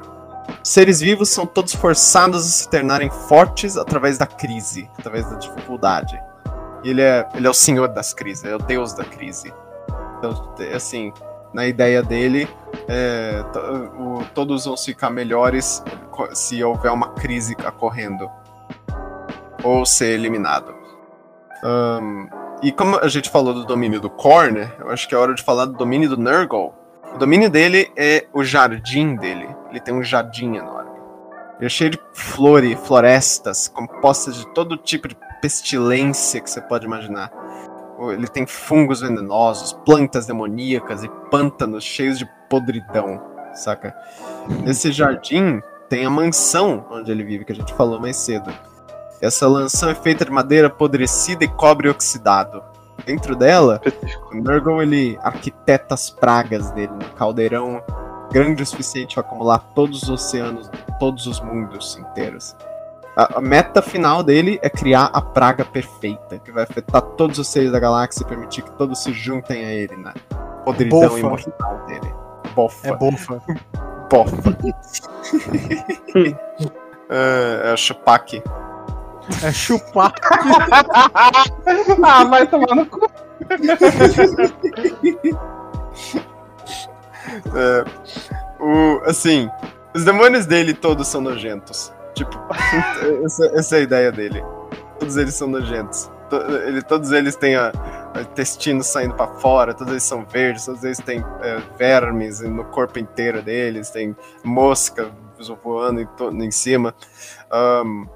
seres 0.67 0.99
vivos 0.99 1.29
são 1.29 1.45
todos 1.45 1.73
forçados 1.73 2.45
a 2.45 2.49
se 2.49 2.69
tornarem 2.69 3.09
fortes 3.09 3.77
através 3.77 4.17
da 4.17 4.27
crise, 4.27 4.89
através 4.99 5.29
da 5.29 5.37
dificuldade. 5.37 6.19
Ele 6.83 7.01
é, 7.01 7.27
ele 7.33 7.47
é 7.47 7.49
o 7.49 7.53
senhor 7.53 7.87
das 7.87 8.13
crises, 8.13 8.43
é 8.43 8.53
o 8.53 8.59
deus 8.59 8.93
da 8.93 9.05
crise. 9.05 9.53
Então, 10.17 10.53
assim, 10.75 11.13
na 11.53 11.65
ideia 11.65 12.03
dele, 12.03 12.49
é, 12.87 13.43
o, 13.97 14.23
todos 14.33 14.65
vão 14.65 14.75
ficar 14.75 15.09
melhores 15.09 15.81
se 16.33 16.61
houver 16.61 16.91
uma 16.91 17.13
crise 17.13 17.55
ocorrendo. 17.65 18.29
Ou 19.63 19.85
ser 19.85 20.13
eliminado. 20.13 20.75
Um, 21.63 22.27
e 22.61 22.71
como 22.71 22.99
a 22.99 23.07
gente 23.07 23.29
falou 23.29 23.53
do 23.53 23.65
domínio 23.65 24.01
do 24.01 24.09
Korn, 24.09 24.69
eu 24.79 24.89
acho 24.89 25.07
que 25.07 25.15
é 25.15 25.17
hora 25.17 25.33
de 25.33 25.43
falar 25.43 25.65
do 25.65 25.73
domínio 25.73 26.09
do 26.09 26.17
Nurgle. 26.17 26.73
O 27.15 27.17
domínio 27.17 27.49
dele 27.49 27.91
é 27.95 28.27
o 28.33 28.43
jardim 28.43 29.15
dele. 29.15 29.47
Ele 29.77 29.83
tem 29.83 29.93
um 29.93 30.03
jardim 30.03 30.55
enorme. 30.55 30.89
Ele 31.57 31.67
é 31.67 31.69
cheio 31.69 31.91
de 31.91 31.99
flores, 32.13 32.79
florestas, 32.79 33.67
compostas 33.67 34.35
de 34.35 34.47
todo 34.53 34.75
tipo 34.75 35.07
de 35.07 35.15
pestilência 35.39 36.41
que 36.41 36.49
você 36.49 36.59
pode 36.59 36.87
imaginar. 36.87 37.31
Ele 38.11 38.27
tem 38.27 38.47
fungos 38.47 39.01
venenosos, 39.01 39.73
plantas 39.85 40.25
demoníacas 40.25 41.03
e 41.03 41.09
pântanos 41.29 41.83
cheios 41.83 42.17
de 42.17 42.27
podridão, 42.49 43.21
saca? 43.53 43.95
Nesse 44.63 44.91
jardim 44.91 45.61
tem 45.87 46.05
a 46.05 46.09
mansão 46.09 46.83
onde 46.89 47.11
ele 47.11 47.23
vive, 47.23 47.45
que 47.45 47.51
a 47.51 47.55
gente 47.55 47.73
falou 47.75 47.99
mais 47.99 48.17
cedo. 48.17 48.51
Essa 49.21 49.47
mansão 49.47 49.91
é 49.91 49.95
feita 49.95 50.25
de 50.25 50.31
madeira 50.31 50.67
apodrecida 50.67 51.43
e 51.43 51.47
cobre 51.47 51.87
oxidado. 51.87 52.63
Dentro 53.05 53.35
dela, 53.35 53.79
o 54.31 54.35
Nurgle 54.35 54.81
ele 54.81 55.19
arquiteta 55.21 55.93
as 55.93 56.09
pragas 56.09 56.71
dele 56.71 56.93
no 56.93 57.05
caldeirão 57.11 57.83
grande 58.31 58.63
o 58.63 58.65
suficiente 58.65 59.15
para 59.15 59.21
acumular 59.21 59.59
todos 59.73 60.03
os 60.03 60.09
oceanos, 60.09 60.69
todos 60.99 61.27
os 61.27 61.39
mundos 61.39 61.97
inteiros. 61.97 62.55
A, 63.15 63.39
a, 63.39 63.41
meta 63.41 63.81
final 63.81 64.21
dele 64.21 64.59
é 64.61 64.69
criar 64.69 65.05
a 65.05 65.19
praga 65.21 65.65
perfeita, 65.65 66.37
que 66.37 66.51
vai 66.51 66.63
afetar 66.63 67.01
todos 67.01 67.39
os 67.39 67.47
seres 67.47 67.71
da 67.71 67.79
galáxia 67.79 68.23
e 68.23 68.27
permitir 68.27 68.61
que 68.61 68.71
todos 68.71 69.01
se 69.01 69.11
juntem 69.11 69.65
a 69.65 69.71
ele, 69.71 69.95
né? 69.97 70.13
Podridão 70.63 70.99
bofa. 70.99 71.19
imortal 71.19 71.85
dele. 71.87 72.13
Bofa. 72.53 72.87
É 72.87 72.95
bofa. 72.95 73.41
bofa. 74.07 74.57
é, 77.09 77.69
é 77.69 77.73
o 77.73 77.77
Chupac. 77.77 78.43
É 79.43 79.51
Chupac. 79.51 80.21
ah, 82.03 82.23
vai 82.25 82.45
tomar 82.45 82.75
no 82.75 82.85
cu. 82.85 83.09
É, 87.55 88.63
o, 88.63 89.01
assim, 89.05 89.49
os 89.93 90.03
demônios 90.03 90.45
dele 90.45 90.73
todos 90.73 91.07
são 91.07 91.21
nojentos. 91.21 91.91
Tipo, 92.13 92.37
essa, 93.23 93.45
essa, 93.47 93.75
é 93.75 93.79
a 93.79 93.81
ideia 93.81 94.11
dele. 94.11 94.43
Todos 94.99 95.17
eles 95.17 95.33
são 95.33 95.47
nojentos. 95.47 96.09
Ele, 96.65 96.81
todos 96.81 97.11
eles 97.11 97.35
têm 97.35 97.55
a, 97.55 97.71
a 97.71 98.83
saindo 98.83 99.15
para 99.15 99.27
fora, 99.35 99.73
todos 99.73 99.93
eles 99.93 100.03
são 100.03 100.25
verdes, 100.25 100.65
todos 100.65 100.83
eles 100.83 100.97
têm 100.97 101.23
é, 101.41 101.61
vermes 101.77 102.41
no 102.41 102.65
corpo 102.65 102.99
inteiro 102.99 103.41
deles, 103.41 103.89
tem 103.89 104.15
mosca 104.43 105.09
voando 105.63 106.01
em, 106.01 106.45
em 106.45 106.51
cima. 106.51 106.93
Um, 107.51 108.07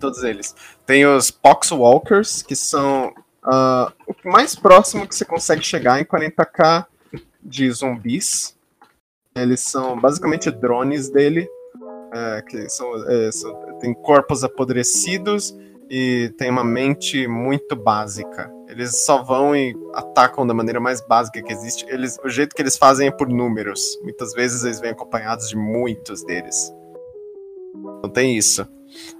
todos 0.00 0.22
eles. 0.22 0.54
Tem 0.86 1.04
os 1.06 1.30
Poxwalkers, 1.30 2.42
que 2.42 2.56
são 2.56 3.12
uh, 3.44 3.92
o 4.06 4.14
mais 4.28 4.54
próximo 4.54 5.06
que 5.06 5.14
você 5.14 5.24
consegue 5.24 5.62
chegar 5.62 6.00
em 6.00 6.04
40k 6.04 6.86
de 7.42 7.70
zumbis. 7.70 8.56
Eles 9.34 9.60
são 9.60 9.98
basicamente 9.98 10.50
drones 10.50 11.08
dele, 11.08 11.48
é, 12.12 12.42
que 12.42 12.68
são, 12.68 13.10
é, 13.10 13.32
são, 13.32 13.54
tem 13.80 13.94
corpos 13.94 14.44
apodrecidos 14.44 15.56
e 15.88 16.32
tem 16.38 16.50
uma 16.50 16.64
mente 16.64 17.26
muito 17.26 17.74
básica. 17.74 18.50
Eles 18.68 19.04
só 19.04 19.22
vão 19.22 19.54
e 19.54 19.74
atacam 19.92 20.46
da 20.46 20.54
maneira 20.54 20.80
mais 20.80 21.00
básica 21.06 21.42
que 21.42 21.52
existe. 21.52 21.84
Eles, 21.88 22.18
o 22.24 22.28
jeito 22.30 22.54
que 22.54 22.62
eles 22.62 22.76
fazem 22.76 23.08
é 23.08 23.10
por 23.10 23.28
números. 23.28 23.98
Muitas 24.02 24.32
vezes 24.32 24.64
eles 24.64 24.80
vêm 24.80 24.92
acompanhados 24.92 25.50
de 25.50 25.56
muitos 25.56 26.24
deles. 26.24 26.72
Então 27.98 28.08
tem 28.10 28.36
isso. 28.36 28.62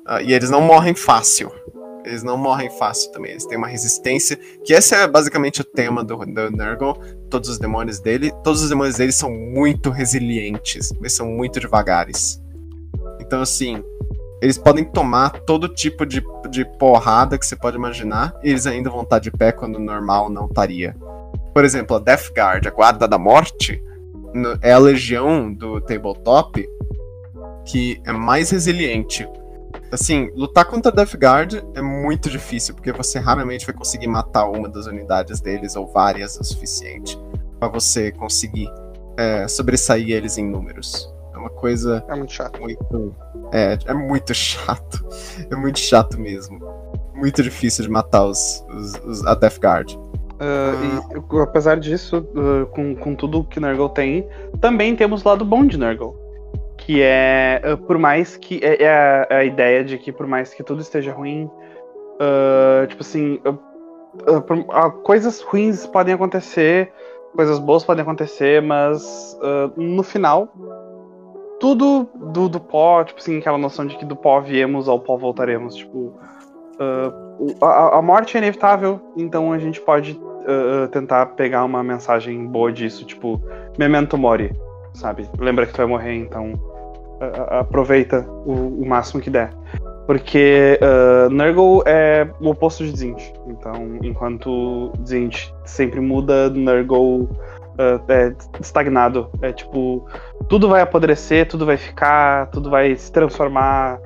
Uh, 0.07 0.23
e 0.25 0.33
eles 0.33 0.49
não 0.49 0.63
morrem 0.63 0.95
fácil. 0.95 1.53
Eles 2.05 2.23
não 2.23 2.39
morrem 2.39 2.71
fácil 2.71 3.13
também. 3.13 3.33
Eles 3.33 3.45
têm 3.45 3.59
uma 3.59 3.69
resistência. 3.69 4.37
Que 4.65 4.73
esse 4.73 4.95
é 4.95 5.07
basicamente 5.07 5.61
o 5.61 5.65
tema 5.65 6.03
do, 6.03 6.17
do 6.17 6.51
Nurgle. 6.51 6.97
Todos 7.33 7.49
os 7.49 7.59
demônios 7.59 7.99
dele. 7.99 8.31
Todos 8.45 8.63
os 8.63 8.69
demônios 8.69 8.97
dele 8.97 9.11
são 9.11 9.31
muito 9.31 9.89
resilientes. 9.89 10.93
Eles 11.01 11.15
são 11.15 11.27
muito 11.27 11.59
devagares. 11.59 12.39
Então, 13.19 13.41
assim. 13.41 13.83
Eles 14.43 14.59
podem 14.59 14.85
tomar 14.85 15.31
todo 15.31 15.69
tipo 15.69 16.05
de, 16.05 16.21
de 16.51 16.65
porrada 16.77 17.39
que 17.39 17.47
você 17.47 17.57
pode 17.57 17.77
imaginar. 17.77 18.35
E 18.43 18.51
eles 18.51 18.67
ainda 18.67 18.91
vão 18.91 19.03
estar 19.03 19.19
de 19.19 19.31
pé 19.31 19.51
quando 19.51 19.79
normal 19.79 20.29
não 20.29 20.45
estaria. 20.47 20.95
Por 21.55 21.65
exemplo, 21.65 21.97
a 21.97 22.01
Death 22.01 22.33
Guard, 22.37 22.67
a 22.67 22.71
Guarda 22.71 23.09
da 23.09 23.19
Morte, 23.19 23.83
é 24.61 24.73
a 24.73 24.79
legião 24.79 25.53
do 25.53 25.81
tabletop 25.81 26.69
que 27.65 28.01
é 28.05 28.13
mais 28.13 28.51
resiliente 28.51 29.27
assim, 29.93 30.31
lutar 30.35 30.65
contra 30.65 30.91
a 30.91 30.95
Death 30.95 31.15
Guard 31.15 31.55
é 31.75 31.83
muito 31.83 32.31
difícil, 32.31 32.75
porque 32.75 32.91
você 32.93 33.19
raramente 33.19 33.67
vai 33.67 33.75
conseguir 33.75 34.07
matar 34.07 34.47
uma 34.47 34.69
das 34.69 34.87
unidades 34.87 35.41
deles, 35.41 35.77
ou 35.77 35.87
várias 35.87 36.37
o 36.39 36.45
suficiente, 36.45 37.19
para 37.59 37.69
você 37.69 38.11
conseguir 38.11 38.73
é, 39.19 39.47
sobressair 39.47 40.11
eles 40.11 40.39
em 40.39 40.49
números. 40.49 41.13
É 41.35 41.37
uma 41.37 41.51
coisa. 41.51 42.03
É 42.09 42.15
muito 42.15 42.33
chato. 42.33 42.61
Muito, 42.61 43.15
é, 43.53 43.79
é 43.85 43.95
muito 43.95 44.33
chato. 44.35 45.07
É 45.51 45.55
muito 45.55 45.79
chato 45.79 46.19
mesmo. 46.19 46.59
Muito 47.15 47.43
difícil 47.43 47.85
de 47.85 47.91
matar 47.91 48.25
os, 48.25 48.65
os, 48.71 48.95
os 49.05 49.27
a 49.27 49.35
Death 49.35 49.59
Guard. 49.59 49.93
Uh, 49.93 51.37
e, 51.37 51.41
apesar 51.41 51.79
disso, 51.79 52.27
uh, 52.35 52.67
com, 52.73 52.97
com 52.97 53.15
tudo 53.15 53.45
que 53.45 53.61
Nurgle 53.61 53.91
tem, 53.91 54.27
também 54.61 54.97
temos 54.97 55.25
o 55.25 55.29
lado 55.29 55.45
bom 55.45 55.65
de 55.65 55.79
Nurgle 55.79 56.22
que 56.85 57.01
é 57.03 57.61
uh, 57.65 57.77
por 57.77 57.99
mais 57.99 58.37
que 58.37 58.61
é, 58.63 58.83
é, 58.83 58.89
a, 58.89 59.37
a, 59.39 59.45
ideia 59.45 59.85
de 59.85 59.99
que 59.99 60.13
por 60.13 60.27
mais 60.27 60.53
que 60.53 60.63
tudo 60.63 60.81
esteja 60.81 61.13
ruim, 61.13 61.45
uh, 61.45 62.87
tipo 62.87 63.03
assim, 63.03 63.41
uh, 63.47 64.91
coisas 65.03 65.41
ruins 65.41 65.87
podem 65.87 66.15
acontecer, 66.15 66.93
coisas 67.35 67.59
boas 67.59 67.85
podem 67.85 68.03
acontecer, 68.03 68.61
mas 68.61 69.39
no 69.75 70.03
final 70.03 70.53
tudo 71.59 72.07
do, 72.15 72.47
do 72.49 72.61
pó, 72.61 73.03
tipo 73.05 73.19
assim, 73.21 73.39
aquela 73.39 73.57
noção 73.57 73.87
de 73.87 73.97
que 73.97 74.05
do 74.05 74.15
pó 74.15 74.41
viemos 74.41 74.87
ao 74.87 75.01
pó 75.01 75.17
voltaremos, 75.17 75.75
tipo 75.77 76.13
a, 77.63 77.97
a, 77.97 78.03
morte 78.03 78.37
é 78.37 78.39
inevitável, 78.39 79.01
então 79.17 79.51
a 79.51 79.59
gente 79.59 79.81
pode 79.81 80.21
tentar 80.91 81.25
pegar 81.27 81.65
uma 81.65 81.83
mensagem 81.83 82.47
boa 82.47 82.71
disso, 82.71 83.07
tipo 83.07 83.41
memento 83.79 84.19
mori 84.19 84.55
sabe? 84.95 85.29
Lembra 85.39 85.67
que 85.67 85.73
tu 85.73 85.79
vai 85.79 85.87
morrer, 85.87 86.15
então 86.15 86.53
aproveita 87.61 88.27
o, 88.45 88.83
o, 88.83 88.87
máximo 88.87 89.21
que 89.21 89.31
der. 89.31 89.51
Porque 90.07 90.79
uh, 90.83 91.31
Nurgle 91.31 91.83
é 91.87 92.29
o 92.41 92.51
oposto 92.51 92.85
de 92.85 92.99
Zint. 92.99 93.23
Então, 93.47 93.99
enquanto 94.03 94.93
Zint 95.07 95.51
sempre 95.65 96.01
muda, 96.01 96.51
Nurgle 96.51 97.23
uh, 97.23 98.01
é, 98.09 98.35
estagnado. 98.61 99.31
É 99.41 99.53
tipo, 99.53 100.07
tudo 100.49 100.69
vai 100.69 100.81
apodrecer, 100.83 101.49
tudo 101.49 101.65
vai 101.65 101.77
ficar, 101.77 102.49
tudo 102.51 102.71
vai 102.71 102.95
se 102.97 103.11
transformar, 103.13 103.99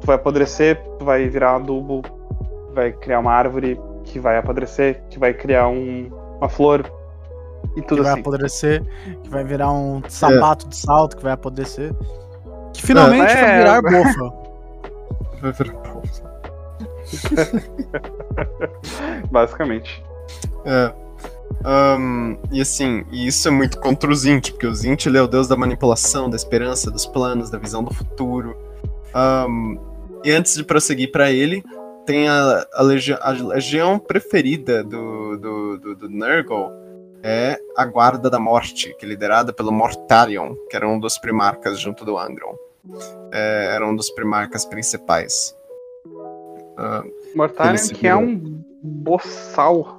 tu 0.00 0.06
vai 0.06 0.16
apodrecer, 0.16 0.82
tu 0.98 1.04
vai 1.04 1.28
virar 1.28 1.56
adubo, 1.56 2.02
vai 2.74 2.92
criar 2.92 3.20
uma 3.20 3.32
árvore 3.32 3.78
que 4.04 4.18
vai 4.18 4.36
apodrecer, 4.38 5.02
que 5.08 5.18
vai 5.18 5.32
criar 5.32 5.68
um, 5.68 6.10
uma 6.38 6.48
flor 6.48 6.90
e 7.76 7.82
tudo 7.82 7.98
que 7.98 8.02
vai 8.02 8.12
assim. 8.12 8.20
apodrecer, 8.20 8.82
que 9.22 9.30
vai 9.30 9.44
virar 9.44 9.72
um 9.72 10.02
sapato 10.08 10.68
de 10.68 10.76
salto, 10.76 11.16
que 11.16 11.22
vai 11.22 11.32
apodrecer. 11.32 11.94
Que 12.72 12.82
finalmente 12.82 13.30
É, 13.32 13.34
vai 13.42 13.58
virar 13.58 13.82
bofa. 13.82 14.32
Vai 15.40 15.52
virar 15.52 15.72
bofa. 15.72 16.32
Basicamente. 19.30 20.02
É. 20.64 20.92
Ahn, 21.64 22.36
e 22.50 22.60
assim, 22.60 23.04
e 23.12 23.26
isso 23.26 23.46
é 23.46 23.50
muito 23.50 23.78
contra 23.78 24.10
o 24.10 24.14
Zint, 24.14 24.50
porque 24.52 24.66
o 24.66 24.74
Zint 24.74 25.06
ele 25.06 25.18
é 25.18 25.22
o 25.22 25.26
deus 25.28 25.46
da 25.46 25.56
manipulação, 25.56 26.28
da 26.28 26.36
esperança, 26.36 26.90
dos 26.90 27.06
planos, 27.06 27.50
da 27.50 27.58
visão 27.58 27.84
do 27.84 27.92
futuro. 27.92 28.56
Ahn, 29.14 29.76
e 30.24 30.30
antes 30.32 30.54
de 30.54 30.64
prosseguir 30.64 31.12
pra 31.12 31.30
ele, 31.30 31.62
tem 32.06 32.26
a, 32.28 32.66
a, 32.74 32.82
legi- 32.82 33.16
a 33.20 33.30
legião 33.30 33.98
preferida 33.98 34.82
do, 34.82 35.36
do, 35.36 35.78
do, 35.78 35.94
do 35.96 36.08
Nurgle, 36.08 36.72
é 37.22 37.58
a 37.76 37.84
Guarda 37.84 38.28
da 38.28 38.38
Morte, 38.38 38.94
que 38.98 39.04
é 39.04 39.08
liderada 39.08 39.52
pelo 39.52 39.70
Mortarion, 39.72 40.54
que 40.68 40.76
era 40.76 40.88
um 40.88 40.98
dos 40.98 41.18
primarcas 41.18 41.78
junto 41.78 42.04
do 42.04 42.18
Angron. 42.18 42.56
É, 43.32 43.74
era 43.74 43.86
um 43.86 43.94
dos 43.94 44.10
primarcas 44.10 44.64
principais. 44.64 45.56
Ah, 46.76 47.04
Mortarion, 47.34 47.88
que 47.94 48.06
é 48.08 48.16
um 48.16 48.62
boçal. 48.82 49.96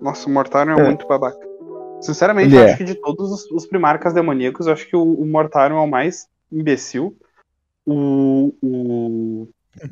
Nossa, 0.00 0.28
o 0.28 0.32
Mortarion 0.32 0.78
é, 0.78 0.80
É. 0.80 0.84
muito 0.84 1.06
babaca. 1.08 1.38
Sinceramente, 2.00 2.54
Ele 2.54 2.58
eu 2.58 2.62
é. 2.62 2.66
acho 2.68 2.76
que 2.76 2.84
de 2.84 2.94
todos 2.94 3.32
os, 3.32 3.50
os 3.50 3.66
primarcas 3.66 4.14
demoníacos, 4.14 4.66
eu 4.68 4.72
acho 4.72 4.86
que 4.86 4.94
o, 4.96 5.02
o 5.02 5.26
Mortarion 5.26 5.78
é 5.78 5.80
o 5.80 5.88
mais 5.90 6.28
imbecil. 6.52 7.16
O, 7.84 8.54
o, 8.62 9.48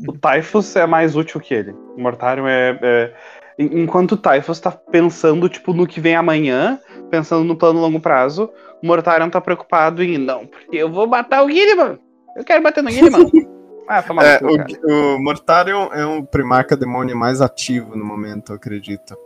o 0.06 0.12
Typhus 0.12 0.76
é 0.76 0.86
mais 0.86 1.16
útil 1.16 1.40
que 1.40 1.52
ele. 1.54 1.72
O 1.72 2.00
Mortarion 2.00 2.46
é. 2.46 2.78
é- 2.82 3.14
enquanto 3.58 4.12
o 4.12 4.16
Typhus 4.16 4.60
tá 4.60 4.70
pensando 4.70 5.48
tipo, 5.48 5.72
no 5.72 5.86
que 5.86 6.00
vem 6.00 6.14
amanhã, 6.16 6.78
pensando 7.10 7.44
no 7.44 7.56
plano 7.56 7.80
longo 7.80 8.00
prazo, 8.00 8.50
o 8.82 8.86
Mortarion 8.86 9.30
tá 9.30 9.40
preocupado 9.40 10.02
em. 10.02 10.18
Não, 10.18 10.46
porque 10.46 10.76
eu 10.76 10.90
vou 10.90 11.06
matar 11.06 11.44
o 11.44 11.50
Gilliman! 11.50 11.98
Eu 12.36 12.44
quero 12.44 12.62
bater 12.62 12.82
no 12.82 12.90
Gilliman! 12.90 13.30
ah, 13.88 14.04
no 14.12 14.20
É, 14.22 14.38
cara. 14.38 14.66
o, 14.84 15.16
o 15.16 15.22
Mortarion 15.22 15.88
é 15.92 16.04
o 16.04 16.22
primarca 16.24 16.76
demônio 16.76 17.16
mais 17.16 17.40
ativo 17.40 17.96
no 17.96 18.04
momento, 18.04 18.52
eu 18.52 18.56
acredito. 18.56 19.16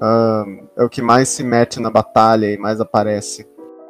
Ahn, 0.00 0.66
é 0.76 0.84
o 0.84 0.88
que 0.88 1.00
mais 1.00 1.28
se 1.28 1.42
mete 1.42 1.80
na 1.80 1.90
batalha 1.90 2.52
e 2.52 2.58
mais 2.58 2.80
aparece. 2.80 3.48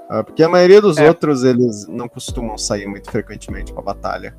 Ah, 0.09 0.23
porque 0.23 0.43
a 0.43 0.49
maioria 0.49 0.81
dos 0.81 0.99
É. 0.99 1.09
outros, 1.09 1.43
eles 1.43 1.87
não 1.89 2.09
costumam 2.09 2.57
sair 2.57 2.87
muito 2.87 3.11
frequentemente 3.11 3.73
pra 3.73 3.83
batalha. 3.83 4.37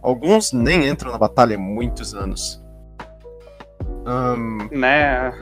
Alguns 0.00 0.52
nem 0.52 0.88
entram 0.88 1.10
na 1.10 1.18
batalha 1.18 1.56
há 1.56 1.58
muitos 1.58 2.14
anos. 2.14 2.62
Ahn, 4.08 4.68
né? 4.72 5.32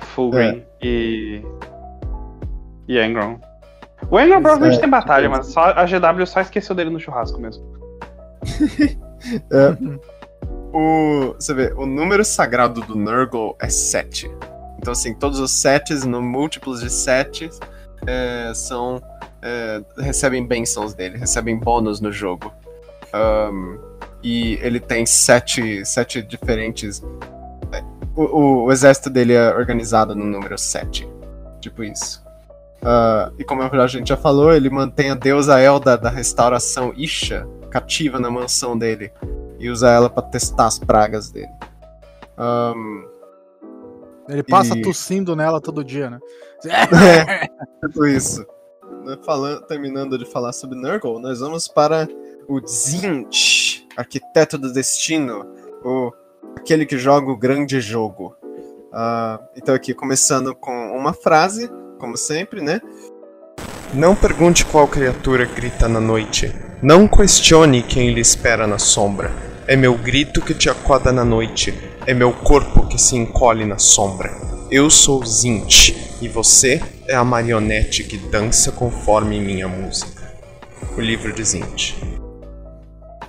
Fulgrim 0.00 0.64
e. 0.80 1.42
E 2.86 2.98
Angron. 2.98 3.38
O 4.10 4.16
Angron 4.16 4.40
provavelmente 4.40 4.78
é, 4.78 4.80
tem 4.80 4.88
batalha, 4.88 5.28
mas 5.28 5.46
só, 5.46 5.60
a 5.60 5.84
GW 5.84 6.26
só 6.26 6.40
esqueceu 6.40 6.74
dele 6.74 6.90
no 6.90 7.00
churrasco 7.00 7.40
mesmo. 7.40 7.64
o, 10.72 11.34
você 11.34 11.52
vê, 11.52 11.72
o 11.76 11.84
número 11.84 12.24
sagrado 12.24 12.80
do 12.80 12.96
Nurgle 12.96 13.56
é 13.60 13.68
7. 13.68 14.30
Então, 14.78 14.92
assim, 14.92 15.14
todos 15.14 15.38
os 15.38 15.50
sets, 15.50 16.04
no 16.04 16.22
múltiplos 16.22 16.80
de 16.80 16.88
7, 16.88 17.50
é, 18.06 18.52
são. 18.54 19.02
é, 19.42 19.82
recebem 19.98 20.46
bênçãos 20.46 20.94
dele, 20.94 21.18
recebem 21.18 21.58
bônus 21.58 22.00
no 22.00 22.10
jogo. 22.10 22.50
Ahn, 23.12 23.90
e 24.22 24.58
ele 24.62 24.80
tem 24.80 25.06
sete, 25.06 25.84
sete 25.84 26.22
diferentes. 26.22 27.02
O, 28.16 28.22
o- 28.22 28.64
o 28.64 28.72
exército 28.72 29.08
dele 29.10 29.34
é 29.34 29.54
organizado 29.54 30.14
no 30.14 30.24
número 30.24 30.56
7. 30.58 31.08
Tipo 31.60 31.82
isso. 31.84 32.22
Ah, 32.82 33.30
e 33.38 33.44
como 33.44 33.62
a 33.62 33.86
gente 33.86 34.08
já 34.08 34.16
falou, 34.16 34.52
ele 34.52 34.70
mantém 34.70 35.10
a 35.10 35.14
deusa 35.14 35.58
Elda 35.60 35.96
da 35.98 36.08
restauração 36.10 36.92
Isha 36.96 37.46
cativa 37.70 38.18
na 38.18 38.30
mansão 38.30 38.76
dele 38.76 39.12
e 39.58 39.68
usa 39.70 39.90
ela 39.90 40.08
pra 40.10 40.22
testar 40.22 40.66
as 40.66 40.78
pragas 40.78 41.30
dele. 41.30 41.50
Ahn, 42.36 43.04
Ele 44.28 44.42
passa 44.42 44.76
E- 44.78 44.82
tossindo 44.82 45.36
nela 45.36 45.60
todo 45.60 45.84
dia, 45.84 46.08
né? 46.10 46.18
É, 46.64 47.48
tudo 47.82 48.06
isso. 48.06 48.44
Né, 49.04 49.16
Falando, 49.24 49.62
terminando 49.66 50.18
de 50.18 50.24
falar 50.24 50.52
sobre 50.52 50.78
Nurgle, 50.78 51.20
nós 51.20 51.40
vamos 51.40 51.68
para 51.68 52.08
o 52.48 52.60
Zinch, 52.66 53.86
arquiteto 53.96 54.56
do 54.58 54.72
destino, 54.72 55.46
o, 55.84 56.12
aquele 56.56 56.86
que 56.86 56.98
joga 56.98 57.30
o 57.30 57.36
grande 57.36 57.80
jogo. 57.80 58.36
Ah, 58.92 59.40
então 59.56 59.74
aqui 59.74 59.94
começando 59.94 60.54
com 60.54 60.72
uma 60.96 61.12
frase, 61.12 61.70
como 61.98 62.16
sempre, 62.16 62.60
né? 62.60 62.80
Não 63.92 64.14
pergunte 64.14 64.64
qual 64.64 64.86
criatura 64.86 65.44
grita 65.44 65.88
na 65.88 66.00
noite. 66.00 66.54
Não 66.82 67.08
questione 67.08 67.82
quem 67.82 68.12
lhe 68.12 68.20
espera 68.20 68.66
na 68.66 68.78
sombra. 68.78 69.30
É 69.66 69.76
meu 69.76 69.96
grito 69.96 70.40
que 70.40 70.54
te 70.54 70.70
acorda 70.70 71.12
na 71.12 71.24
noite. 71.24 71.74
É 72.06 72.14
meu 72.14 72.32
corpo 72.32 72.86
que 72.86 73.00
se 73.00 73.16
encolhe 73.16 73.64
na 73.64 73.78
sombra. 73.78 74.30
Eu 74.70 74.88
sou 74.88 75.24
Zint 75.26 75.94
e 76.22 76.28
você 76.28 76.80
é 77.06 77.14
a 77.14 77.24
marionete 77.24 78.04
que 78.04 78.16
dança 78.16 78.70
conforme 78.70 79.40
minha 79.40 79.66
música. 79.66 80.32
O 80.96 81.00
livro 81.00 81.32
de 81.32 81.42
Zint. 81.44 81.94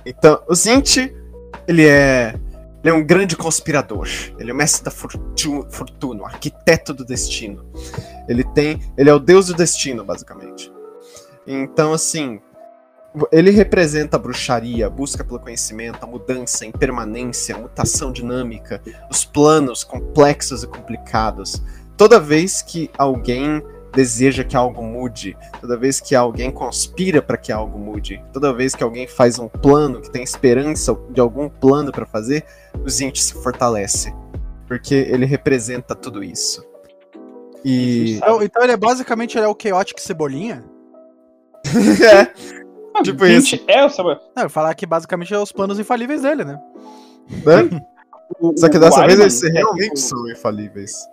Então, 0.06 0.40
o 0.48 0.54
Zint, 0.54 1.12
ele 1.66 1.86
é, 1.86 2.34
ele 2.82 2.90
é 2.90 2.94
um 2.94 3.04
grande 3.04 3.36
conspirador. 3.36 4.08
Ele 4.38 4.50
é 4.50 4.54
o 4.54 4.56
mestre 4.56 4.84
da 4.84 4.90
fortu- 4.90 5.66
fortuna, 5.70 6.22
o 6.22 6.26
arquiteto 6.26 6.92
do 6.92 7.04
destino. 7.04 7.64
Ele 8.28 8.42
tem, 8.42 8.80
ele 8.96 9.08
é 9.08 9.14
o 9.14 9.18
deus 9.18 9.46
do 9.46 9.54
destino, 9.54 10.04
basicamente. 10.04 10.72
Então, 11.46 11.92
assim, 11.92 12.40
ele 13.30 13.50
representa 13.50 14.16
a 14.16 14.20
bruxaria, 14.20 14.86
a 14.86 14.90
busca 14.90 15.22
pelo 15.22 15.38
conhecimento, 15.38 16.02
a 16.02 16.06
mudança, 16.06 16.64
a 16.64 16.66
impermanência, 16.66 17.54
a 17.54 17.58
mutação 17.58 18.10
dinâmica, 18.10 18.82
os 19.10 19.24
planos 19.24 19.84
complexos 19.84 20.62
e 20.62 20.66
complicados. 20.66 21.62
Toda 21.96 22.18
vez 22.18 22.62
que 22.62 22.90
alguém 22.96 23.62
deseja 23.94 24.42
que 24.42 24.56
algo 24.56 24.82
mude, 24.82 25.36
toda 25.60 25.76
vez 25.76 26.00
que 26.00 26.14
alguém 26.14 26.50
conspira 26.50 27.20
para 27.20 27.36
que 27.36 27.52
algo 27.52 27.78
mude, 27.78 28.22
toda 28.32 28.52
vez 28.52 28.74
que 28.74 28.82
alguém 28.82 29.06
faz 29.06 29.38
um 29.38 29.48
plano, 29.48 30.00
que 30.00 30.10
tem 30.10 30.22
esperança 30.22 30.96
de 31.10 31.20
algum 31.20 31.48
plano 31.48 31.92
para 31.92 32.06
fazer, 32.06 32.44
o 32.84 32.88
Zint 32.88 33.18
se 33.18 33.34
fortalece, 33.34 34.14
porque 34.66 34.94
ele 34.94 35.26
representa 35.26 35.94
tudo 35.94 36.24
isso. 36.24 36.64
E 37.64 38.16
Então, 38.16 38.42
então 38.42 38.62
ele 38.62 38.72
é 38.72 38.76
basicamente 38.76 39.36
ele 39.38 39.46
é 39.46 39.48
o 39.48 39.56
Chaotic 39.60 40.00
Cebolinha? 40.00 40.64
é, 42.02 43.02
Tipo 43.02 43.26
Gente, 43.26 43.56
isso. 43.56 43.64
É 43.68 43.84
o 43.84 43.88
Samuel. 43.88 44.18
Não, 44.36 44.42
eu 44.44 44.50
falar 44.50 44.74
que 44.74 44.84
basicamente 44.84 45.32
é 45.32 45.38
os 45.38 45.52
planos 45.52 45.78
infalíveis 45.78 46.22
dele, 46.22 46.44
né? 46.44 46.60
né? 47.44 47.80
O- 48.40 48.56
Só 48.56 48.66
que 48.66 48.78
o 48.78 48.80
dessa 48.80 49.00
vez 49.00 49.12
Ariman 49.12 49.24
eles 49.24 49.42
é, 49.44 49.50
realmente 49.50 49.88
tipo, 49.88 49.98
são 49.98 50.30
infalíveis. 50.30 51.06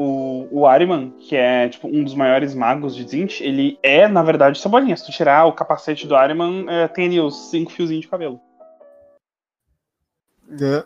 O, 0.00 0.46
o 0.52 0.64
Ariman, 0.64 1.10
que 1.18 1.34
é 1.34 1.68
tipo 1.68 1.88
um 1.88 2.04
dos 2.04 2.14
maiores 2.14 2.54
magos 2.54 2.94
de 2.94 3.02
Zint, 3.02 3.40
ele 3.40 3.76
é, 3.82 4.06
na 4.06 4.22
verdade, 4.22 4.60
Cebolinha. 4.60 4.96
Se 4.96 5.04
tu 5.04 5.10
tirar 5.10 5.46
o 5.46 5.52
capacete 5.52 6.06
do 6.06 6.14
Ariman, 6.14 6.66
é, 6.68 6.86
tem 6.86 7.06
ali 7.06 7.20
os 7.20 7.50
cinco 7.50 7.72
fiozinhos 7.72 8.02
de 8.02 8.08
cabelo. 8.08 8.40
É. 10.52 10.84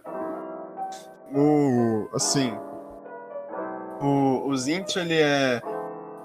O, 1.30 2.08
assim, 2.14 2.56
o, 4.00 4.48
o 4.48 4.56
Zint, 4.56 4.96
ele 4.96 5.20
é... 5.20 5.60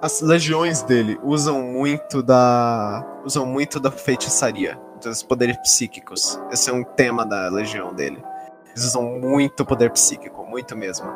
As 0.01 0.21
legiões 0.21 0.81
dele 0.81 1.19
usam 1.23 1.61
muito 1.61 2.23
da... 2.23 3.05
Usam 3.25 3.45
muito 3.45 3.81
da 3.81 3.91
feitiçaria, 3.91 4.79
dos 5.03 5.23
poderes 5.23 5.57
psíquicos. 5.57 6.39
Esse 6.51 6.69
é 6.69 6.73
um 6.73 6.85
tema 6.85 7.25
da 7.25 7.49
legião 7.49 7.93
dele. 7.93 8.23
Eles 8.69 8.85
usam 8.85 9.19
muito 9.19 9.65
poder 9.65 9.91
psíquico, 9.91 10.45
muito 10.45 10.77
mesmo. 10.77 11.07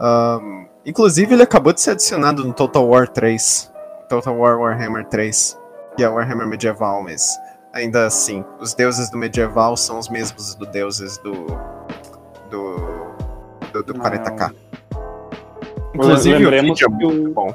Ahn, 0.00 0.67
inclusive, 0.88 1.32
ele 1.34 1.42
acabou 1.42 1.72
de 1.72 1.80
ser 1.80 1.90
adicionado 1.92 2.44
no 2.44 2.52
Total 2.52 2.86
War 2.86 3.08
3. 3.08 3.72
Total 4.08 4.36
War 4.36 4.58
Warhammer 4.58 5.04
3. 5.06 5.58
Que 5.96 6.04
é 6.04 6.08
o 6.08 6.14
Warhammer 6.14 6.46
medieval, 6.46 7.02
mas 7.02 7.38
ainda 7.72 8.06
assim, 8.06 8.44
os 8.60 8.72
deuses 8.74 9.10
do 9.10 9.18
medieval 9.18 9.76
são 9.76 9.98
os 9.98 10.08
mesmos 10.08 10.54
dos 10.54 10.68
deuses 10.68 11.18
do. 11.18 11.32
do. 12.50 12.76
do, 13.72 13.82
do 13.82 13.94
Não. 13.94 14.04
40k. 14.04 14.54
Inclusive, 15.94 16.36
o 16.36 16.50
Lembremos 16.50 16.78
vídeo 16.80 16.86
é 16.94 16.98
que 16.98 17.04
o- 17.06 17.10
muito 17.10 17.34
bom. 17.34 17.54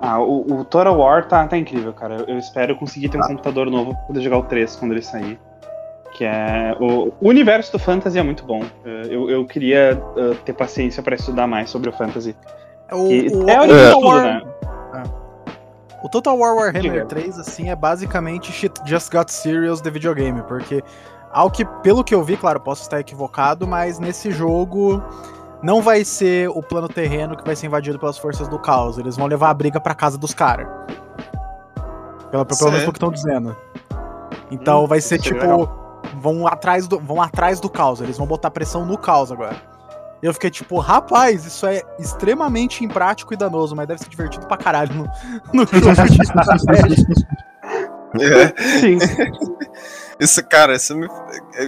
Ah, 0.00 0.20
o, 0.20 0.60
o 0.60 0.64
Total 0.64 0.96
War 0.96 1.26
tá, 1.26 1.46
tá 1.48 1.56
incrível, 1.56 1.92
cara. 1.92 2.16
Eu, 2.18 2.26
eu 2.34 2.38
espero 2.38 2.76
conseguir 2.76 3.08
ter 3.08 3.18
um 3.18 3.22
Ah. 3.24 3.28
computador 3.28 3.68
novo 3.70 3.92
pra 3.94 4.02
poder 4.04 4.20
jogar 4.20 4.38
o 4.38 4.42
3 4.44 4.76
quando 4.76 4.92
ele 4.92 5.02
sair. 5.02 5.38
Que 6.16 6.24
é. 6.24 6.74
O, 6.80 7.12
o 7.20 7.28
universo 7.28 7.72
do 7.72 7.78
Fantasy 7.78 8.18
é 8.18 8.22
muito 8.22 8.44
bom. 8.44 8.62
Eh, 8.84 9.02
Eu, 9.10 9.28
eu 9.28 9.44
queria 9.44 10.02
eh, 10.16 10.34
ter 10.46 10.54
paciência 10.54 11.02
pra 11.02 11.14
estudar 11.14 11.46
mais 11.46 11.68
sobre 11.68 11.90
o 11.90 11.92
Fantasy. 11.92 12.34
O, 12.90 13.08
Que 13.08 13.28
o, 13.34 13.50
é 13.50 13.60
o 13.60 13.64
o 13.64 13.68
Total 13.68 14.00
War, 14.00 14.22
né? 14.22 14.42
o 16.02 16.08
Total 16.08 16.38
War 16.38 16.54
Warhammer 16.54 16.82
Diga. 16.82 17.04
3, 17.04 17.38
assim, 17.38 17.68
é 17.68 17.76
basicamente 17.76 18.50
Shit 18.50 18.80
Just 18.86 19.12
Got 19.12 19.30
Serious 19.30 19.82
de 19.82 19.90
videogame, 19.90 20.42
porque 20.44 20.82
ao 21.32 21.50
que, 21.50 21.64
pelo 21.82 22.02
que 22.02 22.14
eu 22.14 22.22
vi, 22.22 22.36
claro, 22.36 22.60
posso 22.60 22.82
estar 22.82 22.98
equivocado, 23.00 23.66
mas 23.66 23.98
nesse 23.98 24.30
jogo 24.30 25.02
não 25.62 25.82
vai 25.82 26.02
ser 26.04 26.48
o 26.48 26.62
plano 26.62 26.88
terreno 26.88 27.36
que 27.36 27.44
vai 27.44 27.56
ser 27.56 27.66
invadido 27.66 27.98
pelas 27.98 28.16
forças 28.16 28.48
do 28.48 28.58
caos. 28.58 28.96
Eles 28.98 29.16
vão 29.18 29.26
levar 29.26 29.50
a 29.50 29.54
briga 29.54 29.80
pra 29.80 29.94
casa 29.94 30.16
dos 30.16 30.32
caras. 30.32 30.66
Pelo, 32.30 32.44
pelo 32.46 32.70
menos 32.70 32.80
pelo 32.80 32.92
que 32.92 32.96
estão 32.98 33.10
dizendo. 33.10 33.54
Então 34.50 34.84
Hum, 34.84 34.86
vai 34.86 35.00
ser 35.00 35.18
tipo. 35.18 35.85
Vão 36.18 36.46
atrás, 36.46 36.86
do, 36.88 36.98
vão 36.98 37.20
atrás 37.20 37.60
do 37.60 37.68
caos. 37.68 38.00
Eles 38.00 38.16
vão 38.18 38.26
botar 38.26 38.50
pressão 38.50 38.84
no 38.84 38.96
caos 38.98 39.30
agora. 39.30 39.56
E 40.22 40.26
eu 40.26 40.32
fiquei 40.32 40.50
tipo, 40.50 40.78
rapaz, 40.78 41.44
isso 41.44 41.66
é 41.66 41.82
extremamente 41.98 42.84
imprático 42.84 43.34
e 43.34 43.36
danoso, 43.36 43.76
mas 43.76 43.86
deve 43.86 44.00
ser 44.00 44.08
divertido 44.08 44.46
pra 44.46 44.56
caralho 44.56 44.94
no, 44.94 45.04
no 45.52 45.66
jogo 45.66 45.94
de. 46.08 46.18
É. 48.18 48.62
Sim. 48.80 48.98
Isso, 50.18 50.42
cara, 50.44 50.74
isso 50.74 50.96
me, 50.96 51.06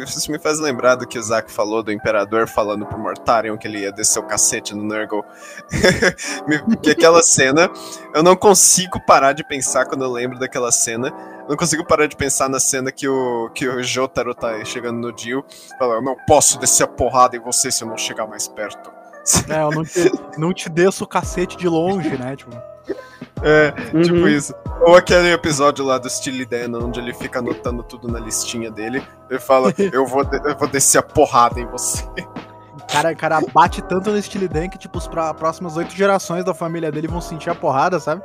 isso 0.07 0.33
me 0.33 0.39
faz 0.39 0.59
lembrar 0.59 0.95
do 0.95 1.07
que 1.07 1.19
o 1.19 1.23
Zack 1.23 1.53
falou 1.53 1.83
do 1.83 1.93
Imperador 1.93 2.49
falando 2.49 2.87
pro 2.87 2.99
Mortarion 2.99 3.59
que 3.59 3.69
ele 3.69 3.81
ia 3.81 3.93
descer 3.93 4.19
o 4.21 4.23
cacete 4.23 4.75
no 4.75 4.83
Nurgle. 4.83 5.23
Me- 6.49 6.77
que 6.79 6.91
aquela 6.91 7.23
cena, 7.23 7.69
eu 8.15 8.23
não 8.23 8.35
consigo 8.35 8.99
parar 9.07 9.35
de 9.35 9.47
pensar 9.47 9.85
quando 9.85 10.05
eu 10.05 10.11
lembro 10.11 10.39
daquela 10.39 10.73
cena. 10.73 11.13
Eu 11.49 11.53
não 11.53 11.57
consigo 11.57 11.83
parar 11.85 12.07
de 12.07 12.15
pensar 12.15 12.47
na 12.49 12.61
cena 12.61 12.93
que 12.93 13.09
o, 13.09 13.49
que 13.55 13.67
o 13.67 13.83
Jotaro 13.83 14.35
tá 14.35 14.63
chegando 14.67 14.99
no 14.99 15.11
Dio. 15.11 15.43
Fala, 15.79 15.95
eu 15.95 16.03
não 16.03 16.15
posso 16.27 16.59
descer 16.59 16.85
a 16.85 16.87
porrada 16.87 17.37
em 17.37 17.41
você 17.41 17.73
se 17.73 17.83
eu 17.83 17.89
não 17.89 17.97
chegar 17.97 18.27
mais 18.27 18.47
perto. 18.47 18.93
É, 19.49 19.63
eu 19.63 19.71
não 19.71 19.83
te, 19.85 20.13
não 20.39 20.53
te 20.53 20.69
desço 20.69 21.05
o 21.05 21.07
cacete 21.07 21.57
de 21.57 21.67
longe, 21.69 22.17
né? 22.19 22.37
Tipo, 22.37 22.55
É, 23.43 23.73
Uhum. 23.95 24.03
tipo 24.03 24.29
isso. 24.29 24.55
Ou 24.83 24.95
aquele 24.97 25.33
episódio 25.33 25.85
lá 25.85 25.97
do 25.99 26.09
Steely 26.11 26.45
Dan, 26.45 26.77
onde 26.83 27.01
ele 27.01 27.15
fica 27.15 27.39
anotando 27.39 27.83
tudo 27.83 28.09
na 28.09 28.19
listinha 28.19 28.71
dele. 28.71 29.03
Ele 29.31 29.39
fala, 29.41 29.73
eu 29.93 30.05
vou, 30.07 30.25
de- 30.25 30.41
eu 30.49 30.57
vou 30.57 30.69
descer 30.69 30.99
a 30.99 31.03
porrada 31.03 31.59
em 31.61 31.67
você. 31.67 32.05
o 32.75 32.87
cara, 32.93 33.15
cara 33.15 33.41
bate 33.53 33.81
tanto 33.83 34.11
no 34.11 34.21
Steely 34.23 34.49
Dan 34.49 34.69
que, 34.69 34.77
tipo, 34.79 34.99
as 34.99 35.07
próximas 35.35 35.77
oito 35.77 35.95
gerações 35.95 36.45
da 36.45 36.53
família 36.53 36.91
dele 36.93 37.09
vão 37.09 37.21
sentir 37.21 37.49
a 37.51 37.55
porrada, 37.55 37.99
sabe? 38.01 38.23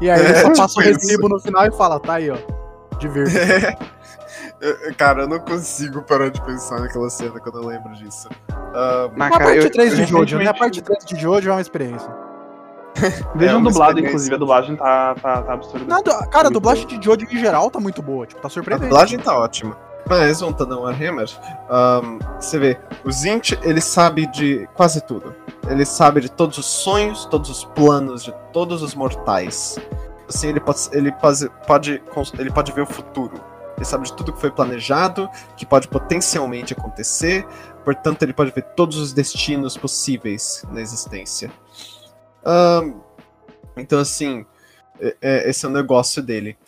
E 0.00 0.10
aí 0.10 0.20
ele 0.20 0.28
É, 0.28 0.34
só 0.36 0.46
tipo 0.48 0.56
passa 0.58 0.80
o 0.80 0.82
recibo 0.82 1.28
no 1.28 1.40
final 1.40 1.66
e 1.66 1.70
fala, 1.72 1.98
tá 2.00 2.14
aí, 2.14 2.30
ó. 2.30 2.36
Divirta. 2.98 3.30
Eu- 4.60 4.94
Cara, 4.94 5.22
eu 5.22 5.28
não 5.28 5.38
consigo 5.38 6.02
parar 6.02 6.28
de 6.30 6.38
pensar 6.42 6.80
naquela 6.80 7.08
cena 7.08 7.40
quando 7.40 7.62
eu 7.62 7.66
lembro 7.66 7.94
disso. 7.94 8.28
Ah, 8.52 9.08
Ah, 9.18 9.26
a 9.26 9.30
cara, 9.30 9.44
parte 9.44 9.58
eu- 9.64 9.70
3 9.70 9.96
de 9.96 10.04
Jojo, 10.04 10.36
né? 10.36 10.46
A 10.48 10.52
parte 10.54 10.82
3 10.82 11.02
de 11.06 11.16
Jojo 11.16 11.48
é 11.48 11.52
uma 11.52 11.60
experiência. 11.62 12.10
Vejam 13.34 13.60
É 13.60 13.62
dublado, 13.62 14.00
inclusive, 14.00 14.34
a 14.34 14.38
dublagem 14.38 14.76
tá, 14.76 15.14
tá, 15.14 15.42
tá 15.42 15.52
absurda. 15.54 15.86
Nada, 15.86 16.26
cara, 16.26 16.48
a 16.48 16.50
dublagem 16.50 16.86
de 16.86 17.02
Jojo 17.02 17.24
em 17.30 17.38
geral 17.38 17.70
tá 17.70 17.80
muito 17.80 18.02
boa, 18.02 18.26
tipo, 18.26 18.40
tá 18.42 18.48
a 18.48 18.50
surpreendente. 18.50 18.90
dublagem 18.90 19.18
tá 19.18 19.34
ótima. 19.38 19.74
Mas, 20.06 20.40
voltando 20.40 20.74
ao 20.74 20.82
Warhammer, 20.82 21.28
ahn, 21.70 22.18
você 22.38 22.58
vê, 22.58 22.78
o 23.04 23.10
Zint, 23.12 23.52
ele 23.62 23.80
sabe 23.80 24.26
de 24.26 24.68
quase 24.74 25.00
tudo. 25.00 25.34
Ele 25.68 25.84
sabe 25.84 26.20
de 26.20 26.30
todos 26.30 26.58
os 26.58 26.66
sonhos, 26.66 27.26
todos 27.26 27.50
os 27.50 27.64
planos 27.64 28.24
de 28.24 28.32
todos 28.52 28.82
os 28.82 28.94
mortais. 28.94 29.78
Assim, 30.28 30.48
ele 30.48 30.60
pode, 30.60 30.78
ele 30.92 31.12
pode, 31.12 31.48
pode, 31.66 32.02
ele 32.38 32.50
pode 32.50 32.72
ver 32.72 32.82
o 32.82 32.86
futuro. 32.86 33.40
Ele 33.76 33.84
sabe 33.84 34.04
de 34.04 34.12
tudo 34.12 34.32
que 34.32 34.40
foi 34.40 34.50
planejado, 34.50 35.28
que 35.56 35.64
pode 35.64 35.88
potencialmente 35.88 36.72
acontecer. 36.72 37.46
Portanto, 37.84 38.22
ele 38.22 38.32
pode 38.32 38.50
ver 38.50 38.62
todos 38.76 38.96
os 38.98 39.12
destinos 39.12 39.76
possíveis 39.76 40.64
na 40.70 40.80
existência. 40.80 41.50
Ahn, 42.44 42.94
então, 43.76 43.98
assim, 43.98 44.44
é- 45.00 45.16
é- 45.20 45.50
esse 45.50 45.64
é 45.64 45.68
o 45.68 45.72
negócio 45.72 46.22
dele. 46.22 46.58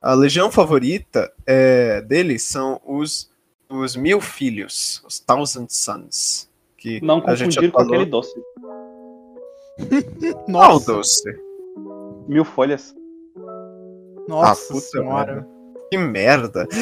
A 0.00 0.14
legião 0.14 0.50
favorita 0.50 1.32
é, 1.46 2.00
dele 2.00 2.38
são 2.38 2.80
os, 2.84 3.30
os 3.68 3.94
mil 3.94 4.20
filhos, 4.20 5.02
os 5.06 5.20
Thousand 5.20 5.66
Sons. 5.68 6.48
Que 6.82 7.00
Não 7.04 7.22
a 7.26 7.34
gente 7.34 7.54
já 7.54 7.60
confundir 7.60 7.72
com 7.72 7.78
falou. 7.78 7.94
aquele 7.94 8.10
doce. 8.10 8.34
Qual 10.32 10.48
Nossa, 10.48 10.92
doce? 10.92 11.22
Mil 12.28 12.44
folhas. 12.44 12.94
nossa 14.28 14.62
ah, 14.62 14.66
puta 14.74 14.80
senhora. 14.86 15.34
merda. 15.34 15.48
Que 15.90 15.98
merda. 15.98 16.68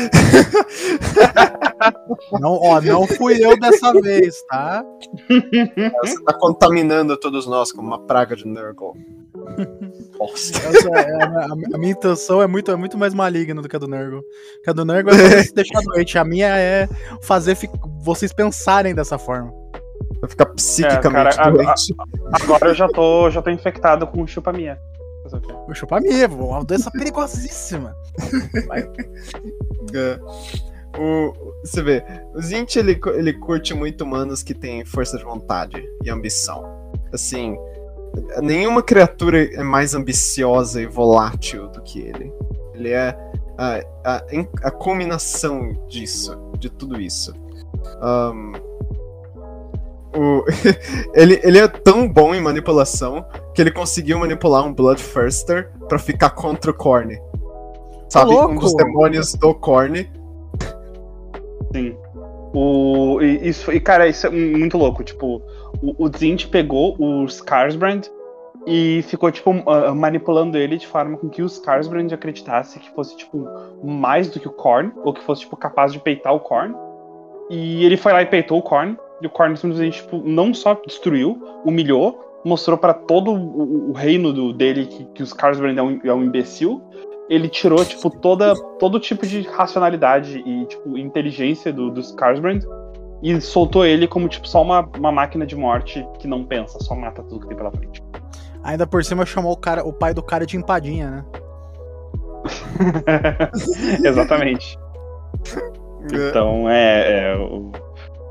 Não, 2.40 2.52
ó, 2.60 2.81
não 2.81 3.06
fui 3.06 3.43
eu 3.44 3.59
dessa 3.59 3.93
vez, 4.01 4.36
tá? 4.47 4.85
Você 6.05 6.22
tá 6.24 6.35
contaminando 6.39 7.16
todos 7.16 7.47
nós 7.47 7.72
como 7.72 7.89
uma 7.89 7.98
praga 8.06 8.36
de 8.36 8.47
Nurgle. 8.47 8.93
Bosta. 10.18 10.59
Essa 10.68 10.89
é 10.90 11.22
a, 11.24 11.44
a- 11.47 11.78
minha 11.78 11.93
intenção 11.93 12.43
é 12.43 12.47
muito, 12.47 12.70
é 12.70 12.77
muito 12.77 12.98
mais 12.98 13.14
maligna 13.14 13.60
do 13.62 13.68
que 13.68 13.77
a 13.77 13.78
do 13.78 13.89
Nurgle. 13.89 14.22
Que 14.62 14.70
a 14.70 14.72
do 14.74 14.85
Nurgle 14.85 15.14
é 15.14 15.43
se 15.43 15.55
deixar 15.55 15.81
doente. 15.81 16.18
A 16.18 16.24
minha 16.24 16.48
é 16.56 16.86
fazer 17.22 17.55
fi- 17.55 17.70
vocês 18.05 18.32
pensarem 18.32 18.94
dessa 18.94 19.18
forma. 19.18 19.52
Vai 20.21 20.31
ficar 20.31 20.47
psiquicamente 20.47 21.35
É, 21.35 21.37
cara, 21.37 21.49
a- 21.49 21.51
doente. 21.51 21.95
Agora 22.43 22.69
eu 22.69 22.75
já 22.75 22.89
tô, 22.89 23.31
já 23.31 23.41
tô 23.41 23.51
infectado 23.51 24.07
com 24.07 24.27
chupa-minha. 24.27 24.79
Fazer 25.25 25.37
o 25.37 25.41
pô, 26.29 26.45
uma 26.47 26.65
doença 26.65 26.91
perigosíssima. 26.91 27.95
É. 29.95 30.19
O, 30.99 31.33
você 31.65 31.83
vê, 31.83 32.05
o 32.35 32.41
Zint 32.43 32.77
ele, 32.77 32.99
ele 33.15 33.33
curte 33.35 33.73
muito 33.75 34.03
humanos 34.03 34.43
que 34.43 34.55
têm 34.55 34.85
força 34.85 35.17
de 35.17 35.25
vontade 35.25 35.83
e 36.05 36.11
ambição. 36.11 36.65
Assim, 37.13 37.57
nenhuma 38.43 38.83
criatura 38.83 39.45
é 39.55 39.63
mais 39.63 39.95
ambiciosa 39.95 40.83
e 40.83 40.87
volátil 40.87 41.69
do 41.69 41.81
que 41.83 42.01
ele. 42.01 42.33
Ele 42.75 42.91
é 42.91 43.17
a, 43.57 43.81
a, 44.05 44.23
a 44.65 44.71
culminação 44.71 45.87
disso, 45.89 46.37
de 46.59 46.69
tudo 46.71 47.01
isso. 47.01 47.33
Ahn, 48.01 48.53
o, 50.15 50.45
ele, 51.15 51.41
ele 51.43 51.59
é 51.59 51.69
tão 51.69 52.09
bom 52.09 52.35
em 52.35 52.41
manipulação 52.41 53.24
que 53.55 53.61
ele 53.61 53.70
conseguiu 53.70 54.19
manipular 54.19 54.65
um 54.65 54.73
Bloodthirster 54.73 55.70
pra 55.89 55.99
ficar 55.99 56.31
contra 56.31 56.70
o 56.70 56.74
Korn. 56.74 57.20
Sabe? 58.09 58.31
Um 58.31 58.35
louco! 58.35 58.61
dos 58.61 58.74
demônios 58.74 59.35
do 59.35 59.55
Korn. 59.55 60.11
Sim. 61.73 61.97
O, 62.53 63.20
e, 63.23 63.49
isso, 63.49 63.70
e, 63.70 63.78
cara, 63.78 64.09
isso 64.09 64.27
é 64.27 64.31
muito 64.31 64.77
louco. 64.77 65.05
Tipo, 65.05 65.41
o, 65.81 66.05
o 66.05 66.11
Zint 66.16 66.49
pegou 66.49 66.97
o 66.99 67.24
Skarsbrand 67.27 68.03
e 68.66 69.03
ficou, 69.03 69.31
tipo, 69.31 69.51
ah, 69.66 69.95
manipulando 69.95 70.59
ele 70.59 70.77
de 70.77 70.87
forma 70.87 71.16
com 71.16 71.28
que 71.28 71.43
o 71.43 71.47
Skarsbrand 71.47 72.12
acreditasse 72.12 72.78
que 72.78 72.91
fosse, 72.91 73.16
tipo, 73.16 73.47
mais 73.82 74.28
do 74.28 74.41
que 74.41 74.49
o 74.49 74.53
Korn, 74.53 74.93
ou 75.05 75.12
que 75.12 75.23
fosse, 75.23 75.43
tipo, 75.43 75.57
capaz 75.57 75.93
de 75.93 76.01
peitar 76.01 76.35
o 76.35 76.41
Korn. 76.41 76.74
E 77.49 77.85
ele 77.85 77.97
foi 77.97 78.12
lá 78.12 78.23
e 78.23 78.27
peitou 78.27 78.59
o 78.59 78.62
Korn, 78.62 78.97
e 79.21 79.27
o 79.27 79.31
Korn 79.31 79.57
simplesmente, 79.57 80.03
tipo, 80.03 80.19
não 80.25 80.53
só 80.55 80.75
destruiu, 80.87 81.39
humilhou, 81.65 82.41
mostrou 82.45 82.79
pra 82.79 82.95
todo 82.95 83.33
o, 83.33 83.91
o 83.91 83.93
reino 83.93 84.33
do, 84.33 84.53
dele 84.53 84.87
que, 84.87 85.05
que 85.07 85.23
o 85.23 85.25
Skarsbrand 85.25 85.77
é 85.77 85.83
um, 85.83 86.01
é 86.05 86.13
um 86.13 86.25
imbecil, 86.25 86.83
ele 87.29 87.49
tirou, 87.49 87.85
tipo, 87.85 88.11
toda, 88.11 88.55
todo 88.79 88.99
tipo 88.99 89.27
de 89.27 89.43
racionalidade 89.43 90.43
e, 90.45 90.65
tipo, 90.67 90.97
inteligência 90.99 91.73
do, 91.73 91.91
do 91.91 92.01
Skarsbrand 92.01 92.61
e 93.23 93.41
soltou 93.41 93.85
ele 93.85 94.09
como, 94.09 94.29
tipo, 94.29 94.49
só 94.49 94.63
uma, 94.63 94.89
uma 94.99 95.13
máquina 95.13 95.47
de 95.47 95.55
morte 95.55 96.07
que 96.19 96.27
não 96.27 96.43
pensa, 96.45 96.79
só 96.81 96.95
mata 96.95 97.23
tudo 97.23 97.41
que 97.41 97.49
tem 97.49 97.57
pela 97.57 97.71
frente. 97.71 98.03
Ainda 98.65 98.87
por 98.87 99.05
cima 99.05 99.25
chamou 99.25 99.53
o, 99.53 99.57
cara, 99.57 99.85
o 99.87 99.93
pai 99.93 100.13
do 100.15 100.23
cara 100.23 100.45
de 100.47 100.57
empadinha, 100.57 101.11
né? 101.11 101.25
Exatamente. 104.05 104.79
Então, 106.03 106.67
é... 106.67 107.35
é, 107.35 107.37
o- 107.37 107.71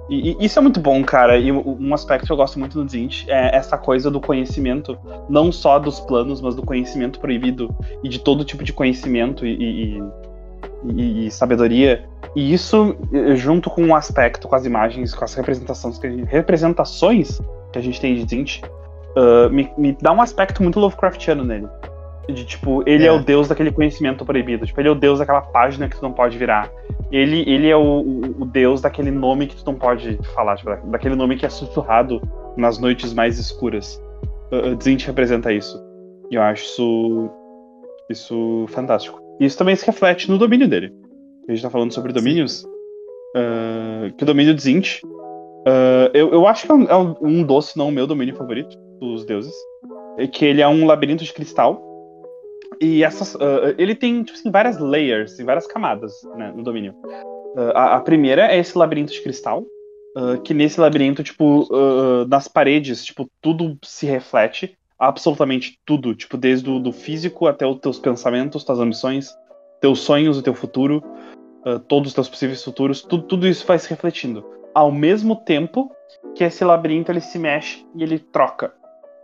E, 0.10 0.36
e 0.40 0.46
isso 0.46 0.58
é 0.58 0.62
muito 0.62 0.80
bom, 0.80 1.04
cara. 1.04 1.38
E 1.38 1.52
um- 1.52 1.94
aspecto 1.94 2.26
que 2.26 2.32
eu 2.32 2.38
gosto 2.38 2.58
muito 2.58 2.82
no 2.82 2.88
Zint 2.90 3.26
é 3.28 3.56
essa 3.56 3.78
coisa 3.78 4.10
do 4.10 4.20
conhecimento, 4.20 4.98
não 5.30 5.52
só 5.52 5.78
dos 5.78 6.00
planos, 6.00 6.42
mas 6.42 6.56
do 6.56 6.64
conhecimento 6.64 7.20
proibido 7.20 7.74
e 8.04 8.10
de 8.10 8.20
todo 8.20 8.44
tipo 8.44 8.64
de 8.64 8.74
conhecimento 8.74 9.46
e, 9.46 9.98
e- 9.98 11.26
e- 11.28 11.32
sabedoria. 11.32 12.06
E 12.36 12.54
isso, 12.54 12.96
eh, 13.14 13.36
junto 13.36 13.70
com 13.70 13.86
o 13.88 13.96
aspecto, 13.96 14.48
com 14.48 14.56
as 14.56 14.66
imagens, 14.66 15.14
com 15.14 15.24
as 15.26 15.34
representações 15.34 15.98
que 15.98 16.08
a 16.08 16.10
gente, 16.10 16.26
representações 16.26 17.40
que 17.72 17.78
a 17.80 17.82
gente 17.82 18.00
tem 18.02 18.16
de 18.16 18.28
Zint, 18.28 18.62
ah, 19.16 19.50
me, 19.50 19.70
me 19.78 19.98
dá 20.02 20.12
um 20.12 20.22
aspecto 20.22 20.62
muito 20.64 20.80
Lovecraftiano 20.80 21.44
nele. 21.44 21.68
De 22.28 22.46
tipo, 22.46 22.84
ele 22.88 23.06
é. 23.06 23.08
É. 23.08 23.12
o 23.12 23.20
deus 23.24 23.48
daquele 23.48 23.72
conhecimento 23.72 24.24
proibido. 24.24 24.66
Tipo, 24.66 24.80
ele 24.82 24.88
é 24.88 24.92
o 24.92 24.96
deus 24.96 25.18
daquela 25.18 25.42
página 25.42 25.90
que 25.90 25.96
tu 25.98 26.04
não 26.04 26.12
pode 26.12 26.38
virar. 26.38 26.70
Ele, 27.12 27.42
ele 27.50 27.68
é 27.68 27.76
o, 27.76 28.02
o, 28.02 28.42
o 28.42 28.46
deus 28.46 28.82
daquele 28.82 29.10
nome 29.12 29.48
que 29.48 29.56
tu 29.56 29.66
não 29.66 29.76
pode 29.76 30.20
falar, 30.36 30.58
tipo, 30.58 30.70
daquele 30.92 31.16
nome 31.16 31.38
que 31.38 31.46
é 31.46 31.50
sussurrado 31.50 32.22
nas 32.56 32.78
noites 32.80 33.14
mais 33.14 33.40
escuras. 33.40 34.02
Uh, 34.52 34.74
uh, 34.76 34.84
Zint 34.84 35.06
representa 35.06 35.52
isso. 35.52 35.82
E 36.30 36.36
eu 36.36 36.42
acho 36.42 36.64
isso, 36.66 37.30
isso 38.10 38.66
fantástico. 38.70 39.20
E 39.40 39.46
isso 39.46 39.58
também 39.58 39.76
se 39.76 39.86
reflete 39.86 40.30
no 40.30 40.38
domínio 40.38 40.68
dele. 40.68 40.94
A 41.48 41.52
gente 41.52 41.62
tá 41.64 41.70
falando 41.70 41.92
sobre 41.94 42.14
domínios. 42.14 42.64
uh, 43.36 44.14
que 44.16 44.24
o 44.24 44.28
domínio 44.28 44.54
de 44.54 44.62
Zint. 44.62 45.02
uh, 45.04 46.10
eu, 46.14 46.32
eu 46.32 46.48
acho 46.48 46.66
que 46.66 46.72
é 46.72 46.76
um, 46.76 46.84
é 46.84 46.96
um- 47.22 47.44
doce, 47.44 47.78
não 47.78 47.90
o 47.90 47.92
meu 47.92 48.06
domínio 48.06 48.36
favorito 48.36 48.78
dos 49.00 49.26
deuses. 49.26 49.54
que 50.34 50.46
ele 50.46 50.62
é 50.62 50.68
um 50.68 50.86
labirinto 50.86 51.24
de 51.24 51.34
cristal. 51.34 51.82
E 52.82 53.04
essas, 53.04 53.36
uh, 53.36 53.76
ele 53.78 53.96
tem 53.96 54.24
tipo 54.24 54.38
assim, 54.38 54.52
várias 54.52 54.78
layers 54.78 55.38
várias 55.40 55.68
camadas 55.68 56.14
né, 56.36 56.54
no 56.56 56.64
domínio. 56.64 56.94
Uh, 57.56 57.72
a, 57.74 57.96
a, 57.96 58.00
primeira 58.00 58.52
é 58.52 58.58
esse 58.58 58.78
labirinto 58.78 59.12
de 59.12 59.22
cristal, 59.22 59.66
uh, 60.18 60.40
que 60.44 60.54
nesse 60.54 60.80
labirinto, 60.80 61.24
tipo, 61.24 61.68
nas 62.28 62.48
paredes, 62.48 63.04
tipo, 63.04 63.30
tudo 63.42 63.78
se 63.84 64.06
reflete, 64.06 64.78
absolutamente 64.98 65.80
tudo, 65.86 66.16
tipo, 66.16 66.38
desde 66.38 66.70
o 66.70 66.80
do 66.80 66.92
físico 66.92 67.48
até 67.48 67.66
os 67.66 67.80
teus 67.80 68.00
pensamentos, 68.00 68.64
tuas 68.64 68.80
ambições, 68.80 69.30
teus 69.82 70.00
sonhos, 70.00 70.38
o 70.38 70.44
teu 70.44 70.54
futuro, 70.54 71.04
todos 71.88 72.10
os 72.10 72.14
teus 72.14 72.30
possíveis 72.30 72.64
futuros, 72.64 73.02
tudo, 73.02 73.24
tudo 73.24 73.48
isso 73.48 73.66
vai 73.66 73.80
se 73.80 73.90
refletindo. 73.90 74.46
Ao 74.74 74.92
mesmo 74.92 75.38
tempo 75.38 75.90
que 76.36 76.44
esse 76.44 76.64
labirinto 76.64 77.12
ele 77.12 77.22
se 77.22 77.40
mexe 77.40 77.86
e 77.96 78.04
ele 78.04 78.20
troca. 78.20 78.74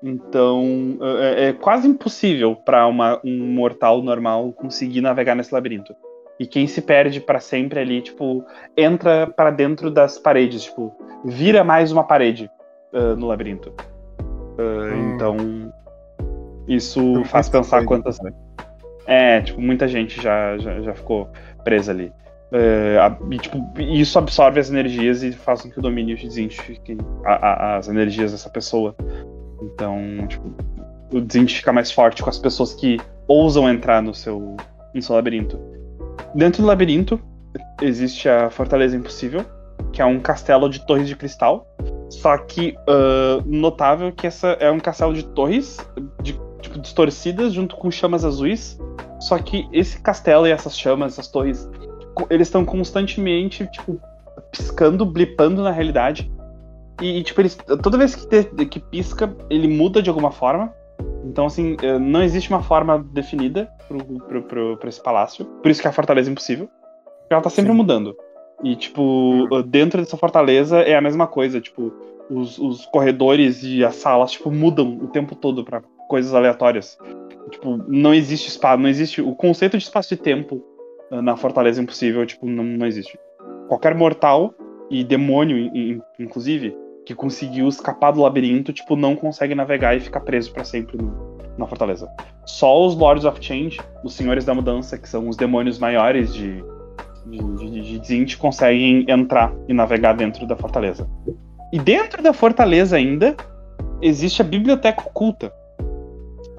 Então 0.05 0.97
é, 1.19 1.47
é 1.47 1.53
quase 1.53 1.87
impossível 1.87 2.55
para 2.55 2.87
um 2.87 3.53
mortal 3.53 4.03
normal 4.03 4.53
conseguir 4.53 5.01
navegar 5.01 5.33
nesse 5.33 5.51
labirinto. 5.51 5.95
E 6.39 6.45
quem 6.45 6.67
se 6.67 6.81
perde 6.81 7.19
para 7.19 7.39
sempre 7.39 7.79
ali, 7.79 8.01
tipo, 8.01 8.45
entra 8.77 9.25
para 9.25 9.49
dentro 9.49 9.89
das 9.89 10.19
paredes, 10.19 10.65
tipo, 10.65 10.93
vira 11.23 11.63
mais 11.63 11.91
uma 11.91 12.03
parede 12.03 12.51
uh, 12.93 13.15
no 13.15 13.25
labirinto. 13.25 13.73
Uh, 14.59 14.93
hum. 14.93 15.15
Então, 15.15 15.73
isso 16.67 17.23
faz 17.25 17.47
pensar 17.47 17.85
quantas. 17.85 18.19
É, 19.07 19.41
tipo, 19.41 19.61
muita 19.61 19.87
gente 19.87 20.21
já, 20.21 20.57
já, 20.57 20.81
já 20.81 20.93
ficou 20.93 21.29
presa 21.63 21.91
ali. 21.93 22.11
Uh, 22.51 23.33
e, 23.33 23.39
tipo, 23.39 23.57
isso 23.79 24.19
absorve 24.19 24.59
as 24.59 24.69
energias 24.69 25.23
e 25.23 25.31
faz 25.31 25.61
com 25.61 25.69
que 25.69 25.79
o 25.79 25.81
domínio 25.81 26.17
desidentifique 26.17 26.97
as 27.23 27.87
energias 27.87 28.33
dessa 28.33 28.49
pessoa. 28.49 28.93
Então, 29.65 30.27
tipo, 30.27 30.53
o 31.11 31.21
Dzint 31.21 31.55
fica 31.55 31.73
mais 31.73 31.91
forte 31.91 32.21
com 32.21 32.29
as 32.29 32.37
pessoas 32.37 32.73
que 32.73 32.99
ousam 33.27 33.69
entrar 33.69 34.01
no 34.01 34.13
seu, 34.13 34.55
no 34.93 35.01
seu 35.01 35.15
labirinto. 35.15 35.59
Dentro 36.33 36.61
do 36.61 36.67
labirinto 36.67 37.19
existe 37.81 38.29
a 38.29 38.49
Fortaleza 38.49 38.95
Impossível, 38.95 39.45
que 39.91 40.01
é 40.01 40.05
um 40.05 40.19
castelo 40.19 40.69
de 40.69 40.85
torres 40.85 41.07
de 41.07 41.15
cristal. 41.15 41.67
Só 42.09 42.37
que 42.37 42.75
uh, 42.87 43.41
notável 43.45 44.11
que 44.11 44.27
essa 44.27 44.49
é 44.59 44.69
um 44.69 44.79
castelo 44.79 45.13
de 45.13 45.23
torres 45.23 45.77
de, 46.21 46.39
tipo, 46.61 46.79
distorcidas 46.79 47.53
junto 47.53 47.75
com 47.75 47.89
chamas 47.89 48.23
azuis. 48.23 48.77
Só 49.19 49.39
que 49.39 49.67
esse 49.73 49.99
castelo 50.01 50.45
e 50.45 50.51
essas 50.51 50.77
chamas, 50.77 51.13
essas 51.13 51.27
torres, 51.27 51.67
eles 52.29 52.47
estão 52.47 52.63
constantemente 52.63 53.65
tipo 53.67 53.99
piscando, 54.51 55.05
blipando 55.05 55.63
na 55.63 55.71
realidade 55.71 56.31
e, 57.01 57.23
tipo, 57.23 57.41
eles, 57.41 57.57
toda 57.81 57.97
vez 57.97 58.15
que, 58.15 58.27
te, 58.27 58.65
que 58.65 58.79
pisca, 58.79 59.35
ele 59.49 59.67
muda 59.67 60.01
de 60.01 60.09
alguma 60.09 60.31
forma. 60.31 60.73
Então, 61.25 61.45
assim, 61.45 61.75
eh, 61.81 61.99
não 61.99 62.23
existe 62.23 62.49
uma 62.49 62.61
forma 62.61 63.03
definida 63.11 63.69
pra 64.79 64.89
esse 64.89 65.01
palácio. 65.01 65.45
Por 65.45 65.69
isso 65.69 65.81
que 65.81 65.87
a 65.87 65.91
fortaleza 65.91 66.29
é 66.29 66.31
impossível. 66.31 66.69
Ela 67.29 67.41
tá 67.41 67.49
sempre 67.49 67.71
Sim. 67.71 67.77
mudando. 67.77 68.15
E, 68.63 68.75
tipo, 68.75 69.47
eh, 69.51 69.63
dentro 69.63 69.99
dessa 69.99 70.15
fortaleza 70.15 70.79
é 70.79 70.95
a 70.95 71.01
mesma 71.01 71.27
coisa. 71.27 71.59
Tipo, 71.59 71.91
os, 72.29 72.57
os 72.57 72.85
corredores 72.85 73.63
e 73.63 73.83
as 73.83 73.95
salas, 73.95 74.31
tipo, 74.31 74.49
mudam 74.49 74.97
o 75.01 75.07
tempo 75.07 75.35
todo 75.35 75.65
para 75.65 75.83
coisas 76.07 76.33
aleatórias. 76.33 76.97
Tipo, 77.49 77.77
não 77.87 78.13
existe 78.13 78.47
espaço, 78.47 78.81
não 78.81 78.89
existe. 78.89 79.21
O 79.21 79.35
conceito 79.35 79.77
de 79.77 79.83
espaço 79.83 80.13
e 80.13 80.17
tempo 80.17 80.63
eh, 81.11 81.21
na 81.21 81.35
Fortaleza 81.35 81.81
Impossível, 81.81 82.25
tipo, 82.25 82.45
não, 82.45 82.63
não 82.63 82.87
existe. 82.87 83.19
Qualquer 83.67 83.95
mortal 83.95 84.53
e 84.89 85.03
demônio, 85.03 85.71
inclusive, 86.19 86.84
que 87.05 87.13
conseguiu 87.13 87.67
escapar 87.67 88.11
do 88.11 88.21
labirinto, 88.21 88.73
tipo, 88.73 88.95
não 88.95 89.15
consegue 89.15 89.53
navegar 89.53 89.95
e 89.95 89.99
fica 89.99 90.19
preso 90.19 90.51
para 90.51 90.63
sempre 90.63 90.97
no, 90.97 91.37
na 91.57 91.67
fortaleza. 91.67 92.09
Só 92.45 92.85
os 92.85 92.95
Lords 92.95 93.25
of 93.25 93.37
Change, 93.41 93.79
os 94.03 94.13
Senhores 94.13 94.43
da 94.43 94.53
Mudança, 94.53 94.97
que 94.97 95.07
são 95.07 95.29
os 95.29 95.37
demônios 95.37 95.77
maiores 95.77 96.33
de, 96.33 96.63
de, 97.27 97.55
de, 97.55 97.99
de 97.99 98.07
Zint, 98.07 98.37
conseguem 98.37 99.05
entrar 99.07 99.53
e 99.67 99.73
navegar 99.73 100.13
dentro 100.13 100.47
da 100.47 100.55
fortaleza. 100.55 101.07
E 101.71 101.79
dentro 101.79 102.23
da 102.23 102.33
fortaleza 102.33 102.97
ainda, 102.97 103.35
existe 104.01 104.41
a 104.41 104.45
Biblioteca 104.45 105.01
Oculta. 105.01 105.53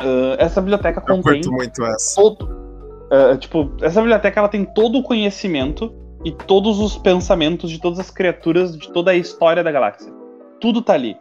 Uh, 0.00 0.36
essa 0.38 0.60
biblioteca 0.60 1.02
Eu 1.08 1.22
contém... 1.22 1.40
muito 1.46 1.82
essa. 1.84 2.20
Todo, 2.20 2.44
uh, 2.44 3.36
tipo, 3.38 3.72
essa 3.80 4.00
biblioteca 4.00 4.38
ela 4.38 4.48
tem 4.48 4.64
todo 4.64 4.98
o 4.98 5.02
conhecimento 5.02 5.92
e 6.24 6.30
todos 6.30 6.78
os 6.78 6.98
pensamentos 6.98 7.70
de 7.70 7.80
todas 7.80 7.98
as 7.98 8.10
criaturas 8.10 8.76
de 8.76 8.92
toda 8.92 9.12
a 9.12 9.14
história 9.14 9.64
da 9.64 9.72
galáxia 9.72 10.15
tudo 10.60 10.82
tá 10.82 10.94
ali. 10.94 11.16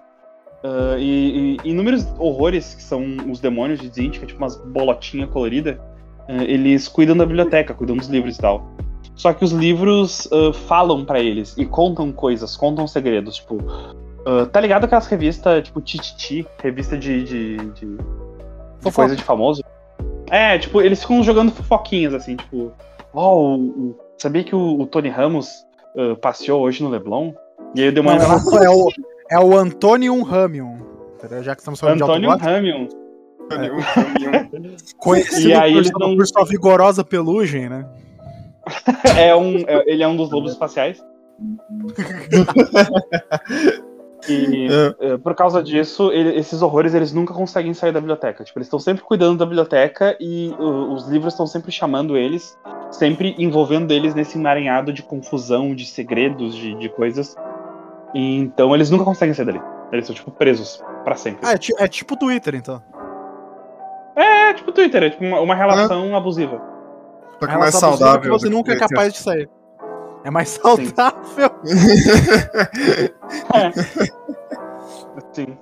Uh, 0.63 0.97
e, 0.97 1.57
e, 1.63 1.69
inúmeros 1.69 2.07
horrores, 2.17 2.73
que 2.73 2.81
são 2.81 3.03
os 3.29 3.39
demônios 3.39 3.79
de 3.79 3.87
Zint, 3.87 4.17
que 4.17 4.23
é 4.23 4.27
tipo 4.27 4.39
umas 4.39 4.55
bolotinhas 4.55 5.29
coloridas, 5.29 5.75
uh, 5.75 6.41
eles 6.41 6.87
cuidam 6.87 7.15
da 7.15 7.23
biblioteca, 7.23 7.71
cuidam 7.73 7.95
dos 7.95 8.07
livros 8.07 8.35
e 8.35 8.41
tal. 8.41 8.65
Só 9.15 9.31
que 9.31 9.45
os 9.45 9.51
livros 9.51 10.25
uh, 10.25 10.51
falam 10.51 11.05
para 11.05 11.19
eles 11.19 11.55
e 11.55 11.65
contam 11.65 12.11
coisas, 12.11 12.57
contam 12.57 12.87
segredos. 12.87 13.35
Tipo, 13.35 13.59
tá 14.51 14.59
ligado 14.59 14.85
aquelas 14.85 15.05
revistas, 15.05 15.65
tipo, 15.65 15.79
Tititi, 15.79 16.47
revista 16.57 16.97
de, 16.97 17.23
de, 17.23 17.57
de, 17.57 17.97
de 18.81 18.91
coisa 18.91 19.15
de 19.15 19.23
famoso? 19.23 19.63
É, 20.31 20.57
tipo, 20.57 20.81
eles 20.81 20.99
ficam 20.99 21.21
jogando 21.21 21.51
fofoquinhas, 21.51 22.15
assim, 22.15 22.35
tipo, 22.35 22.71
ó, 23.13 23.35
oh, 23.35 23.55
o, 23.55 23.99
sabia 24.17 24.43
que 24.43 24.55
o, 24.55 24.81
o 24.81 24.87
Tony 24.87 25.09
Ramos 25.09 25.63
passeou 26.21 26.63
hoje 26.63 26.83
no 26.83 26.89
Leblon? 26.89 27.33
E 27.75 27.83
aí 27.83 27.89
o 27.89 27.93
demônio. 27.93 28.19
Não, 28.27 28.63
é 28.63 28.69
o, 28.69 28.89
é 29.29 29.39
o 29.39 29.57
Antonium 29.57 30.21
Ramium. 30.23 30.79
Já 31.41 31.55
que 31.55 31.61
estamos 31.61 31.79
falando 31.79 32.03
Antonium 32.03 32.37
de 32.37 32.43
Ramium. 32.43 32.87
É. 33.51 33.69
Conhecido 34.97 35.49
e 35.49 35.53
aí 35.53 35.73
por, 35.73 35.85
sua, 35.85 35.99
não... 35.99 36.15
por 36.15 36.27
sua 36.27 36.45
vigorosa 36.45 37.03
pelugem, 37.03 37.69
né? 37.69 37.85
é 39.17 39.35
um, 39.35 39.57
é, 39.67 39.83
ele 39.87 40.03
é 40.03 40.07
um 40.07 40.15
dos 40.15 40.31
lobos 40.31 40.51
espaciais. 40.51 41.03
e 44.29 44.67
é. 44.67 44.95
é. 45.13 45.17
por 45.17 45.35
causa 45.35 45.61
disso, 45.61 46.09
ele, 46.11 46.37
esses 46.37 46.61
horrores 46.61 46.95
eles 46.95 47.11
nunca 47.13 47.33
conseguem 47.33 47.73
sair 47.73 47.91
da 47.91 47.99
biblioteca. 47.99 48.43
Tipo, 48.43 48.59
eles 48.59 48.67
estão 48.67 48.79
sempre 48.79 49.03
cuidando 49.03 49.37
da 49.37 49.45
biblioteca 49.45 50.15
e 50.19 50.55
uh, 50.59 50.93
os 50.93 51.07
livros 51.07 51.33
estão 51.33 51.45
sempre 51.45 51.71
chamando 51.71 52.17
eles, 52.17 52.57
sempre 52.91 53.35
envolvendo 53.37 53.91
eles 53.91 54.15
nesse 54.15 54.37
emaranhado 54.37 54.93
de 54.93 55.03
confusão, 55.03 55.75
de 55.75 55.85
segredos, 55.85 56.55
de, 56.55 56.73
de 56.75 56.89
coisas 56.89 57.35
então 58.15 58.73
eles 58.73 58.89
nunca 58.89 59.03
conseguem 59.03 59.33
sair 59.33 59.45
dali. 59.45 59.61
Eles 59.91 60.05
são, 60.05 60.15
tipo, 60.15 60.31
presos 60.31 60.83
para 61.03 61.15
sempre. 61.15 61.41
Ah, 61.43 61.53
é, 61.53 61.83
é 61.83 61.87
tipo 61.87 62.15
Twitter, 62.15 62.55
então. 62.55 62.81
É, 64.15 64.49
é 64.49 64.53
tipo 64.53 64.71
Twitter, 64.71 65.03
é 65.03 65.09
tipo 65.09 65.23
uma, 65.23 65.39
uma 65.41 65.55
relação 65.55 66.07
é. 66.07 66.15
abusiva. 66.15 66.61
Só 67.39 67.47
que 67.47 67.57
mais 67.57 67.75
saudável. 67.75 68.21
Que 68.21 68.29
você 68.29 68.49
nunca 68.49 68.73
é 68.73 68.77
capaz 68.77 69.13
de 69.13 69.19
sair. 69.19 69.49
É 70.23 70.31
mais 70.31 70.49
saudável. 70.49 71.51
é. 73.53 73.71
Sim. 75.33 75.57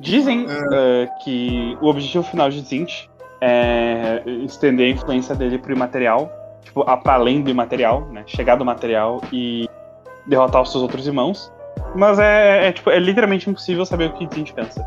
Dizem 0.00 0.46
é. 0.48 1.04
uh, 1.04 1.08
que 1.22 1.78
o 1.80 1.86
objetivo 1.86 2.24
final 2.24 2.50
de 2.50 2.60
Zint 2.62 3.08
é 3.40 4.22
estender 4.44 4.86
a 4.86 4.90
influência 4.90 5.34
dele 5.34 5.58
pro 5.58 5.72
imaterial, 5.72 6.30
tipo, 6.62 6.84
para 6.84 7.14
além 7.14 7.40
do 7.42 7.50
imaterial, 7.50 8.06
né? 8.10 8.22
Chegar 8.26 8.56
do 8.56 8.64
material 8.64 9.22
e 9.32 9.68
derrotar 10.26 10.60
os 10.62 10.70
seus 10.70 10.82
outros 10.82 11.06
irmãos. 11.06 11.52
Mas 11.94 12.18
é, 12.18 12.68
é, 12.68 12.72
tipo, 12.72 12.90
é 12.90 12.98
literalmente 12.98 13.48
impossível 13.48 13.84
saber 13.84 14.10
o 14.10 14.12
que 14.12 14.28
Zint 14.32 14.52
pensa. 14.52 14.82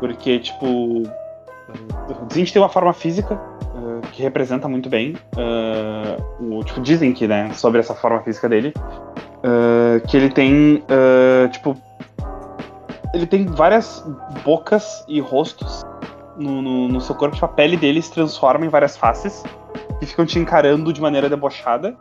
Porque, 0.00 0.38
tipo, 0.38 0.66
o 0.66 2.32
Zint 2.32 2.52
tem 2.52 2.62
uma 2.62 2.68
forma 2.68 2.92
física 2.92 3.34
uh, 3.34 4.00
que 4.12 4.22
representa 4.22 4.68
muito 4.68 4.88
bem. 4.88 5.16
Uh, 5.36 6.58
o, 6.58 6.64
tipo, 6.64 6.80
dizem 6.80 7.12
que, 7.12 7.26
né, 7.26 7.52
sobre 7.52 7.80
essa 7.80 7.94
forma 7.94 8.20
física 8.20 8.48
dele, 8.48 8.72
uh, 8.76 10.06
que 10.06 10.16
ele 10.16 10.30
tem, 10.30 10.82
tipo, 11.50 11.76
ele 13.12 13.26
tem 13.26 13.46
várias 13.46 14.04
bocas 14.44 15.04
e 15.08 15.20
rostos 15.20 15.84
no, 16.36 16.62
no, 16.62 16.88
no 16.88 17.00
seu 17.00 17.14
corpo. 17.14 17.34
Tipo, 17.34 17.46
a 17.46 17.48
pele 17.48 17.76
dele 17.76 18.00
se 18.00 18.12
transforma 18.12 18.64
em 18.64 18.68
várias 18.68 18.96
faces 18.96 19.42
que 19.98 20.06
ficam 20.06 20.26
te 20.26 20.38
encarando 20.38 20.92
de 20.92 21.00
maneira 21.00 21.28
debochada. 21.28 21.96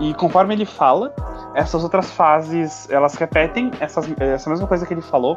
E 0.00 0.14
conforme 0.14 0.54
ele 0.54 0.64
fala, 0.64 1.12
essas 1.54 1.82
outras 1.82 2.10
fases, 2.10 2.88
elas 2.90 3.14
repetem 3.14 3.70
essas, 3.80 4.08
essa 4.20 4.48
mesma 4.48 4.66
coisa 4.66 4.86
que 4.86 4.94
ele 4.94 5.00
falou, 5.00 5.36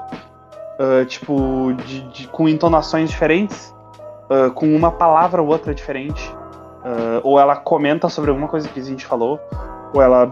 uh, 0.80 1.06
tipo, 1.06 1.74
de, 1.86 2.02
de, 2.10 2.28
com 2.28 2.48
entonações 2.48 3.10
diferentes, 3.10 3.74
uh, 4.30 4.52
com 4.52 4.76
uma 4.76 4.92
palavra 4.92 5.42
ou 5.42 5.48
outra 5.48 5.74
diferente, 5.74 6.32
uh, 6.32 7.22
ou 7.24 7.40
ela 7.40 7.56
comenta 7.56 8.08
sobre 8.08 8.30
alguma 8.30 8.48
coisa 8.48 8.70
que 8.70 8.80
a 8.80 8.84
gente 8.84 9.06
falou, 9.06 9.40
ou 9.94 10.02
ela, 10.02 10.32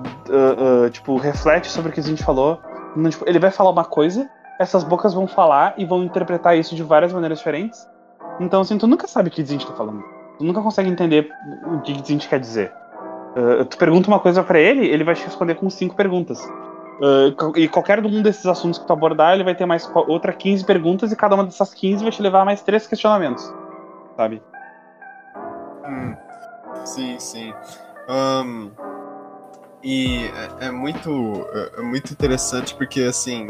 tipo, 0.89 1.17
reflete 1.17 1.69
sobre 1.69 1.91
o 1.91 1.93
que 1.93 1.99
a 1.99 2.03
gente 2.03 2.23
falou. 2.23 2.61
Então, 2.95 3.09
tipo, 3.09 3.27
ele 3.27 3.39
vai 3.39 3.51
falar 3.51 3.71
uma 3.71 3.83
coisa, 3.83 4.29
essas 4.57 4.85
bocas 4.85 5.13
vão 5.13 5.27
falar 5.27 5.73
e 5.77 5.83
vão 5.83 6.01
interpretar 6.01 6.57
isso 6.57 6.75
de 6.75 6.81
várias 6.83 7.11
maneiras 7.11 7.39
diferentes. 7.39 7.85
Então, 8.39 8.61
assim, 8.61 8.77
tu 8.77 8.87
nunca 8.87 9.05
sabe 9.05 9.27
o 9.27 9.31
que 9.31 9.41
a 9.41 9.45
gente 9.45 9.67
tá 9.67 9.73
falando. 9.73 10.01
Tu 10.37 10.45
nunca 10.45 10.61
consegue 10.61 10.89
entender 10.89 11.29
o 11.65 11.81
que 11.81 11.91
a 11.91 11.95
gente 11.95 12.29
quer 12.29 12.39
dizer. 12.39 12.71
Uh, 13.35 13.65
tu 13.65 13.77
pergunta 13.77 14.07
uma 14.07 14.19
coisa 14.19 14.43
para 14.43 14.59
ele, 14.59 14.87
ele 14.87 15.03
vai 15.03 15.15
te 15.15 15.23
responder 15.23 15.55
com 15.55 15.69
cinco 15.69 15.95
perguntas. 15.95 16.39
Uh, 16.99 17.57
e 17.57 17.67
qualquer 17.67 18.05
um 18.05 18.21
desses 18.21 18.45
assuntos 18.45 18.77
que 18.77 18.85
tu 18.85 18.91
abordar, 18.91 19.33
ele 19.33 19.43
vai 19.43 19.55
ter 19.55 19.65
mais 19.65 19.89
outra 20.07 20.33
15 20.33 20.65
perguntas 20.65 21.11
e 21.11 21.15
cada 21.15 21.35
uma 21.35 21.45
dessas 21.45 21.73
15 21.73 22.03
vai 22.03 22.11
te 22.11 22.21
levar 22.21 22.41
a 22.41 22.45
mais 22.45 22.61
três 22.61 22.85
questionamentos. 22.87 23.53
Sabe? 24.17 24.41
Hum, 25.87 26.15
sim, 26.83 27.17
sim. 27.19 27.53
Um, 28.09 28.71
e 29.81 30.25
é, 30.59 30.67
é 30.67 30.71
muito, 30.71 31.47
é, 31.53 31.79
é, 31.79 31.81
muito 31.81 32.11
interessante 32.11 32.75
porque, 32.75 33.01
assim, 33.03 33.47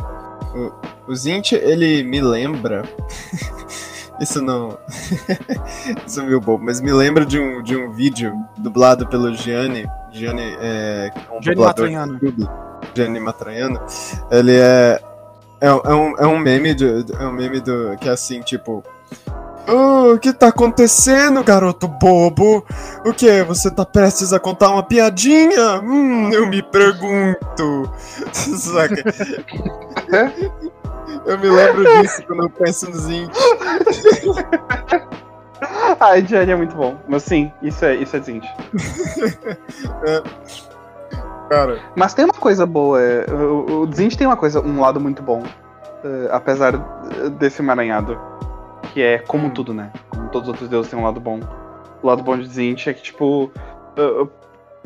o, 0.54 1.12
o 1.12 1.16
Zint, 1.16 1.54
ele 1.54 2.04
me 2.04 2.22
lembra. 2.22 2.84
Isso 4.20 4.42
não. 4.42 4.78
Isso 6.06 6.20
é 6.20 6.24
meio 6.24 6.42
bobo, 6.42 6.64
mas 6.64 6.82
me 6.82 6.92
lembra 6.92 7.26
de 7.26 7.40
um, 7.40 7.62
de 7.64 7.76
um 7.76 7.92
vídeo 7.92 8.34
dublado 8.58 9.08
pelo 9.08 9.34
Gianni. 9.34 9.88
Gianni 10.12 10.58
é. 10.62 11.12
Um 11.32 11.42
Gianni 11.42 11.62
Matraiano. 11.62 12.20
Gianni 12.94 13.20
Matraiano. 13.20 13.82
Ele 14.32 14.56
é. 14.56 15.00
É, 15.62 15.68
é, 15.68 15.94
um, 15.94 16.18
é 16.18 16.26
um 16.26 16.40
meme 16.40 16.74
do, 16.74 17.06
é 17.20 17.28
um 17.28 17.34
meme 17.34 17.60
do 17.60 17.98
que 18.00 18.08
é 18.08 18.12
assim, 18.14 18.42
tipo, 18.42 18.82
Oh, 19.72 20.14
o 20.14 20.20
que 20.20 20.34
tá 20.34 20.48
acontecendo, 20.48 21.44
garoto 21.44 21.88
bobo? 21.88 22.66
O 23.06 23.14
que? 23.14 23.44
Você 23.44 23.70
tá 23.70 23.86
prestes 23.86 24.34
a 24.34 24.40
contar 24.40 24.72
uma 24.72 24.82
piadinha? 24.82 25.80
Hum, 25.80 26.32
eu 26.34 26.48
me 26.48 26.64
pergunto. 26.64 27.92
Saca? 28.34 29.04
Eu 31.26 31.38
me 31.38 31.50
lembro 31.50 31.84
disso 32.02 32.24
quando 32.26 32.44
eu 32.44 32.50
penso 32.50 32.90
no 32.90 32.96
Zint. 32.96 33.32
Ai, 36.00 36.26
Jenny 36.26 36.52
é 36.52 36.56
muito 36.56 36.76
bom. 36.76 36.98
Mas 37.08 37.24
sim, 37.24 37.52
isso 37.62 37.84
é, 37.84 37.96
isso 37.96 38.16
é 38.16 38.20
Zint. 38.20 38.46
é. 40.06 40.24
Cara. 41.50 41.80
Mas 41.96 42.14
tem 42.14 42.26
uma 42.26 42.34
coisa 42.34 42.66
boa. 42.66 43.02
É, 43.02 43.26
o, 43.32 43.82
o 43.82 43.94
Zint 43.94 44.16
tem 44.16 44.28
uma 44.28 44.38
coisa, 44.38 44.62
um 44.62 44.80
lado 44.80 45.00
muito 45.00 45.22
bom. 45.24 45.42
Uh, 45.42 46.30
apesar 46.32 46.78
desse 47.40 47.62
emaranhado 47.62 48.18
que 48.94 49.02
é 49.02 49.20
como 49.20 49.48
hum. 49.48 49.50
tudo, 49.50 49.74
né? 49.74 49.92
Como 50.10 50.30
todos 50.30 50.48
os 50.48 50.54
outros 50.54 50.70
deuses 50.70 50.90
têm 50.90 51.00
um 51.00 51.04
lado 51.04 51.20
bom. 51.20 51.40
O 52.02 52.08
lado 52.08 52.24
bom 52.24 52.38
de 52.38 52.48
Zint 52.48 52.88
é 52.88 52.94
que, 52.94 53.02
tipo, 53.02 53.52
uh, 53.98 54.30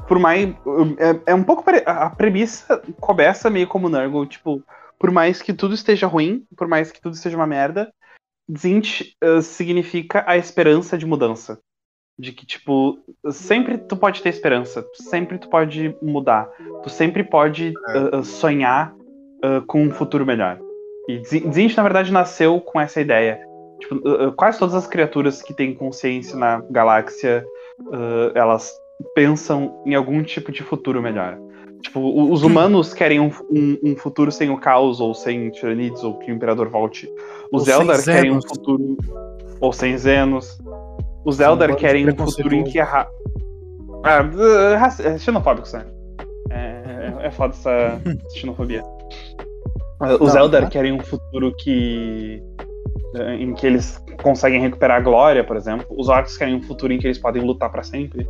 por 0.08 0.20
mais. 0.20 0.50
Uh, 0.66 0.96
é, 0.98 1.32
é, 1.32 1.36
um 1.36 1.44
pouco. 1.44 1.64
A 1.86 2.10
premissa 2.10 2.82
começa 3.00 3.50
meio 3.50 3.68
como 3.68 3.90
Nurgle, 3.90 4.26
tipo, 4.26 4.62
por 5.04 5.12
mais 5.12 5.42
que 5.42 5.52
tudo 5.52 5.74
esteja 5.76 6.08
ruim, 6.08 6.46
por 6.56 6.66
mais 6.66 6.90
que 6.90 7.02
tudo 7.02 7.18
seja 7.18 7.36
uma 7.36 7.46
merda, 7.46 7.94
Zint 8.58 9.02
uh, 9.22 9.42
significa 9.42 10.24
a 10.26 10.38
esperança 10.38 10.98
de 10.98 11.06
mudança. 11.06 11.60
De 12.18 12.32
que, 12.32 12.46
tipo, 12.46 13.00
sempre 13.32 13.78
tu 13.78 13.98
pode 13.98 14.22
ter 14.22 14.30
esperança, 14.30 14.88
sempre 14.94 15.38
tu 15.38 15.50
pode 15.50 15.94
mudar, 16.02 16.48
tu 16.84 16.90
sempre 16.90 17.24
pode 17.24 17.74
é. 17.90 18.22
sonhar 18.22 18.94
com 19.66 19.82
um 19.82 19.90
futuro 19.90 20.24
melhor. 20.24 20.60
E 21.10 21.24
Zint, 21.26 21.76
na 21.76 21.82
verdade, 21.82 22.12
nasceu 22.12 22.62
com 22.62 22.80
essa 22.80 23.02
ideia 23.02 23.42
Tipo, 23.84 23.96
uh, 23.96 24.28
uh, 24.28 24.32
quase 24.32 24.60
todas 24.60 24.76
as 24.76 24.88
criaturas 24.88 25.42
que 25.42 25.54
têm 25.54 25.74
consciência 25.74 26.38
na 26.38 26.62
galáxia, 26.70 27.46
uh, 27.80 28.32
elas 28.34 28.72
pensam 29.14 29.82
em 29.86 29.94
algum 29.94 30.24
tipo 30.24 30.52
de 30.52 30.64
futuro 30.64 31.02
melhor. 31.02 31.38
Tipo, 31.84 32.32
os 32.32 32.44
humanos 32.44 32.94
querem 32.94 33.20
um, 33.20 33.30
um, 33.52 33.78
um, 33.84 33.96
futuro 33.96 34.32
sem 34.32 34.50
o 34.50 34.58
caos, 34.58 35.02
ou 35.02 35.14
sem 35.14 35.50
tiranides, 35.50 36.02
ou 36.04 36.18
que 36.18 36.32
o 36.32 36.36
Imperador 36.36 36.70
volte. 36.70 37.12
Os 37.52 37.68
ou 37.68 37.82
Eldar 37.82 38.02
querem 38.02 38.32
um 38.32 38.42
futuro. 38.42 38.98
Ou 39.60 39.74
sem 39.74 39.98
Zenos. 39.98 40.58
Os 41.26 41.40
Eldar 41.40 41.76
querem 41.76 42.10
um 42.10 42.16
futuro 42.16 42.56
em 42.56 42.64
que 42.64 42.80
a. 42.80 42.86
Ra... 42.86 43.08
Ah, 44.06 44.22
é 45.04 45.18
xenofóbicos, 45.18 45.74
né? 45.74 45.86
É, 46.50 47.16
é, 47.22 47.28
é 47.28 47.32
foda 47.32 47.54
essa 47.54 48.02
xenofobia. 48.36 48.84
Os 50.20 50.36
Eldar 50.36 50.70
querem 50.70 50.94
um 50.94 51.00
futuro 51.00 51.54
que 51.58 52.42
eh, 53.16 53.36
em 53.36 53.54
que 53.54 53.68
eles 53.68 54.04
conseguem 54.22 54.60
recuperar 54.60 54.98
a 54.98 55.04
glória, 55.04 55.44
por 55.44 55.56
exemplo. 55.56 55.86
Os 55.90 56.10
orcs 56.10 56.38
querem 56.38 56.56
um 56.56 56.62
futuro 56.62 56.92
em 56.92 56.98
que 56.98 57.08
eles 57.08 57.20
podem 57.20 57.44
lutar 57.44 57.70
para 57.70 57.84
sempre. 57.84 58.28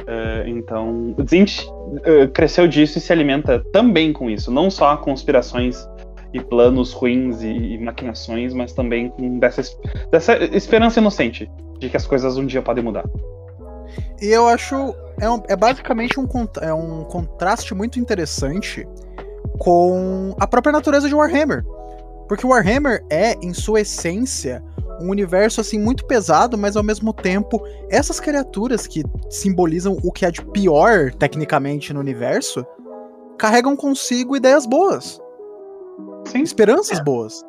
Uh, 0.00 0.48
então, 0.48 1.14
o 1.16 1.28
Zint 1.28 1.64
uh, 1.66 2.28
cresceu 2.32 2.66
disso 2.66 2.98
e 2.98 3.00
se 3.00 3.12
alimenta 3.12 3.62
também 3.72 4.12
com 4.12 4.28
isso, 4.28 4.50
não 4.50 4.70
só 4.70 4.96
conspirações 4.96 5.86
e 6.32 6.40
planos 6.40 6.92
ruins 6.92 7.42
e, 7.42 7.48
e 7.48 7.78
maquinações, 7.78 8.54
mas 8.54 8.72
também 8.72 9.10
com 9.10 9.38
dessa, 9.38 9.62
dessa 10.10 10.34
esperança 10.56 10.98
inocente 10.98 11.50
de 11.78 11.88
que 11.88 11.96
as 11.96 12.06
coisas 12.06 12.36
um 12.36 12.46
dia 12.46 12.62
podem 12.62 12.82
mudar. 12.82 13.04
E 14.20 14.26
eu 14.26 14.48
acho 14.48 14.94
é, 15.20 15.28
um, 15.28 15.42
é 15.48 15.56
basicamente 15.56 16.18
um, 16.18 16.26
é 16.60 16.72
um 16.72 17.04
contraste 17.04 17.74
muito 17.74 17.98
interessante 17.98 18.86
com 19.58 20.34
a 20.40 20.46
própria 20.46 20.72
natureza 20.72 21.08
de 21.08 21.14
Warhammer. 21.14 21.64
Porque 22.28 22.46
Warhammer 22.46 23.04
é, 23.10 23.34
em 23.42 23.52
sua 23.52 23.82
essência, 23.82 24.62
um 25.00 25.10
universo 25.10 25.60
assim 25.60 25.78
muito 25.78 26.06
pesado, 26.06 26.56
mas 26.56 26.76
ao 26.76 26.82
mesmo 26.82 27.12
tempo, 27.12 27.62
essas 27.90 28.20
criaturas 28.20 28.86
que 28.86 29.02
simbolizam 29.30 29.98
o 30.02 30.12
que 30.12 30.24
há 30.24 30.30
de 30.30 30.44
pior 30.46 31.12
tecnicamente 31.12 31.92
no 31.92 32.00
universo, 32.00 32.64
carregam 33.38 33.76
consigo 33.76 34.36
ideias 34.36 34.66
boas. 34.66 35.20
Sim. 36.26 36.42
Esperanças 36.42 36.98
é. 36.98 37.02
boas. 37.02 37.44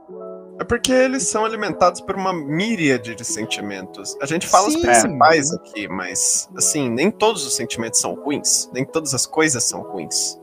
É 0.59 0.63
porque 0.63 0.91
eles 0.91 1.23
são 1.23 1.45
alimentados 1.45 1.99
por 1.99 2.15
uma 2.15 2.31
míriade 2.31 3.15
de 3.15 3.25
sentimentos. 3.25 4.15
A 4.21 4.25
gente 4.25 4.47
fala 4.47 4.69
Sim. 4.69 4.77
os 4.77 4.81
principais 4.81 5.51
é. 5.51 5.55
aqui, 5.55 5.87
mas 5.87 6.49
assim, 6.55 6.89
nem 6.89 7.09
todos 7.09 7.45
os 7.45 7.55
sentimentos 7.55 7.99
são 7.99 8.13
ruins, 8.13 8.69
nem 8.71 8.85
todas 8.85 9.13
as 9.13 9.25
coisas 9.25 9.63
são 9.63 9.81
ruins. 9.81 10.39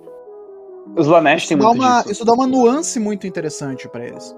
Os 0.97 1.07
Lanesh 1.07 1.47
tem 1.47 1.57
muito 1.57 1.73
uma, 1.73 1.99
disso. 1.99 2.13
Isso 2.13 2.25
dá 2.25 2.33
uma 2.33 2.47
nuance 2.47 2.99
muito 2.99 3.27
interessante 3.27 3.89
para 3.89 4.05
eles. 4.05 4.35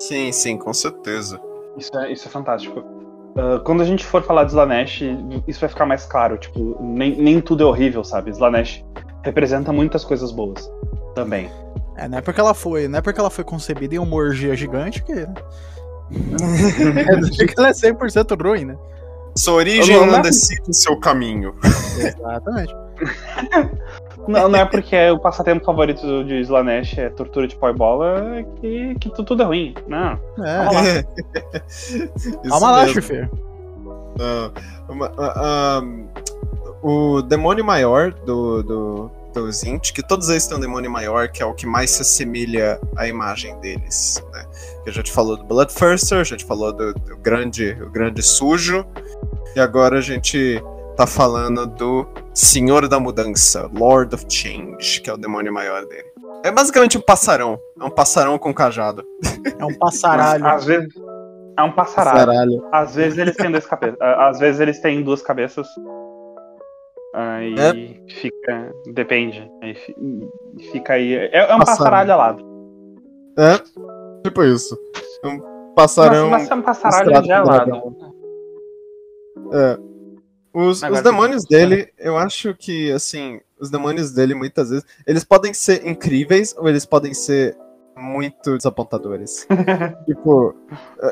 Sim, 0.00 0.32
sim, 0.32 0.56
com 0.56 0.72
certeza. 0.72 1.40
Isso 1.76 1.96
é, 1.96 2.12
isso 2.12 2.26
é 2.26 2.30
fantástico. 2.30 2.80
Uh, 2.80 3.60
quando 3.64 3.82
a 3.82 3.84
gente 3.84 4.04
for 4.04 4.22
falar 4.22 4.44
de 4.44 4.50
Slanesh, 4.50 5.04
isso 5.46 5.60
vai 5.60 5.68
ficar 5.68 5.86
mais 5.86 6.04
claro. 6.04 6.36
Tipo, 6.36 6.76
nem, 6.82 7.16
nem 7.16 7.40
tudo 7.40 7.62
é 7.62 7.66
horrível, 7.66 8.02
sabe? 8.02 8.30
Slanesh 8.30 8.84
representa 9.22 9.72
muitas 9.72 10.04
coisas 10.04 10.32
boas 10.32 10.68
também. 11.14 11.50
É, 11.96 12.08
não 12.08 12.18
é 12.18 12.20
porque 12.20 12.40
ela 12.40 12.54
foi, 12.54 12.88
não 12.88 12.98
é 12.98 13.02
porque 13.02 13.20
ela 13.20 13.30
foi 13.30 13.44
concebida 13.44 13.94
em 13.94 13.98
uma 13.98 14.16
orgia 14.16 14.56
gigante 14.56 15.02
que. 15.02 15.12
é 17.42 17.46
que 17.46 17.54
ela 17.56 17.68
é 17.68 17.72
100% 17.72 18.42
ruim, 18.42 18.64
né? 18.64 18.76
Sua 19.36 19.54
origem 19.54 20.06
não, 20.06 20.20
decide 20.20 20.74
seu 20.74 20.98
caminho. 20.98 21.54
Exatamente. 21.98 22.74
Não, 24.30 24.48
não 24.48 24.58
é 24.58 24.64
porque 24.64 24.94
é 24.94 25.10
o 25.10 25.18
passatempo 25.18 25.64
favorito 25.64 26.24
de 26.24 26.40
Slanesh 26.40 27.00
é 27.00 27.10
tortura 27.10 27.48
de 27.48 27.56
pó 27.56 27.68
e 27.68 27.72
bola 27.72 28.44
que, 28.60 28.94
que 29.00 29.10
tudo 29.10 29.42
é 29.42 29.46
ruim. 29.46 29.74
Não. 29.88 30.18
É. 30.38 30.64
Calma 30.64 30.80
lá. 30.80 31.02
Calma 32.48 32.70
lá, 32.70 32.86
Chufer. 32.86 33.28
Uh, 34.20 34.52
o 36.82 37.22
demônio 37.22 37.64
maior 37.64 38.12
do, 38.12 38.62
do, 38.62 39.10
do 39.32 39.52
Zint, 39.52 39.92
que 39.92 40.02
todos 40.02 40.28
eles 40.28 40.46
têm 40.46 40.56
um 40.56 40.60
demônio 40.60 40.90
maior, 40.90 41.28
que 41.28 41.42
é 41.42 41.46
o 41.46 41.54
que 41.54 41.66
mais 41.66 41.90
se 41.90 42.02
assemelha 42.02 42.80
à 42.96 43.08
imagem 43.08 43.58
deles. 43.60 44.22
Né? 44.32 44.44
Que 44.84 44.90
a 44.90 44.92
gente 44.92 45.10
falou 45.10 45.36
do 45.36 45.44
Bloodthirster, 45.44 46.18
a 46.18 46.24
gente 46.24 46.44
falou 46.44 46.72
do, 46.72 46.94
do 46.94 47.16
grande, 47.16 47.76
o 47.82 47.90
grande 47.90 48.22
sujo, 48.22 48.84
e 49.56 49.60
agora 49.60 49.98
a 49.98 50.00
gente 50.00 50.62
tá 51.00 51.06
falando 51.06 51.66
do 51.66 52.06
Senhor 52.34 52.86
da 52.86 53.00
Mudança, 53.00 53.70
Lord 53.72 54.14
of 54.14 54.26
Change, 54.28 55.00
que 55.00 55.08
é 55.08 55.14
o 55.14 55.16
demônio 55.16 55.50
maior 55.50 55.86
dele. 55.86 56.04
É 56.44 56.50
basicamente 56.52 56.98
um 56.98 57.00
passarão. 57.00 57.58
É 57.80 57.84
um 57.84 57.90
passarão 57.90 58.38
com 58.38 58.52
cajado. 58.52 59.02
É 59.58 59.64
um 59.64 59.74
passaralho. 59.78 60.46
Às 60.46 60.66
vezes. 60.66 60.94
É 61.56 61.62
um 61.62 61.72
passaralho. 61.72 62.26
passaralho. 62.26 62.68
Às 62.70 62.94
vezes 62.94 63.18
eles 63.18 63.34
têm 63.34 63.50
duas 63.50 63.64
cabeças. 63.64 63.98
Às 63.98 64.38
vezes 64.38 64.60
eles 64.60 64.80
têm 64.80 65.02
duas 65.02 65.22
cabeças. 65.22 65.66
Aí 67.14 67.54
é. 67.54 68.12
fica. 68.12 68.74
Depende. 68.92 69.50
Aí 69.62 69.74
fica 70.70 70.92
aí. 70.92 71.14
É, 71.14 71.50
é 71.50 71.54
um 71.54 71.60
passaralho 71.60 72.12
alado. 72.12 72.44
É. 73.38 73.58
Tipo 74.22 74.44
isso. 74.44 74.78
É 75.24 75.28
um 75.28 75.72
passarão. 75.74 76.28
Mas, 76.28 76.42
mas 76.42 76.50
é 76.50 76.54
um 76.54 76.62
passaralho 76.62 77.24
já 77.24 77.38
alado. 77.38 77.96
É. 79.50 79.89
Os, 80.52 80.82
os 80.82 81.02
demônios 81.02 81.44
dele, 81.44 81.92
eu 81.96 82.16
acho 82.16 82.54
que, 82.54 82.90
assim, 82.90 83.40
os 83.58 83.70
demônios 83.70 84.10
dele, 84.10 84.34
muitas 84.34 84.70
vezes, 84.70 84.84
eles 85.06 85.22
podem 85.22 85.54
ser 85.54 85.86
incríveis 85.86 86.54
ou 86.58 86.68
eles 86.68 86.84
podem 86.84 87.14
ser 87.14 87.56
muito 87.96 88.56
desapontadores. 88.56 89.46
tipo, 90.06 90.54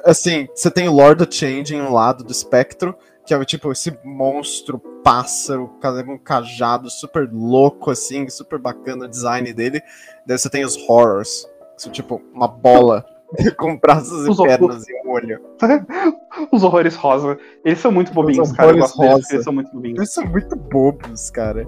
assim, 0.05 0.49
você 0.55 0.71
tem 0.71 0.89
o 0.89 0.93
Lord 0.93 1.23
of 1.23 1.35
Change 1.35 1.75
em 1.75 1.81
um 1.81 1.93
lado 1.93 2.25
do 2.25 2.33
espectro, 2.33 2.97
que 3.25 3.35
é 3.35 3.45
tipo 3.45 3.71
esse 3.71 3.97
monstro 4.03 4.79
pássaro, 5.05 5.71
um 6.09 6.19
cajado 6.19 6.91
super 6.91 7.29
louco, 7.31 7.91
assim, 7.91 8.29
super 8.29 8.59
bacana 8.59 9.05
o 9.05 9.09
design 9.09 9.53
dele. 9.53 9.83
Daí 10.27 10.39
você 10.39 10.49
tem 10.49 10.65
os 10.65 10.77
horrors, 10.89 11.47
que 11.77 11.83
são 11.83 11.93
tipo 11.93 12.23
uma 12.33 12.49
bola 12.49 13.05
com 13.59 13.77
braços 13.79 14.27
e 14.27 14.43
pernas 14.43 14.89
e 14.89 14.93
olho. 15.07 15.41
Os 16.53 16.63
horrores 16.63 16.95
rosa. 16.95 17.39
Eles 17.65 17.79
são 17.79 17.93
muito 17.93 18.13
bobinhos, 18.13 18.51
Os 18.51 18.57
cara. 18.57 18.71
Eu 18.71 18.79
gosto 18.79 18.99
deles 18.99 19.31
eles 19.31 19.45
são 19.45 19.53
muito 19.53 19.71
bobinhos. 19.73 19.99
Eles 19.99 20.13
são 20.13 20.27
muito 20.27 20.57
bobos, 20.57 21.31
cara. 21.31 21.63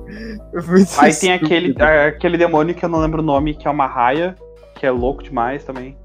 É 0.55 0.61
muito 0.63 0.91
Aí 0.99 1.15
tem 1.15 1.33
aquele, 1.33 1.69
estúpido. 1.69 1.85
aquele 1.85 2.39
demônio 2.39 2.75
que 2.75 2.85
eu 2.85 2.89
não 2.89 3.01
lembro 3.01 3.21
o 3.21 3.25
nome, 3.25 3.55
que 3.55 3.67
é 3.69 3.71
uma 3.71 3.87
raia, 3.87 4.35
que 4.75 4.87
é 4.87 4.91
louco 4.91 5.23
demais 5.23 5.65
também. 5.65 5.97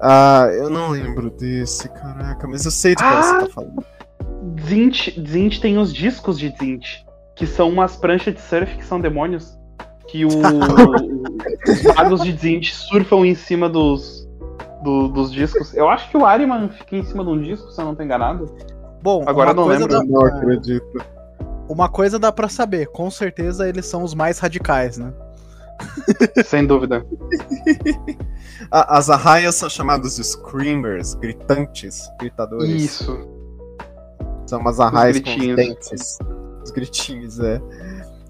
Ah, 0.00 0.46
eu 0.52 0.68
não 0.68 0.90
lembro 0.90 1.30
desse, 1.30 1.88
caraca, 1.88 2.46
mas 2.46 2.64
eu 2.66 2.70
sei 2.70 2.94
de 2.94 3.02
qual 3.02 3.14
Ah! 3.14 3.22
você 3.22 3.46
tá 3.46 3.52
falando. 3.52 3.84
Zint, 4.68 5.18
Zint 5.26 5.58
tem 5.58 5.78
os 5.78 5.92
discos 5.92 6.38
de 6.38 6.54
Zint, 6.58 6.84
que 7.34 7.46
são 7.46 7.70
umas 7.70 7.96
pranchas 7.96 8.34
de 8.34 8.40
surf 8.42 8.76
que 8.76 8.84
são 8.84 9.00
demônios. 9.00 9.58
Que 10.06 10.24
o, 10.26 10.28
os 11.66 11.82
magos 11.96 12.22
de 12.22 12.32
Zint 12.36 12.72
surfam 12.72 13.24
em 13.24 13.34
cima 13.34 13.70
dos, 13.70 14.23
do- 14.84 15.08
dos 15.08 15.32
discos. 15.32 15.74
Eu 15.74 15.88
acho 15.88 16.08
que 16.10 16.16
o 16.16 16.24
Ariman 16.24 16.68
fica 16.68 16.96
em 16.96 17.02
cima 17.04 17.24
de 17.24 17.30
um 17.30 17.40
disco, 17.40 17.70
se 17.72 17.80
eu 17.80 17.86
não 17.86 17.94
tô 17.94 18.02
enganado. 18.04 18.54
Bom, 19.02 19.24
Agora 19.26 19.50
eu 19.50 19.54
não 19.54 19.64
lembro. 19.66 19.88
dá- 19.88 20.04
não 20.04 20.24
acredito. 20.24 21.04
Uma 21.68 21.88
coisa 21.88 22.18
dá 22.18 22.30
pra 22.30 22.48
saber, 22.48 22.86
com 22.88 23.10
certeza 23.10 23.66
eles 23.68 23.86
são 23.86 24.02
os 24.04 24.14
mais 24.14 24.38
radicais, 24.38 24.98
né? 24.98 25.12
Sem 26.44 26.66
dúvida. 26.66 27.04
As 28.70 29.10
arraias 29.10 29.54
são 29.56 29.68
chamadas 29.68 30.16
de 30.16 30.24
screamers, 30.24 31.14
gritantes, 31.14 32.08
gritadores. 32.20 32.68
Isso. 32.68 33.28
São 34.46 34.60
umas 34.60 34.78
arraias 34.78 35.18
com 35.20 35.54
dentes. 35.54 36.18
Os 36.62 36.70
gritinhos, 36.70 37.40
é. 37.40 37.60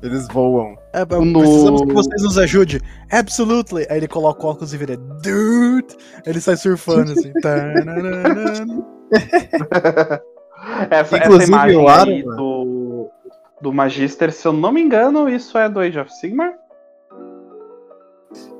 Eles 0.04 0.28
voam. 0.28 0.76
É, 0.92 1.04
No- 1.04 1.40
Precisamos 1.40 1.82
que 1.82 1.92
vocês 1.92 2.22
nos 2.22 2.36
ajudem. 2.38 2.78
Absolutely. 3.10 3.86
Aí 3.88 3.96
ele 3.96 4.06
coloca 4.08 4.46
o 4.46 4.50
óculos 4.50 4.74
e 4.74 4.76
vira 4.76 4.96
Dude! 4.96 5.96
Ele 6.26 6.40
sai 6.40 6.56
surfando 6.56 7.12
assim. 7.12 7.32
Essa, 10.90 11.16
Inclusive, 11.18 11.42
essa 11.42 11.52
imagem 11.52 11.76
o 11.76 11.88
aí 11.88 12.20
Arma- 12.22 12.36
do, 12.36 13.10
do 13.60 13.72
Magister, 13.72 14.32
se 14.32 14.46
eu 14.48 14.52
não 14.52 14.72
me 14.72 14.80
engano, 14.80 15.28
isso 15.28 15.58
é 15.58 15.68
do 15.68 15.80
Age 15.80 15.98
of 15.98 16.12
Sigmar? 16.14 16.54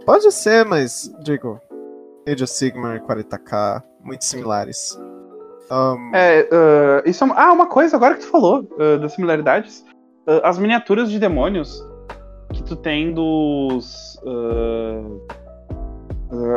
Pode 0.04 0.30
ser, 0.32 0.64
mas, 0.66 1.10
digo, 1.20 1.60
Age 2.28 2.44
of 2.44 2.52
Sigmar, 2.52 3.00
40k, 3.02 3.82
muito 4.02 4.24
similares. 4.24 4.98
Um, 5.70 6.10
É, 6.14 6.46
ah, 6.52 7.02
isso 7.06 7.24
é 7.24 7.26
uma, 7.26 7.34
ah, 7.36 7.52
uma 7.52 7.66
coisa, 7.66 7.96
agora 7.96 8.14
que 8.16 8.20
tu 8.20 8.30
falou 8.30 8.68
ah, 8.78 8.98
das 8.98 9.12
similaridades. 9.12 9.82
Ah, 10.26 10.48
as 10.48 10.58
miniaturas 10.58 11.10
de 11.10 11.18
demônios 11.18 11.82
que 12.52 12.62
tu 12.62 12.76
tem 12.76 13.12
dos. 13.12 14.18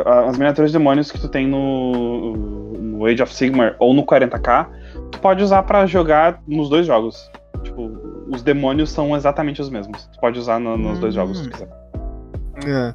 ah, 0.06 0.28
as 0.28 0.36
miniaturas 0.38 0.70
de 0.72 0.78
demônios 0.78 1.10
que 1.10 1.20
tu 1.20 1.28
tem 1.28 1.46
no, 1.46 2.32
no 2.74 3.06
Age 3.06 3.22
of 3.22 3.32
Sigmar 3.34 3.76
ou 3.78 3.94
no 3.94 4.04
40k, 4.04 4.66
tu 5.12 5.18
pode 5.20 5.42
usar 5.42 5.62
pra 5.62 5.86
jogar 5.86 6.40
nos 6.46 6.68
dois 6.68 6.86
jogos. 6.86 7.30
Tipo, 7.62 7.90
os 8.30 8.42
demônios 8.42 8.90
são 8.90 9.16
exatamente 9.16 9.60
os 9.60 9.68
mesmos. 9.70 10.06
Tu 10.12 10.20
pode 10.20 10.38
usar 10.38 10.58
no- 10.60 10.76
nos 10.76 10.98
dois 10.98 11.14
Hum. 11.14 11.20
jogos 11.20 11.38
se 11.38 11.44
tu 11.44 11.50
quiser. 11.50 11.68
é. 12.66 12.94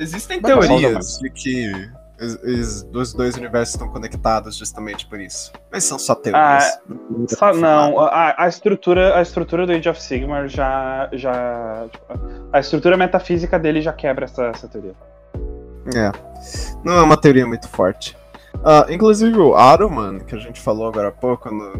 Existem 0.00 0.40
Bacana. 0.40 0.60
teorias 0.68 1.18
de 1.20 1.28
que 1.30 1.72
os, 2.20 2.86
os- 2.92 3.12
dois 3.14 3.36
universos 3.36 3.74
estão 3.74 3.88
conectados 3.88 4.56
justamente 4.56 5.06
por 5.06 5.20
isso. 5.20 5.52
Mas 5.70 5.84
são 5.84 5.98
só 5.98 6.14
teorias. 6.14 6.78
Só- 7.28 7.52
não, 7.54 8.00
a, 8.00 8.34
a 8.44 8.48
estrutura, 8.48 9.16
a 9.16 9.22
estrutura 9.22 9.66
do 9.66 9.72
Age 9.72 9.88
of 9.88 10.02
Sigmar 10.02 10.48
já. 10.48 11.08
já 11.12 11.86
tipo, 11.90 12.04
a 12.52 12.58
estrutura 12.60 12.96
metafísica 12.96 13.58
dele 13.58 13.80
já 13.80 13.92
quebra 13.92 14.24
essa, 14.24 14.44
essa 14.46 14.68
teoria. 14.68 14.94
É. 15.94 16.12
Não 16.84 16.94
é 16.94 17.02
uma 17.02 17.16
teoria 17.16 17.46
muito 17.46 17.68
forte. 17.68 18.16
Ah, 18.64 18.86
inclusive 18.90 19.38
o 19.38 19.54
Aruman, 19.54 20.18
que 20.20 20.34
a 20.34 20.38
gente 20.38 20.60
falou 20.60 20.88
agora 20.88 21.08
há 21.08 21.12
pouco 21.12 21.48
no 21.54 21.74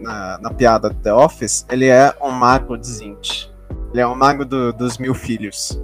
na, 0.00 0.38
na 0.38 0.50
piada 0.50 0.88
do 0.88 0.94
The 0.96 1.12
Office, 1.12 1.66
ele 1.70 1.86
é 1.88 2.14
um 2.22 2.30
mago 2.30 2.76
de 2.78 2.86
Zint. 2.86 3.48
Ele 3.92 4.00
é 4.00 4.06
um 4.06 4.14
mago 4.14 4.44
do- 4.44 4.72
dos 4.72 4.98
mil 4.98 5.14
filhos. 5.14 5.80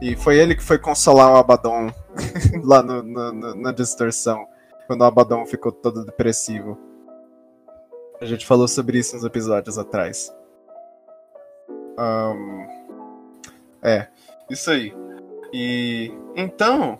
E 0.00 0.16
foi 0.16 0.36
ele 0.38 0.54
que 0.54 0.62
foi 0.62 0.78
consolar 0.78 1.32
o 1.32 1.36
Abaddon 1.36 1.90
lá 2.64 2.82
no- 2.82 3.02
no- 3.02 3.32
no- 3.32 3.54
na 3.54 3.72
distorção, 3.72 4.46
quando 4.86 5.00
o 5.02 5.04
Abaddon 5.04 5.44
ficou 5.46 5.72
todo 5.72 6.04
depressivo. 6.04 6.78
A 8.20 8.24
gente 8.24 8.46
falou 8.46 8.68
sobre 8.68 8.98
isso 8.98 9.14
nos 9.16 9.24
episódios 9.24 9.78
atrás. 9.78 10.32
Ahn, 11.98 12.66
é, 13.82 14.08
isso 14.50 14.70
aí. 14.70 14.94
E 15.52 16.12
então, 16.36 16.98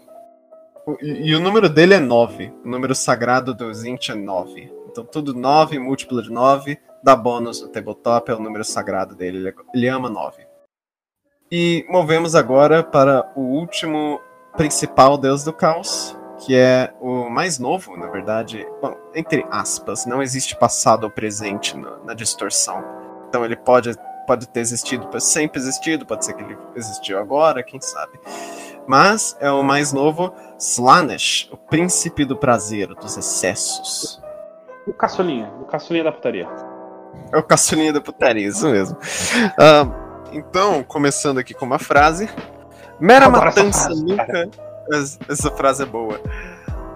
o- 0.86 0.96
E, 1.00 1.28
e 1.30 1.34
o 1.34 1.40
número 1.40 1.68
dele 1.68 1.94
é 1.94 2.00
9. 2.00 2.52
O 2.64 2.68
número 2.68 2.94
sagrado 2.94 3.54
do 3.54 3.72
Zint 3.72 4.08
é 4.10 4.14
9. 4.14 4.72
Então 4.90 5.04
tudo 5.04 5.32
9, 5.32 5.78
múltiplo 5.78 6.22
de 6.22 6.30
9, 6.30 6.78
dá 7.02 7.16
bônus 7.16 7.62
no 7.62 7.68
tabletop, 7.68 8.30
é 8.30 8.34
o 8.34 8.40
número 8.40 8.64
sagrado 8.64 9.14
dele. 9.14 9.38
Ele, 9.38 9.54
ele 9.74 9.88
ama 9.88 10.10
9. 10.10 10.46
E 11.50 11.86
movemos 11.88 12.34
agora 12.34 12.82
para 12.82 13.30
o 13.36 13.40
último 13.42 14.20
principal 14.56 15.16
deus 15.16 15.44
do 15.44 15.52
caos, 15.52 16.16
que 16.38 16.54
é 16.56 16.92
o 17.00 17.28
mais 17.28 17.58
novo, 17.58 17.96
na 17.96 18.06
verdade. 18.08 18.66
Bom, 18.80 18.96
entre 19.14 19.46
aspas, 19.50 20.06
não 20.06 20.22
existe 20.22 20.56
passado 20.56 21.04
ou 21.04 21.10
presente 21.10 21.76
no- 21.76 22.04
na 22.04 22.14
distorção. 22.14 22.84
Então 23.28 23.44
ele 23.44 23.56
pode, 23.56 23.94
pode 24.26 24.48
ter 24.48 24.60
existido, 24.60 25.08
sempre 25.20 25.60
existido, 25.60 26.04
pode 26.04 26.24
ser 26.24 26.34
que 26.34 26.42
ele 26.42 26.58
existiu 26.74 27.18
agora, 27.18 27.62
quem 27.62 27.80
sabe. 27.80 28.18
Mas 28.86 29.36
é 29.40 29.50
o 29.50 29.62
mais 29.62 29.92
novo, 29.92 30.32
Slanesh, 30.58 31.48
o 31.52 31.56
príncipe 31.56 32.24
do 32.24 32.36
prazer, 32.36 32.88
dos 32.94 33.16
excessos. 33.16 34.20
O 34.86 34.92
caçulinha, 34.92 35.52
o 35.60 35.64
caçulinha 35.64 36.04
da 36.04 36.12
putaria. 36.12 36.48
É 37.32 37.38
o 37.38 37.42
caçulinha 37.42 37.92
da 37.92 38.00
putaria, 38.00 38.48
isso 38.48 38.68
mesmo. 38.68 38.98
Ah, 39.58 39.86
então, 40.32 40.82
começando 40.82 41.38
aqui 41.38 41.54
com 41.54 41.64
uma 41.64 41.78
frase. 41.78 42.28
Mera 43.00 43.26
Adoro 43.26 43.48
essa 43.48 43.62
matança 43.62 43.84
frase, 43.86 44.04
nunca. 44.04 44.48
Es- 44.90 45.18
Essa 45.28 45.50
frase 45.50 45.82
é 45.82 45.86
boa. 45.86 46.20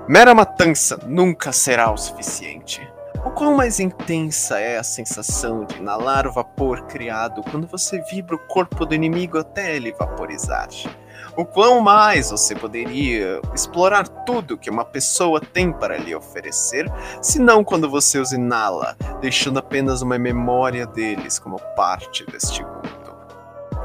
Mera 0.08 0.34
matança 0.34 0.98
nunca 1.06 1.52
será 1.52 1.90
o 1.90 1.96
suficiente. 1.96 2.86
O 3.24 3.30
quão 3.30 3.56
mais 3.56 3.80
intensa 3.80 4.60
é 4.60 4.78
a 4.78 4.84
sensação 4.84 5.64
de 5.64 5.76
inalar 5.78 6.28
o 6.28 6.32
vapor 6.32 6.82
criado 6.82 7.42
quando 7.50 7.66
você 7.66 8.00
vibra 8.02 8.36
o 8.36 8.46
corpo 8.46 8.86
do 8.86 8.94
inimigo 8.94 9.36
até 9.38 9.74
ele 9.74 9.90
vaporizar? 9.92 10.68
O 11.36 11.44
quão 11.44 11.80
mais 11.80 12.30
você 12.30 12.54
poderia 12.54 13.40
explorar 13.52 14.06
tudo 14.06 14.56
que 14.56 14.70
uma 14.70 14.84
pessoa 14.84 15.40
tem 15.40 15.72
para 15.72 15.96
lhe 15.98 16.14
oferecer, 16.14 16.90
se 17.20 17.38
não 17.40 17.64
quando 17.64 17.90
você 17.90 18.18
os 18.18 18.32
inala, 18.32 18.96
deixando 19.20 19.58
apenas 19.58 20.02
uma 20.02 20.18
memória 20.18 20.86
deles 20.86 21.38
como 21.38 21.58
parte 21.74 22.24
deste 22.26 22.62
mundo. 22.62 22.95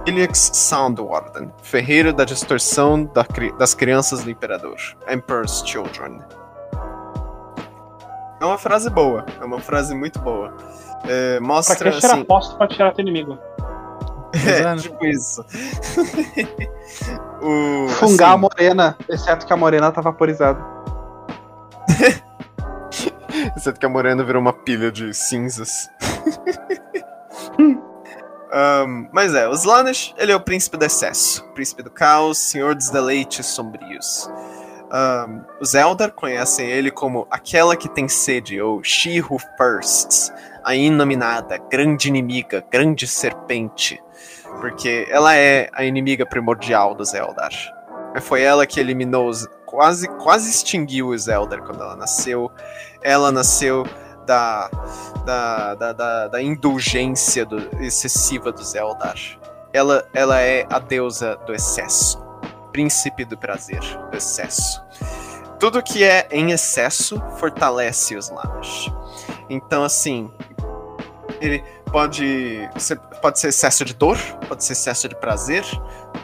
Ilix 0.05 0.51
Soundwarden, 0.53 1.51
ferreiro 1.61 2.11
da 2.11 2.23
distorção 2.25 3.03
da 3.05 3.23
cri- 3.23 3.53
das 3.57 3.73
crianças 3.73 4.23
do 4.23 4.29
Imperador, 4.31 4.75
Emperor's 5.09 5.63
Children. 5.65 6.19
É 8.39 8.45
uma 8.45 8.57
frase 8.57 8.89
boa, 8.89 9.25
é 9.39 9.45
uma 9.45 9.59
frase 9.59 9.93
muito 9.93 10.19
boa. 10.19 10.53
É, 11.07 11.37
Pra 11.37 11.45
mostra 11.47 11.91
que 11.91 11.99
tirar 11.99 12.13
assim, 12.13 12.23
posto 12.23 12.55
pra 12.57 12.67
tirar 12.67 12.93
teu 12.93 13.03
inimigo? 13.03 13.37
é, 14.33 14.75
tipo 14.77 15.05
isso. 15.05 15.45
o, 17.41 17.87
Fungar 17.89 18.29
a 18.29 18.31
assim, 18.33 18.41
morena, 18.41 18.97
exceto 19.07 19.45
que 19.45 19.53
a 19.53 19.57
morena 19.57 19.91
tá 19.91 20.01
vaporizada. 20.01 20.59
Exceto 23.55 23.79
que 23.79 23.85
a 23.85 23.89
Morena 23.89 24.23
virou 24.23 24.41
uma 24.41 24.51
pilha 24.53 24.91
de 24.91 25.13
cinzas. 25.13 25.89
Ahn, 28.51 29.07
mas 29.11 29.33
é, 29.33 29.47
o 29.47 29.53
Slanesh, 29.53 30.13
ele 30.17 30.31
é 30.31 30.35
o 30.35 30.41
príncipe 30.41 30.75
do 30.77 30.83
excesso, 30.83 31.43
príncipe 31.53 31.81
do 31.81 31.89
caos, 31.89 32.37
senhor 32.37 32.75
dos 32.75 32.89
deleites 32.89 33.45
sombrios. 33.45 34.29
Ahn, 34.91 35.45
os 35.61 35.73
Eldar 35.73 36.11
conhecem 36.11 36.69
ele 36.69 36.91
como 36.91 37.25
aquela 37.31 37.77
que 37.77 37.87
tem 37.87 38.09
sede, 38.09 38.61
ou 38.61 38.83
She 38.83 39.21
Who 39.21 39.37
a 40.63 40.75
inominada, 40.75 41.57
grande 41.57 42.09
inimiga, 42.09 42.63
grande 42.69 43.07
serpente, 43.07 44.01
porque 44.59 45.07
ela 45.09 45.33
é 45.35 45.69
a 45.73 45.85
inimiga 45.85 46.25
primordial 46.25 46.93
dos 46.93 47.13
Eldar. 47.13 47.51
Foi 48.19 48.41
ela 48.41 48.67
que 48.67 48.79
eliminou 48.79 49.29
os, 49.29 49.47
quase, 49.65 50.07
quase 50.17 50.49
extinguiu 50.49 51.07
os 51.07 51.29
Eldar 51.29 51.63
quando 51.63 51.81
ela 51.81 51.95
nasceu. 51.95 52.51
Ela 53.01 53.31
nasceu 53.31 53.85
da, 54.31 54.69
da, 55.25 55.75
da, 55.75 55.91
da, 55.93 56.27
da 56.29 56.41
indulgência 56.41 57.45
do- 57.45 57.69
excessiva 57.83 58.49
dos 58.49 58.73
Eldar. 58.73 59.17
Ela, 59.73 60.07
ela 60.13 60.39
é 60.39 60.65
a 60.69 60.79
deusa 60.79 61.35
do 61.45 61.53
excesso, 61.53 62.17
príncipe 62.71 63.25
do 63.25 63.37
prazer, 63.37 63.81
do 64.09 64.15
excesso. 64.15 64.81
Tudo 65.59 65.83
que 65.83 66.03
é 66.03 66.27
em 66.31 66.51
excesso 66.51 67.21
fortalece 67.37 68.15
os 68.15 68.29
Lamash. 68.29 68.89
Então, 69.49 69.83
assim, 69.83 70.31
ele 71.41 71.61
pode 71.91 72.69
pode 73.21 73.37
ser 73.39 73.49
excesso 73.49 73.83
de 73.83 73.93
dor, 73.93 74.17
pode 74.47 74.63
ser 74.63 74.73
excesso 74.73 75.09
de 75.09 75.15
prazer, 75.15 75.63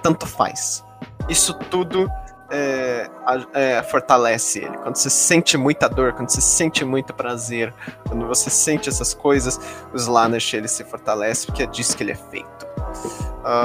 tanto 0.02 0.26
faz. 0.26 0.84
Isso 1.28 1.54
tudo 1.54 2.10
é, 2.50 3.10
é, 3.54 3.84
fortalece 3.84 4.60
ele. 4.60 4.78
Quando 4.78 4.96
você 4.96 5.10
sente 5.10 5.58
muita 5.58 5.88
dor, 5.88 6.14
quando 6.14 6.30
você 6.30 6.42
sente 6.42 6.86
muito 6.86 7.14
prazer, 7.14 7.74
quando 8.08 8.26
você 8.28 8.50
sente 8.50 8.90
essas 8.90 9.14
coisas, 9.14 9.60
o 9.94 9.96
Slaanesh 9.96 10.54
ele 10.54 10.68
se 10.68 10.84
fortalece 10.84 11.46
porque 11.46 11.64
é 11.64 11.66
disso 11.66 11.96
que 11.96 12.04
ele 12.04 12.12
é 12.12 12.16
feito. 12.16 12.68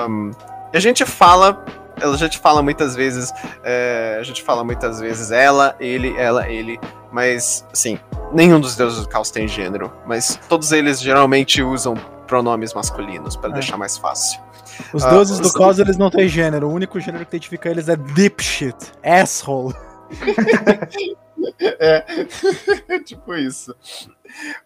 Um, 0.08 0.30
a 0.72 0.80
gente 0.80 1.04
fala, 1.04 1.64
a 2.00 2.16
gente 2.16 2.38
fala 2.38 2.62
muitas 2.62 2.94
vezes, 2.94 3.32
é, 3.62 4.16
a 4.18 4.22
gente 4.22 4.42
fala 4.42 4.64
muitas 4.64 5.00
vezes 5.00 5.30
ela, 5.30 5.76
ele, 5.78 6.16
ela, 6.16 6.48
ele, 6.48 6.80
mas 7.10 7.66
assim, 7.72 7.98
nenhum 8.32 8.58
dos 8.58 8.76
deuses 8.76 9.02
do 9.02 9.08
caos 9.08 9.30
tem 9.30 9.46
gênero, 9.46 9.92
mas 10.06 10.40
todos 10.48 10.72
eles 10.72 11.00
geralmente 11.00 11.62
usam 11.62 11.94
pronomes 12.26 12.72
masculinos 12.72 13.36
para 13.36 13.50
é. 13.50 13.52
deixar 13.54 13.76
mais 13.76 13.98
fácil. 13.98 14.40
Os 14.92 15.04
deuses 15.04 15.38
uh, 15.38 15.42
do 15.42 15.52
caos, 15.52 15.78
eles 15.78 15.96
não 15.96 16.10
têm 16.10 16.28
gênero. 16.28 16.68
O 16.68 16.72
único 16.72 17.00
gênero 17.00 17.24
que 17.24 17.36
identifica 17.36 17.68
eles 17.68 17.88
é 17.88 17.96
dipshit, 17.96 18.76
asshole. 19.02 19.74
é, 21.60 22.24
tipo 23.04 23.34
isso. 23.34 23.74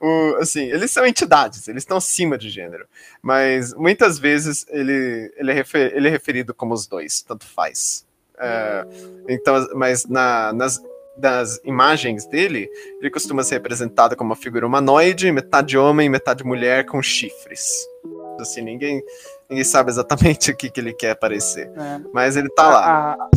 O, 0.00 0.36
assim, 0.40 0.64
eles 0.64 0.90
são 0.90 1.06
entidades, 1.06 1.66
eles 1.68 1.82
estão 1.82 1.96
acima 1.96 2.38
de 2.38 2.50
gênero. 2.50 2.86
Mas 3.22 3.74
muitas 3.74 4.18
vezes 4.18 4.66
ele, 4.68 5.32
ele, 5.36 5.50
é, 5.50 5.54
refer, 5.54 5.96
ele 5.96 6.08
é 6.08 6.10
referido 6.10 6.54
como 6.54 6.74
os 6.74 6.86
dois, 6.86 7.22
tanto 7.22 7.46
faz. 7.46 8.06
É, 8.38 8.86
então, 9.28 9.66
mas 9.74 10.04
na, 10.04 10.52
nas, 10.52 10.80
das 11.16 11.58
imagens 11.64 12.26
dele, 12.26 12.68
ele 13.00 13.10
costuma 13.10 13.42
ser 13.42 13.54
representado 13.54 14.14
como 14.14 14.30
uma 14.30 14.36
figura 14.36 14.66
humanoide, 14.66 15.32
metade 15.32 15.78
homem, 15.78 16.08
metade 16.08 16.44
mulher, 16.44 16.84
com 16.84 17.02
chifres. 17.02 17.70
Assim, 18.38 18.60
ninguém, 18.60 19.02
ninguém 19.48 19.64
sabe 19.64 19.90
exatamente 19.90 20.50
o 20.52 20.56
que, 20.56 20.70
que 20.70 20.80
ele 20.80 20.92
quer 20.92 21.14
parecer. 21.16 21.70
É. 21.76 22.00
Mas 22.12 22.36
ele 22.36 22.48
tá 22.48 22.68
lá. 22.68 23.12
A, 23.14 23.28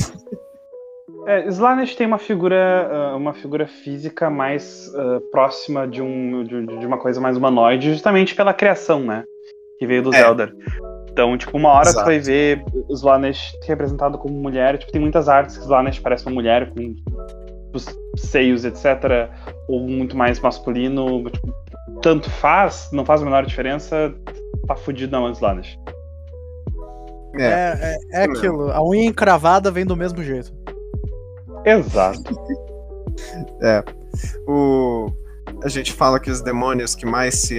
é, 1.28 1.48
Slanesh 1.48 1.96
tem 1.96 2.08
uma 2.08 2.18
figura, 2.18 2.90
ah, 2.92 3.16
uma 3.16 3.34
figura 3.34 3.68
física 3.68 4.30
mais 4.30 4.92
uh, 4.96 5.20
próxima 5.32 5.88
de, 5.88 6.02
um, 6.02 6.44
de, 6.44 6.66
de, 6.66 6.86
uma 6.86 6.98
coisa 6.98 7.20
mais 7.20 7.38
humanoide, 7.38 7.92
justamente 7.92 8.34
pela 8.34 8.54
criação, 8.54 9.02
né? 9.02 9.24
Que 9.78 9.86
veio 9.86 10.02
do 10.02 10.14
é. 10.14 10.18
Zelda. 10.18 10.52
Então, 11.12 11.38
tipo, 11.38 11.58
uma 11.58 11.70
hora 11.70 11.90
Exato. 11.90 12.06
tu 12.06 12.08
vai 12.08 12.20
ver 12.20 12.64
Slanesh 12.90 13.52
representado 13.68 14.18
como 14.18 14.34
mulher. 14.34 14.78
Tipo, 14.78 14.92
tem 14.92 15.02
muitas 15.02 15.28
artes 15.28 15.58
que 15.58 15.64
Slanesh 15.64 16.00
parece 16.00 16.26
uma 16.26 16.34
mulher 16.34 16.72
com 16.72 16.96
os 17.74 17.86
seios, 18.16 18.64
etc. 18.64 19.30
Ou 19.68 19.82
muito 19.82 20.16
mais 20.16 20.40
masculino. 20.40 21.30
Tipo, 21.30 21.54
tanto 22.02 22.30
faz, 22.30 22.90
não 22.94 23.04
faz 23.04 23.22
a 23.22 23.26
menor 23.26 23.46
diferença. 23.46 24.14
Tá 24.68 24.76
fudido 24.76 25.12
na 25.12 25.20
mão 25.20 25.32
de 25.32 25.38
Slanesh. 25.38 25.78
É, 27.36 27.44
é, 27.44 27.98
é, 28.12 28.22
é 28.22 28.24
aquilo. 28.24 28.72
A 28.72 28.84
unha 28.84 29.06
encravada 29.06 29.72
vem 29.72 29.86
do 29.86 29.96
mesmo 29.96 30.24
jeito. 30.24 30.52
Exato. 31.66 32.22
é. 33.62 33.84
O, 34.48 35.12
a 35.64 35.68
gente 35.68 35.92
fala 35.92 36.20
que 36.20 36.32
os 36.32 36.42
demônios 36.42 36.96
que 36.96 37.06
mais 37.06 37.36
se, 37.36 37.58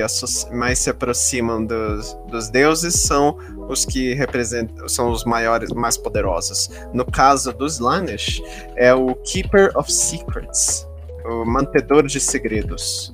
mais 0.52 0.78
se 0.78 0.90
aproximam 0.90 1.64
dos, 1.64 2.16
dos 2.28 2.48
deuses 2.48 2.94
são 2.94 3.36
os 3.68 3.84
que 3.84 4.14
representam, 4.14 4.88
são 4.88 5.10
os 5.10 5.24
maiores, 5.24 5.70
mais 5.70 5.96
poderosos. 5.96 6.70
No 6.92 7.04
caso 7.04 7.52
dos 7.52 7.78
Lanesh, 7.78 8.42
é 8.76 8.94
o 8.94 9.14
Keeper 9.16 9.70
of 9.76 9.92
Secrets, 9.92 10.88
o 11.24 11.44
mantedor 11.44 12.06
de 12.06 12.18
segredos. 12.20 13.12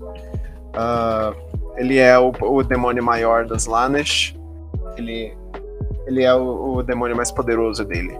Uh, 0.76 1.34
ele 1.76 1.98
é 1.98 2.18
o, 2.18 2.32
o, 2.40 2.62
demônio 2.62 3.02
maior 3.02 3.44
dos 3.44 3.66
Lanesh. 3.66 4.36
Ele, 4.96 5.36
ele 6.06 6.22
é 6.22 6.34
o, 6.34 6.76
o 6.76 6.82
demônio 6.82 7.16
mais 7.16 7.30
poderoso 7.30 7.84
dele. 7.84 8.18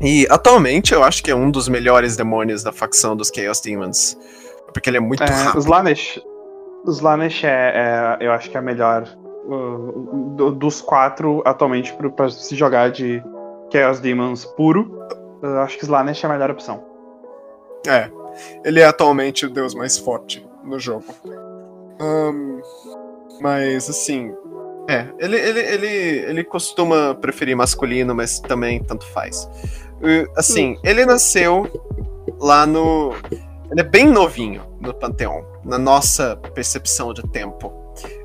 E 0.00 0.26
atualmente 0.30 0.92
eu 0.92 1.02
acho 1.02 1.22
que 1.22 1.30
é 1.30 1.34
um 1.34 1.50
dos 1.50 1.68
melhores 1.68 2.16
demônios 2.16 2.62
da 2.62 2.72
facção 2.72 3.16
dos 3.16 3.28
Chaos 3.28 3.60
Demons. 3.60 4.18
Porque 4.72 4.90
ele 4.90 4.98
é 4.98 5.00
muito 5.00 5.22
é, 5.22 5.26
rápido. 5.26 5.58
Os 5.58 5.66
Lanesh, 5.66 6.20
os 6.84 7.00
Lanesh 7.00 7.44
é, 7.44 7.48
é, 8.20 8.26
eu 8.26 8.32
acho 8.32 8.50
que 8.50 8.56
é 8.56 8.60
a 8.60 8.62
melhor 8.62 9.08
uh, 9.46 10.50
dos 10.52 10.80
quatro 10.80 11.42
atualmente 11.44 11.96
para 12.16 12.28
se 12.28 12.54
jogar 12.54 12.90
de 12.90 13.22
Chaos 13.72 14.00
Demons 14.00 14.44
puro. 14.44 15.06
Eu 15.42 15.60
acho 15.60 15.78
que 15.78 15.84
Slanesh 15.84 16.24
é 16.24 16.28
a 16.28 16.32
melhor 16.32 16.50
opção. 16.50 16.84
É, 17.86 18.10
ele 18.64 18.80
é 18.80 18.84
atualmente 18.84 19.46
o 19.46 19.50
deus 19.50 19.74
mais 19.74 19.96
forte 19.96 20.46
no 20.64 20.78
jogo. 20.78 21.04
Um, 22.00 22.60
mas 23.40 23.88
assim, 23.88 24.34
é, 24.88 25.08
ele, 25.18 25.36
ele, 25.36 25.60
ele, 25.60 25.86
ele 25.86 26.44
costuma 26.44 27.14
preferir 27.14 27.56
masculino, 27.56 28.14
mas 28.14 28.38
também 28.38 28.82
tanto 28.82 29.06
faz. 29.06 29.48
Assim, 30.36 30.76
ele 30.84 31.04
nasceu 31.04 31.68
lá 32.38 32.66
no. 32.66 33.14
Ele 33.70 33.80
é 33.80 33.84
bem 33.84 34.06
novinho 34.06 34.62
no 34.80 34.94
Panteão, 34.94 35.44
na 35.64 35.78
nossa 35.78 36.36
percepção 36.54 37.12
de 37.12 37.22
tempo. 37.30 37.72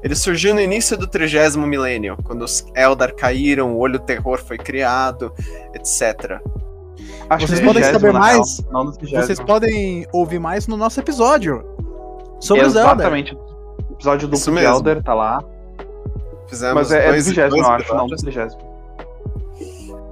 Ele 0.03 0.13
surgiu 0.13 0.53
no 0.53 0.59
início 0.59 0.97
do 0.97 1.07
trigésimo 1.07 1.65
milênio, 1.65 2.17
quando 2.23 2.43
os 2.43 2.65
Eldar 2.75 3.15
caíram, 3.15 3.73
o 3.73 3.79
Olho 3.79 3.99
Terror 3.99 4.37
foi 4.43 4.57
criado, 4.57 5.33
etc. 5.73 6.39
Acho 7.29 7.47
vocês 7.47 7.61
podem 7.61 7.83
saber 7.83 8.11
mais. 8.11 8.59
Real, 8.59 9.23
vocês 9.23 9.39
podem 9.39 10.05
ouvir 10.11 10.39
mais 10.39 10.67
no 10.67 10.75
nosso 10.77 10.99
episódio 10.99 11.63
sobre 12.39 12.65
os 12.65 12.75
Eldar. 12.75 12.95
Exatamente. 12.95 13.33
O 13.33 13.93
episódio 13.93 14.27
do 14.27 14.59
Elder 14.59 15.01
tá 15.01 15.13
lá. 15.13 15.43
Fizemos 16.51 16.73
Mas 16.73 16.91
é, 16.91 17.07
é 17.07 17.13
do 17.13 17.23
vigésimo, 17.23 17.63
eu 17.63 17.65
acho, 17.65 17.95
não, 17.95 18.07
do 18.07 18.15
trigésimo. 18.17 18.61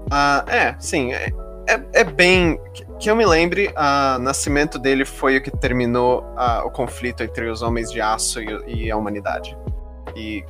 Ah, 0.10 0.46
é, 0.48 0.74
sim. 0.80 1.12
É, 1.12 1.34
é, 1.68 1.82
é 1.92 2.04
bem. 2.06 2.58
Que 2.98 3.10
eu 3.10 3.16
me 3.16 3.26
lembre, 3.26 3.74
o 3.76 4.20
nascimento 4.20 4.80
dele 4.80 5.04
foi 5.04 5.36
o 5.36 5.44
que 5.44 5.52
terminou 5.52 6.22
uh, 6.22 6.66
o 6.66 6.72
conflito 6.72 7.24
entre 7.24 7.50
os 7.50 7.62
homens 7.62 7.92
de 7.92 8.00
aço 8.00 8.40
e, 8.40 8.86
e 8.86 8.90
a 8.90 8.96
humanidade. 8.96 9.58
E 10.16 10.46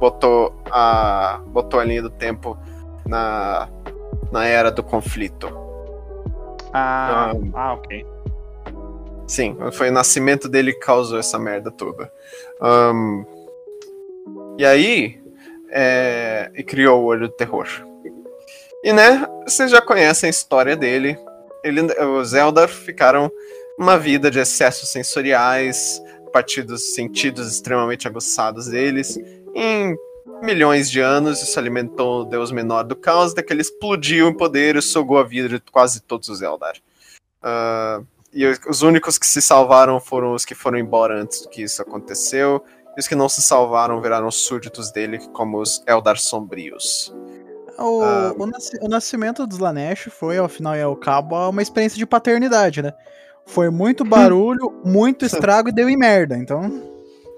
botou 0.00 0.60
a, 0.72 1.40
botou 1.46 1.78
a 1.78 1.84
linha 1.84 2.02
do 2.02 2.10
tempo 2.10 2.58
na, 3.06 3.68
na 4.32 4.44
era 4.44 4.72
do 4.72 4.82
conflito. 4.82 5.56
Ah, 6.72 7.32
um, 7.32 7.50
ah, 7.54 7.74
ok. 7.74 8.04
Sim, 9.24 9.56
foi 9.70 9.90
o 9.90 9.92
nascimento 9.92 10.48
dele 10.48 10.72
que 10.72 10.80
causou 10.80 11.16
essa 11.16 11.38
merda 11.38 11.70
toda. 11.70 12.10
Um, 12.60 13.24
e 14.58 14.66
aí, 14.66 15.17
é, 15.70 16.50
e 16.54 16.62
criou 16.62 17.02
o 17.02 17.04
Olho 17.04 17.28
do 17.28 17.34
Terror. 17.34 17.66
E 18.82 18.92
né, 18.92 19.26
vocês 19.44 19.70
já 19.70 19.80
conhecem 19.80 20.28
a 20.28 20.30
história 20.30 20.76
dele. 20.76 21.18
Ele, 21.64 21.82
os 22.20 22.32
Eldar 22.32 22.68
ficaram 22.68 23.30
uma 23.78 23.98
vida 23.98 24.30
de 24.30 24.38
excessos 24.38 24.88
sensoriais, 24.90 26.02
a 26.26 26.30
partir 26.30 26.62
dos 26.62 26.94
sentidos 26.94 27.50
extremamente 27.50 28.06
aguçados 28.06 28.68
deles. 28.68 29.18
Em 29.54 29.96
milhões 30.42 30.90
de 30.90 31.00
anos, 31.00 31.42
isso 31.42 31.58
alimentou 31.58 32.22
o 32.22 32.24
deus 32.24 32.52
menor 32.52 32.84
do 32.84 32.94
caos, 32.94 33.32
até 33.32 33.42
que 33.42 33.54
explodiu 33.54 34.28
em 34.28 34.36
poder 34.36 34.76
e 34.76 34.82
sugou 34.82 35.18
a 35.18 35.24
vida 35.24 35.48
de 35.48 35.60
quase 35.72 36.00
todos 36.00 36.28
os 36.28 36.42
Eldar. 36.42 36.76
Uh, 37.42 38.06
e 38.32 38.46
os 38.46 38.82
únicos 38.82 39.18
que 39.18 39.26
se 39.26 39.40
salvaram 39.40 39.98
foram 39.98 40.34
os 40.34 40.44
que 40.44 40.54
foram 40.54 40.78
embora 40.78 41.20
antes 41.20 41.46
que 41.46 41.62
isso 41.62 41.80
aconteceu. 41.80 42.64
E 42.98 43.00
os 43.00 43.06
que 43.06 43.14
não 43.14 43.28
se 43.28 43.40
salvaram 43.40 44.00
viraram 44.00 44.28
súditos 44.28 44.90
dele, 44.90 45.20
como 45.32 45.60
os 45.60 45.80
Eldar 45.86 46.18
Sombrios. 46.18 47.14
O, 47.78 48.02
ah, 48.02 48.34
o, 48.36 48.44
nas, 48.44 48.72
o, 48.82 48.88
nascimento 48.88 49.46
dos 49.46 49.58
Slanesh 49.58 50.10
foi, 50.10 50.36
ao 50.36 50.48
final 50.48 50.74
e 50.74 50.82
ao 50.82 50.96
cabo, 50.96 51.48
uma 51.48 51.62
experiência 51.62 51.96
de 51.96 52.04
paternidade, 52.04 52.82
né? 52.82 52.92
Foi 53.46 53.70
muito 53.70 54.02
barulho, 54.04 54.82
muito 54.84 55.24
estrago 55.24 55.68
e 55.68 55.72
deu 55.72 55.88
em 55.88 55.96
merda, 55.96 56.36
então. 56.36 56.82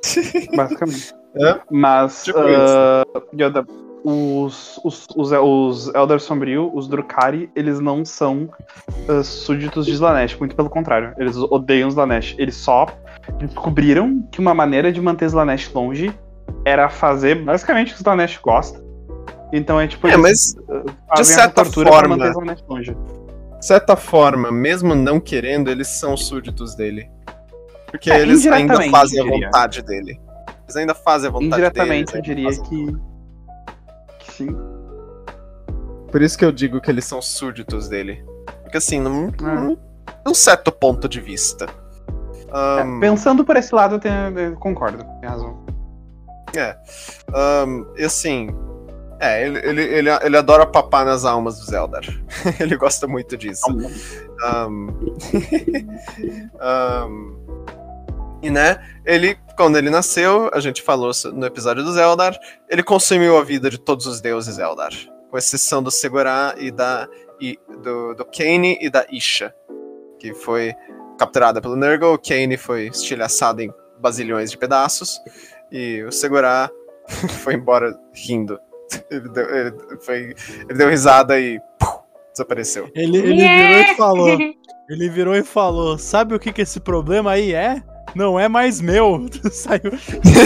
Basicamente. 0.56 1.14
É? 1.36 1.60
Mas 1.70 2.24
tipo 2.24 2.38
uh, 2.38 3.22
Yoda, 3.34 3.62
os, 4.02 4.80
os, 4.82 5.06
os, 5.14 5.30
os 5.30 5.94
Elder 5.94 6.20
Sombrio, 6.20 6.74
os 6.74 6.88
Drukari, 6.88 7.50
eles 7.54 7.80
não 7.80 8.02
são 8.02 8.48
uh, 9.10 9.22
súditos 9.22 9.84
de 9.84 9.92
Slanesh, 9.92 10.38
muito 10.38 10.56
pelo 10.56 10.70
contrário. 10.70 11.14
Eles 11.18 11.36
odeiam 11.36 11.90
Slanesh. 11.90 12.34
Eles 12.38 12.56
só 12.56 12.86
descobriram 13.38 14.22
que 14.30 14.40
uma 14.40 14.54
maneira 14.54 14.92
de 14.92 15.00
manter 15.00 15.26
Slanesh 15.26 15.72
longe 15.74 16.14
era 16.64 16.88
fazer 16.88 17.36
basicamente 17.44 17.92
o 17.92 17.94
que 17.94 18.00
Slanesh 18.00 18.40
gosta, 18.42 18.82
então 19.52 19.80
é 19.80 19.86
tipo. 19.86 20.06
É, 20.06 20.16
mas 20.16 20.54
de 21.16 21.24
certa 21.24 21.64
forma. 21.64 22.16
De 22.16 23.66
certa 23.66 23.94
forma, 23.94 24.50
mesmo 24.50 24.94
não 24.94 25.20
querendo, 25.20 25.70
eles 25.70 25.88
são 25.88 26.16
súditos 26.16 26.74
dele. 26.74 27.10
Porque 27.88 28.10
é, 28.10 28.20
eles 28.20 28.46
ainda 28.46 28.80
fazem 28.90 29.20
a 29.20 29.24
vontade 29.24 29.82
dele. 29.82 30.18
Eles 30.64 30.76
ainda 30.76 30.94
fazem 30.94 31.28
a 31.28 31.32
vontade 31.32 31.46
indiretamente, 31.46 32.12
dele. 32.12 32.22
Indiretamente, 32.22 32.64
eu 32.64 32.72
diria 32.72 32.96
que... 34.18 34.24
que. 34.24 34.32
sim. 34.32 34.56
Por 36.10 36.22
isso 36.22 36.38
que 36.38 36.44
eu 36.44 36.52
digo 36.52 36.80
que 36.80 36.90
eles 36.90 37.04
são 37.04 37.20
súditos 37.20 37.88
dele. 37.88 38.24
Porque 38.62 38.78
assim, 38.78 39.00
num, 39.00 39.28
é. 39.28 39.76
num 40.24 40.34
certo 40.34 40.72
ponto 40.72 41.08
de 41.08 41.20
vista. 41.20 41.66
Um... 42.52 42.98
É, 42.98 43.00
pensando 43.00 43.44
por 43.44 43.56
esse 43.56 43.74
lado, 43.74 43.96
eu, 43.96 43.98
tenho, 44.00 44.38
eu 44.38 44.56
concordo, 44.56 45.04
tem 45.20 45.28
razão. 45.28 45.58
É. 46.56 46.76
Um, 47.66 47.86
e 47.96 48.04
assim, 48.04 48.48
É, 49.20 49.46
ele, 49.46 49.58
ele, 49.58 49.82
ele, 49.82 50.10
ele 50.10 50.36
adora 50.36 50.66
papar 50.66 51.04
nas 51.04 51.24
almas 51.24 51.58
do 51.58 51.66
Zeldar. 51.66 52.02
ele 52.58 52.76
gosta 52.76 53.06
muito 53.06 53.36
disso. 53.36 53.70
Um, 53.70 54.88
um, 57.06 57.40
e 58.42 58.50
né, 58.50 58.82
ele, 59.04 59.36
quando 59.56 59.76
ele 59.76 59.90
nasceu, 59.90 60.50
a 60.54 60.60
gente 60.60 60.80
falou 60.80 61.12
no 61.34 61.44
episódio 61.44 61.84
do 61.84 61.92
Zeldar, 61.92 62.38
ele 62.68 62.82
consumiu 62.82 63.36
a 63.36 63.44
vida 63.44 63.68
de 63.68 63.78
todos 63.78 64.06
os 64.06 64.20
deuses 64.20 64.54
Zeldar, 64.54 64.92
com 65.30 65.36
exceção 65.36 65.82
do 65.82 65.90
Segurá 65.90 66.54
e 66.56 66.70
da 66.70 67.06
e 67.38 67.58
do, 67.82 68.14
do 68.14 68.24
Kane 68.24 68.78
e 68.80 68.90
da 68.90 69.06
Isha, 69.10 69.54
que 70.18 70.34
foi 70.34 70.74
capturada 71.20 71.60
pelo 71.60 71.76
Nurgle. 71.76 72.14
O 72.14 72.18
Kane 72.18 72.56
foi 72.56 72.86
estilhaçado 72.88 73.60
em 73.60 73.70
bazilhões 74.00 74.50
de 74.50 74.56
pedaços 74.56 75.20
e 75.70 76.02
o 76.02 76.10
Segurá 76.10 76.70
foi 77.44 77.54
embora 77.54 77.94
rindo. 78.14 78.58
Ele 79.10 79.28
deu, 79.28 79.54
ele 79.54 79.72
foi, 80.00 80.34
ele 80.68 80.78
deu 80.78 80.88
risada 80.88 81.38
e 81.38 81.60
pum, 81.78 82.00
desapareceu. 82.32 82.90
Ele, 82.94 83.18
ele 83.18 83.46
virou 83.46 83.80
e 83.80 83.94
falou. 83.96 84.38
Ele 84.90 85.08
virou 85.08 85.36
e 85.36 85.44
falou: 85.44 85.96
Sabe 85.96 86.34
o 86.34 86.38
que, 86.40 86.52
que 86.52 86.62
esse 86.62 86.80
problema 86.80 87.30
aí 87.30 87.54
é? 87.54 87.80
Não 88.12 88.40
é 88.40 88.48
mais 88.48 88.80
meu. 88.80 89.24
Saiu. 89.52 89.92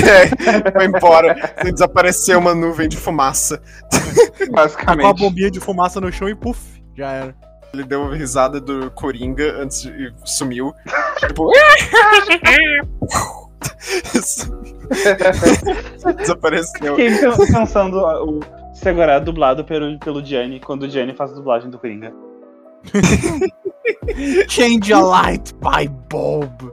É, 0.05 0.71
foi 0.71 0.85
embora. 0.85 1.35
Desapareceu 1.65 2.39
uma 2.41 2.55
nuvem 2.55 2.87
de 2.87 2.99
fumaça. 2.99 3.63
Basicamente. 4.51 5.01
Com 5.01 5.09
a 5.09 5.15
bombinha 5.15 5.51
de 5.51 5.61
fumaça 5.61 5.99
no 5.99 6.13
chão 6.13 6.29
e 6.29 6.35
puf, 6.35 6.61
já 6.95 7.11
era. 7.11 7.35
Ele 7.75 7.85
deu 7.85 8.03
uma 8.03 8.15
risada 8.15 8.61
do 8.61 8.91
Coringa 8.93 9.61
antes 9.61 9.83
de, 9.83 9.91
e 9.91 10.13
sumiu. 10.25 10.73
tipo. 11.19 11.51
Desapareceu. 16.19 16.97
Fiquei 16.97 17.47
pensando 17.53 17.99
o 17.99 18.41
segurar 18.75 19.19
dublado 19.19 19.65
pelo, 19.65 19.99
pelo 19.99 20.25
Gianni 20.25 20.61
quando 20.61 20.85
o 20.85 20.89
Gianni 20.89 21.15
faz 21.15 21.33
a 21.33 21.35
dublagem 21.35 21.69
do 21.71 21.79
Coringa. 21.79 22.13
Change 24.49 24.93
a 24.93 25.01
light 25.01 25.53
by 25.55 25.89
bulb. 26.09 26.73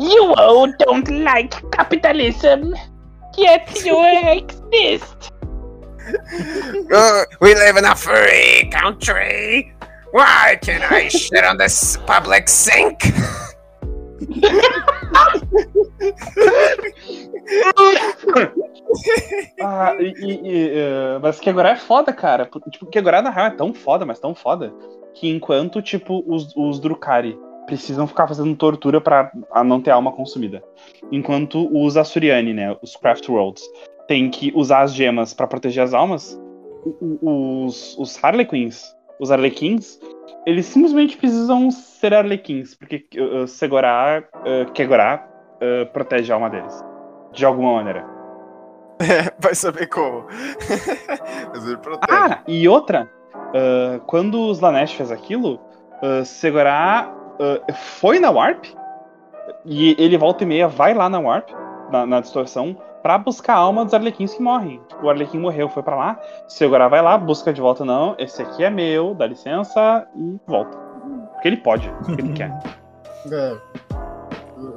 you 0.00 0.34
all 0.34 0.66
don't 0.78 1.08
like 1.22 1.54
capitalism, 1.70 2.74
yet 3.36 3.84
you 3.84 3.96
exist. 4.32 5.30
Uh, 6.92 7.24
we 7.40 7.54
live 7.54 7.76
in 7.76 7.84
a 7.84 7.96
free 7.96 8.68
country. 8.70 9.72
Why 10.12 10.58
can't 10.60 10.84
I 10.90 11.08
shit 11.08 11.44
on 11.44 11.56
this 11.56 11.96
public 12.06 12.48
sink? 12.48 13.00
ah, 19.60 19.94
e, 19.98 20.14
e, 20.22 20.70
uh, 20.70 21.20
mas 21.20 21.40
Kegorá 21.40 21.70
é 21.70 21.76
foda, 21.76 22.12
cara. 22.12 22.48
Tipo, 22.70 22.86
Kegorá 22.86 23.22
na 23.22 23.30
real 23.30 23.46
é 23.46 23.50
tão 23.50 23.74
foda, 23.74 24.06
mas 24.06 24.20
tão 24.20 24.34
foda, 24.34 24.72
que 25.14 25.28
enquanto, 25.28 25.82
tipo, 25.82 26.22
os, 26.26 26.54
os 26.56 26.80
Drukari 26.80 27.38
precisam 27.66 28.06
ficar 28.06 28.28
fazendo 28.28 28.54
tortura 28.56 29.00
para 29.00 29.32
não 29.64 29.80
ter 29.80 29.90
alma 29.90 30.12
consumida. 30.12 30.62
Enquanto 31.10 31.68
os 31.72 31.96
Asuriani, 31.96 32.52
né, 32.52 32.76
os 32.82 32.94
Craft 32.96 33.28
Worlds, 33.28 33.62
tem 34.06 34.30
que 34.30 34.52
usar 34.54 34.82
as 34.82 34.94
gemas 34.94 35.32
para 35.32 35.46
proteger 35.46 35.82
as 35.82 35.94
almas, 35.94 36.38
os, 37.22 37.96
os 37.98 38.22
Harlequins, 38.22 38.94
os 39.18 39.30
Arlequins, 39.30 39.98
eles 40.46 40.66
simplesmente 40.66 41.16
precisam 41.16 41.70
ser 41.70 42.12
Arlequins, 42.12 42.74
porque 42.74 43.06
uh, 43.16 43.46
Segorá, 43.46 44.22
uh, 44.34 44.70
Kegorá 44.72 45.26
uh, 45.56 45.86
protege 45.92 46.32
a 46.32 46.36
alma 46.36 46.50
deles. 46.50 46.84
De 47.32 47.44
alguma 47.44 47.74
maneira. 47.74 48.04
É, 49.00 49.32
vai 49.40 49.54
saber 49.54 49.88
como. 49.88 50.26
Mas 51.52 51.66
ele 51.66 51.76
protege. 51.78 52.12
Ah, 52.12 52.42
e 52.46 52.68
outra, 52.68 53.10
uh, 53.34 54.00
quando 54.06 54.48
os 54.48 54.60
Lanesh 54.60 54.92
fez 54.92 55.10
aquilo, 55.10 55.60
uh, 56.02 56.24
Segorá 56.24 57.12
uh, 57.40 57.72
foi 57.72 58.20
na 58.20 58.30
Warp, 58.30 58.64
e 59.64 59.96
ele 59.98 60.16
volta 60.16 60.44
e 60.44 60.46
meia 60.46 60.68
vai 60.68 60.94
lá 60.94 61.08
na 61.08 61.18
Warp, 61.18 61.48
na, 61.90 62.06
na 62.06 62.20
distorção, 62.20 62.76
para 63.04 63.18
buscar 63.18 63.52
a 63.52 63.58
alma 63.58 63.84
dos 63.84 63.92
Arlequins 63.92 64.32
que 64.32 64.42
morrem. 64.42 64.80
Tipo, 64.88 65.04
o 65.04 65.10
Arlequim 65.10 65.38
morreu, 65.38 65.68
foi 65.68 65.82
para 65.82 65.94
lá, 65.94 66.18
Segorá 66.48 66.88
vai 66.88 67.02
lá, 67.02 67.18
busca 67.18 67.52
de 67.52 67.60
volta, 67.60 67.84
não, 67.84 68.16
esse 68.18 68.40
aqui 68.40 68.64
é 68.64 68.70
meu, 68.70 69.14
dá 69.14 69.26
licença, 69.26 70.08
e 70.16 70.40
volta. 70.46 70.78
Porque 71.34 71.48
ele 71.48 71.58
pode, 71.58 71.86
porque 72.02 72.22
ele 72.22 72.32
quer. 72.32 72.50
É. 73.32 73.56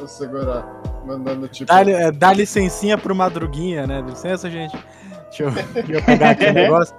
O 0.02 0.08
Segorá 0.08 0.66
mandando 1.06 1.50
tipo. 1.50 1.68
Dá, 1.68 1.82
é, 1.82 2.10
dá 2.14 2.32
licencinha 2.32 2.98
pro 2.98 3.14
Madruguinha, 3.14 3.86
né? 3.86 4.00
Licença, 4.00 4.50
gente. 4.50 4.74
Deixa 5.26 5.44
eu, 5.44 5.52
deixa 5.52 5.92
eu 5.92 6.02
pegar 6.02 6.30
aqui 6.30 6.46
o 6.46 6.54
negócio. 6.56 6.96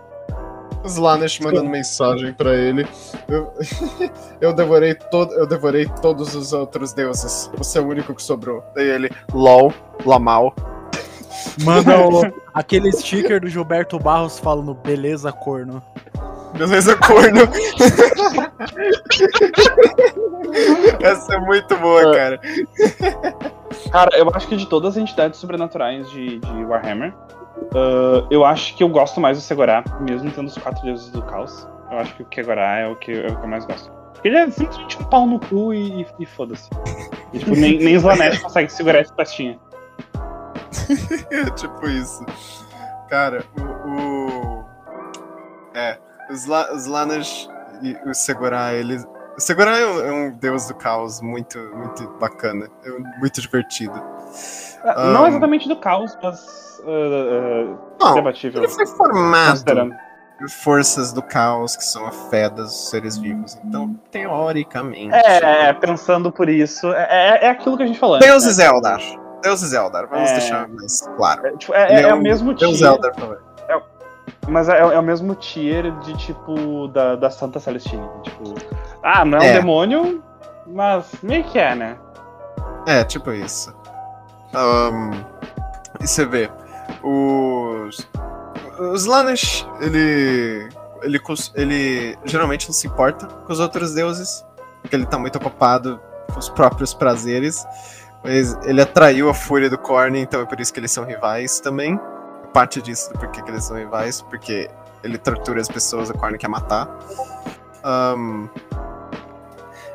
Os 0.85 0.99
Lanesh 0.99 1.41
mandando 1.41 1.71
mensagem 1.71 2.35
para 2.35 2.55
ele. 2.55 2.87
Eu, 3.27 3.51
eu, 4.43 4.53
devorei 4.53 4.95
todo, 4.95 5.33
eu 5.33 5.47
devorei 5.47 5.87
todos 6.03 6.35
os 6.35 6.53
outros 6.53 6.93
deuses. 6.93 7.51
Você 7.57 7.79
é 7.79 7.81
o 7.81 7.89
único 7.89 8.15
que 8.15 8.23
sobrou. 8.23 8.63
Daí 8.75 8.87
ele, 8.87 9.11
LOL, 9.33 9.73
Lamal. 10.05 10.55
Manda 11.65 11.99
o, 11.99 12.23
aquele 12.55 12.93
sticker 12.93 13.41
do 13.41 13.49
Gilberto 13.49 13.99
Barros 13.99 14.39
falando 14.39 14.75
beleza 14.75 15.33
corno. 15.33 15.83
Beleza 16.57 16.97
corno. 16.97 17.43
Essa 21.01 21.35
é 21.35 21.39
muito 21.39 21.77
boa, 21.77 22.15
cara. 22.15 22.41
Cara, 23.93 24.17
eu 24.17 24.31
acho 24.35 24.49
que 24.49 24.57
de 24.57 24.67
todas 24.67 24.97
as 24.97 25.03
entidades 25.03 25.39
sobrenaturais 25.39 26.11
de, 26.11 26.39
de 26.39 26.65
Warhammer, 26.65 27.13
uh, 27.75 28.27
eu 28.31 28.45
acho 28.45 28.75
que 28.77 28.83
eu 28.83 28.89
gosto 28.89 29.21
mais 29.21 29.37
do 29.37 29.43
Segorá, 29.43 29.85
mesmo 30.01 30.31
tendo 30.31 30.49
os 30.49 30.57
quatro 30.57 30.83
deuses 30.83 31.11
do 31.11 31.23
caos. 31.23 31.69
Eu 31.91 31.99
acho 31.99 32.15
que 32.15 32.23
o 32.23 32.27
Kegorá 32.27 32.79
é 32.79 32.87
o 32.87 32.97
que, 32.97 33.13
é 33.13 33.27
o 33.29 33.37
que 33.37 33.45
eu 33.45 33.49
mais 33.49 33.65
gosto. 33.65 33.91
Porque 34.13 34.29
ele 34.29 34.37
é 34.37 34.51
simplesmente 34.51 35.01
um 35.01 35.05
pau 35.05 35.27
no 35.27 35.39
cu 35.39 35.73
e, 35.73 36.03
e, 36.03 36.07
e 36.21 36.27
foda-se. 36.27 36.69
tipo, 37.33 37.53
nem, 37.53 37.79
nem 37.79 37.97
os 37.97 38.03
Lanesh 38.03 38.41
conseguem 38.43 38.69
segurar 38.69 38.99
essa 38.99 39.15
pastinha. 39.15 39.59
É 41.31 41.51
tipo 41.57 41.87
isso. 41.89 42.25
Cara, 43.09 43.45
o. 43.59 43.91
o... 43.91 44.65
É, 45.75 45.99
os, 46.31 46.47
La, 46.47 46.73
os 46.73 46.87
Lanesh 46.87 47.49
e 47.83 47.97
o 48.09 48.15
Segurá, 48.15 48.73
eles. 48.75 49.07
O 49.37 49.41
Segurá 49.41 49.79
é 49.79 49.87
um, 49.87 50.01
é 50.01 50.13
um, 50.13 50.31
deus 50.33 50.67
do 50.67 50.75
caos 50.75 51.21
muito, 51.21 51.59
muito 51.75 52.09
bacana. 52.19 52.69
É 52.85 53.19
muito 53.19 53.41
divertido. 53.41 53.95
Um, 54.85 55.13
não 55.13 55.27
exatamente 55.27 55.69
do 55.69 55.77
caos, 55.77 56.17
mas. 56.23 56.81
Uh, 56.81 57.75
uh, 57.75 57.79
não, 58.01 58.15
debatível. 58.15 58.63
Ele 58.63 58.73
foi 58.73 58.87
formado 58.87 59.65
forças 60.63 61.13
do 61.13 61.21
caos 61.21 61.75
que 61.75 61.85
são 61.85 62.07
a 62.07 62.13
fé 62.13 62.49
dos 62.49 62.91
seres 62.91 63.19
vivos. 63.19 63.59
Então, 63.65 63.99
teoricamente. 64.11 65.13
É, 65.13 65.73
pensando 65.73 66.31
por 66.31 66.49
isso, 66.49 66.93
é, 66.93 67.09
é, 67.11 67.47
é 67.47 67.51
aquilo 67.51 67.77
que 67.77 67.83
a 67.83 67.87
gente 67.87 67.99
falou. 67.99 68.19
Deuses 68.19 68.59
né? 68.59 68.67
Eldar. 68.67 69.01
Deus 69.43 69.73
Eldar, 69.73 70.09
vamos 70.09 70.31
é... 70.31 70.35
deixar 70.35 70.69
mais 70.69 71.01
claro. 71.17 71.47
É, 71.47 71.57
tipo, 71.57 71.75
é, 71.75 71.93
é, 71.95 72.03
é 72.03 72.15
o 72.15 72.21
mesmo 72.21 72.55
tier. 72.55 72.71
Deus 72.71 72.99
também. 73.17 73.39
É, 73.69 73.81
mas 74.49 74.69
é, 74.69 74.79
é, 74.79 74.99
o 74.99 75.03
mesmo 75.03 75.35
tier 75.35 75.91
de 76.01 76.17
tipo 76.17 76.89
da, 76.89 77.17
da 77.17 77.31
Santa 77.31 77.61
Celestina. 77.61 78.09
Tipo, 78.23 78.55
ah, 79.03 79.25
não 79.25 79.39
é 79.39 79.41
um 79.41 79.45
é. 79.45 79.53
demônio, 79.53 80.23
mas 80.67 81.07
meio 81.23 81.45
que 81.45 81.59
é, 81.59 81.75
né? 81.75 81.99
É, 82.87 83.05
tipo 83.05 83.33
isso. 83.33 83.75
Um, 84.55 85.11
e 86.01 86.07
você 86.07 86.25
vê, 86.25 86.51
os. 87.03 88.09
Os 88.93 89.07
Lanesh, 89.07 89.67
ele, 89.81 90.69
ele. 91.03 91.21
Ele 91.55 92.19
geralmente 92.25 92.67
não 92.67 92.73
se 92.73 92.87
importa 92.87 93.27
com 93.27 93.53
os 93.53 93.61
outros 93.61 93.95
deuses, 93.95 94.45
porque 94.81 94.95
ele 94.95 95.07
tá 95.07 95.19
muito 95.19 95.37
ocupado 95.37 96.01
com 96.33 96.39
os 96.39 96.49
próprios 96.49 96.95
prazeres. 96.95 97.67
Mas 98.23 98.57
ele 98.65 98.81
atraiu 98.81 99.29
a 99.29 99.35
fúria 99.35 99.71
do 99.71 99.79
Korn, 99.79 100.19
então 100.19 100.41
é 100.41 100.45
por 100.45 100.61
isso 100.61 100.73
que 100.73 100.81
eles 100.81 100.91
são 100.91 101.05
rivais 101.05 101.61
também. 101.61 101.99
Parte 102.53 102.83
disso 102.83 103.13
do 103.13 103.19
porquê 103.19 103.43
que 103.43 103.51
eles 103.51 103.65
são 103.65 103.77
rivais, 103.77 104.23
porque 104.23 104.69
ele 105.03 105.19
tortura 105.19 105.61
as 105.61 105.69
pessoas, 105.69 106.11
o 106.11 106.15
Korn 106.15 106.37
quer 106.37 106.49
matar. 106.49 106.89
Um, 107.85 108.49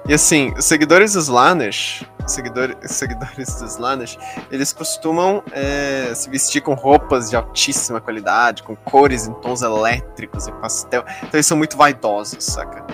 e 0.08 0.14
assim, 0.14 0.54
os 0.58 0.66
seguidores 0.66 1.14
dos 1.14 1.30
Lanesh, 1.30 2.04
seguidores, 2.28 2.76
seguidores 2.92 3.56
dos 3.62 3.78
Lanesh, 3.78 4.18
eles 4.52 4.74
costumam 4.74 5.42
é, 5.52 6.14
se 6.14 6.30
vestir 6.30 6.62
com 6.62 6.74
roupas 6.74 7.30
de 7.30 7.38
altíssima 7.38 8.02
qualidade, 8.02 8.64
com 8.64 8.76
cores 8.76 9.28
em 9.28 9.34
tons 9.36 9.62
elétricos 9.62 10.48
e 10.48 10.52
pastel. 10.54 11.06
Então 11.20 11.32
eles 11.34 11.46
são 11.46 11.58
muito 11.58 11.78
vaidosos, 11.78 12.44
saca? 12.44 12.86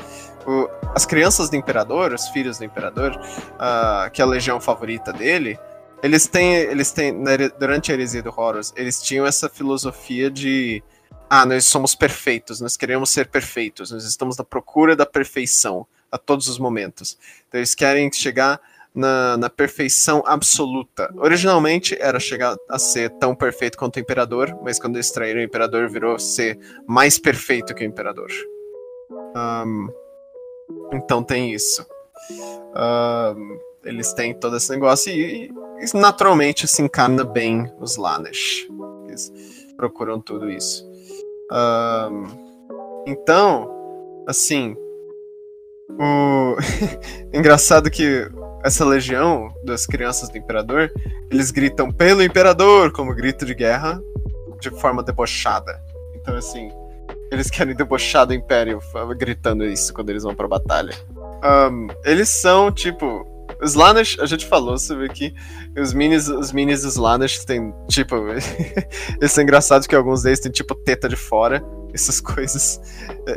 O, 0.50 0.70
as 0.96 1.06
crianças 1.06 1.50
do 1.50 1.56
imperador, 1.56 2.12
os 2.14 2.28
filhos 2.30 2.58
do 2.58 2.66
imperador, 2.66 3.12
uh, 3.12 4.10
que 4.12 4.22
é 4.22 4.26
a 4.26 4.28
legião 4.28 4.60
favorita 4.60 5.14
dele, 5.14 5.60
eles 6.02 6.28
têm, 6.28 6.54
eles 6.56 6.92
têm 6.92 7.14
durante 7.60 7.92
a 7.92 7.94
heresia 7.94 8.24
do 8.24 8.34
Horus, 8.36 8.74
eles 8.76 9.02
tinham 9.02 9.26
essa 9.26 9.50
filosofia 9.50 10.32
de 10.32 10.82
ah, 11.30 11.46
nós 11.46 11.66
somos 11.66 11.94
perfeitos, 11.94 12.60
nós 12.60 12.76
queremos 12.76 13.12
ser 13.12 13.28
perfeitos, 13.28 13.92
nós 13.92 14.04
estamos 14.04 14.36
na 14.38 14.44
procura 14.44 14.96
da 14.96 15.06
perfeição 15.06 15.86
a 16.12 16.18
todos 16.18 16.48
os 16.48 16.58
momentos. 16.58 17.18
Então 17.48 17.60
eles 17.60 17.76
querem 17.76 18.12
chegar 18.12 18.60
na, 18.96 19.38
na 19.38 19.50
perfeição 19.50 20.24
absoluta. 20.26 21.14
Originalmente 21.18 21.96
era 22.00 22.20
chegar 22.20 22.56
a 22.68 22.80
ser 22.80 23.12
tão 23.12 23.36
perfeito 23.36 23.78
quanto 23.78 23.98
o 23.98 24.00
Imperador, 24.00 24.58
mas 24.64 24.80
quando 24.80 24.98
extraíram 24.98 25.42
o 25.42 25.44
Imperador 25.44 25.88
virou 25.90 26.18
ser 26.18 26.58
mais 26.88 27.20
perfeito 27.20 27.76
que 27.76 27.84
o 27.84 27.88
Imperador. 27.88 28.30
Um, 29.36 29.90
então 30.92 31.24
tem 31.24 31.54
isso. 31.54 31.86
Um, 32.76 33.60
eles 33.84 34.14
têm 34.14 34.34
todo 34.34 34.58
esse 34.58 34.70
negócio 34.72 35.12
e, 35.12 35.48
e 35.48 35.98
naturalmente 35.98 36.68
se 36.68 36.82
encarna 36.82 37.24
bem 37.24 37.72
os 37.80 37.98
Lanesh. 37.98 38.68
Eles 39.08 39.32
procuram 39.78 40.20
tudo 40.20 40.50
isso. 40.50 40.88
Um, 41.52 42.26
então, 43.08 43.70
assim, 44.28 44.76
o 45.90 46.56
engraçado 47.34 47.90
que 47.90 48.30
essa 48.64 48.86
legião 48.86 49.54
das 49.64 49.86
crianças 49.86 50.30
do 50.30 50.38
imperador, 50.38 50.92
eles 51.32 51.50
gritam 51.50 51.92
pelo 51.92 52.22
imperador 52.22 52.92
como 52.92 53.16
grito 53.16 53.46
de 53.46 53.56
guerra 53.56 54.02
de 54.60 54.70
forma 54.70 55.02
debochada. 55.02 55.82
Então 56.16 56.36
assim, 56.36 56.70
eles 57.32 57.50
querem 57.50 57.76
debochar 57.76 58.26
do 58.26 58.34
império 58.34 58.80
gritando 59.18 59.66
isso 59.66 59.94
quando 59.94 60.10
eles 60.10 60.24
vão 60.24 60.36
pra 60.36 60.48
batalha. 60.48 60.94
Um, 61.44 61.88
eles 62.04 62.30
são 62.30 62.72
tipo 62.72 63.26
os 63.62 63.74
Lanish, 63.74 64.18
a 64.20 64.26
gente 64.26 64.46
falou 64.46 64.78
sobre 64.78 65.06
aqui, 65.06 65.34
os 65.78 65.92
minis, 65.94 66.30
os 66.30 66.52
minis 66.52 66.84
dos 66.84 66.96
Lanish 66.96 67.44
tem, 67.44 67.74
tipo, 67.90 68.16
eles 69.20 69.32
são 69.32 69.44
engraçados 69.44 69.86
que 69.86 69.96
alguns 69.96 70.24
deles 70.24 70.40
têm, 70.40 70.52
tipo, 70.52 70.74
teta 70.76 71.10
de 71.10 71.18
fora, 71.18 71.64
essas 71.94 72.22
coisas. 72.22 72.80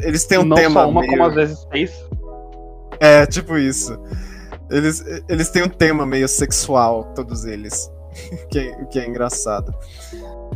Eles 0.03 0.25
têm 0.25 0.39
um 0.39 0.45
Não 0.45 0.57
tema 0.57 0.83
só 0.83 0.89
uma, 0.89 1.01
meio... 1.01 1.13
como 1.13 1.25
às 1.25 1.35
vezes 1.35 1.65
três. 1.65 1.93
É, 3.01 3.27
tipo 3.27 3.59
isso. 3.59 3.99
Eles, 4.71 5.05
eles 5.29 5.51
têm 5.51 5.65
um 5.65 5.69
tema 5.69 6.07
meio 6.07 6.29
sexual, 6.29 7.13
todos 7.15 7.45
eles. 7.45 7.91
que, 8.49 8.59
é, 8.59 8.85
que 8.85 8.99
é 9.01 9.09
engraçado. 9.09 9.75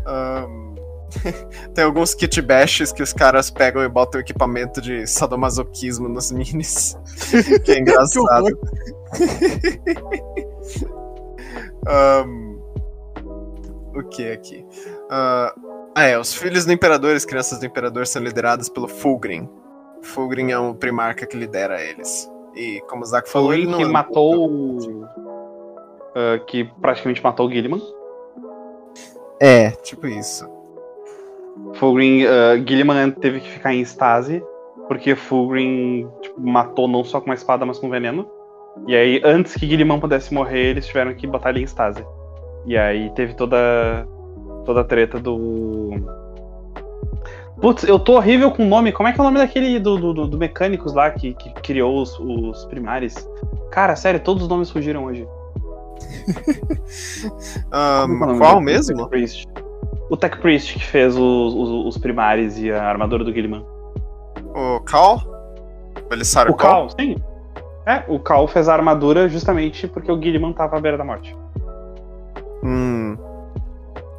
Um, 0.07 0.65
tem 1.74 1.85
alguns 1.85 2.15
kit 2.15 2.41
bashes 2.43 2.93
que 2.93 3.03
os 3.03 3.12
caras 3.12 3.51
pegam 3.51 3.83
e 3.83 3.89
botam 3.89 4.20
equipamento 4.20 4.81
de 4.81 5.07
sadomasoquismo 5.07 6.09
nos 6.09 6.31
minis. 6.31 6.97
que 7.65 7.73
é 7.73 7.78
engraçado. 7.78 8.59
um, 12.27 12.59
o 13.95 14.03
que 14.11 14.31
aqui? 14.31 14.66
Uh, 15.05 15.77
ah, 15.95 16.05
é. 16.05 16.19
Os 16.19 16.35
filhos 16.35 16.65
do 16.65 16.73
imperador 16.73 17.12
e 17.12 17.16
as 17.16 17.24
crianças 17.24 17.59
do 17.59 17.66
imperador 17.66 18.07
são 18.07 18.23
liderados 18.23 18.69
pelo 18.69 18.89
Fulgrim. 18.89 19.49
Fulgrim 20.03 20.51
é 20.51 20.59
um 20.59 20.74
primarca 20.74 21.27
que 21.27 21.37
lidera 21.37 21.83
eles. 21.83 22.31
E 22.55 22.81
como 22.89 23.03
o 23.03 23.07
Zack 23.07 23.28
falou, 23.28 23.53
ele 23.53 23.66
não 23.66 23.78
que 23.78 23.85
é 23.85 23.89
matou. 23.89 24.78
ah, 26.15 26.39
que 26.47 26.65
praticamente 26.81 27.23
matou 27.23 27.47
o 27.47 27.51
Gilliman. 27.51 27.81
É, 29.41 29.70
tipo 29.70 30.07
isso. 30.07 30.56
Fulgrim, 31.74 32.24
uh, 32.24 32.57
Gilliman 32.66 33.11
teve 33.11 33.41
que 33.41 33.49
ficar 33.51 33.73
em 33.74 33.81
estase, 33.81 34.43
porque 34.89 35.15
Fulgrim 35.15 36.09
tipo, 36.23 36.41
matou 36.41 36.87
não 36.89 37.03
só 37.05 37.20
com 37.20 37.27
uma 37.27 37.35
espada, 37.35 37.65
mas 37.66 37.78
com 37.78 37.89
veneno. 37.91 38.27
E 38.87 38.95
aí, 38.95 39.20
antes 39.24 39.55
que 39.55 39.66
Gilliman 39.66 39.99
pudesse 39.99 40.33
morrer, 40.35 40.66
eles 40.70 40.87
tiveram 40.87 41.15
que 41.15 41.27
botar 41.27 41.51
ele 41.51 41.61
em 41.61 41.65
estase. 41.65 42.05
E 42.66 42.77
aí 42.77 43.11
teve 43.15 43.35
toda, 43.35 44.07
toda 44.65 44.81
a 44.81 44.85
treta 44.85 45.19
do. 45.19 45.91
Putz, 47.61 47.85
eu 47.85 47.99
tô 47.99 48.16
horrível 48.16 48.51
com 48.51 48.65
o 48.65 48.69
nome. 48.69 48.93
Como 48.93 49.09
é 49.09 49.12
que 49.12 49.19
é 49.19 49.23
o 49.23 49.24
nome 49.24 49.39
daquele 49.39 49.78
do, 49.78 49.97
do, 50.12 50.27
do- 50.27 50.39
Mecânicos 50.39 50.93
lá 50.93 51.11
que, 51.11 51.33
que 51.35 51.51
criou 51.55 52.03
os, 52.03 52.19
os 52.20 52.66
primares? 52.66 53.15
Cara, 53.70 53.97
sério, 53.97 54.20
todos 54.20 54.43
os 54.43 54.49
nomes 54.49 54.70
fugiram 54.70 55.05
hoje. 55.07 55.27
Ahn, 57.73 58.09
Como 58.09 58.24
é 58.24 58.27
o 58.27 58.27
nome 58.27 58.39
qual 58.39 58.61
mesmo? 58.61 59.09
Priest. 59.09 59.47
O 60.09 60.16
Tech 60.16 60.39
Priest 60.39 60.74
que 60.74 60.85
fez 60.85 61.16
os, 61.16 61.55
os, 61.55 61.87
os 61.87 61.99
primares 61.99 62.59
e 62.59 62.70
a 62.70 62.85
armadura 62.85 63.24
do 63.24 63.33
Gilliman. 63.33 63.65
O 64.55 64.81
Cal? 64.81 65.20
Belisário 66.09 66.53
O 66.53 66.55
Cal, 66.55 66.89
sim. 66.91 67.16
É, 67.87 68.05
o 68.09 68.19
Cal 68.19 68.47
fez 68.49 68.69
a 68.69 68.74
armadura 68.74 69.28
justamente 69.28 69.87
porque 69.89 70.11
o 70.11 70.20
Gilliman 70.20 70.53
tava 70.53 70.77
à 70.77 70.81
beira 70.81 70.97
da 70.97 71.05
morte. 71.05 71.37
Hum. 72.62 73.16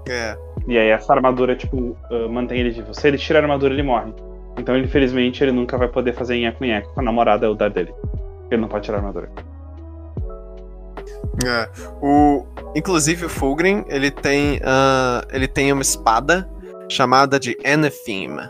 É. 0.09 0.38
E 0.68 0.77
aí 0.77 0.89
essa 0.89 1.14
armadura, 1.14 1.55
tipo, 1.55 1.95
ah, 2.11 2.27
mantém 2.30 2.59
ele 2.59 2.72
vivo. 2.72 2.93
Se 2.93 3.07
ele 3.07 3.18
tira 3.18 3.39
a 3.39 3.41
armadura, 3.41 3.73
ele 3.73 3.84
morre. 3.84 4.14
Então, 4.57 4.77
infelizmente, 4.77 5.43
ele 5.43 5.51
nunca 5.51 5.77
vai 5.77 5.88
poder 5.88 6.14
fazer 6.14 6.38
nheco-nheco 6.39 6.93
com 6.93 6.99
a 6.99 7.03
namorada 7.03 7.47
ou 7.47 7.55
dar 7.55 7.69
dele. 7.69 7.93
Ele 8.49 8.61
não 8.61 8.68
pode 8.68 8.85
tirar 8.85 8.97
a 8.97 8.99
armadura. 8.99 9.30
É. 11.45 11.69
O, 12.01 12.45
inclusive 12.75 13.25
o 13.25 13.29
Fulgrim, 13.29 13.85
ele 13.88 14.11
tem, 14.11 14.59
ah, 14.63 15.25
ele 15.31 15.47
tem 15.47 15.71
uma 15.71 15.81
espada 15.81 16.49
chamada 16.89 17.39
de 17.39 17.57
Anatheme. 17.65 18.49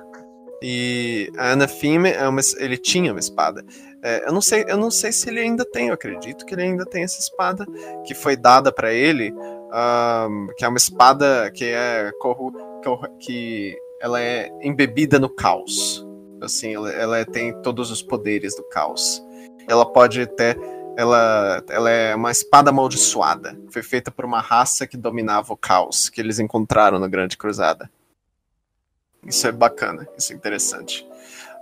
E 0.62 1.32
a 1.38 1.52
Anatheme 1.52 2.10
é 2.10 2.28
uma, 2.28 2.42
ele 2.58 2.78
tinha 2.78 3.12
uma 3.12 3.20
espada. 3.20 3.64
É, 4.04 4.28
eu 4.28 4.32
não 4.32 4.42
sei, 4.42 4.66
eu 4.68 4.78
não 4.78 4.90
sei 4.90 5.12
se 5.12 5.30
ele 5.30 5.40
ainda 5.40 5.66
tem, 5.66 5.88
eu 5.88 5.94
acredito 5.94 6.46
que 6.46 6.54
ele 6.54 6.64
ainda 6.64 6.86
tem 6.86 7.04
essa 7.04 7.20
espada 7.20 7.66
que 8.06 8.14
foi 8.14 8.36
dada 8.36 8.72
pra 8.72 8.94
ele, 8.94 9.34
ahm, 9.72 10.48
que 10.56 10.64
é 10.64 10.68
uma 10.68 10.78
espada 10.78 11.52
que 11.54 11.66
é 11.66 12.12
que 13.20 13.76
ela 14.00 14.22
é 14.22 14.50
embebida 14.62 15.20
no 15.20 15.30
caos. 15.30 16.06
Assim, 16.42 16.76
ela, 16.76 16.92
ela 16.92 17.26
tem 17.26 17.60
todos 17.62 17.90
os 17.90 18.02
poderes 18.02 18.56
do 18.56 18.64
caos. 18.64 19.24
Ela 19.68 19.86
pode 19.86 20.26
ter 20.28 20.58
ela, 20.98 21.64
ela 21.70 21.90
é 21.92 22.16
uma 22.16 22.32
espada 22.32 22.72
amaldiçoada. 22.72 23.56
Foi 23.70 23.84
feita 23.84 24.10
por 24.10 24.26
uma 24.26 24.42
raça 24.42 24.88
que 24.88 24.98
dominava 24.98 25.54
o 25.54 25.58
caos, 25.58 26.10
que 26.10 26.20
eles 26.20 26.40
encontraram 26.40 26.98
na 27.00 27.08
Grande 27.08 27.38
Cruzada. 27.38 27.90
Isso 29.24 29.46
é 29.48 29.52
bacana, 29.52 30.08
isso 30.18 30.34
é 30.34 30.36
interessante. 30.36 31.08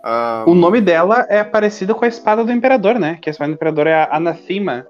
Ah, 0.03 0.45
O 0.47 0.55
nome 0.55 0.79
dela 0.79 1.25
é 1.29 1.43
parecido 1.43 1.93
com 1.93 2.05
a 2.05 2.07
espada 2.07 2.45
do 2.45 2.51
Imperador, 2.51 2.97
né? 2.97 3.17
Que 3.21 3.29
a 3.29 3.31
espada 3.31 3.51
do 3.51 3.55
Imperador 3.55 3.87
é 3.87 3.93
a 4.03 4.15
Anathema. 4.15 4.87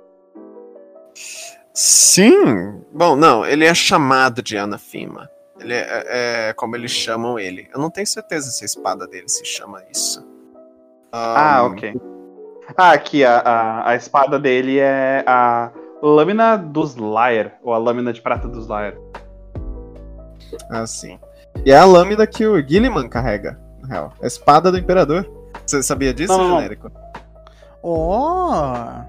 sim! 1.74 2.82
Bom, 2.94 3.16
não, 3.16 3.46
ele 3.46 3.66
é 3.66 3.74
chamado 3.74 4.42
de 4.42 4.58
Anathema. 4.58 5.30
Ele 5.60 5.74
é, 5.74 5.80
é- 5.80 6.50
é 6.50 6.54
como 6.54 6.76
eles 6.76 6.92
chamam 6.92 7.40
ele. 7.40 7.68
Eu 7.74 7.80
não 7.80 7.90
tenho 7.90 8.06
certeza 8.06 8.52
se 8.52 8.64
a 8.64 8.68
espada 8.68 9.08
dele 9.08 9.28
se 9.30 9.44
chama 9.46 9.82
isso. 9.92 10.26
Ah, 11.12 11.58
Ah, 11.60 11.64
ok. 11.64 11.96
Ah, 12.78 12.92
aqui, 12.92 13.24
a, 13.24 13.38
a, 13.40 13.90
a 13.92 13.96
espada 13.96 14.40
dele 14.40 14.80
é 14.80 15.24
a 15.28 15.72
lâmina 16.02 16.58
dos 16.58 16.96
Lyre, 16.96 17.52
ou 17.64 17.74
a 17.74 17.78
lâmina 17.78 18.12
de 18.12 18.22
prata 18.22 18.48
dos 18.48 18.68
Lyre. 18.68 18.98
Ah, 20.70 20.86
sim. 20.88 21.20
E 21.66 21.72
é 21.72 21.78
a 21.78 21.86
lâmina 21.86 22.26
que 22.28 22.46
o 22.46 22.62
Gilliman 22.68 23.08
carrega, 23.08 23.60
na 23.82 23.88
real. 23.88 24.14
A 24.22 24.28
espada 24.28 24.72
do 24.72 24.78
Imperador. 24.78 25.30
Você 25.66 25.82
sabia 25.82 26.14
disso, 26.14 26.38
Não, 26.38 26.48
não, 26.50 26.56
genérico? 26.58 26.92
Ó, 27.82 28.52
Ah, 28.54 29.06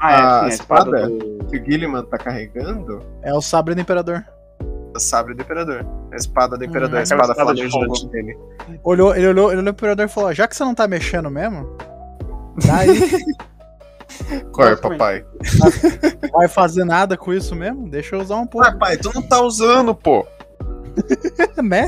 A 0.00 0.12
é, 0.12 0.16
sim, 0.16 0.44
a 0.44 0.48
espada, 0.48 0.96
espada? 0.98 1.08
do... 1.08 1.44
Que 1.46 1.58
o 1.58 1.64
Gilliman 1.64 2.04
tá 2.04 2.18
carregando 2.18 3.02
é 3.22 3.32
o 3.34 3.40
sabre 3.40 3.74
do 3.74 3.80
imperador. 3.80 4.24
é 4.60 4.96
o 4.96 5.00
sabre 5.00 5.34
do 5.34 5.42
Imperador. 5.42 5.84
A 6.12 6.16
espada 6.16 6.56
do 6.56 6.64
Imperador, 6.64 6.96
Hum, 6.96 7.00
a 7.00 7.02
espada 7.02 7.32
aquela 7.32 7.52
espada 7.52 7.54
de 7.54 7.70
flamejante 7.70 8.00
fogo. 8.00 8.12
dele. 8.12 8.38
Olhou, 8.84 9.14
ele 9.16 9.28
olhou, 9.28 9.50
ele 9.52 9.60
olhou 9.60 9.74
pro 9.74 9.86
imperador 9.86 10.06
e 10.06 10.08
falou: 10.08 10.32
já 10.34 10.46
que 10.48 10.54
você 10.56 10.64
não 10.64 10.74
tá 10.74 10.86
mexendo 10.88 11.30
mesmo, 11.30 11.76
daí 12.66 13.00
Qual 14.52 14.68
é, 14.68 14.70
Basicamente. 14.70 14.98
papai? 14.98 15.24
não 16.22 16.30
vai 16.40 16.48
fazer 16.48 16.84
nada 16.84 17.16
com 17.16 17.32
isso 17.32 17.54
mesmo? 17.54 17.88
Deixa 17.88 18.16
eu 18.16 18.20
usar 18.20 18.36
um 18.36 18.46
pouco, 18.46 18.66
Ué, 18.66 18.76
pai, 18.76 18.96
tu 18.96 19.10
não 19.14 19.22
tá 19.22 19.40
usando, 19.40 19.94
pô. 19.94 20.26
né? 21.62 21.86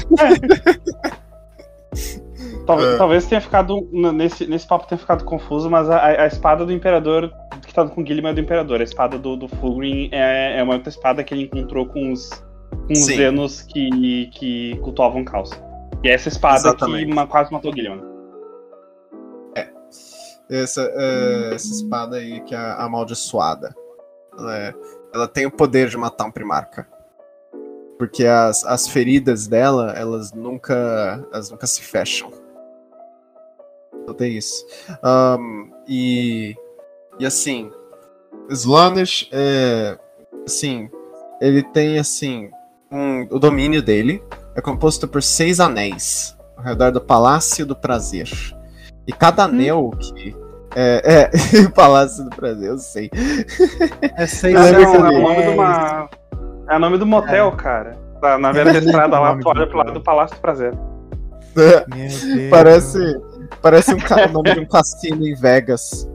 Talvez, 2.67 2.95
É. 2.95 2.97
talvez 2.97 3.27
tenha 3.27 3.41
ficado. 3.41 3.89
Nesse, 3.93 4.47
nesse 4.47 4.67
papo 4.67 4.87
tenha 4.87 4.99
ficado 4.99 5.25
confuso, 5.25 5.69
mas 5.69 5.91
a, 5.91 6.23
a 6.23 6.27
espada 6.27 6.65
do 6.65 6.73
Imperador 6.73 7.33
que 7.67 7.75
tá 7.75 7.87
com 7.87 8.03
o 8.03 8.07
Gilliman 8.07 8.31
é 8.31 8.35
do 8.35 8.41
Imperador. 8.41 8.81
A 8.81 8.85
espada 8.85 9.19
do, 9.19 9.37
do 9.37 9.49
Fulgrim 9.49 10.09
é, 10.13 10.59
é 10.59 10.63
uma 10.63 10.75
outra 10.75 10.89
espada 10.89 11.25
que 11.25 11.35
ele 11.35 11.45
encontrou 11.45 11.87
com 11.87 12.13
os, 12.13 12.31
com 12.87 12.93
os. 12.93 13.05
Zenos 13.05 13.63
que, 13.63 14.29
que 14.33 14.77
cultuavam 14.83 15.23
o 15.23 15.25
caos. 15.25 15.51
E 16.05 16.09
é 16.09 16.13
essa 16.13 16.29
espada 16.29 16.59
Exatamente. 16.59 17.13
que 17.15 17.27
quase 17.27 17.53
matou 17.53 17.73
o 17.73 17.75
Gilliman. 17.75 18.12
Essa, 20.55 20.83
é, 20.95 21.55
essa 21.55 21.73
espada 21.73 22.17
aí 22.17 22.41
que 22.43 22.55
é 22.55 22.59
amaldiçoada. 22.59 23.75
Ela, 24.39 24.59
é- 24.59 24.75
ela 25.15 25.29
tem 25.29 25.47
o 25.47 25.51
poder 25.51 25.89
de 25.89 25.97
matar 25.97 26.27
um 26.27 26.31
primarca. 26.31 26.87
Porque 27.99 28.27
as, 28.27 28.65
as 28.65 28.89
feridas 28.89 29.47
dela, 29.47 29.93
elas 29.93 30.33
nunca, 30.33 31.25
elas 31.33 31.51
nunca 31.51 31.67
se 31.67 31.83
fecham. 31.83 32.33
Então 34.03 34.15
tem 34.15 34.37
isso. 34.37 34.67
Ahn, 35.03 35.71
e, 35.87 36.57
e 37.19 37.25
assim, 37.27 37.71
Slaanesh 38.51 39.29
é. 39.33 39.97
Assim, 40.45 40.91
ele 41.41 41.63
tem 41.63 41.99
assim. 41.99 42.51
um- 42.91 43.23
o 43.31 43.39
domínio 43.39 43.81
dele 43.83 44.23
é 44.57 44.61
composto 44.61 45.07
por 45.07 45.23
seis 45.23 45.61
anéis 45.61 46.37
ao 46.57 46.65
redor 46.65 46.91
do 46.91 47.01
Palácio 47.01 47.65
do 47.65 47.77
Prazer. 47.77 48.29
E 49.07 49.13
cada 49.13 49.45
anel 49.45 49.91
que. 50.17 50.35
É, 50.75 51.31
é, 51.33 51.69
Palácio 51.75 52.25
do 52.25 52.31
Prazer, 52.31 52.71
eu 52.71 52.79
sei. 52.79 53.11
É 54.17 54.27
seis 54.27 54.55
Não, 54.55 54.63
lembro 54.63 54.83
é, 54.83 54.87
o 54.89 55.23
nome 55.23 55.43
de 55.43 55.49
uma. 55.49 56.11
É 56.69 56.77
o 56.77 56.79
nome 56.79 56.99
do 56.99 57.07
motel, 57.07 57.53
cara. 57.53 57.97
Na, 58.23 58.39
na 58.39 58.53
beira 58.53 58.73
da 58.73 58.79
estrada 58.79 59.19
lá, 59.19 59.37
tu 59.37 59.49
olha 59.49 59.67
do 59.67 59.69
pro 59.69 59.79
lado 59.79 59.93
do 59.93 60.01
Palácio 60.01 60.37
do 60.37 60.41
Prazer. 60.41 60.73
Meu 61.55 61.85
Deus. 61.89 62.25
Parece, 62.51 62.99
parece 63.61 63.95
um 63.95 64.33
nome 64.33 64.55
de 64.55 64.61
um 64.61 64.67
cassino 64.67 65.27
em 65.27 65.35
Vegas. 65.35 66.09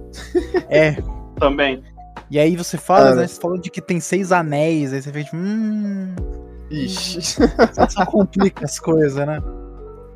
É. 0.69 0.95
Também. 1.39 1.83
E 2.29 2.39
aí 2.39 2.55
você 2.55 2.77
fala, 2.77 3.09
Cara. 3.09 3.15
né? 3.17 3.27
Você 3.27 3.39
falou 3.39 3.57
de 3.57 3.69
que 3.69 3.81
tem 3.81 3.99
seis 3.99 4.31
anéis, 4.31 4.93
aí 4.93 5.01
você 5.01 5.11
fez, 5.11 5.27
hum. 5.33 6.15
Ixi. 6.69 7.21
Só 7.89 8.05
complica 8.05 8.65
as 8.65 8.79
coisas, 8.79 9.25
né? 9.25 9.41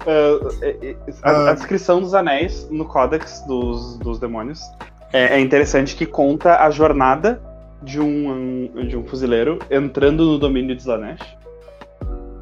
Uh, 0.02 0.50
é- 0.64 0.90
é- 0.92 0.96
a, 1.24 1.32
a 1.32 1.50
Ah. 1.52 1.54
descrição 1.54 2.02
dos 2.02 2.14
anéis 2.14 2.68
no 2.72 2.86
Códex 2.86 3.42
dos, 3.48 3.98
dos 4.00 4.20
Demônios 4.20 4.60
é, 5.14 5.36
é 5.36 5.40
interessante 5.40 5.96
que 5.96 6.06
conta 6.06 6.58
a 6.64 6.70
jornada 6.72 7.42
de 7.84 8.00
um, 8.00 8.68
de 8.88 8.96
um 8.98 9.06
fuzileiro 9.06 9.60
entrando 9.70 10.24
no 10.26 10.38
domínio 10.40 10.76
de 10.76 10.82
Slanesh. 10.82 11.22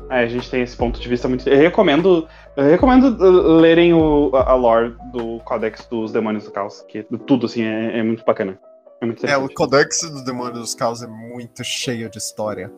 Aí 0.09 0.25
a 0.25 0.27
gente 0.27 0.49
tem 0.49 0.61
esse 0.63 0.75
ponto 0.75 0.99
de 0.99 1.07
vista 1.07 1.27
muito. 1.27 1.47
Eu 1.47 1.57
recomendo, 1.57 2.27
eu 2.57 2.63
recomendo 2.65 3.15
uh, 3.23 3.57
lerem 3.57 3.93
o, 3.93 4.31
a 4.33 4.53
lore 4.55 4.95
do 5.13 5.39
Códex 5.45 5.85
dos 5.85 6.11
Demônios 6.11 6.45
do 6.45 6.51
Caos, 6.51 6.81
que 6.87 7.03
tudo 7.27 7.45
assim 7.45 7.63
é, 7.63 7.99
é 7.99 8.03
muito 8.03 8.23
bacana. 8.25 8.57
É 9.01 9.05
muito 9.05 9.25
É, 9.25 9.37
o. 9.37 9.47
Codex 9.47 10.01
do 10.01 10.23
Demônio 10.25 10.53
dos 10.53 10.73
Caos 10.75 11.01
é 11.03 11.07
muito 11.07 11.63
cheio 11.63 12.09
de 12.09 12.17
história. 12.17 12.71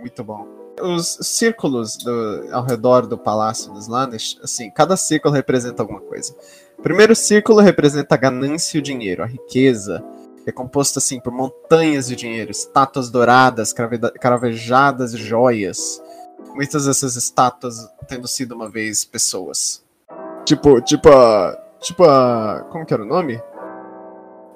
Muito 0.00 0.24
bom. 0.24 0.57
Os 0.82 1.18
círculos 1.22 1.96
do- 1.96 2.48
ao 2.52 2.64
redor 2.64 3.06
do 3.06 3.16
Palácio 3.18 3.72
dos 3.72 3.86
Lanesh, 3.88 4.38
assim, 4.42 4.70
cada 4.70 4.96
círculo 4.96 5.34
representa 5.34 5.82
alguma 5.82 6.00
coisa. 6.00 6.34
O 6.78 6.82
primeiro 6.82 7.14
círculo 7.16 7.60
representa 7.60 8.14
a 8.14 8.18
ganância 8.18 8.76
e 8.76 8.80
o 8.80 8.82
dinheiro, 8.82 9.22
a 9.22 9.26
riqueza, 9.26 10.02
que 10.44 10.50
é 10.50 10.52
composta 10.52 10.98
assim 10.98 11.20
por 11.20 11.32
montanhas 11.32 12.06
de 12.06 12.14
dinheiro, 12.16 12.50
estátuas 12.50 13.10
douradas, 13.10 13.72
cravejadas 14.20 15.12
e 15.14 15.18
joias. 15.18 16.00
Muitas 16.54 16.86
dessas 16.86 17.16
estátuas 17.16 17.88
tendo 18.06 18.28
sido 18.28 18.54
uma 18.54 18.68
vez 18.70 19.04
pessoas. 19.04 19.82
Tipo, 20.44 20.80
tipo 20.80 21.08
a. 21.10 21.56
Tipo 21.80 22.04
a. 22.04 22.64
Como 22.70 22.86
que 22.86 22.94
era 22.94 23.02
o 23.02 23.06
nome? 23.06 23.40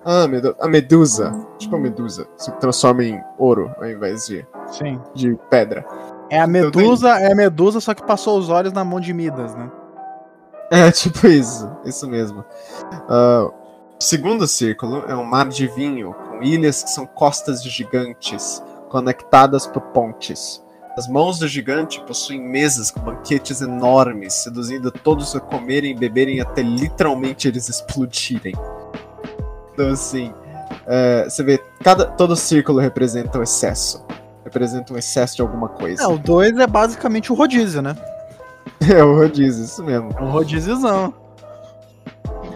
Ah, 0.05 0.25
a 0.61 0.69
Medusa. 0.69 1.33
Tipo 1.59 1.77
a 1.77 1.79
Medusa. 1.79 2.27
Se 2.37 2.51
transforma 2.53 3.05
em 3.05 3.21
ouro 3.39 3.73
ao 3.79 3.89
invés 3.89 4.27
de, 4.27 4.45
Sim. 4.69 5.01
de 5.15 5.39
pedra. 5.51 5.85
É 6.33 6.41
a 6.41 6.47
Medusa, 6.47 7.11
é 7.11 7.31
a 7.31 7.35
Medusa, 7.35 7.79
só 7.79 7.93
que 7.93 8.03
passou 8.03 8.39
os 8.39 8.49
olhos 8.49 8.73
na 8.73 8.83
mão 8.83 8.99
de 8.99 9.13
Midas, 9.13 9.55
né? 9.55 9.71
É, 10.71 10.89
tipo 10.91 11.27
isso. 11.27 11.71
Isso 11.85 12.09
mesmo. 12.09 12.43
O 13.07 13.53
segundo 13.99 14.49
círculo 14.49 15.05
é 15.07 15.15
um 15.15 15.25
mar 15.25 15.47
de 15.51 15.67
vinho, 15.67 16.15
com 16.15 16.43
ilhas 16.43 16.83
que 16.83 16.89
são 16.89 17.05
costas 17.05 17.63
de 17.63 17.69
gigantes, 17.69 18.63
conectadas 18.89 19.67
por 19.67 19.83
pontes. 19.83 20.65
As 20.97 21.07
mãos 21.07 21.39
do 21.39 21.47
gigante 21.47 22.03
possuem 22.07 22.41
mesas 22.41 22.91
com 22.91 23.01
banquetes 23.01 23.61
enormes, 23.61 24.33
seduzindo 24.33 24.91
todos 24.91 25.37
a 25.37 25.41
comerem 25.41 25.91
e 25.91 25.95
beberem 25.95 26.41
até 26.41 26.63
literalmente 26.63 27.47
eles 27.47 27.69
explodirem. 27.69 28.55
Então, 29.75 29.91
assim, 29.91 30.33
é, 30.87 31.25
você 31.29 31.43
vê, 31.43 31.63
cada, 31.85 32.07
todo 32.07 32.35
círculo 32.37 32.79
representa 32.79 33.39
um 33.39 33.43
excesso. 33.43 34.03
Representa 34.53 34.93
um 34.93 34.99
excesso 34.99 35.37
de 35.37 35.43
alguma 35.43 35.69
coisa. 35.69 36.03
É, 36.03 36.07
o 36.07 36.19
2 36.19 36.59
é 36.59 36.67
basicamente 36.67 37.33
o 37.33 37.35
rodízio, 37.35 37.81
né? 37.81 37.97
É 38.93 39.03
o 39.03 39.17
rodízio, 39.17 39.65
isso 39.65 39.83
mesmo. 39.83 40.11
É 40.19 40.23
um 40.23 40.31
rodíziozão. 40.31 41.15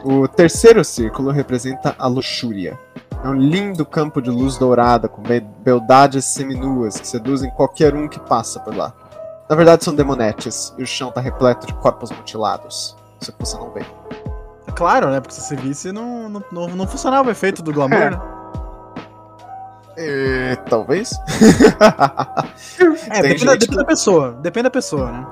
O 0.05 0.29
terceiro 0.29 0.85
círculo 0.85 1.31
representa 1.31 1.95
a 1.99 2.07
luxúria. 2.07 2.79
É 3.25 3.29
um 3.29 3.35
lindo 3.35 3.85
campo 3.87 4.21
de 4.21 4.29
luz 4.31 4.57
dourada 4.59 5.09
com 5.09 5.23
be- 5.23 5.45
beldades 5.65 6.25
seminuas 6.27 7.01
que 7.01 7.07
seduzem 7.07 7.51
qualquer 7.51 7.95
um 7.95 8.07
que 8.09 8.21
passa 8.21 8.61
por 8.61 8.77
lá. 8.77 8.93
Na 9.49 9.57
verdade 9.57 9.85
são 9.85 9.95
demonetes 9.95 10.75
e 10.77 10.83
o 10.83 10.87
chão 10.87 11.11
tá 11.11 11.21
repleto 11.21 11.67
de 11.67 11.75
corpos 11.75 12.11
mutilados. 12.11 12.97
Isso 13.21 13.33
que 13.33 13.39
você 13.41 13.57
não 13.57 13.71
vê. 13.71 13.85
É 14.67 14.73
Claro, 14.73 15.09
né? 15.11 15.21
Porque 15.21 15.35
se 15.35 15.41
você 15.41 15.57
visse, 15.57 15.91
não, 15.93 16.29
não, 16.29 16.43
não, 16.53 16.69
não 16.69 16.87
funcionava 16.87 17.29
o 17.29 17.33
efeito 17.33 17.63
do 17.63 17.73
glamour, 17.73 17.99
É. 18.01 18.11
né? 18.11 18.21
É, 19.97 20.57
talvez. 20.69 21.11
É, 23.11 23.23
depende, 23.23 23.45
da- 23.45 23.53
gente 23.53 23.61
depende 23.61 23.77
da 23.77 23.85
pessoa. 23.85 24.33
Depende 24.43 24.65
da 24.65 24.71
pessoa, 24.71 25.11
né? 25.13 25.27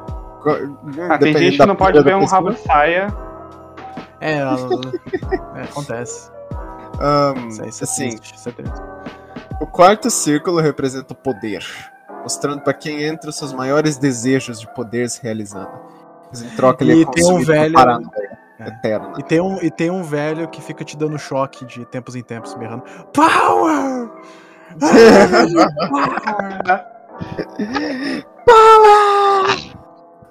Ah, 1.08 1.18
tem 1.18 1.36
gente 1.36 1.58
que 1.58 1.66
não 1.66 1.76
pode 1.76 2.00
ver 2.02 2.14
um 2.16 2.24
rabo 2.24 2.50
de 2.50 2.60
saia. 2.60 3.08
É, 4.20 4.38
é, 4.38 5.62
acontece. 5.62 6.30
Isso 7.48 7.62
aí, 7.62 7.68
isso 7.68 7.82
é 7.82 7.84
assim, 7.84 8.08
triste, 8.10 8.34
isso 8.36 8.48
é 8.48 8.52
triste. 8.52 8.80
o 9.60 9.66
quarto 9.66 10.10
círculo 10.10 10.60
representa 10.60 11.12
o 11.12 11.16
poder, 11.16 11.64
mostrando 12.22 12.60
para 12.62 12.72
quem 12.74 13.02
entra 13.02 13.30
os 13.30 13.36
seus 13.36 13.52
maiores 13.52 13.96
desejos 13.98 14.60
de 14.60 14.72
poder 14.74 15.08
se 15.10 15.22
realizando. 15.22 15.70
Mas 16.30 16.42
em 16.42 16.48
troca 16.50 16.84
ele 16.84 16.94
E 16.94 17.02
é 17.02 17.06
tem 17.06 17.24
um 17.26 17.40
velho- 17.42 17.74
É. 18.60 18.68
eterna. 18.68 19.12
E 19.18 19.22
tem, 19.22 19.40
um, 19.40 19.58
e 19.62 19.70
tem 19.70 19.90
um 19.90 20.02
velho 20.02 20.46
que 20.48 20.62
fica 20.62 20.84
te 20.84 20.96
dando 20.96 21.18
choque 21.18 21.64
de 21.64 21.84
tempos 21.86 22.14
em 22.14 22.22
tempos, 22.22 22.54
berrando 22.54 22.84
Power! 23.12 24.08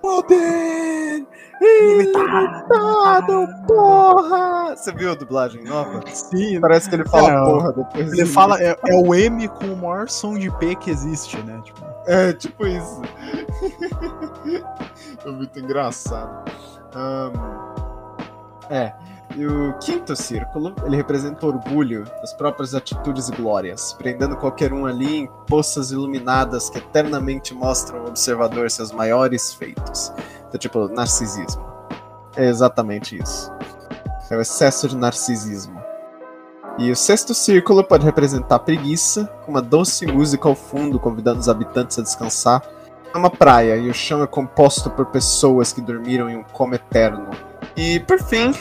Poder 0.01 1.25
ilimitado, 1.61 3.47
porra! 3.65 4.75
Você 4.75 4.91
viu 4.91 5.11
a 5.11 5.15
dublagem 5.15 5.63
nova? 5.63 6.01
Sim, 6.07 6.59
Parece 6.59 6.89
que 6.89 6.95
ele 6.95 7.05
fala 7.07 7.45
porra 7.45 7.71
depois. 7.73 8.11
ele 8.11 8.25
fala, 8.25 8.61
é, 8.61 8.77
é 8.85 8.95
o 8.95 9.15
M 9.15 9.47
com 9.47 9.67
o 9.67 9.77
maior 9.77 10.09
som 10.09 10.37
de 10.37 10.51
P 10.57 10.75
que 10.75 10.91
existe, 10.91 11.37
né? 11.43 11.61
Tipo, 11.63 11.85
É, 12.05 12.33
tipo 12.33 12.67
isso. 12.67 13.01
é 15.25 15.29
muito 15.31 15.57
engraçado. 15.59 16.51
Ahn, 16.93 17.31
é. 18.69 18.93
E 19.35 19.47
o 19.47 19.73
quinto 19.79 20.15
círculo, 20.15 20.75
ele 20.85 20.95
representa 20.95 21.47
orgulho 21.47 22.03
das 22.21 22.33
próprias 22.33 22.75
atitudes 22.75 23.29
e 23.29 23.31
glórias, 23.31 23.93
prendendo 23.93 24.37
qualquer 24.37 24.71
um 24.71 24.85
ali 24.85 25.17
em 25.17 25.29
poças 25.47 25.91
iluminadas 25.91 26.69
que 26.69 26.77
eternamente 26.77 27.53
mostram 27.53 28.01
ao 28.01 28.07
observador 28.07 28.69
seus 28.69 28.91
maiores 28.91 29.51
feitos. 29.53 30.13
Então, 30.47 30.59
tipo, 30.59 30.87
narcisismo. 30.87 31.65
É 32.35 32.45
exatamente 32.45 33.17
isso. 33.17 33.51
É 34.29 34.37
o 34.37 34.41
excesso 34.41 34.87
de 34.87 34.95
narcisismo. 34.95 35.81
E 36.77 36.91
o 36.91 36.95
sexto 36.95 37.33
círculo 37.33 37.83
pode 37.83 38.05
representar 38.05 38.59
preguiça, 38.59 39.25
com 39.45 39.51
uma 39.51 39.61
doce 39.61 40.05
música 40.05 40.47
ao 40.47 40.55
fundo 40.55 40.99
convidando 40.99 41.39
os 41.39 41.49
habitantes 41.49 41.97
a 41.97 42.03
descansar. 42.03 42.63
É 43.13 43.17
uma 43.17 43.29
praia 43.29 43.77
e 43.77 43.89
o 43.89 43.93
chão 43.93 44.23
é 44.23 44.27
composto 44.27 44.89
por 44.89 45.07
pessoas 45.07 45.71
que 45.71 45.81
dormiram 45.81 46.29
em 46.29 46.37
um 46.37 46.43
coma 46.43 46.75
eterno. 46.75 47.29
E 47.77 47.99
por 48.01 48.19
fim, 48.19 48.53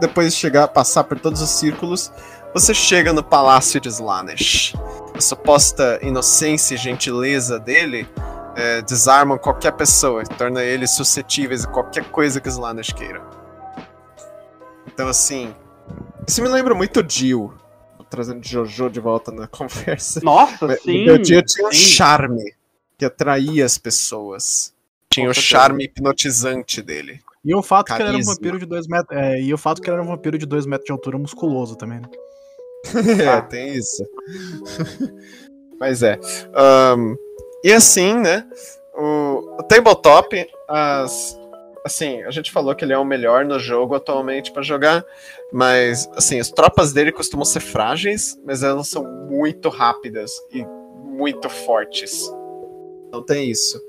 depois 0.00 0.32
de 0.32 0.38
chegar, 0.38 0.66
passar 0.68 1.04
por 1.04 1.18
todos 1.18 1.40
os 1.40 1.50
círculos, 1.50 2.12
você 2.52 2.74
chega 2.74 3.12
no 3.12 3.22
Palácio 3.22 3.80
de 3.80 3.88
Slanesh. 3.88 4.74
A 5.14 5.20
suposta 5.20 5.98
inocência 6.02 6.74
e 6.74 6.78
gentileza 6.78 7.58
dele 7.60 8.08
é, 8.56 8.82
desarmam 8.82 9.38
qualquer 9.38 9.72
pessoa, 9.72 10.24
torna 10.24 10.62
eles 10.62 10.94
suscetíveis 10.94 11.64
a 11.64 11.68
qualquer 11.68 12.04
coisa 12.10 12.40
que 12.40 12.48
Slanesh 12.48 12.92
queira. 12.94 13.22
Então, 14.92 15.08
assim, 15.08 15.54
isso 16.26 16.42
me 16.42 16.48
lembra 16.48 16.74
muito 16.74 17.04
Jill. 17.08 17.54
Trazendo 18.08 18.44
Jojo 18.44 18.90
de 18.90 18.98
volta 18.98 19.30
na 19.30 19.46
conversa. 19.48 20.20
Nossa, 20.24 20.66
Mas 20.66 20.82
sim. 20.82 21.08
O 21.08 21.24
Jill 21.24 21.42
tinha 21.44 21.68
um 21.68 21.72
charme 21.72 22.54
que 22.98 23.04
atraía 23.04 23.64
as 23.64 23.78
pessoas. 23.78 24.74
Tinha 25.08 25.26
Com 25.26 25.30
o 25.30 25.34
charme 25.34 25.84
hipnotizante 25.84 26.82
dele. 26.82 27.20
E 27.44 27.54
o 27.54 27.62
fato 27.62 27.86
que 27.86 27.92
ele 27.92 28.02
era 28.02 28.10
um 28.10 28.12
Carisma. 28.12 28.34
vampiro 28.34 28.58
de 28.58 28.66
2 28.66 28.86
metros. 28.86 29.18
É, 29.18 29.40
e 29.40 29.54
o 29.54 29.58
fato 29.58 29.80
que 29.80 29.88
ele 29.88 29.94
era 29.94 30.02
um 30.02 30.08
vampiro 30.08 30.36
de 30.36 30.46
2 30.46 30.66
metros 30.66 30.86
de 30.86 30.92
altura 30.92 31.18
musculoso 31.18 31.76
também, 31.76 32.00
né? 32.00 32.08
é, 33.38 33.40
tem 33.42 33.74
isso. 33.74 34.04
Mas 35.80 36.02
é. 36.02 36.18
Ahn, 36.54 37.16
e 37.64 37.72
assim, 37.72 38.14
né? 38.14 38.46
O, 38.94 39.56
o 39.58 39.62
tabletop, 39.62 40.46
as, 40.68 41.38
assim, 41.84 42.22
a 42.22 42.30
gente 42.30 42.50
falou 42.50 42.74
que 42.74 42.84
ele 42.84 42.92
é 42.92 42.98
o 42.98 43.04
melhor 43.04 43.44
no 43.44 43.58
jogo 43.58 43.94
atualmente 43.94 44.52
pra 44.52 44.62
jogar, 44.62 45.04
mas 45.52 46.08
assim, 46.14 46.38
as 46.38 46.50
tropas 46.50 46.92
dele 46.92 47.12
costumam 47.12 47.44
ser 47.44 47.60
frágeis, 47.60 48.38
mas 48.44 48.62
elas 48.62 48.88
são 48.88 49.04
muito 49.04 49.68
rápidas 49.68 50.32
e 50.52 50.64
muito 51.04 51.48
fortes. 51.48 52.30
Não 53.10 53.24
tem 53.24 53.50
isso. 53.50 53.80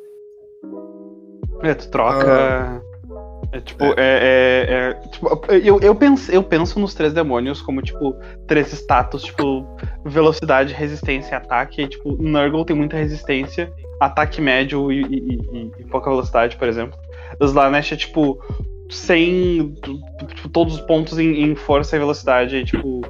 É, 1.61 1.73
tu 1.73 1.89
troca. 1.89 2.81
É 3.51 3.59
tipo, 3.59 3.83
é. 3.83 3.93
é- 3.97 4.65
é- 4.69 4.93
tipo, 5.09 5.27
eu, 5.51 5.79
eu, 5.81 5.95
penso, 5.95 6.31
eu 6.31 6.43
penso 6.43 6.79
nos 6.79 6.93
três 6.93 7.13
demônios 7.13 7.61
como, 7.61 7.81
tipo, 7.81 8.15
três 8.47 8.71
status, 8.71 9.23
tipo, 9.23 9.65
velocidade, 10.05 10.73
resistência 10.73 11.33
e 11.33 11.35
ataque. 11.35 11.81
E, 11.81 11.87
tipo, 11.87 12.15
Nurgle 12.21 12.65
tem 12.65 12.75
muita 12.75 12.97
resistência, 12.97 13.71
ataque 13.99 14.39
médio 14.41 14.91
e, 14.91 15.01
e- 15.01 15.39
e- 15.51 15.71
e 15.79 15.83
pouca 15.85 16.09
velocidade, 16.09 16.55
por 16.57 16.67
exemplo. 16.67 16.97
Slanesh 17.41 17.93
é 17.93 17.97
tipo. 17.97 18.39
sem 18.89 19.73
tipo, 20.27 20.49
todos 20.49 20.75
os 20.75 20.81
pontos 20.81 21.17
em, 21.17 21.43
em, 21.43 21.55
força 21.55 21.95
e 21.95 21.99
velocidade, 21.99 22.65
tipo, 22.65 23.01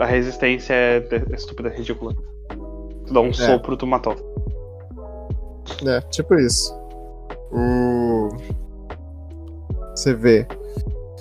a 0.00 0.04
resistência 0.04 0.72
é, 0.74 0.96
é 1.10 1.34
estúpida, 1.34 1.68
é 1.68 1.76
ridícula. 1.76 2.14
Tu 3.06 3.12
dá 3.12 3.20
um 3.20 3.30
é. 3.30 3.32
sopro, 3.32 3.76
tu 3.76 3.86
matou. 3.86 4.14
É, 5.86 6.00
tipo 6.02 6.34
isso. 6.36 6.72
O. 7.52 8.28
Você 9.98 10.14
vê. 10.14 10.46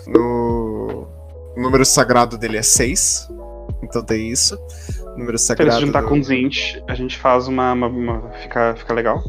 No. 0.06 1.08
O 1.56 1.60
número 1.60 1.84
sagrado 1.84 2.38
dele 2.38 2.58
é 2.58 2.62
6. 2.62 3.28
Então 3.82 4.04
tem 4.04 4.30
isso. 4.30 4.56
O 5.16 5.18
número 5.18 5.40
sagrado. 5.40 5.80
Se 5.80 5.86
juntar 5.88 6.02
do... 6.02 6.10
com 6.10 6.22
20, 6.22 6.84
a 6.88 6.94
gente 6.94 7.18
faz 7.18 7.48
uma. 7.48 7.74
uma, 7.74 7.88
uma... 7.88 8.32
Fica, 8.34 8.76
fica 8.76 8.94
legal. 8.94 9.24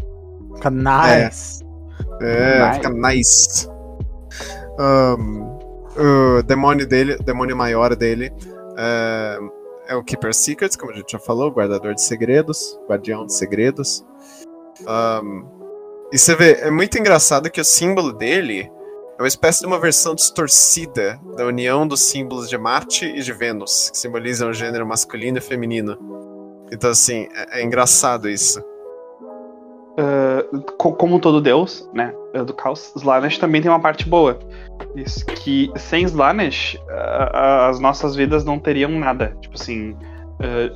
Fica 0.56 0.70
nice. 0.70 1.64
É, 2.20 2.58
é 2.58 2.66
nice. 2.66 2.74
fica 2.74 2.90
nice. 2.90 3.68
Um, 4.78 5.58
o 5.96 6.42
demônio 6.42 6.86
dele, 6.86 7.14
o 7.14 7.22
demônio 7.22 7.56
maior 7.56 7.96
dele. 7.96 8.30
É, 8.76 9.38
é 9.88 9.96
o 9.96 10.04
Keeper 10.04 10.34
Secrets, 10.34 10.76
como 10.76 10.92
a 10.92 10.94
gente 10.94 11.12
já 11.12 11.18
falou, 11.18 11.50
guardador 11.50 11.94
de 11.94 12.02
segredos, 12.02 12.78
guardião 12.86 13.24
de 13.24 13.32
segredos. 13.32 14.04
Um, 14.82 15.46
e 16.12 16.18
você 16.18 16.36
vê, 16.36 16.52
é 16.60 16.70
muito 16.70 16.98
engraçado 16.98 17.50
que 17.50 17.60
o 17.62 17.64
símbolo 17.64 18.12
dele 18.12 18.70
é 19.19 19.23
uma 19.23 19.28
espécie 19.28 19.61
de 19.61 19.66
uma 19.66 19.81
versão 19.81 20.15
distorcida 20.15 21.20
da 21.36 21.45
união 21.45 21.86
dos 21.89 22.01
símbolos 22.01 22.49
de 22.49 22.57
Marte 22.57 23.05
e 23.05 23.20
de 23.20 23.32
Vênus, 23.32 23.90
que 23.90 23.99
simbolizam 23.99 24.51
o 24.51 24.55
gênero 24.55 24.86
masculino 24.86 25.39
e 25.39 25.40
feminino. 25.40 25.99
Então, 26.70 26.90
assim, 26.90 27.27
é, 27.35 27.61
é 27.61 27.65
engraçado 27.65 28.28
isso. 28.28 28.62
Uh, 29.99 30.62
como 30.77 31.19
todo 31.19 31.40
deus, 31.40 31.90
né, 31.93 32.15
do 32.47 32.55
caos, 32.55 32.93
Slanesh 32.95 33.40
também 33.40 33.61
tem 33.61 33.69
uma 33.69 33.81
parte 33.81 34.09
boa. 34.09 34.39
Isso, 34.95 35.27
que 35.27 35.73
sem 35.74 36.05
Slanesh, 36.05 36.77
uh, 36.77 37.36
as 37.69 37.81
nossas 37.81 38.15
vidas 38.15 38.45
não 38.45 38.61
teriam 38.61 38.93
nada. 38.93 39.36
Tipo 39.40 39.57
assim, 39.57 39.90
uh, 39.90 39.97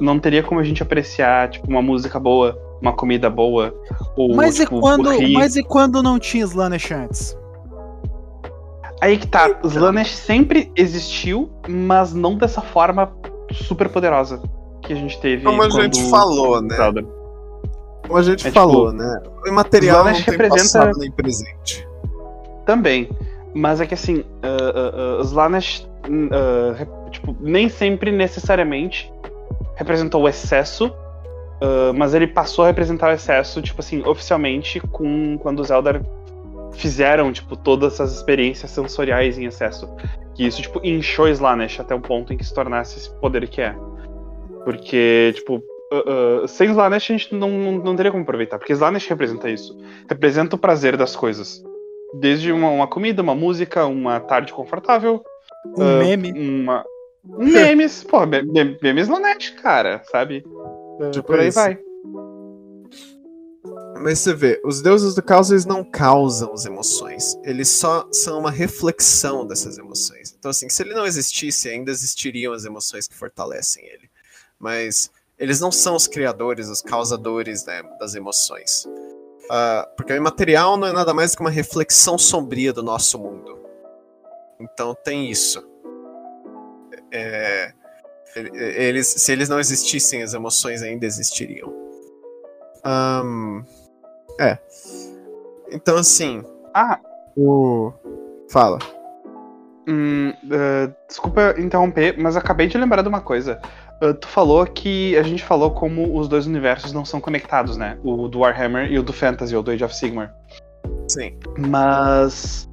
não 0.00 0.18
teria 0.18 0.42
como 0.42 0.58
a 0.58 0.64
gente 0.64 0.82
apreciar, 0.82 1.48
tipo, 1.48 1.68
uma 1.70 1.80
música 1.80 2.18
boa, 2.18 2.60
uma 2.80 2.92
comida 2.92 3.30
boa, 3.30 3.72
ou, 4.16 4.34
mas, 4.34 4.56
tipo, 4.56 4.78
e 4.78 4.80
quando, 4.80 5.32
mas 5.32 5.54
e 5.54 5.62
quando 5.62 6.02
não 6.02 6.18
tinha 6.18 6.42
Slanesh 6.42 6.92
antes? 6.92 7.41
Aí 9.02 9.18
que 9.18 9.26
tá. 9.26 9.58
Slanesh 9.64 10.14
sempre 10.14 10.70
existiu, 10.76 11.50
mas 11.68 12.14
não 12.14 12.36
dessa 12.36 12.60
forma 12.60 13.12
super 13.50 13.88
poderosa 13.88 14.40
que 14.80 14.92
a 14.92 14.96
gente 14.96 15.20
teve. 15.20 15.42
Como 15.42 15.60
a 15.60 15.68
gente 15.68 16.08
falou, 16.08 16.62
né? 16.62 16.76
Como 18.06 18.16
a 18.16 18.22
gente 18.22 18.46
é, 18.46 18.52
falou, 18.52 18.92
tipo, 18.92 19.02
né? 19.02 19.22
O 19.44 19.48
imaterial 19.48 20.02
Slanesh 20.02 20.18
não 20.20 20.24
tem 20.24 20.32
representa... 20.32 20.78
passado 20.78 20.98
nem 21.00 21.10
presente. 21.10 21.88
Também. 22.64 23.10
Mas 23.52 23.80
é 23.80 23.86
que 23.86 23.94
assim, 23.94 24.18
uh, 24.18 25.18
uh, 25.18 25.20
uh, 25.20 25.22
Slanesh 25.22 25.84
uh, 26.06 27.10
tipo, 27.10 27.36
nem 27.40 27.68
sempre 27.68 28.12
necessariamente 28.12 29.12
representou 29.74 30.22
o 30.22 30.28
excesso, 30.28 30.86
uh, 30.86 31.92
mas 31.92 32.14
ele 32.14 32.28
passou 32.28 32.64
a 32.64 32.68
representar 32.68 33.08
o 33.08 33.12
excesso, 33.12 33.60
tipo 33.60 33.80
assim, 33.80 34.00
oficialmente, 34.06 34.78
com 34.78 35.36
quando 35.38 35.58
os 35.58 35.70
Eldar 35.70 36.00
fizeram, 36.72 37.32
tipo, 37.32 37.56
todas 37.56 37.94
essas 37.94 38.14
experiências 38.14 38.70
sensoriais 38.70 39.38
em 39.38 39.46
excesso. 39.46 39.88
Que 40.34 40.46
isso, 40.46 40.62
tipo, 40.62 40.80
inchou 40.84 41.28
Slanesh 41.28 41.80
até 41.80 41.94
o 41.94 42.00
ponto 42.00 42.32
em 42.32 42.36
que 42.36 42.44
se 42.44 42.54
tornasse 42.54 42.98
esse 42.98 43.10
poder 43.20 43.48
que 43.48 43.60
é. 43.60 43.74
Porque, 44.64 45.32
tipo, 45.34 45.56
uh, 45.56 46.44
uh, 46.44 46.48
sem 46.48 46.70
Slanesh 46.70 47.12
a 47.12 47.16
gente 47.16 47.34
não, 47.34 47.50
não, 47.50 47.72
não, 47.72 47.96
teria 47.96 48.10
como 48.10 48.22
aproveitar, 48.22 48.58
porque 48.58 48.72
Slanesh 48.72 49.08
representa 49.08 49.50
isso. 49.50 49.76
Representa 50.08 50.56
o 50.56 50.58
prazer 50.58 50.96
das 50.96 51.14
coisas. 51.14 51.62
Desde 52.20 52.52
uma, 52.52 52.70
uma 52.70 52.86
comida, 52.86 53.22
uma 53.22 53.34
música, 53.34 53.86
uma 53.86 54.20
tarde 54.20 54.52
confortável. 54.52 55.22
Um 55.76 55.82
uh, 55.82 55.98
meme. 55.98 56.32
Uma... 56.32 56.84
Memes, 57.24 58.02
pô, 58.02 58.26
memes 58.26 59.06
Slanesh, 59.06 59.52
cara, 59.62 60.02
sabe? 60.10 60.42
Tipo 61.12 61.28
Por 61.28 61.38
aí 61.38 61.48
isso. 61.48 61.58
vai. 61.58 61.78
Mas 64.02 64.18
você 64.18 64.34
vê, 64.34 64.60
os 64.64 64.82
deuses 64.82 65.14
do 65.14 65.22
caos 65.22 65.50
eles 65.50 65.64
não 65.64 65.84
causam 65.84 66.52
as 66.52 66.66
emoções. 66.66 67.38
Eles 67.44 67.68
só 67.68 68.08
são 68.10 68.40
uma 68.40 68.50
reflexão 68.50 69.46
dessas 69.46 69.78
emoções. 69.78 70.34
Então, 70.36 70.50
assim, 70.50 70.68
se 70.68 70.82
ele 70.82 70.92
não 70.92 71.06
existisse, 71.06 71.68
ainda 71.68 71.90
existiriam 71.90 72.52
as 72.52 72.64
emoções 72.64 73.06
que 73.06 73.14
fortalecem 73.14 73.84
ele. 73.86 74.10
Mas 74.58 75.10
eles 75.38 75.60
não 75.60 75.70
são 75.70 75.94
os 75.94 76.08
criadores, 76.08 76.68
os 76.68 76.82
causadores 76.82 77.64
né, 77.64 77.82
das 78.00 78.16
emoções. 78.16 78.84
Uh, 78.86 79.86
porque 79.96 80.12
o 80.12 80.16
imaterial 80.16 80.76
não 80.76 80.88
é 80.88 80.92
nada 80.92 81.14
mais 81.14 81.34
que 81.34 81.40
uma 81.40 81.50
reflexão 81.50 82.18
sombria 82.18 82.72
do 82.72 82.82
nosso 82.82 83.18
mundo. 83.18 83.58
Então 84.58 84.96
tem 85.04 85.30
isso. 85.30 85.64
É, 87.12 87.72
eles, 88.34 89.06
se 89.06 89.30
eles 89.30 89.48
não 89.48 89.60
existissem, 89.60 90.22
as 90.22 90.34
emoções 90.34 90.82
ainda 90.82 91.06
existiriam. 91.06 91.72
Um, 92.84 93.62
é. 94.42 94.58
Então, 95.70 95.96
assim. 95.96 96.44
Ah! 96.74 96.98
O. 97.36 97.92
Fala. 98.50 98.78
Hum, 99.88 100.32
uh, 100.44 100.94
desculpa 101.08 101.54
interromper, 101.58 102.14
mas 102.18 102.36
acabei 102.36 102.68
de 102.68 102.78
lembrar 102.78 103.02
de 103.02 103.08
uma 103.08 103.20
coisa. 103.20 103.60
Uh, 104.02 104.14
tu 104.14 104.28
falou 104.28 104.64
que 104.66 105.16
a 105.16 105.22
gente 105.22 105.42
falou 105.42 105.72
como 105.72 106.16
os 106.18 106.28
dois 106.28 106.46
universos 106.46 106.92
não 106.92 107.04
são 107.04 107.20
conectados, 107.20 107.76
né? 107.76 107.98
O 108.04 108.28
do 108.28 108.40
Warhammer 108.40 108.92
e 108.92 108.98
o 108.98 109.02
do 109.02 109.12
Fantasy, 109.12 109.56
ou 109.56 109.62
do 109.62 109.70
Age 109.70 109.84
of 109.84 109.94
Sigmar. 109.94 110.34
Sim. 111.08 111.36
Mas. 111.58 112.68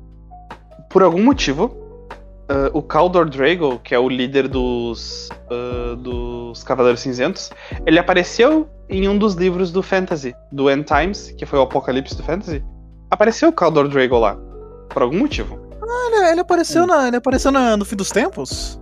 Por 0.89 1.03
algum 1.03 1.23
motivo, 1.23 1.65
uh, 1.65 2.69
o 2.73 2.81
Kaldor 2.81 3.29
Drago, 3.29 3.79
que 3.79 3.93
é 3.93 3.99
o 3.99 4.09
líder 4.09 4.47
dos, 4.47 5.29
dos 5.99 6.63
Cavaleiros 6.63 6.99
Cinzentos, 6.99 7.51
ele 7.85 7.99
apareceu 7.99 8.67
em 8.89 9.07
um 9.07 9.17
dos 9.17 9.35
livros 9.35 9.71
do 9.71 9.83
Fantasy, 9.83 10.35
do 10.51 10.69
End 10.69 10.83
Times, 10.83 11.31
que 11.37 11.45
foi 11.45 11.59
o 11.59 11.61
Apocalipse 11.61 12.15
do 12.15 12.23
Fantasy. 12.23 12.63
Apareceu 13.11 13.49
o 13.49 13.53
Kaldor 13.53 13.87
Drago 13.87 14.17
lá, 14.17 14.37
por 14.89 15.01
algum 15.01 15.19
motivo. 15.19 15.59
Ah, 15.81 16.09
ele, 16.11 16.31
ele 16.31 16.41
apareceu, 16.41 16.87
na, 16.87 17.07
ele 17.07 17.17
apareceu 17.17 17.51
na, 17.51 17.77
no 17.77 17.85
fim 17.85 17.95
dos 17.95 18.09
tempos? 18.09 18.79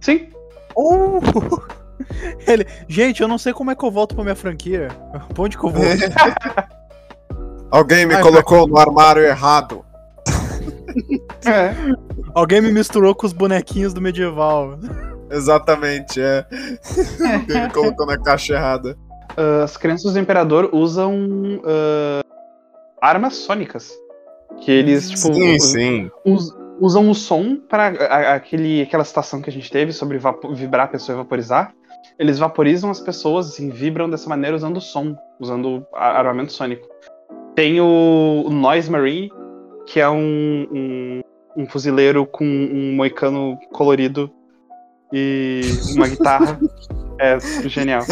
Sim. 0.00 0.28
Oh! 0.74 1.20
Ele, 2.46 2.64
gente, 2.86 3.20
eu 3.20 3.28
não 3.28 3.38
sei 3.38 3.52
como 3.52 3.70
é 3.72 3.74
que 3.74 3.84
eu 3.84 3.90
volto 3.90 4.14
pra 4.14 4.22
minha 4.22 4.36
franquia. 4.36 4.88
Pra 5.34 5.44
onde 5.44 5.58
que 5.58 5.64
eu 5.64 5.70
vou? 5.70 5.84
Alguém 7.70 8.06
me 8.06 8.14
Ai, 8.14 8.22
colocou 8.22 8.66
no 8.66 8.78
armário 8.78 9.22
errado. 9.22 9.84
É. 11.44 11.74
Alguém 12.34 12.60
me 12.60 12.72
misturou 12.72 13.14
com 13.14 13.26
os 13.26 13.32
bonequinhos 13.32 13.92
do 13.92 14.00
medieval. 14.00 14.78
Exatamente, 15.30 16.20
é. 16.20 16.46
Alguém 17.34 17.62
me 17.64 17.70
colocou 17.70 18.06
na 18.06 18.16
caixa 18.16 18.54
errada. 18.54 18.96
Uh, 19.36 19.62
as 19.62 19.76
crianças 19.76 20.12
do 20.12 20.18
Imperador 20.18 20.70
usam 20.72 21.14
uh, 21.58 22.24
armas 23.00 23.36
sônicas. 23.36 23.92
Que 24.60 24.70
eles, 24.70 25.10
tipo. 25.10 25.32
Sim, 25.34 25.58
sim. 25.58 26.10
Us, 26.24 26.52
usam 26.80 27.10
o 27.10 27.14
som 27.14 27.56
para 27.56 27.88
aquele, 28.34 28.82
aquela 28.82 29.04
situação 29.04 29.40
que 29.40 29.50
a 29.50 29.52
gente 29.52 29.70
teve 29.70 29.92
sobre 29.92 30.18
vibrar 30.52 30.86
a 30.86 30.88
pessoa 30.88 31.16
e 31.16 31.18
vaporizar. 31.18 31.74
Eles 32.18 32.38
vaporizam 32.38 32.90
as 32.90 33.00
pessoas, 33.00 33.48
assim, 33.48 33.70
vibram 33.70 34.08
dessa 34.08 34.28
maneira 34.28 34.56
usando 34.56 34.80
som, 34.80 35.16
usando 35.38 35.86
armamento 35.92 36.52
sônico. 36.52 36.88
Tem 37.54 37.80
o, 37.80 38.44
o 38.46 38.50
Noise 38.50 38.90
Marine, 38.90 39.30
que 39.86 40.00
é 40.00 40.08
um, 40.08 40.66
um, 40.70 41.20
um 41.56 41.66
fuzileiro 41.66 42.26
com 42.26 42.44
um 42.44 42.94
moicano 42.94 43.58
colorido 43.72 44.30
e 45.12 45.60
uma 45.94 46.08
guitarra. 46.08 46.58
é 47.18 47.38
genial. 47.68 48.02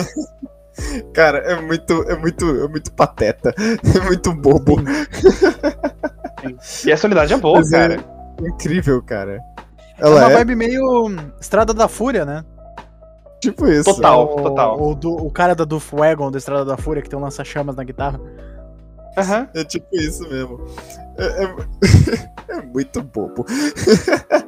Cara, 1.12 1.38
é 1.38 1.60
muito, 1.60 2.02
é 2.04 2.16
muito, 2.16 2.44
é 2.64 2.68
muito 2.68 2.92
pateta. 2.92 3.54
É 3.96 4.00
muito 4.00 4.32
bobo. 4.34 4.76
Sim. 4.78 6.56
Sim. 6.60 6.88
E 6.88 6.92
a 6.92 6.96
solidariedade 6.96 7.34
é 7.34 7.42
boa, 7.42 7.58
Mas 7.58 7.72
é 7.72 7.78
cara. 7.78 8.04
É 8.42 8.48
incrível, 8.48 9.02
cara. 9.02 9.40
Ela 9.98 10.22
é 10.22 10.24
uma 10.26 10.32
é... 10.32 10.34
vibe 10.36 10.54
meio 10.54 11.06
Estrada 11.40 11.72
da 11.72 11.88
Fúria, 11.88 12.24
né? 12.24 12.44
Tipo 13.40 13.66
isso. 13.66 13.84
Total, 13.84 14.24
o, 14.24 14.42
total. 14.42 14.80
O, 14.80 14.92
o, 14.92 15.26
o 15.26 15.30
cara 15.30 15.54
da 15.54 15.64
Duff 15.64 15.94
Wagon 15.94 16.30
da 16.30 16.38
Estrada 16.38 16.64
da 16.64 16.76
Fúria 16.76 17.02
que 17.02 17.08
tem 17.08 17.18
um 17.18 17.22
lança-chamas 17.22 17.76
na 17.76 17.84
guitarra. 17.84 18.18
Uhum. 18.18 19.48
É 19.54 19.64
tipo 19.64 19.86
isso 19.92 20.28
mesmo. 20.28 20.66
É, 21.16 21.44
é, 21.44 21.54
é 22.58 22.62
muito 22.62 23.02
bobo. 23.02 23.46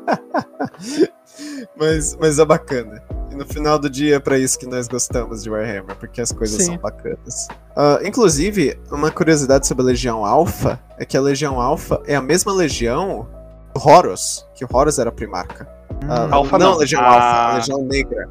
mas, 1.77 2.17
mas 2.17 2.39
é 2.39 2.45
bacana. 2.45 3.03
E 3.31 3.35
no 3.35 3.47
final 3.47 3.79
do 3.79 3.91
dia 3.91 4.17
é 4.17 4.19
pra 4.19 4.39
isso 4.39 4.59
que 4.59 4.67
nós 4.67 4.89
gostamos 4.89 5.43
de 5.43 5.51
Warhammer, 5.51 5.97
porque 5.97 6.21
as 6.21 6.33
coisas 6.33 6.59
Sim. 6.59 6.67
são 6.67 6.79
bacanas. 6.79 7.49
Uh, 7.77 8.07
inclusive, 8.07 8.79
uma 8.91 9.11
curiosidade 9.11 9.67
sobre 9.67 9.83
a 9.83 9.87
Legião 9.87 10.25
Alpha 10.25 10.81
é 10.99 11.05
que 11.05 11.17
a 11.17 11.21
Legião 11.21 11.61
Alpha 11.61 12.03
é 12.07 12.17
a 12.17 12.23
mesma 12.23 12.53
legião 12.53 13.29
do 13.75 13.81
Horus, 13.87 14.47
que 14.55 14.65
o 14.65 14.69
Horus 14.71 14.99
era 14.99 15.11
a 15.11 15.13
primarca. 15.13 15.69
Uh, 16.05 16.35
Alpha 16.35 16.59
não, 16.59 16.73
não, 16.73 16.79
Legião 16.79 17.03
ah. 17.03 17.07
Alpha, 17.07 17.53
a 17.53 17.57
Legião 17.57 17.83
Negra. 17.83 18.29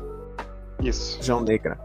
Isso. 0.81 1.17
Legião 1.17 1.41
Negra. 1.41 1.77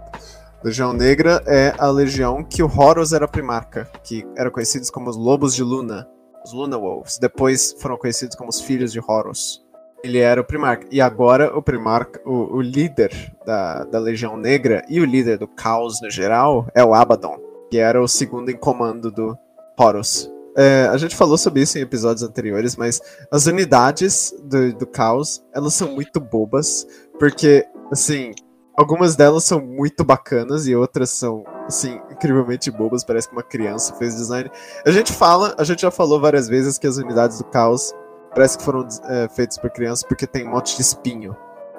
Legião 0.65 0.93
Negra 0.93 1.43
é 1.47 1.75
a 1.77 1.89
legião 1.89 2.45
que 2.45 2.63
o 2.63 2.71
Horus 2.71 3.13
era 3.13 3.27
primarca, 3.27 3.91
que 4.05 4.25
eram 4.37 4.51
conhecidos 4.51 4.91
como 4.91 5.11
os 5.11 5.17
Lobos 5.17 5.55
de 5.57 5.63
Luna, 5.63 6.09
os 6.45 6.53
Luna 6.53 6.79
Wolves. 6.79 7.19
Depois 7.19 7.75
foram 7.81 7.97
conhecidos 7.97 8.37
como 8.37 8.49
os 8.49 8.61
Filhos 8.61 8.93
de 8.93 9.01
Horus. 9.01 9.62
Ele 10.03 10.19
era 10.19 10.41
o 10.41 10.45
Primarca. 10.45 10.87
E 10.91 11.01
agora 11.01 11.57
o 11.57 11.63
Primarca, 11.63 12.21
o, 12.25 12.57
o 12.57 12.61
líder 12.61 13.13
da, 13.47 13.85
da 13.85 13.99
Legião 13.99 14.37
Negra 14.37 14.85
e 14.89 15.01
o 15.01 15.05
líder 15.05 15.39
do 15.39 15.47
caos 15.47 16.01
no 16.03 16.11
geral 16.11 16.67
é 16.75 16.85
o 16.85 16.93
Abaddon, 16.93 17.39
que 17.71 17.79
era 17.79 18.03
o 18.03 18.09
segundo 18.09 18.51
em 18.51 18.57
comando 18.57 19.11
do 19.11 19.37
Horus. 19.79 20.31
É, 20.57 20.87
a 20.91 20.97
gente 20.99 21.17
falou 21.17 21.39
sobre 21.39 21.63
isso 21.63 21.79
em 21.79 21.83
episódios 21.83 22.23
anteriores, 22.23 22.77
mas 22.77 23.01
as 23.31 23.47
unidades 23.47 24.35
do, 24.43 24.75
do 24.75 24.87
caos, 24.87 25.43
elas 25.55 25.73
são 25.73 25.93
muito 25.93 26.21
bobas, 26.21 26.87
porque, 27.19 27.65
assim, 27.91 28.33
algumas 28.77 29.17
delas 29.17 29.45
são 29.45 29.61
muito 29.61 30.05
bacanas 30.05 30.67
e 30.67 30.75
outras 30.75 31.09
são, 31.09 31.45
assim, 31.67 31.99
incrivelmente 32.11 32.71
bobas, 32.71 33.03
parece 33.03 33.29
que 33.29 33.35
uma 33.35 33.43
criança 33.43 33.95
fez 33.95 34.15
design. 34.15 34.51
A 34.85 34.91
gente 34.91 35.13
fala, 35.13 35.55
a 35.57 35.65
gente 35.65 35.83
já 35.83 35.91
falou 35.91 36.21
várias 36.21 36.49
vezes 36.49 36.77
que 36.77 36.87
as 36.87 36.99
unidades 36.99 37.39
do 37.39 37.45
caos 37.45 37.95
parece 38.35 38.59
que 38.59 38.65
foram 38.65 38.87
é, 39.05 39.29
feitas 39.29 39.59
por 39.59 39.71
crianças 39.71 40.05
porque 40.05 40.27
tem 40.27 40.47
um 40.47 40.51
monte 40.51 40.77
de 40.77 40.83
espinho. 40.83 41.37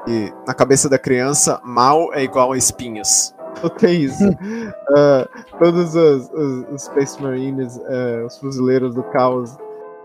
E 0.08 0.34
na 0.46 0.54
cabeça 0.54 0.90
da 0.90 1.00
criança, 1.00 1.62
mal 1.64 2.14
é 2.14 2.24
igual 2.24 2.52
a 2.52 2.58
espinhos. 2.58 3.34
Não 3.62 3.70
tem 3.70 4.02
isso. 4.02 4.30
uh, 4.30 5.28
todos 5.60 5.96
os, 5.96 6.30
os, 6.32 6.70
os 6.70 6.82
Space 6.84 7.22
Marines, 7.22 7.78
uh, 7.78 8.26
os 8.26 8.38
fuzileiros 8.38 8.96
do 8.96 9.04
caos, 9.04 9.56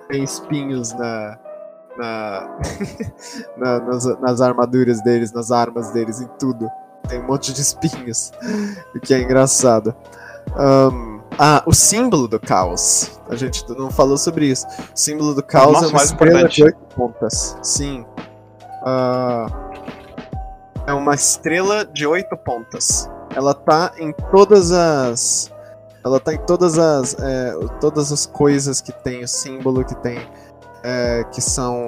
têm 0.08 0.22
espinhos 0.22 0.92
na, 0.92 1.38
na, 1.96 2.58
na 3.56 3.80
nas, 3.80 4.20
nas, 4.20 4.40
armaduras 4.40 5.02
deles, 5.02 5.32
nas 5.32 5.50
armas 5.50 5.90
deles, 5.90 6.20
em 6.20 6.28
tudo. 6.38 6.70
Tem 7.08 7.20
um 7.20 7.26
monte 7.26 7.52
de 7.52 7.60
espinhos, 7.60 8.32
o 8.94 9.00
que 9.00 9.14
é 9.14 9.20
engraçado. 9.20 9.94
Um, 10.56 11.17
ah, 11.38 11.62
o 11.66 11.72
símbolo 11.72 12.26
do 12.26 12.40
caos. 12.40 13.20
A 13.28 13.36
gente 13.36 13.64
não 13.70 13.90
falou 13.90 14.18
sobre 14.18 14.46
isso. 14.46 14.66
O 14.66 14.98
símbolo 14.98 15.34
do 15.34 15.42
caos 15.42 15.72
Nossa, 15.74 15.86
é 15.86 15.88
uma 15.88 16.02
estrela 16.02 16.38
importante. 16.40 16.56
de 16.56 16.64
oito 16.64 16.78
pontas. 16.94 17.58
Sim. 17.62 18.06
Uh, 18.82 19.68
é 20.86 20.92
uma 20.92 21.14
estrela 21.14 21.84
de 21.84 22.06
oito 22.06 22.36
pontas 22.38 23.08
ela 23.34 23.54
tá 23.54 23.92
em 23.98 24.12
todas 24.30 24.72
as. 24.72 25.50
Ela 26.04 26.18
tá 26.18 26.34
em 26.34 26.38
todas 26.38 26.78
as. 26.78 27.14
É, 27.14 27.54
todas 27.80 28.12
as 28.12 28.26
coisas 28.26 28.80
que 28.80 28.92
tem 28.92 29.22
o 29.22 29.28
símbolo, 29.28 29.84
que 29.84 29.94
tem. 29.96 30.18
É, 30.82 31.24
que 31.32 31.40
são. 31.40 31.86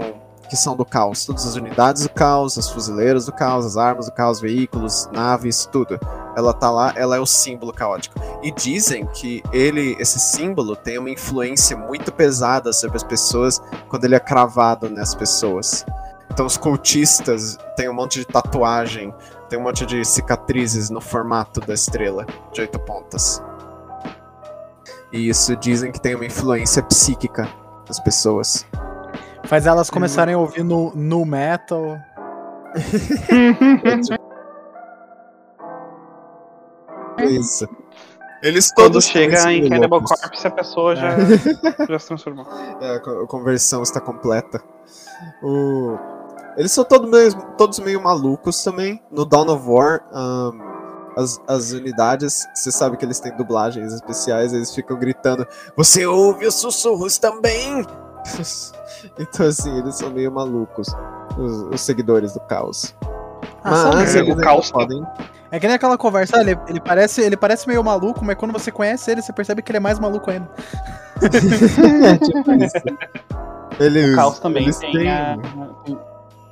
Que 0.48 0.56
são 0.56 0.76
do 0.76 0.84
caos. 0.84 1.24
Todas 1.24 1.46
as 1.46 1.54
unidades 1.54 2.02
do 2.02 2.10
caos, 2.10 2.56
os 2.56 2.68
fuzileiros 2.68 3.26
do 3.26 3.32
caos, 3.32 3.64
as 3.64 3.76
armas 3.76 4.06
do 4.06 4.12
caos, 4.12 4.40
veículos, 4.40 5.08
naves, 5.12 5.66
tudo. 5.70 5.98
Ela 6.40 6.52
tá 6.52 6.70
lá, 6.70 6.92
ela 6.96 7.16
é 7.16 7.20
o 7.20 7.26
símbolo 7.26 7.72
caótico. 7.72 8.20
E 8.42 8.50
dizem 8.50 9.06
que 9.06 9.42
ele, 9.52 9.96
esse 9.98 10.18
símbolo, 10.18 10.74
tem 10.74 10.98
uma 10.98 11.10
influência 11.10 11.76
muito 11.76 12.10
pesada 12.10 12.72
sobre 12.72 12.96
as 12.96 13.04
pessoas 13.04 13.60
quando 13.88 14.04
ele 14.04 14.14
é 14.14 14.20
cravado 14.20 14.90
nas 14.90 15.14
pessoas. 15.14 15.84
Então 16.30 16.46
os 16.46 16.56
cultistas 16.56 17.58
têm 17.76 17.88
um 17.88 17.94
monte 17.94 18.20
de 18.20 18.24
tatuagem 18.24 19.12
tem 19.50 19.58
um 19.58 19.62
monte 19.64 19.84
de 19.84 20.04
cicatrizes 20.04 20.88
no 20.90 21.00
formato 21.00 21.60
da 21.60 21.74
estrela 21.74 22.24
de 22.52 22.60
oito 22.60 22.78
pontas. 22.78 23.42
E 25.12 25.28
isso 25.28 25.56
dizem 25.56 25.90
que 25.90 26.00
tem 26.00 26.14
uma 26.14 26.24
influência 26.24 26.80
psíquica 26.84 27.48
das 27.84 27.98
pessoas. 27.98 28.64
Faz 29.44 29.66
elas 29.66 29.90
começarem 29.90 30.36
a 30.36 30.38
ouvir 30.38 30.62
no, 30.62 30.92
no 30.94 31.24
metal. 31.26 31.98
isso. 37.26 37.68
Eles 38.42 38.72
todos 38.72 39.06
Quando 39.06 39.12
chega 39.12 39.52
em 39.52 39.68
Cannibal 39.68 40.02
Corpse, 40.02 40.46
a 40.46 40.50
pessoa 40.50 40.96
já, 40.96 41.12
é. 41.12 41.16
já 41.88 41.98
se 41.98 42.06
transformou. 42.06 42.46
É, 42.80 42.96
a 42.96 43.26
conversão 43.26 43.82
está 43.82 44.00
completa. 44.00 44.62
O... 45.42 45.98
Eles 46.56 46.72
são 46.72 46.84
todos 46.84 47.10
meio, 47.10 47.34
todos 47.58 47.78
meio 47.80 48.02
malucos 48.02 48.62
também. 48.64 49.02
No 49.10 49.26
Dawn 49.26 49.50
of 49.50 49.68
War, 49.68 50.02
um, 50.12 50.70
as, 51.16 51.40
as 51.46 51.72
unidades, 51.72 52.46
você 52.54 52.72
sabe 52.72 52.96
que 52.96 53.04
eles 53.04 53.20
têm 53.20 53.36
dublagens 53.36 53.92
especiais, 53.92 54.52
eles 54.54 54.74
ficam 54.74 54.98
gritando: 54.98 55.46
Você 55.76 56.06
ouve 56.06 56.46
os 56.46 56.54
sussurros 56.54 57.18
também? 57.18 57.86
então, 59.18 59.46
assim, 59.46 59.78
eles 59.78 59.96
são 59.96 60.10
meio 60.10 60.32
malucos, 60.32 60.88
os, 61.38 61.74
os 61.74 61.80
seguidores 61.82 62.32
do 62.32 62.40
caos. 62.40 62.94
Ah, 63.62 63.90
mas 63.94 64.16
é, 64.16 64.22
o 64.22 64.36
caos 64.36 64.70
podem. 64.70 65.02
É 65.50 65.58
que 65.58 65.66
nem 65.66 65.76
aquela 65.76 65.98
conversa, 65.98 66.40
ele, 66.40 66.56
ele, 66.68 66.80
parece, 66.80 67.20
ele 67.22 67.36
parece 67.36 67.66
meio 67.66 67.82
maluco, 67.82 68.24
mas 68.24 68.36
quando 68.36 68.52
você 68.52 68.70
conhece 68.70 69.10
ele, 69.10 69.20
você 69.20 69.32
percebe 69.32 69.62
que 69.62 69.70
ele 69.72 69.78
é 69.78 69.80
mais 69.80 69.98
maluco 69.98 70.30
ainda. 70.30 70.48
é, 71.20 72.16
tipo 72.18 72.52
isso. 72.52 73.80
Eles, 73.80 74.12
o 74.12 74.16
caos 74.16 74.38
também 74.38 74.70
tem, 74.70 74.92
têm... 74.92 75.10
a, 75.10 75.36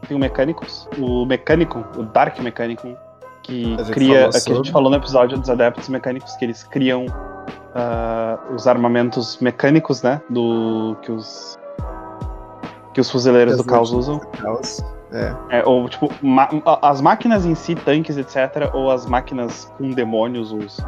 tem 0.07 0.17
o 0.17 0.21
Mecânicos, 0.21 0.89
o 0.99 1.25
Mecânico, 1.27 1.85
o 1.97 2.03
Dark 2.03 2.39
Mecânico, 2.41 2.97
que 3.43 3.77
cria. 3.93 4.31
Que 4.31 4.53
a 4.53 4.55
gente 4.55 4.73
falou 4.73 4.91
no 4.91 4.97
episódio 4.97 5.39
dos 5.39 5.49
Adeptos 5.49 5.89
Mecânicos, 5.89 6.35
que 6.37 6.45
eles 6.45 6.65
criam 6.65 7.07
uh, 7.07 8.55
os 8.55 8.67
armamentos 8.67 9.39
mecânicos, 9.39 10.03
né? 10.03 10.21
Do. 10.29 10.97
que 11.03 11.13
os. 11.13 11.57
que 12.95 13.01
os 13.01 13.11
fuzileiros 13.11 13.57
do 13.57 13.65
caos 13.65 13.93
usam. 13.93 14.19
Caos. 14.19 14.83
É. 15.13 15.59
é. 15.59 15.65
ou 15.65 15.89
tipo, 15.89 16.11
as 16.83 17.01
máquinas 17.01 17.47
em 17.47 17.55
si, 17.55 17.75
tanques, 17.75 18.17
etc., 18.17 18.71
ou 18.73 18.91
as 18.91 19.07
máquinas 19.07 19.73
com 19.79 19.91
demônios, 19.91 20.53
os, 20.53 20.79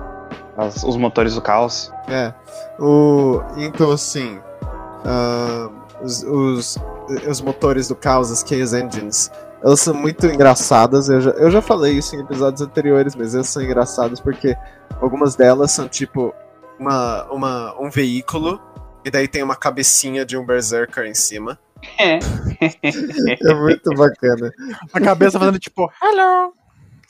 as, 0.56 0.82
os 0.82 0.96
motores 0.96 1.34
do 1.34 1.40
caos. 1.40 1.92
É. 2.08 2.32
O, 2.78 3.40
então, 3.56 3.90
assim. 3.90 4.38
Uh, 5.04 5.80
os, 6.02 6.22
os, 6.22 6.78
os 7.28 7.40
motores 7.40 7.88
do 7.88 7.96
caos, 7.96 8.30
as 8.30 8.44
Chaos 8.46 8.72
Engines, 8.72 9.30
elas 9.62 9.80
são 9.80 9.94
muito 9.94 10.26
engraçadas. 10.26 11.08
Eu 11.08 11.20
já, 11.20 11.30
eu 11.32 11.50
já 11.50 11.62
falei 11.62 11.94
isso 11.94 12.16
em 12.16 12.20
episódios 12.20 12.60
anteriores, 12.62 13.14
mas 13.14 13.34
elas 13.34 13.48
são 13.48 13.62
engraçadas 13.62 14.20
porque 14.20 14.56
algumas 15.00 15.36
delas 15.36 15.70
são 15.72 15.88
tipo 15.88 16.34
uma, 16.78 17.24
uma, 17.30 17.80
um 17.80 17.90
veículo 17.90 18.60
e 19.04 19.10
daí 19.10 19.28
tem 19.28 19.42
uma 19.42 19.56
cabecinha 19.56 20.24
de 20.24 20.36
um 20.36 20.44
Berserker 20.44 21.04
em 21.04 21.14
cima. 21.14 21.58
É. 21.98 22.18
é 23.42 23.54
muito 23.54 23.90
bacana. 23.94 24.52
A 24.92 25.00
cabeça 25.00 25.38
fazendo 25.38 25.58
tipo, 25.58 25.90
hello! 26.02 26.52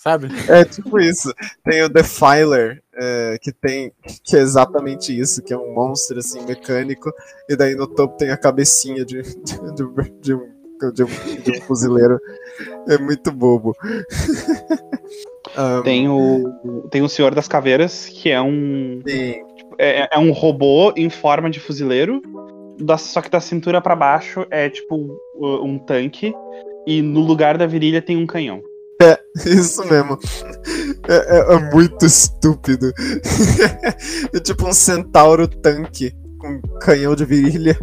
sabe? 0.00 0.28
É 0.48 0.64
tipo 0.64 0.98
isso. 0.98 1.32
Tem 1.62 1.82
o 1.82 1.88
Defiler, 1.88 2.82
é, 2.94 3.38
que 3.40 3.52
tem 3.52 3.92
que 4.24 4.36
é 4.36 4.40
exatamente 4.40 5.18
isso, 5.18 5.42
que 5.42 5.52
é 5.52 5.58
um 5.58 5.74
monstro 5.74 6.18
assim 6.18 6.44
mecânico, 6.46 7.12
e 7.48 7.54
daí 7.54 7.74
no 7.74 7.86
topo 7.86 8.16
tem 8.16 8.30
a 8.30 8.36
cabecinha 8.36 9.04
de, 9.04 9.22
de, 9.22 9.74
de, 9.74 10.10
de 10.20 10.34
um, 10.34 10.48
de, 10.92 11.04
um, 11.04 11.42
de 11.42 11.50
um 11.52 11.60
fuzileiro. 11.62 12.18
É 12.88 12.96
muito 12.96 13.30
bobo. 13.30 13.76
um, 15.58 15.82
tem 15.82 16.08
o 16.08 16.88
tem 16.90 17.02
o 17.02 17.08
Senhor 17.08 17.34
das 17.34 17.46
Caveiras, 17.46 18.06
que 18.06 18.30
é 18.30 18.40
um 18.40 19.02
tipo, 19.04 19.76
é, 19.78 20.08
é 20.10 20.18
um 20.18 20.32
robô 20.32 20.94
em 20.96 21.10
forma 21.10 21.50
de 21.50 21.60
fuzileiro, 21.60 22.22
da, 22.80 22.98
só 22.98 23.20
que 23.20 23.30
da 23.30 23.40
cintura 23.40 23.80
para 23.80 23.96
baixo 23.96 24.46
é 24.50 24.68
tipo 24.68 25.18
um 25.36 25.78
tanque 25.78 26.34
e 26.86 27.02
no 27.02 27.20
lugar 27.20 27.56
da 27.58 27.66
virilha 27.66 28.02
tem 28.02 28.16
um 28.16 28.26
canhão. 28.26 28.62
É, 29.00 29.18
isso 29.48 29.84
mesmo. 29.86 30.18
É, 31.08 31.38
é, 31.38 31.54
é 31.54 31.70
muito 31.72 32.04
estúpido. 32.04 32.92
é 34.34 34.40
tipo 34.40 34.68
um 34.68 34.72
centauro 34.72 35.48
tanque 35.48 36.12
com 36.38 36.60
canhão 36.80 37.14
de 37.14 37.24
virilha. 37.24 37.78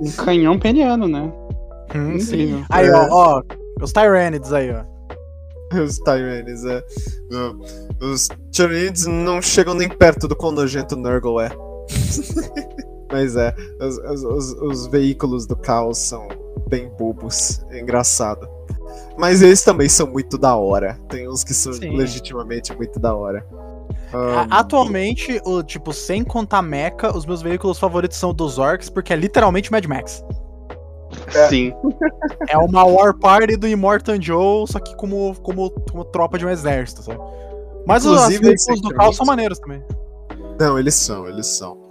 Um 0.00 0.10
canhão 0.12 0.58
peniano, 0.58 1.06
né? 1.08 1.32
Hum, 1.94 2.18
sim. 2.18 2.64
Aí, 2.70 2.90
ó, 2.90 3.08
ó, 3.10 3.42
os 3.80 3.92
Tyranids 3.92 4.52
aí, 4.52 4.72
ó. 4.72 4.84
Os 5.82 5.98
Tyranids, 5.98 6.64
é. 6.64 6.82
Os 8.00 8.28
Tyranids 8.52 9.06
não 9.06 9.42
chegam 9.42 9.74
nem 9.74 9.88
perto 9.88 10.28
do 10.28 10.36
quão 10.36 10.52
nojento 10.52 10.94
Nurgle 10.94 11.40
é. 11.40 11.50
Mas 13.10 13.36
é, 13.36 13.54
os, 13.80 14.24
os, 14.24 14.52
os, 14.60 14.86
veículos 14.88 15.46
do 15.46 15.56
caos 15.56 15.98
são 15.98 16.26
bem 16.68 16.90
bobos. 16.98 17.64
É 17.70 17.80
engraçado. 17.80 18.48
Mas 19.16 19.42
eles 19.42 19.62
também 19.62 19.88
são 19.88 20.06
muito 20.06 20.36
da 20.36 20.56
hora. 20.56 20.98
Tem 21.08 21.28
uns 21.28 21.44
que 21.44 21.54
são 21.54 21.72
Sim. 21.72 21.96
legitimamente 21.96 22.74
muito 22.76 22.98
da 22.98 23.14
hora. 23.14 23.46
Um... 24.12 24.52
Atualmente, 24.52 25.40
o, 25.44 25.62
tipo, 25.62 25.92
sem 25.92 26.24
contar 26.24 26.62
Mecha, 26.62 27.16
os 27.16 27.24
meus 27.24 27.42
veículos 27.42 27.78
favoritos 27.78 28.16
são 28.16 28.34
dos 28.34 28.58
Orcs, 28.58 28.90
porque 28.90 29.12
é 29.12 29.16
literalmente 29.16 29.70
Mad 29.70 29.84
Max. 29.86 30.24
É. 31.34 31.48
Sim. 31.48 31.72
É 32.48 32.58
uma 32.58 32.84
War 32.84 33.14
Party 33.18 33.56
do 33.56 33.66
Immortan 33.66 34.20
Joe, 34.20 34.66
só 34.68 34.78
que 34.78 34.94
como, 34.96 35.34
como, 35.42 35.70
como 35.70 36.04
tropa 36.04 36.38
de 36.38 36.46
um 36.46 36.50
exército, 36.50 37.02
sabe? 37.02 37.18
Mas 37.86 38.04
Inclusive, 38.04 38.34
os 38.34 38.64
veículos 38.64 38.80
do 38.80 38.94
caos 38.94 39.16
são 39.16 39.26
maneiros 39.26 39.58
também. 39.58 39.82
Não, 40.58 40.78
eles 40.78 40.94
são, 40.94 41.26
eles 41.28 41.46
são. 41.46 41.85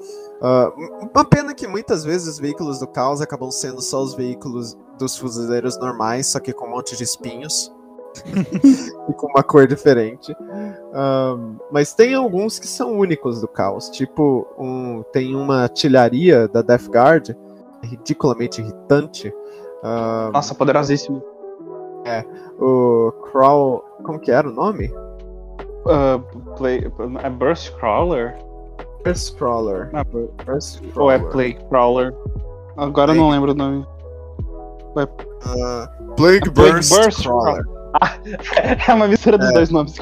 Uh, 0.46 1.10
uma 1.12 1.26
pena 1.26 1.56
que 1.56 1.66
muitas 1.66 2.06
vezes 2.06 2.28
os 2.28 2.40
veículos 2.40 2.80
do 2.80 2.86
caos 2.86 3.20
acabam 3.20 3.50
sendo 3.50 3.82
só 3.82 4.04
os 4.04 4.14
veículos 4.14 4.78
dos 5.00 5.18
fuzileiros 5.18 5.76
normais, 5.80 6.28
só 6.28 6.40
que 6.40 6.54
com 6.54 6.68
um 6.68 6.72
monte 6.72 6.96
de 6.96 7.04
espinhos. 7.04 7.74
e 9.10 9.14
com 9.14 9.28
uma 9.28 9.42
cor 9.42 9.66
diferente. 9.68 10.36
Um, 10.94 11.58
mas 11.72 11.96
tem 11.96 12.14
alguns 12.14 12.60
que 12.60 12.68
são 12.68 12.96
únicos 12.96 13.42
do 13.42 13.48
caos. 13.48 13.90
Tipo, 13.90 14.48
um, 14.58 15.04
tem 15.12 15.36
uma 15.36 15.64
artilharia 15.64 16.48
da 16.48 16.62
Death 16.62 16.90
Guard, 16.90 17.36
ridiculamente 17.82 18.62
irritante. 18.62 19.34
Um, 19.84 20.32
Nossa, 20.32 20.54
poderosíssimo. 20.54 21.24
É, 22.06 22.24
o 22.60 23.12
Crawl. 23.32 23.84
Como 24.04 24.20
que 24.20 24.32
era 24.32 24.48
o 24.48 24.52
nome? 24.52 24.94
Uh, 25.86 26.20
play, 26.56 26.88
é 27.24 27.30
Burst 27.32 27.76
Crawler? 27.78 28.45
Burst 29.06 29.38
Crawler. 29.38 29.90
Ah. 29.94 30.04
Ou 30.96 31.12
é 31.12 31.20
Play 31.20 31.54
Crawler? 31.70 32.12
Agora 32.76 33.12
eu 33.12 33.16
não 33.16 33.30
lembro 33.30 33.52
o 33.52 33.56
nome. 33.56 33.86
Uh, 34.96 36.16
Plague, 36.16 36.50
Burst, 36.50 36.90
Burst 36.90 37.22
Crawler. 37.22 37.64
Ah, 38.02 38.18
é 38.90 38.94
uma 38.94 39.08
mistura 39.08 39.38
dos 39.38 39.50
é. 39.50 39.54
dois 39.54 39.70
nomes. 39.70 39.96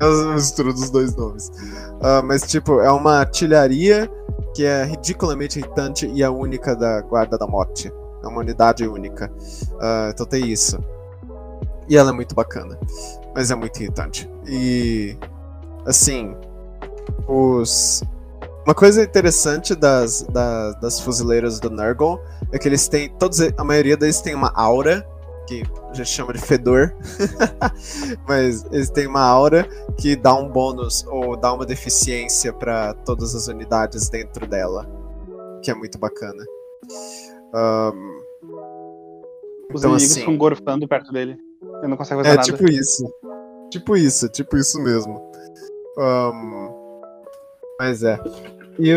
É 0.00 0.06
uma 0.06 0.34
mistura 0.34 0.72
dos 0.72 0.90
dois 0.90 1.16
nomes. 1.16 1.48
Uh, 1.48 2.22
mas, 2.24 2.42
tipo, 2.42 2.80
é 2.80 2.90
uma 2.92 3.20
artilharia 3.20 4.10
que 4.54 4.64
é 4.64 4.84
ridiculamente 4.84 5.58
irritante 5.58 6.06
e 6.06 6.22
a 6.22 6.30
única 6.30 6.76
da 6.76 7.00
Guarda 7.00 7.38
da 7.38 7.46
Morte. 7.46 7.92
É 8.22 8.26
uma 8.26 8.40
unidade 8.40 8.86
única. 8.86 9.32
Uh, 9.72 10.10
então 10.10 10.26
tem 10.26 10.50
isso. 10.50 10.78
E 11.88 11.96
ela 11.96 12.10
é 12.10 12.12
muito 12.12 12.34
bacana. 12.34 12.78
Mas 13.34 13.50
é 13.50 13.54
muito 13.54 13.80
irritante. 13.80 14.30
E. 14.46 15.16
Assim. 15.86 16.36
Os. 17.26 18.02
Uma 18.68 18.74
coisa 18.74 19.02
interessante 19.02 19.74
das, 19.74 20.24
das, 20.24 20.78
das 20.78 21.00
fuzileiras 21.00 21.58
do 21.58 21.70
Nurgle 21.70 22.20
é 22.52 22.58
que 22.58 22.68
eles 22.68 22.86
têm. 22.86 23.08
Todos, 23.08 23.40
a 23.40 23.64
maioria 23.64 23.96
deles 23.96 24.20
tem 24.20 24.34
uma 24.34 24.52
aura, 24.54 25.08
que 25.46 25.62
a 25.90 25.94
gente 25.94 26.10
chama 26.10 26.34
de 26.34 26.38
fedor. 26.38 26.94
Mas 28.28 28.66
eles 28.70 28.90
têm 28.90 29.06
uma 29.06 29.22
aura 29.22 29.66
que 29.96 30.14
dá 30.14 30.34
um 30.34 30.50
bônus 30.50 31.02
ou 31.06 31.34
dá 31.34 31.50
uma 31.54 31.64
deficiência 31.64 32.52
para 32.52 32.92
todas 32.92 33.34
as 33.34 33.48
unidades 33.48 34.10
dentro 34.10 34.46
dela. 34.46 34.86
Que 35.62 35.70
é 35.70 35.74
muito 35.74 35.98
bacana. 35.98 36.44
Um, 37.54 38.20
Os 39.72 39.80
então, 39.80 39.92
inimigos 39.92 40.02
assim, 40.02 40.20
ficam 40.20 40.36
gorfando 40.36 40.86
perto 40.86 41.10
dele. 41.10 41.38
Eu 41.82 41.88
não 41.88 41.96
consigo 41.96 42.18
fazer 42.22 42.34
é, 42.34 42.36
nada. 42.36 42.46
É 42.46 42.52
tipo 42.52 42.70
isso. 42.70 43.10
Tipo 43.70 43.96
isso, 43.96 44.28
tipo 44.28 44.58
isso 44.58 44.78
mesmo. 44.78 45.32
Um, 45.96 46.68
mas 47.80 48.02
é. 48.02 48.18
E, 48.78 48.90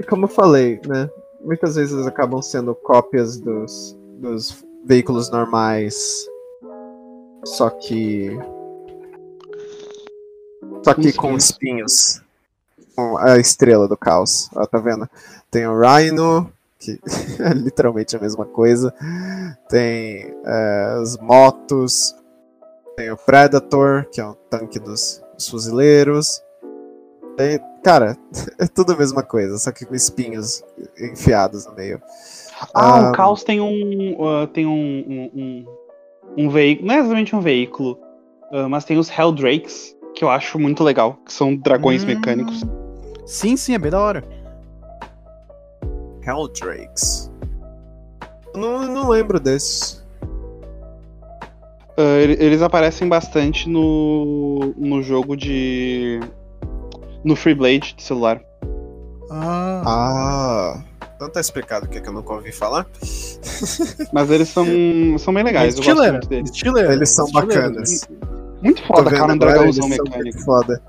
e, 0.00 0.02
como 0.04 0.24
eu 0.24 0.28
falei, 0.28 0.80
né? 0.86 1.08
Muitas 1.40 1.76
vezes 1.76 2.06
acabam 2.06 2.42
sendo 2.42 2.74
cópias 2.74 3.38
dos, 3.38 3.96
dos 4.18 4.64
veículos 4.84 5.30
normais. 5.30 6.26
Só 7.44 7.70
que. 7.70 8.36
Só 10.82 10.94
que 10.94 11.12
com 11.12 11.36
espinhos. 11.36 12.20
Com 12.96 13.16
a 13.16 13.38
estrela 13.38 13.86
do 13.86 13.96
caos. 13.96 14.50
Ó, 14.54 14.66
tá 14.66 14.78
vendo? 14.78 15.08
Tem 15.50 15.66
o 15.66 15.80
Rhino, 15.80 16.52
que 16.78 17.00
é 17.40 17.52
literalmente 17.54 18.16
a 18.16 18.20
mesma 18.20 18.44
coisa. 18.44 18.92
Tem 19.68 20.34
é, 20.44 20.98
as 21.00 21.16
motos, 21.18 22.14
tem 22.96 23.10
o 23.10 23.16
Predator, 23.16 24.06
que 24.10 24.20
é 24.20 24.26
um 24.26 24.34
tanque 24.50 24.80
dos, 24.80 25.22
dos 25.34 25.48
fuzileiros. 25.48 26.42
Tem, 27.36 27.60
cara, 27.88 28.18
é 28.60 28.66
tudo 28.66 28.92
a 28.92 28.96
mesma 28.96 29.22
coisa, 29.22 29.56
só 29.56 29.72
que 29.72 29.86
com 29.86 29.94
espinhos 29.94 30.62
enfiados 31.00 31.64
no 31.64 31.74
meio. 31.74 32.02
Ah, 32.74 33.00
um, 33.00 33.08
o 33.08 33.12
Caos 33.12 33.42
tem 33.42 33.60
um. 33.60 34.14
Uh, 34.20 34.46
tem 34.48 34.66
um, 34.66 34.70
um, 35.08 35.30
um, 35.34 36.44
um, 36.44 36.50
veículo. 36.50 36.86
Não 36.86 36.94
é 36.94 36.98
exatamente 36.98 37.34
um 37.34 37.40
veículo, 37.40 37.98
uh, 38.52 38.68
mas 38.68 38.84
tem 38.84 38.98
os 38.98 39.08
Helldrakes, 39.08 39.96
que 40.14 40.22
eu 40.22 40.28
acho 40.28 40.58
muito 40.58 40.84
legal, 40.84 41.18
que 41.24 41.32
são 41.32 41.56
dragões 41.56 42.04
hum. 42.04 42.08
mecânicos. 42.08 42.62
Sim, 43.24 43.56
sim, 43.56 43.74
é 43.74 43.78
bem 43.78 43.90
da 43.90 44.00
hora. 44.00 44.24
Helldrakes. 46.26 47.30
Não, 48.54 48.86
não 48.86 49.08
lembro 49.08 49.40
desses. 49.40 50.04
Uh, 51.96 52.20
eles 52.38 52.60
aparecem 52.60 53.08
bastante 53.08 53.66
no, 53.66 54.74
no 54.76 55.02
jogo 55.02 55.34
de. 55.34 56.20
No 57.24 57.36
Freeblade 57.36 57.94
de 57.96 58.02
celular. 58.02 58.40
Ah. 59.30 59.82
ah. 59.86 60.84
Então 61.16 61.28
tá 61.28 61.40
explicado 61.40 61.86
o 61.86 61.88
que, 61.88 61.98
é 61.98 62.00
que 62.00 62.08
eu 62.08 62.12
nunca 62.12 62.32
ouvi 62.32 62.52
falar. 62.52 62.86
Mas 64.12 64.30
eles 64.30 64.48
são, 64.48 64.64
são 65.18 65.34
bem 65.34 65.42
legais. 65.42 65.76
Eu 65.76 65.82
gosto 65.82 66.12
muito 66.12 66.28
deles. 66.28 66.52
Eles 66.64 67.10
são 67.10 67.30
bacanas. 67.32 68.08
Muito 68.62 68.82
foda, 68.86 69.10
cara, 69.10 69.32
um 69.32 69.38
dragãozão 69.38 69.88
mecânico. 69.88 70.38
Foda. 70.40 70.80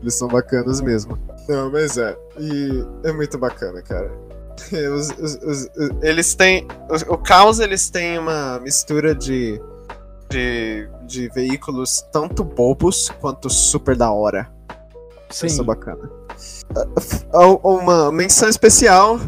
Eles 0.00 0.14
são 0.14 0.28
bacanas 0.28 0.80
mesmo. 0.80 1.18
Não, 1.48 1.70
mas 1.70 1.96
é. 1.96 2.16
E 2.38 2.84
é 3.04 3.12
muito 3.12 3.38
bacana, 3.38 3.82
cara. 3.82 4.10
Os, 4.96 5.10
os, 5.10 5.34
os, 5.42 5.68
eles 6.02 6.34
têm. 6.34 6.66
O 7.08 7.18
Caos 7.18 7.60
eles 7.60 7.90
têm 7.90 8.18
uma 8.18 8.58
mistura 8.60 9.14
de, 9.14 9.60
de. 10.30 10.88
de 11.06 11.28
veículos 11.28 12.02
tanto 12.10 12.42
bobos 12.42 13.10
quanto 13.20 13.50
super 13.50 13.94
da 13.94 14.10
hora. 14.10 14.50
Sim. 15.30 15.46
Isso 15.46 15.60
é 15.60 15.64
bacana. 15.64 16.10
Uma 17.62 18.12
menção 18.12 18.48
especial 18.48 19.18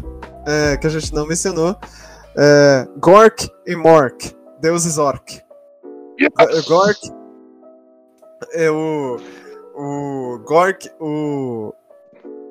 é, 0.45 0.77
que 0.77 0.87
a 0.87 0.89
gente 0.89 1.13
não 1.13 1.25
mencionou: 1.25 1.75
é, 2.37 2.87
Gork 2.97 3.49
e 3.65 3.75
Mork, 3.75 4.35
deuses 4.59 4.97
orc. 4.97 5.41
Yes. 6.19 6.67
Gork 6.67 6.99
é 8.53 8.69
o. 8.69 9.17
O 9.75 10.39
Gork, 10.45 10.89
o. 10.99 11.73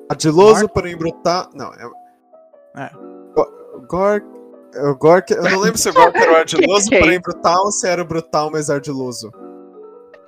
Adiloso, 0.09 0.67
porém 0.69 0.97
brutal. 0.97 1.49
Não, 1.53 1.71
é. 1.73 1.89
É. 2.77 2.89
Gork. 3.87 4.25
O 4.75 4.95
Gork, 4.95 5.33
eu 5.33 5.41
não 5.41 5.59
lembro 5.59 5.79
se 5.79 5.89
o 5.89 5.93
Gork 5.93 6.15
era 6.15 6.31
o 6.31 6.35
ardiloso, 6.35 6.89
porém 6.93 7.19
brutal, 7.19 7.65
ou 7.65 7.71
se 7.71 7.87
era 7.87 8.03
o 8.03 8.05
brutal, 8.05 8.51
mas 8.51 8.69
ardiloso. 8.69 9.31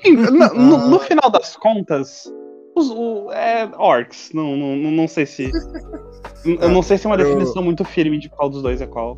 No, 0.04 0.32
no, 0.56 0.88
no 0.90 1.00
final 1.00 1.30
das 1.30 1.56
contas, 1.56 2.32
os, 2.76 2.90
o, 2.90 3.32
é 3.32 3.70
orcs. 3.78 4.32
Não, 4.34 4.56
não, 4.56 4.76
não 4.76 5.08
sei 5.08 5.26
se. 5.26 5.52
eu 6.46 6.70
não 6.70 6.82
sei 6.82 6.98
se 6.98 7.06
é 7.06 7.10
uma 7.10 7.18
definição 7.18 7.64
muito 7.64 7.84
firme 7.84 8.20
de 8.20 8.30
qual 8.30 8.50
dos 8.50 8.62
dois 8.62 8.82
é 8.82 8.88
qual. 8.88 9.18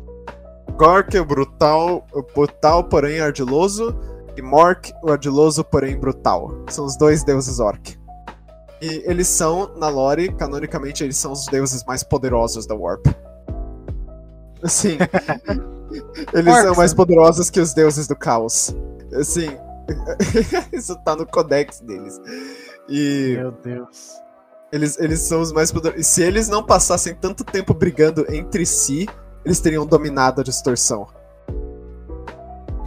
Gork 0.76 1.16
é 1.16 1.20
o 1.20 1.24
brutal, 1.24 2.04
o 2.12 2.22
brutal, 2.22 2.84
porém 2.84 3.20
ardiloso. 3.20 3.96
E 4.36 4.42
Mork, 4.42 4.92
o 5.02 5.10
ardiloso, 5.12 5.62
porém 5.62 5.96
brutal. 5.96 6.50
São 6.68 6.84
os 6.84 6.96
dois 6.96 7.22
deuses 7.22 7.60
orc. 7.60 7.96
E 8.82 9.02
eles 9.06 9.28
são, 9.28 9.70
na 9.76 9.88
lore, 9.88 10.32
canonicamente, 10.34 11.04
eles 11.04 11.16
são 11.16 11.32
os 11.32 11.46
deuses 11.46 11.84
mais 11.84 12.02
poderosos 12.02 12.66
da 12.66 12.74
Warp. 12.74 13.06
Assim. 14.62 14.98
eles 16.34 16.52
Orcs, 16.52 16.64
são 16.64 16.74
mais 16.74 16.92
poderosos 16.92 17.48
que 17.48 17.60
os 17.60 17.72
deuses 17.72 18.08
do 18.08 18.16
caos. 18.16 18.74
Assim. 19.14 19.48
isso 20.72 20.96
tá 21.04 21.14
no 21.14 21.26
codex 21.26 21.80
deles. 21.80 22.20
E. 22.88 23.34
Meu 23.36 23.52
Deus. 23.52 24.14
Eles, 24.72 24.98
eles 24.98 25.20
são 25.20 25.40
os 25.40 25.52
mais 25.52 25.70
poderosos. 25.70 26.06
E 26.06 26.10
se 26.10 26.22
eles 26.22 26.48
não 26.48 26.62
passassem 26.62 27.14
tanto 27.14 27.44
tempo 27.44 27.72
brigando 27.72 28.26
entre 28.28 28.66
si, 28.66 29.08
eles 29.44 29.60
teriam 29.60 29.86
dominado 29.86 30.40
a 30.40 30.44
distorção. 30.44 31.06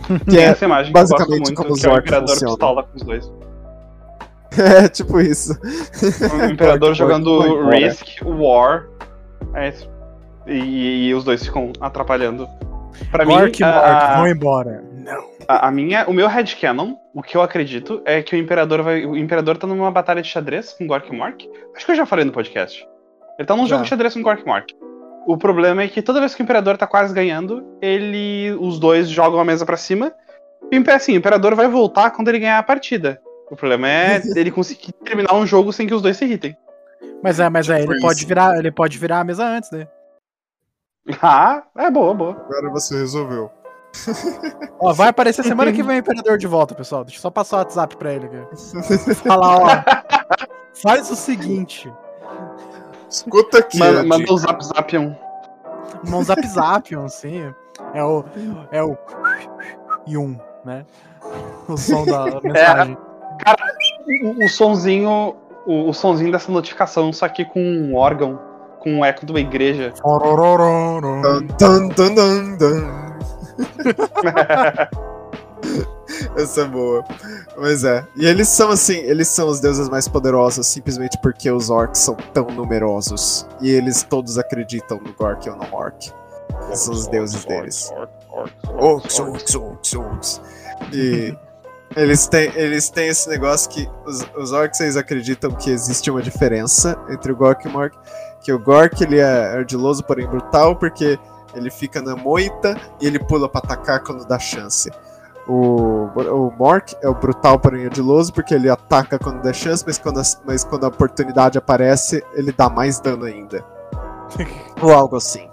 Que 0.29 0.37
é 0.37 0.43
essa 0.43 0.63
imagem 0.63 0.93
basicamente 0.93 1.27
que 1.27 1.33
eu 1.33 1.39
gosto 1.39 1.47
muito, 1.47 1.61
como 1.61 1.73
os 1.73 1.83
orcs 1.83 2.11
é 2.13 2.15
o 2.15 2.21
imperador 2.21 2.39
pistola 2.39 2.83
com 2.83 2.95
os 2.95 3.03
dois. 3.03 3.31
É, 4.57 4.87
tipo 4.87 5.19
isso. 5.19 5.53
O 6.41 6.45
imperador 6.49 6.95
jogando 6.95 7.69
Risk, 7.69 8.21
War. 8.23 8.87
É, 9.53 9.73
e, 10.47 11.09
e, 11.09 11.13
os 11.13 11.23
dois 11.23 11.45
ficam 11.45 11.73
atrapalhando. 11.81 12.47
Pra 13.11 13.25
Mark 13.25 13.59
mim, 13.59 13.63
a, 13.65 14.15
vão 14.15 14.27
embora. 14.27 14.86
A, 15.47 15.67
a, 15.67 15.71
minha, 15.71 16.05
o 16.07 16.13
meu 16.13 16.27
headcanon, 16.27 16.95
o 17.13 17.23
que 17.23 17.37
eu 17.37 17.41
acredito, 17.41 18.01
é 18.05 18.21
que 18.21 18.35
o 18.35 18.37
Imperador 18.37 18.81
vai. 18.83 19.05
O 19.05 19.15
Imperador 19.15 19.57
tá 19.57 19.65
numa 19.65 19.89
batalha 19.89 20.21
de 20.21 20.27
xadrez 20.27 20.73
com 20.73 20.85
Gork 20.85 21.15
Mark. 21.15 21.41
Acho 21.75 21.85
que 21.85 21.91
eu 21.91 21.95
já 21.95 22.05
falei 22.05 22.25
no 22.25 22.31
podcast. 22.31 22.85
Ele 23.39 23.47
tá 23.47 23.55
num 23.55 23.63
já. 23.63 23.75
jogo 23.75 23.83
de 23.83 23.89
xadrez 23.89 24.13
com 24.13 24.21
Gork 24.21 24.45
Mark. 24.45 24.69
O 25.25 25.37
problema 25.37 25.83
é 25.83 25.87
que 25.87 26.01
toda 26.01 26.19
vez 26.19 26.35
que 26.35 26.41
o 26.41 26.43
Imperador 26.43 26.77
tá 26.77 26.85
quase 26.85 27.13
ganhando, 27.13 27.65
ele. 27.81 28.57
Os 28.59 28.79
dois 28.79 29.07
jogam 29.07 29.39
a 29.39 29.45
mesa 29.45 29.65
para 29.65 29.77
cima. 29.77 30.13
E 30.71 30.91
assim, 30.91 31.13
o 31.13 31.17
Imperador 31.17 31.55
vai 31.55 31.67
voltar 31.67 32.11
quando 32.11 32.27
ele 32.27 32.39
ganhar 32.39 32.59
a 32.59 32.63
partida. 32.63 33.21
O 33.49 33.55
problema 33.55 33.87
é 33.87 34.21
ele 34.35 34.51
conseguir 34.51 34.91
terminar 35.03 35.33
um 35.33 35.45
jogo 35.45 35.71
sem 35.71 35.87
que 35.87 35.93
os 35.93 36.01
dois 36.01 36.17
se 36.17 36.25
irritem. 36.25 36.57
Mas 37.23 37.39
é, 37.39 37.49
mas 37.49 37.69
é, 37.69 37.81
ele 37.81 37.99
pode 37.99 38.25
virar, 38.25 38.57
ele 38.57 38.71
pode 38.71 38.97
virar 38.97 39.19
a 39.19 39.23
mesa 39.23 39.45
antes, 39.45 39.71
né? 39.71 39.87
Ah, 41.21 41.63
é 41.77 41.89
boa, 41.89 42.13
boa. 42.13 42.31
Agora 42.31 42.69
você 42.69 42.97
resolveu. 42.97 43.49
Ó, 44.79 44.93
vai 44.93 45.09
aparecer 45.09 45.43
semana 45.43 45.71
que 45.71 45.83
vem 45.83 45.97
o 45.97 45.99
Imperador 45.99 46.37
de 46.37 46.47
volta, 46.47 46.75
pessoal. 46.75 47.03
Deixa 47.03 47.17
eu 47.17 47.21
só 47.21 47.29
passar 47.29 47.57
o 47.57 47.59
WhatsApp 47.59 47.97
pra 47.97 48.13
ele 48.13 48.27
aqui. 48.27 49.15
Falar, 49.27 49.57
ó. 49.57 49.67
Faz 50.81 51.09
o 51.09 51.15
seguinte. 51.15 51.91
Escuta 53.09 53.59
aqui. 53.59 53.79
Manda, 53.79 54.03
manda 54.03 54.31
o 54.31 54.37
Zap 54.37 54.63
Zapion. 54.63 55.13
Manda 56.03 56.17
um 56.17 56.23
Zap 56.23 56.47
Zapion, 56.47 57.07
sim. 57.07 57.53
É 57.93 58.03
o. 58.03 58.23
É 58.71 58.83
o. 58.83 58.97
Yum, 60.07 60.37
né? 60.63 60.85
o 61.67 61.77
som 61.77 62.05
da 62.05 62.25
mensagem. 62.43 62.97
O, 64.23 64.45
o 64.45 64.49
sonzinho. 64.49 65.35
O, 65.65 65.89
o 65.89 65.93
sonzinho 65.93 66.31
dessa 66.31 66.49
notificação, 66.49 67.11
só 67.11 67.27
que 67.27 67.43
com 67.43 67.59
um 67.59 67.93
órgão, 67.93 68.39
com 68.79 68.99
um 68.99 69.05
eco 69.05 69.25
de 69.25 69.33
uma 69.33 69.41
igreja. 69.41 69.91
Dun, 71.01 71.47
dun, 71.59 71.89
dun, 71.89 72.15
dun, 72.15 72.57
dun. 72.57 73.16
Essa 76.35 76.61
é 76.61 76.65
boa. 76.65 77.03
Mas 77.57 77.83
é. 77.83 78.05
E 78.15 78.25
eles 78.25 78.47
são 78.47 78.69
assim, 78.69 78.97
eles 78.97 79.27
são 79.27 79.47
os 79.47 79.59
deuses 79.59 79.89
mais 79.89 80.07
poderosos 80.07 80.67
simplesmente 80.67 81.17
porque 81.21 81.49
os 81.51 81.69
orcs 81.69 81.99
são 81.99 82.15
tão 82.33 82.47
numerosos. 82.47 83.47
E 83.61 83.69
eles 83.69 84.03
todos 84.03 84.37
acreditam 84.37 84.99
no 84.99 85.13
Gork 85.13 85.49
ou 85.49 85.55
no 85.55 85.65
Orc. 85.73 86.11
São 86.73 86.93
os 86.93 87.07
deuses 87.07 87.43
deles. 87.45 87.91
Orcs, 88.75 89.19
orcs, 89.19 89.55
orcs, 89.55 89.95
orcs. 89.95 90.41
E 90.93 91.35
eles 91.95 92.27
têm, 92.27 92.51
eles 92.55 92.89
têm 92.89 93.07
esse 93.07 93.27
negócio 93.29 93.69
que 93.69 93.89
os, 94.05 94.25
os 94.35 94.51
orcs 94.51 94.79
eles 94.79 94.95
acreditam 94.95 95.51
que 95.51 95.69
existe 95.69 96.11
uma 96.11 96.21
diferença 96.21 96.97
entre 97.09 97.31
o 97.31 97.35
Gork 97.35 97.65
e 97.65 97.69
o 97.69 97.71
Mork. 97.71 97.97
Que 98.41 98.53
o 98.53 98.59
Gork 98.59 99.03
ele 99.03 99.19
é 99.19 99.57
ardiloso, 99.57 100.03
porém 100.03 100.27
brutal, 100.27 100.75
porque 100.75 101.19
ele 101.53 101.69
fica 101.71 102.01
na 102.01 102.15
moita 102.15 102.75
e 103.01 103.07
ele 103.07 103.19
pula 103.19 103.47
pra 103.49 103.59
atacar 103.63 104.01
quando 104.03 104.25
dá 104.25 104.37
chance. 104.39 104.89
O, 105.47 106.09
o 106.15 106.53
Mork 106.57 106.93
é 107.01 107.07
o 107.07 107.13
brutal, 107.15 107.57
porém 107.57 107.85
ardiloso, 107.85 108.33
porque 108.33 108.53
ele 108.53 108.69
ataca 108.69 109.17
quando 109.17 109.41
dá 109.41 109.53
chance, 109.53 109.83
mas 109.87 109.97
quando, 109.97 110.19
a, 110.19 110.23
mas 110.45 110.63
quando 110.65 110.83
a 110.83 110.89
oportunidade 110.89 111.57
aparece, 111.57 112.21
ele 112.33 112.51
dá 112.51 112.69
mais 112.69 112.99
dano 112.99 113.23
ainda. 113.23 113.63
Ou 114.81 114.91
algo 114.93 115.15
assim. 115.15 115.49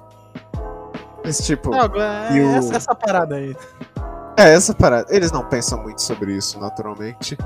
Mas 1.24 1.38
tipo. 1.38 1.70
Não, 1.70 1.78
é, 2.02 2.32
o- 2.32 2.56
essa, 2.56 2.76
essa 2.76 2.94
parada 2.94 3.36
aí. 3.36 3.56
É, 4.36 4.52
essa 4.52 4.74
parada. 4.74 5.06
Eles 5.14 5.30
não 5.30 5.44
pensam 5.44 5.80
muito 5.80 6.02
sobre 6.02 6.32
isso, 6.32 6.58
naturalmente. 6.58 7.38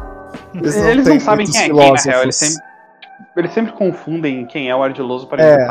Eles 0.55 0.75
não, 0.75 0.89
Eles 0.89 1.05
têm 1.05 1.15
não 1.19 1.21
sabem 1.25 1.47
quem 1.47 1.61
é 1.61 1.65
quem, 1.69 1.93
na 1.93 2.01
real. 2.01 2.23
Eles 2.23 2.37
sempre, 2.37 2.63
eles 3.37 3.53
sempre 3.53 3.73
confundem 3.73 4.45
quem 4.47 4.69
é 4.69 4.75
o 4.75 4.83
ardiloso 4.83 5.27
para 5.29 5.43
É. 5.43 5.55
É. 5.61 5.67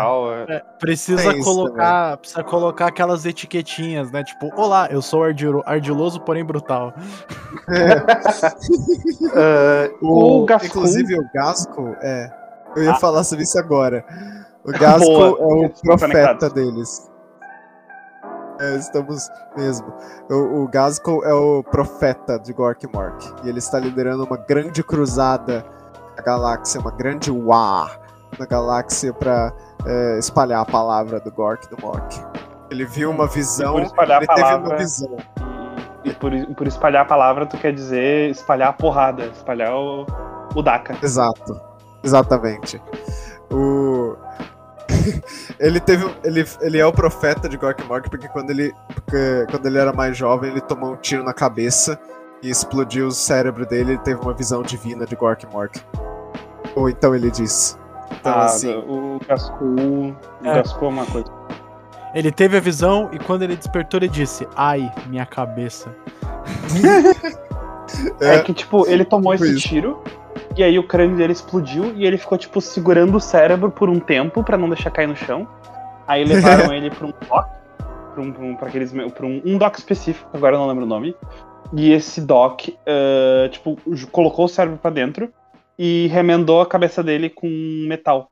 É, 0.48 0.64
precisa 0.80 1.34
isso 1.36 1.44
colocar, 1.44 2.18
precisa 2.18 2.44
colocar 2.44 2.88
aquelas 2.88 3.26
etiquetinhas, 3.26 4.10
né? 4.12 4.24
Tipo, 4.24 4.50
olá, 4.56 4.88
eu 4.90 5.02
sou 5.02 5.24
ardilo- 5.24 5.64
ardiloso, 5.66 6.22
porém 6.22 6.46
brutal. 6.46 6.94
Ah, 9.36 9.90
O, 10.02 10.44
o 10.44 10.46
Gascon. 10.46 10.68
Inclusive, 10.68 11.20
o 11.20 11.30
Gasco, 11.34 11.96
é. 12.02 12.32
Eu 12.76 12.84
ia 12.84 12.96
falar 12.96 13.24
sobre 13.24 13.44
isso 13.44 13.58
agora. 13.58 14.04
O 14.64 14.72
Gasco 14.72 15.06
Boa, 15.06 15.28
é 15.28 15.44
o 15.44 15.66
estamos 15.66 16.02
profeta 16.02 16.50
deles. 16.50 17.10
É, 18.60 18.76
estamos 18.76 19.30
mesmo. 19.56 19.94
O, 20.30 20.64
o 20.64 20.68
Gasco 20.68 21.24
é 21.24 21.34
o 21.34 21.64
profeta 21.64 22.38
de 22.40 22.52
Gork 22.54 22.86
Mork. 22.94 23.24
E 23.44 23.50
ele 23.50 23.60
está 23.60 23.80
liderando 23.80 24.24
uma 24.26 24.38
grande 24.38 24.84
cruzada 24.84 25.64
na 26.18 26.24
galáxia, 26.24 26.82
uma 26.82 26.92
grande 26.92 27.30
war 27.30 28.00
na 28.40 28.46
galáxia 28.46 29.14
para 29.14 29.54
espalhar 30.18 30.62
a 30.62 30.66
palavra 30.66 31.20
do 31.20 31.32
Gork 31.32 31.70
do 31.70 31.78
Mork. 31.82 32.20
Ele 32.70 32.86
viu 32.86 33.10
uma 33.10 33.28
visão, 33.28 33.78
ele 33.78 33.88
a 33.96 34.06
teve 34.06 34.26
palavra. 34.26 34.70
uma 34.70 34.78
visão. 34.78 35.18
E, 36.04 36.14
por, 36.14 36.32
por 36.56 36.68
espalhar 36.68 37.04
a 37.04 37.06
palavra, 37.06 37.46
tu 37.46 37.58
quer 37.58 37.74
dizer 37.74 38.30
espalhar 38.30 38.70
a 38.70 38.74
porrada, 38.74 39.26
espalhar 39.26 39.74
o, 39.74 40.06
o 40.56 40.62
DACA. 40.62 40.98
Exato. 41.02 41.60
Exatamente. 42.04 42.82
O. 43.52 44.16
ele 45.60 45.80
teve. 45.80 46.06
Ele, 46.24 46.46
ele 46.62 46.78
é 46.78 46.86
o 46.86 46.92
profeta 46.92 47.48
de 47.48 47.58
Gork 47.58 47.84
Mork 47.86 48.10
porque 48.10 48.28
quando 48.28 48.50
ele. 48.50 48.74
Porque 48.94 49.46
quando 49.50 49.66
ele 49.66 49.78
era 49.78 49.94
mais 49.94 50.18
jovem, 50.18 50.52
ele 50.52 50.62
tomou 50.62 50.94
um 50.94 50.98
tiro 50.98 51.24
na 51.24 51.34
cabeça 51.34 52.00
e 52.42 52.50
explodiu 52.50 53.08
o 53.08 53.12
cérebro 53.12 53.66
dele 53.66 53.92
ele 53.94 54.00
teve 54.00 54.20
uma 54.22 54.34
visão 54.34 54.62
divina 54.62 55.06
de 55.06 55.16
Gork 55.16 55.46
Mork. 55.52 55.80
Ou 56.76 56.90
então 56.90 57.16
ele 57.16 57.32
diz. 57.32 57.78
Então, 58.20 58.32
Ah, 58.34 58.46
assim. 58.46 58.74
o 58.74 59.20
Gascon. 59.28 60.16
O 60.42 60.48
É. 60.48 60.54
Gascon 60.56 60.86
é 60.86 60.90
uma 60.90 61.06
coisa. 61.06 61.28
Ele 62.14 62.32
teve 62.32 62.56
a 62.58 62.60
visão 62.60 63.10
e 63.12 63.20
quando 63.20 63.42
ele 63.44 63.56
despertou, 63.56 64.00
ele 64.00 64.08
disse: 64.08 64.48
Ai, 64.56 64.92
minha 65.08 65.26
cabeça. 65.26 65.94
É, 68.20 68.36
É, 68.36 68.40
que, 68.44 68.54
tipo, 68.54 68.86
ele 68.88 69.06
tomou 69.06 69.32
tipo 69.34 69.46
esse 69.46 69.56
isso. 69.56 69.68
tiro. 69.70 70.04
E 70.58 70.64
aí 70.64 70.78
o 70.78 70.86
crânio 70.86 71.16
dele 71.16 71.32
explodiu 71.32 71.94
e 71.96 72.06
ele 72.06 72.18
ficou, 72.18 72.38
tipo, 72.38 72.60
segurando 72.60 73.16
o 73.16 73.20
cérebro 73.20 73.72
por 73.72 73.90
um 73.90 73.98
tempo 74.00 74.44
pra 74.44 74.58
não 74.58 74.68
deixar 74.68 74.92
cair 74.92 75.08
no 75.08 75.16
chão. 75.16 75.48
Aí 76.06 76.26
levaram 76.26 76.72
ele 76.76 76.90
pra 76.92 77.08
um 77.08 77.12
dock. 77.30 77.50
Pra 78.14 78.22
um, 78.24 78.32
pra 78.34 78.44
um, 78.44 78.56
pra 78.56 78.68
aqueles, 78.68 78.92
pra 78.92 79.26
um, 79.26 79.42
um 79.46 79.58
dock 79.58 79.78
específico, 79.78 80.30
agora 80.34 80.56
eu 80.56 80.60
não 80.60 80.68
lembro 80.68 80.84
o 80.84 80.88
nome. 80.88 81.16
E 81.76 81.92
esse 81.92 82.22
dock, 82.22 82.76
ah, 82.88 83.50
tipo, 83.50 83.78
colocou 84.12 84.46
o 84.46 84.50
cérebro 84.50 84.80
pra 84.80 84.92
dentro 84.92 85.32
e 85.78 86.08
remendou 86.08 86.62
a 86.62 86.66
cabeça 86.66 87.04
dele 87.04 87.30
com 87.30 87.48
metal. 87.88 88.30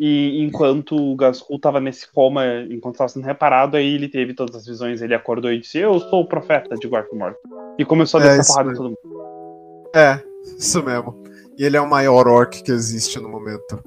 E 0.00 0.40
enquanto 0.44 0.94
o 0.94 1.16
Gascul 1.16 1.58
tava 1.60 1.80
nesse 1.80 2.10
coma, 2.12 2.44
enquanto 2.70 2.98
tava 2.98 3.08
sendo 3.08 3.24
reparado, 3.26 3.76
aí 3.76 3.94
ele 3.94 4.08
teve 4.08 4.32
todas 4.32 4.54
as 4.54 4.64
visões, 4.64 5.02
ele 5.02 5.12
acordou 5.14 5.52
e 5.52 5.58
disse, 5.58 5.78
eu 5.78 5.98
sou 5.98 6.20
o 6.20 6.28
profeta 6.28 6.76
de 6.76 6.86
Gorkmore. 6.86 7.34
E 7.78 7.84
começou 7.84 8.20
a 8.20 8.24
É, 8.24 8.36
descer 8.36 8.52
porrada 8.52 8.70
em 8.70 8.74
todo 8.74 8.84
mundo. 8.90 9.90
é, 9.94 10.22
isso 10.56 10.82
mesmo. 10.84 11.20
E 11.58 11.64
ele 11.64 11.76
é 11.76 11.80
o 11.80 11.90
maior 11.90 12.28
orc 12.28 12.62
que 12.62 12.70
existe 12.70 13.18
no 13.18 13.28
momento. 13.28 13.82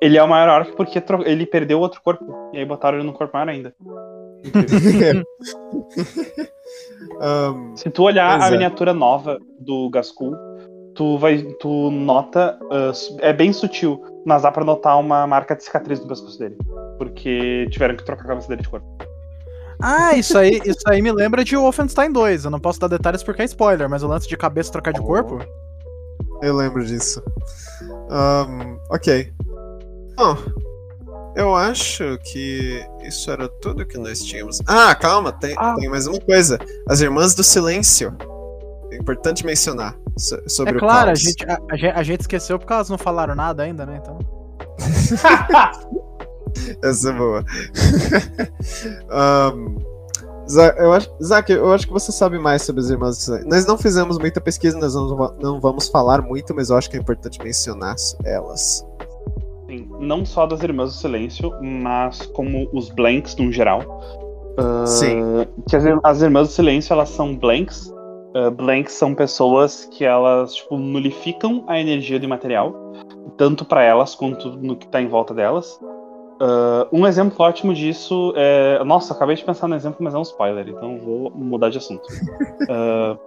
Ele 0.00 0.18
é 0.18 0.22
o 0.22 0.28
maior 0.28 0.60
orc 0.60 0.72
porque 0.76 1.00
ele 1.24 1.46
perdeu 1.46 1.78
outro 1.78 2.02
corpo. 2.02 2.50
E 2.52 2.58
aí 2.58 2.64
botaram 2.64 2.98
ele 2.98 3.06
no 3.06 3.12
corpo 3.12 3.36
maior 3.36 3.48
ainda. 3.48 3.72
Ahn, 7.20 7.76
Se 7.76 7.90
tu 7.90 8.02
olhar 8.04 8.40
a 8.40 8.48
é. 8.48 8.50
miniatura 8.50 8.92
nova 8.94 9.38
do 9.60 9.88
Gascul, 9.90 10.34
tu 10.94 11.18
vai. 11.18 11.38
Tu 11.60 11.90
nota. 11.90 12.58
su- 12.94 13.16
é 13.20 13.32
bem 13.32 13.52
sutil, 13.52 14.00
mas 14.26 14.42
dá 14.42 14.50
pra 14.50 14.64
notar 14.64 14.98
uma 14.98 15.26
marca 15.26 15.54
de 15.56 15.64
cicatriz 15.64 16.00
no 16.00 16.08
pescoço 16.08 16.38
dele. 16.38 16.56
Porque 16.98 17.66
tiveram 17.70 17.96
que 17.96 18.04
trocar 18.04 18.24
a 18.24 18.28
cabeça 18.28 18.48
dele 18.48 18.62
de 18.62 18.68
corpo. 18.68 18.86
Ah, 19.82 20.14
isso 20.16 20.38
aí, 20.38 20.60
isso 20.64 20.82
aí 20.86 21.02
me 21.02 21.10
lembra 21.12 21.42
de 21.44 21.56
Wolfenstein 21.56 22.10
2. 22.12 22.44
Eu 22.44 22.50
não 22.50 22.60
posso 22.60 22.78
dar 22.80 22.88
detalhes 22.88 23.22
porque 23.22 23.42
é 23.42 23.44
spoiler, 23.44 23.88
mas 23.88 24.02
o 24.02 24.06
lance 24.06 24.28
de 24.28 24.36
cabeça 24.36 24.70
trocar 24.72 24.92
de 24.92 25.00
corpo. 25.00 25.38
Eu 26.42 26.54
lembro 26.56 26.84
disso. 26.84 27.20
Ahn, 28.10 28.76
ok. 28.90 29.32
Bom, 30.16 30.36
eu 31.36 31.54
acho 31.54 32.18
que 32.24 32.84
isso 33.02 33.30
era 33.30 33.48
tudo 33.48 33.86
que 33.86 33.98
nós 33.98 34.22
tínhamos. 34.22 34.60
Ah, 34.66 34.94
calma, 34.94 35.32
tem, 35.32 35.54
Ah. 35.58 35.74
tem 35.78 35.88
mais 35.88 36.06
uma 36.06 36.20
coisa. 36.20 36.58
As 36.88 37.00
Irmãs 37.00 37.34
do 37.34 37.42
Silêncio. 37.42 38.16
É 38.92 38.96
importante 38.96 39.44
mencionar 39.44 39.96
so- 40.16 40.40
sobre 40.48 40.74
É 40.74 40.76
o 40.76 40.78
claro, 40.78 41.10
a 41.10 41.14
gente, 41.14 41.44
a, 41.48 41.58
a 41.98 42.02
gente- 42.04 42.20
esqueceu 42.20 42.58
porque 42.58 42.72
elas 42.72 42.88
não 42.88 42.96
falaram 42.98 43.34
nada 43.34 43.62
ainda, 43.64 43.84
né? 43.84 44.00
Então. 44.00 44.18
Essa 46.82 47.10
é 47.10 47.12
boa. 47.12 47.44
Za- 50.46 50.74
eu 50.76 50.92
acho, 50.92 51.10
Zack, 51.22 51.50
eu 51.52 51.72
acho 51.72 51.86
que 51.86 51.92
você 51.92 52.12
sabe 52.12 52.38
mais 52.38 52.62
sobre 52.62 52.82
as 52.82 52.90
Irmãs 52.90 53.16
do 53.16 53.22
Silêncio. 53.22 53.48
Nós 53.48 53.64
não 53.66 53.78
fizemos 53.78 54.18
muita 54.18 54.40
pesquisa, 54.42 54.78
nós 54.78 54.94
não, 54.94 55.34
não 55.40 55.58
vamos 55.60 55.88
falar 55.88 56.20
muito, 56.20 56.54
mas 56.54 56.68
eu 56.68 56.76
acho 56.76 56.90
que 56.90 56.96
é 56.98 57.00
importante 57.00 57.42
mencionar 57.42 57.94
elas. 58.24 58.84
Sim, 59.66 59.88
não 59.98 60.24
só 60.24 60.46
das 60.46 60.62
Irmãs 60.62 60.92
do 60.92 60.98
Silêncio, 60.98 61.52
mas 61.62 62.26
como 62.26 62.68
os 62.72 62.90
Blanks 62.90 63.36
no 63.36 63.50
geral. 63.50 63.82
Ah, 64.58 64.86
Sim. 64.86 65.46
Que 65.68 65.76
as, 65.76 65.84
as 66.02 66.22
Irmãs 66.22 66.48
do 66.48 66.52
Silêncio, 66.52 66.92
elas 66.92 67.08
são 67.08 67.34
Blanks. 67.34 67.94
Ah, 68.34 68.50
blanks 68.50 68.94
são 68.94 69.14
pessoas 69.14 69.84
que 69.84 70.04
elas, 70.04 70.56
tipo, 70.56 70.76
nulificam 70.76 71.62
a 71.68 71.78
energia 71.78 72.18
do 72.18 72.28
material, 72.28 72.74
tanto 73.36 73.64
pra 73.64 73.84
elas 73.84 74.16
quanto 74.16 74.50
no 74.50 74.74
que 74.74 74.88
tá 74.88 75.00
em 75.00 75.06
volta 75.06 75.32
delas. 75.32 75.80
Ah, 76.40 76.88
um 76.92 77.06
exemplo 77.06 77.36
ótimo 77.38 77.72
disso 77.72 78.32
é. 78.36 78.82
Nossa, 78.84 79.14
acabei 79.14 79.36
de 79.36 79.44
pensar 79.44 79.68
no 79.68 79.76
exemplo, 79.76 79.98
mas 80.00 80.14
é 80.14 80.18
um 80.18 80.22
spoiler, 80.22 80.68
então 80.68 80.98
vou 80.98 81.30
mudar 81.30 81.70
de 81.70 81.78
assunto. 81.78 82.06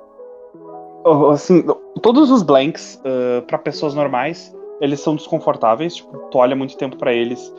Ah, 1.06 1.32
assim, 1.32 1.64
todos 2.02 2.30
os 2.30 2.44
blanks, 2.44 3.02
ah, 3.06 3.42
pra 3.48 3.58
pessoas 3.58 3.94
normais, 3.94 4.54
eles 4.82 5.00
são 5.00 5.16
desconfortáveis, 5.16 5.96
tipo, 5.96 6.18
tu 6.30 6.38
olha 6.38 6.56
muito 6.56 6.78
tempo 6.78 6.98
pra 6.98 7.14
eles. 7.14 7.54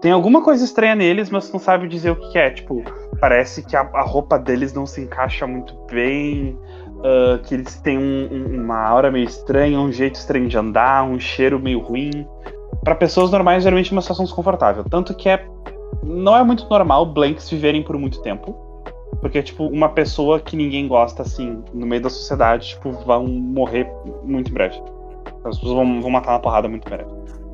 Tem 0.00 0.12
alguma 0.12 0.42
coisa 0.42 0.64
estranha 0.64 0.94
neles, 0.94 1.28
mas 1.30 1.52
não 1.52 1.60
sabe 1.60 1.86
dizer 1.86 2.10
o 2.10 2.16
que 2.16 2.38
é. 2.38 2.50
Tipo, 2.50 2.82
parece 3.20 3.62
que 3.64 3.76
a, 3.76 3.80
a 3.80 4.02
roupa 4.02 4.38
deles 4.38 4.72
não 4.72 4.86
se 4.86 5.02
encaixa 5.02 5.46
muito 5.46 5.74
bem, 5.90 6.58
ah, 7.04 7.38
que 7.42 7.54
eles 7.54 7.78
têm 7.80 7.98
um- 7.98 8.28
um- 8.32 8.62
uma 8.62 8.78
aura 8.78 9.10
meio 9.10 9.26
estranha, 9.26 9.78
um 9.78 9.92
jeito 9.92 10.14
estranho 10.14 10.48
de 10.48 10.56
andar, 10.56 11.04
um 11.04 11.18
cheiro 11.20 11.60
meio 11.60 11.80
ruim. 11.80 12.26
Pra 12.82 12.94
pessoas 12.94 13.30
normais, 13.30 13.62
geralmente 13.62 13.90
é 13.90 13.94
uma 13.94 14.00
situação 14.00 14.24
desconfortável. 14.24 14.84
Tanto 14.88 15.14
que 15.14 15.28
é. 15.28 15.46
Não 16.02 16.34
é 16.34 16.42
muito 16.42 16.66
normal 16.70 17.04
blanks 17.04 17.50
viverem 17.50 17.82
por 17.82 17.98
muito 17.98 18.22
tempo. 18.22 18.54
Porque, 19.20 19.42
tipo, 19.42 19.66
uma 19.66 19.90
pessoa 19.90 20.40
que 20.40 20.56
ninguém 20.56 20.88
gosta, 20.88 21.20
assim, 21.20 21.62
no 21.74 21.86
meio 21.86 22.00
da 22.00 22.08
sociedade, 22.08 22.68
tipo, 22.68 22.90
vão 23.04 23.26
morrer 23.26 23.86
muito 24.24 24.50
em 24.50 24.54
breve. 24.54 24.80
As 25.44 25.58
pessoas 25.58 25.74
vão, 25.74 26.00
vão 26.00 26.10
matar 26.10 26.32
na 26.32 26.38
porrada 26.38 26.68
muito 26.68 26.86
em 26.86 26.90
breve. 26.90 27.10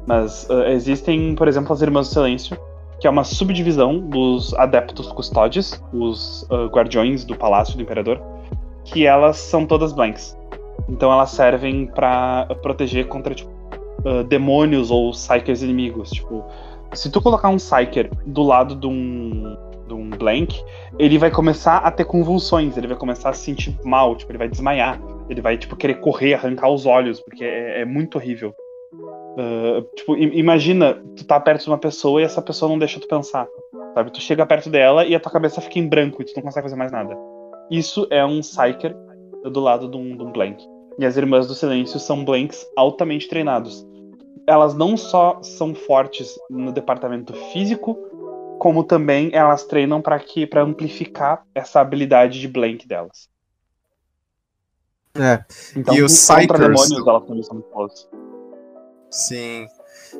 Mas 0.06 0.48
ah, 0.50 0.70
existem, 0.70 1.34
por 1.34 1.48
exemplo, 1.48 1.72
as 1.72 1.82
Irmãs 1.82 2.08
do 2.08 2.14
Silêncio, 2.14 2.56
que 3.00 3.06
é 3.06 3.10
uma 3.10 3.24
subdivisão 3.24 3.98
dos 3.98 4.54
Adeptos 4.54 5.08
Custodes, 5.12 5.82
os 5.92 6.46
ah, 6.50 6.66
guardiões 6.66 7.24
do 7.24 7.36
Palácio 7.36 7.76
do 7.76 7.82
Imperador, 7.82 8.20
que 8.84 9.06
elas 9.06 9.36
são 9.36 9.66
todas 9.66 9.92
blanks. 9.92 10.36
Então 10.88 11.12
elas 11.12 11.30
servem 11.30 11.86
para 11.86 12.46
proteger 12.62 13.08
contra 13.08 13.34
tipo, 13.34 13.50
uh, 14.04 14.22
demônios 14.24 14.90
ou 14.90 15.10
psykers 15.10 15.62
inimigos. 15.62 16.10
Tipo, 16.10 16.44
se 16.92 17.10
tu 17.10 17.20
colocar 17.20 17.48
um 17.48 17.56
psyker 17.56 18.10
do 18.24 18.42
lado 18.42 18.76
de 18.76 18.86
um, 18.86 19.56
de 19.86 19.94
um 19.94 20.10
blank, 20.10 20.62
ele 20.98 21.18
vai 21.18 21.30
começar 21.30 21.78
a 21.78 21.90
ter 21.90 22.04
convulsões, 22.04 22.76
ele 22.76 22.86
vai 22.86 22.96
começar 22.96 23.30
a 23.30 23.32
se 23.32 23.44
sentir 23.44 23.76
mal, 23.84 24.16
tipo, 24.16 24.30
ele 24.30 24.38
vai 24.38 24.48
desmaiar, 24.48 25.00
ele 25.28 25.40
vai 25.40 25.56
tipo 25.56 25.76
querer 25.76 26.00
correr, 26.00 26.34
arrancar 26.34 26.70
os 26.70 26.86
olhos, 26.86 27.20
porque 27.20 27.44
é, 27.44 27.82
é 27.82 27.84
muito 27.84 28.16
horrível. 28.16 28.54
Uh, 29.36 29.82
tipo, 29.94 30.16
imagina, 30.16 30.94
tu 31.14 31.24
tá 31.26 31.38
perto 31.38 31.64
de 31.64 31.68
uma 31.68 31.78
pessoa 31.78 32.20
e 32.20 32.24
essa 32.24 32.40
pessoa 32.40 32.70
não 32.70 32.78
deixa 32.78 32.98
tu 32.98 33.06
pensar. 33.06 33.46
Sabe? 33.94 34.10
Tu 34.10 34.20
chega 34.20 34.46
perto 34.46 34.70
dela 34.70 35.04
e 35.04 35.14
a 35.14 35.20
tua 35.20 35.32
cabeça 35.32 35.60
fica 35.60 35.78
em 35.78 35.88
branco 35.88 36.22
e 36.22 36.24
tu 36.24 36.32
não 36.36 36.42
consegue 36.42 36.64
fazer 36.64 36.76
mais 36.76 36.90
nada. 36.90 37.16
Isso 37.70 38.06
é 38.10 38.24
um 38.24 38.40
Psyker 38.40 38.96
do 39.44 39.60
lado 39.60 39.88
de 39.88 39.96
um, 39.96 40.16
de 40.16 40.22
um 40.22 40.32
Blank. 40.32 40.64
E 40.98 41.04
as 41.04 41.16
Irmãs 41.16 41.46
do 41.46 41.54
Silêncio 41.54 41.98
são 41.98 42.24
Blanks 42.24 42.66
altamente 42.76 43.28
treinados. 43.28 43.86
Elas 44.46 44.74
não 44.74 44.96
só 44.96 45.38
são 45.42 45.74
fortes 45.74 46.38
no 46.48 46.72
departamento 46.72 47.32
físico, 47.52 47.98
como 48.58 48.84
também 48.84 49.30
elas 49.32 49.64
treinam 49.64 50.00
para 50.00 50.18
que 50.18 50.46
para 50.46 50.62
amplificar 50.62 51.44
essa 51.54 51.80
habilidade 51.80 52.40
de 52.40 52.48
Blank 52.48 52.86
delas. 52.86 53.28
É. 55.14 55.44
Então, 55.74 55.94
e 55.94 56.02
os 56.02 56.12
Psykers... 56.12 56.60
demônios 56.60 57.48
elas. 57.74 58.08
Sim. 59.10 59.66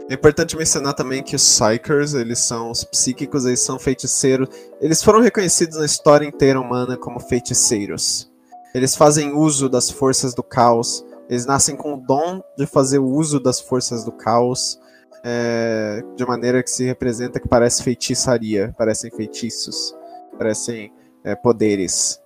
É 0.08 0.14
importante 0.14 0.56
mencionar 0.56 0.94
também 0.94 1.22
que 1.22 1.36
os 1.36 1.58
Psykers, 1.58 2.14
eles 2.14 2.38
são 2.38 2.70
os 2.70 2.84
psíquicos, 2.84 3.44
eles 3.44 3.60
são 3.60 3.78
feiticeiros. 3.78 4.48
Eles 4.80 5.02
foram 5.02 5.20
reconhecidos 5.20 5.78
na 5.78 5.84
história 5.84 6.26
inteira 6.26 6.60
humana 6.60 6.96
como 6.96 7.20
feiticeiros. 7.20 8.30
Eles 8.74 8.94
fazem 8.94 9.32
uso 9.32 9.68
das 9.68 9.90
forças 9.90 10.34
do 10.34 10.42
caos. 10.42 11.04
Eles 11.28 11.46
nascem 11.46 11.76
com 11.76 11.94
o 11.94 11.96
dom 11.96 12.42
de 12.56 12.66
fazer 12.66 12.98
uso 12.98 13.40
das 13.40 13.60
forças 13.60 14.04
do 14.04 14.12
caos. 14.12 14.78
É, 15.28 16.04
de 16.14 16.24
maneira 16.24 16.62
que 16.62 16.70
se 16.70 16.84
representa 16.84 17.40
que 17.40 17.48
parece 17.48 17.82
feitiçaria, 17.82 18.72
parecem 18.78 19.10
feitiços, 19.10 19.92
parecem 20.38 20.92
é, 21.24 21.34
poderes. 21.34 22.22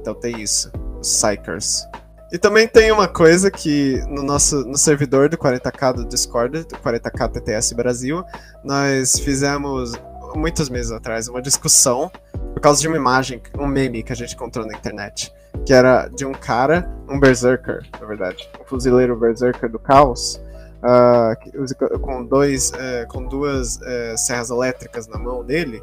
Então 0.00 0.14
tem 0.14 0.40
isso, 0.40 0.72
os 0.98 1.12
Psykers. 1.14 1.86
E 2.32 2.38
também 2.38 2.66
tem 2.66 2.90
uma 2.90 3.06
coisa 3.06 3.50
que 3.50 4.02
no 4.08 4.22
nosso 4.22 4.64
no 4.64 4.78
servidor 4.78 5.28
do 5.28 5.36
40k 5.36 5.92
do 5.92 6.06
Discord, 6.06 6.64
do 6.64 6.76
40k 6.76 7.32
TTS 7.32 7.74
Brasil, 7.74 8.24
nós 8.64 9.18
fizemos 9.18 9.92
muitos 10.34 10.70
meses 10.70 10.90
atrás 10.90 11.28
uma 11.28 11.42
discussão 11.42 12.10
por 12.54 12.62
causa 12.62 12.80
de 12.80 12.88
uma 12.88 12.96
imagem, 12.96 13.42
um 13.58 13.66
meme 13.66 14.02
que 14.02 14.12
a 14.12 14.16
gente 14.16 14.34
encontrou 14.34 14.66
na 14.66 14.72
internet, 14.72 15.30
que 15.66 15.72
era 15.74 16.08
de 16.08 16.24
um 16.24 16.32
cara, 16.32 16.90
um 17.06 17.20
berserker, 17.20 17.86
na 18.00 18.06
verdade, 18.06 18.48
um 18.58 18.64
fuzileiro 18.64 19.14
berserker 19.18 19.70
do 19.70 19.78
caos, 19.78 20.40
uh, 20.82 21.98
com 22.00 22.24
dois, 22.24 22.70
uh, 22.70 23.06
com 23.08 23.24
duas 23.24 23.76
uh, 23.76 24.16
serras 24.16 24.50
elétricas 24.50 25.06
na 25.06 25.18
mão 25.18 25.44
dele, 25.44 25.82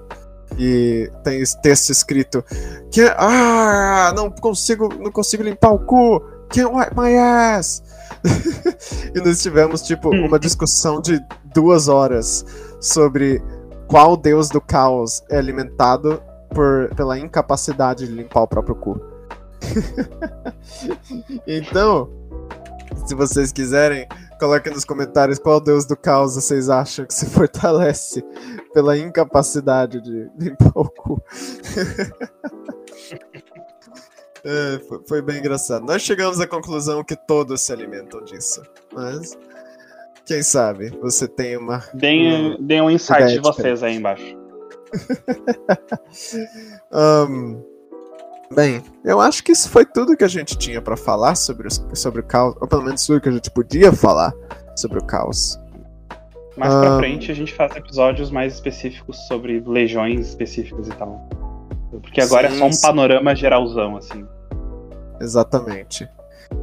e 0.58 1.12
tem 1.24 1.42
esse 1.42 1.60
texto 1.62 1.90
escrito 1.90 2.44
que 2.92 3.02
ah 3.18 4.14
não 4.16 4.30
consigo 4.30 4.88
não 5.00 5.12
consigo 5.12 5.42
limpar 5.42 5.72
o 5.72 5.80
cu 5.80 6.22
Can't 6.50 6.72
wipe 6.74 6.96
my 6.96 7.18
ass! 7.18 7.84
e 9.14 9.20
nós 9.20 9.42
tivemos, 9.42 9.82
tipo, 9.82 10.10
uma 10.10 10.40
discussão 10.40 11.02
de 11.02 11.20
duas 11.54 11.88
horas 11.88 12.46
sobre 12.80 13.42
qual 13.88 14.16
deus 14.16 14.50
do 14.50 14.62
caos 14.62 15.24
é 15.30 15.38
alimentado 15.38 16.22
por, 16.50 16.94
pela 16.96 17.18
incapacidade 17.18 18.08
de 18.08 18.14
limpar 18.14 18.44
o 18.44 18.48
próprio 18.48 18.76
cu. 18.76 19.02
então, 21.48 22.10
se 23.06 23.16
vocês 23.16 23.52
quiserem, 23.52 24.08
coloquem 24.40 24.74
nos 24.74 24.86
comentários 24.86 25.40
qual 25.40 25.60
deus 25.60 25.86
do 25.86 25.96
caos 25.96 26.36
vocês 26.36 26.70
acham 26.70 27.06
que 27.06 27.14
se 27.14 27.26
fortalece 27.28 28.24
pela 28.74 28.98
incapacidade 28.98 30.02
de 30.02 30.30
limpar 30.38 30.72
o 30.76 30.90
cu. 30.90 31.22
É, 34.48 34.80
foi, 34.88 35.02
foi, 35.08 35.22
bem 35.24 35.40
engraçado. 35.40 35.84
Nós 35.84 36.04
chegamos 36.04 36.40
à 36.40 36.46
conclusão 36.46 37.04
que 37.04 37.16
todos 37.16 37.62
se 37.62 37.74
alimentam 37.74 38.24
disso. 38.24 38.62
Mas, 38.94 39.36
quem 40.24 40.44
sabe, 40.44 40.92
você 41.02 41.28
tem 41.28 41.58
uma. 41.58 41.84
Deem, 41.96 42.56
deem 42.64 42.80
um 42.80 42.92
insight 42.92 43.26
de 43.26 43.40
vocês 43.40 43.82
aí 43.82 43.96
embaixo. 43.96 44.38
um, 46.94 47.60
bem, 48.54 48.84
eu 49.04 49.20
acho 49.20 49.44
que 49.44 49.52
isso 49.52 49.70
foi 49.70 49.86
tudo 49.86 50.16
que 50.16 50.24
a 50.24 50.28
gente 50.28 50.58
tinha 50.58 50.82
para 50.82 50.98
falar 50.98 51.36
sobre, 51.36 51.68
sobre 51.94 52.22
o 52.22 52.24
caos. 52.24 52.56
Ou 52.60 52.68
pelo 52.68 52.84
menos 52.84 53.06
tudo 53.06 53.22
que 53.22 53.30
a 53.30 53.32
gente 53.32 53.50
podia 53.52 53.92
falar 53.92 54.34
sobre 54.76 55.00
o 55.00 55.04
caos. 55.04 55.60
Mais 56.58 56.74
um, 56.74 56.82
pra 56.82 56.98
frente 56.98 57.32
a 57.32 57.36
gente 57.36 57.54
faz 57.54 57.76
episódios 57.76 58.32
mais 58.32 58.54
específicos 58.54 59.18
sobre 59.28 59.62
legiões 59.66 60.28
específicas 60.28 60.88
e 60.88 60.92
tal. 60.92 61.28
Porque 61.92 62.22
agora 62.22 62.50
sim, 62.50 62.56
é 62.56 62.60
só 62.60 62.66
um 62.66 62.82
panorama 62.82 63.36
geralzão, 63.36 63.98
assim. 63.98 64.26
Exatamente. 65.20 66.08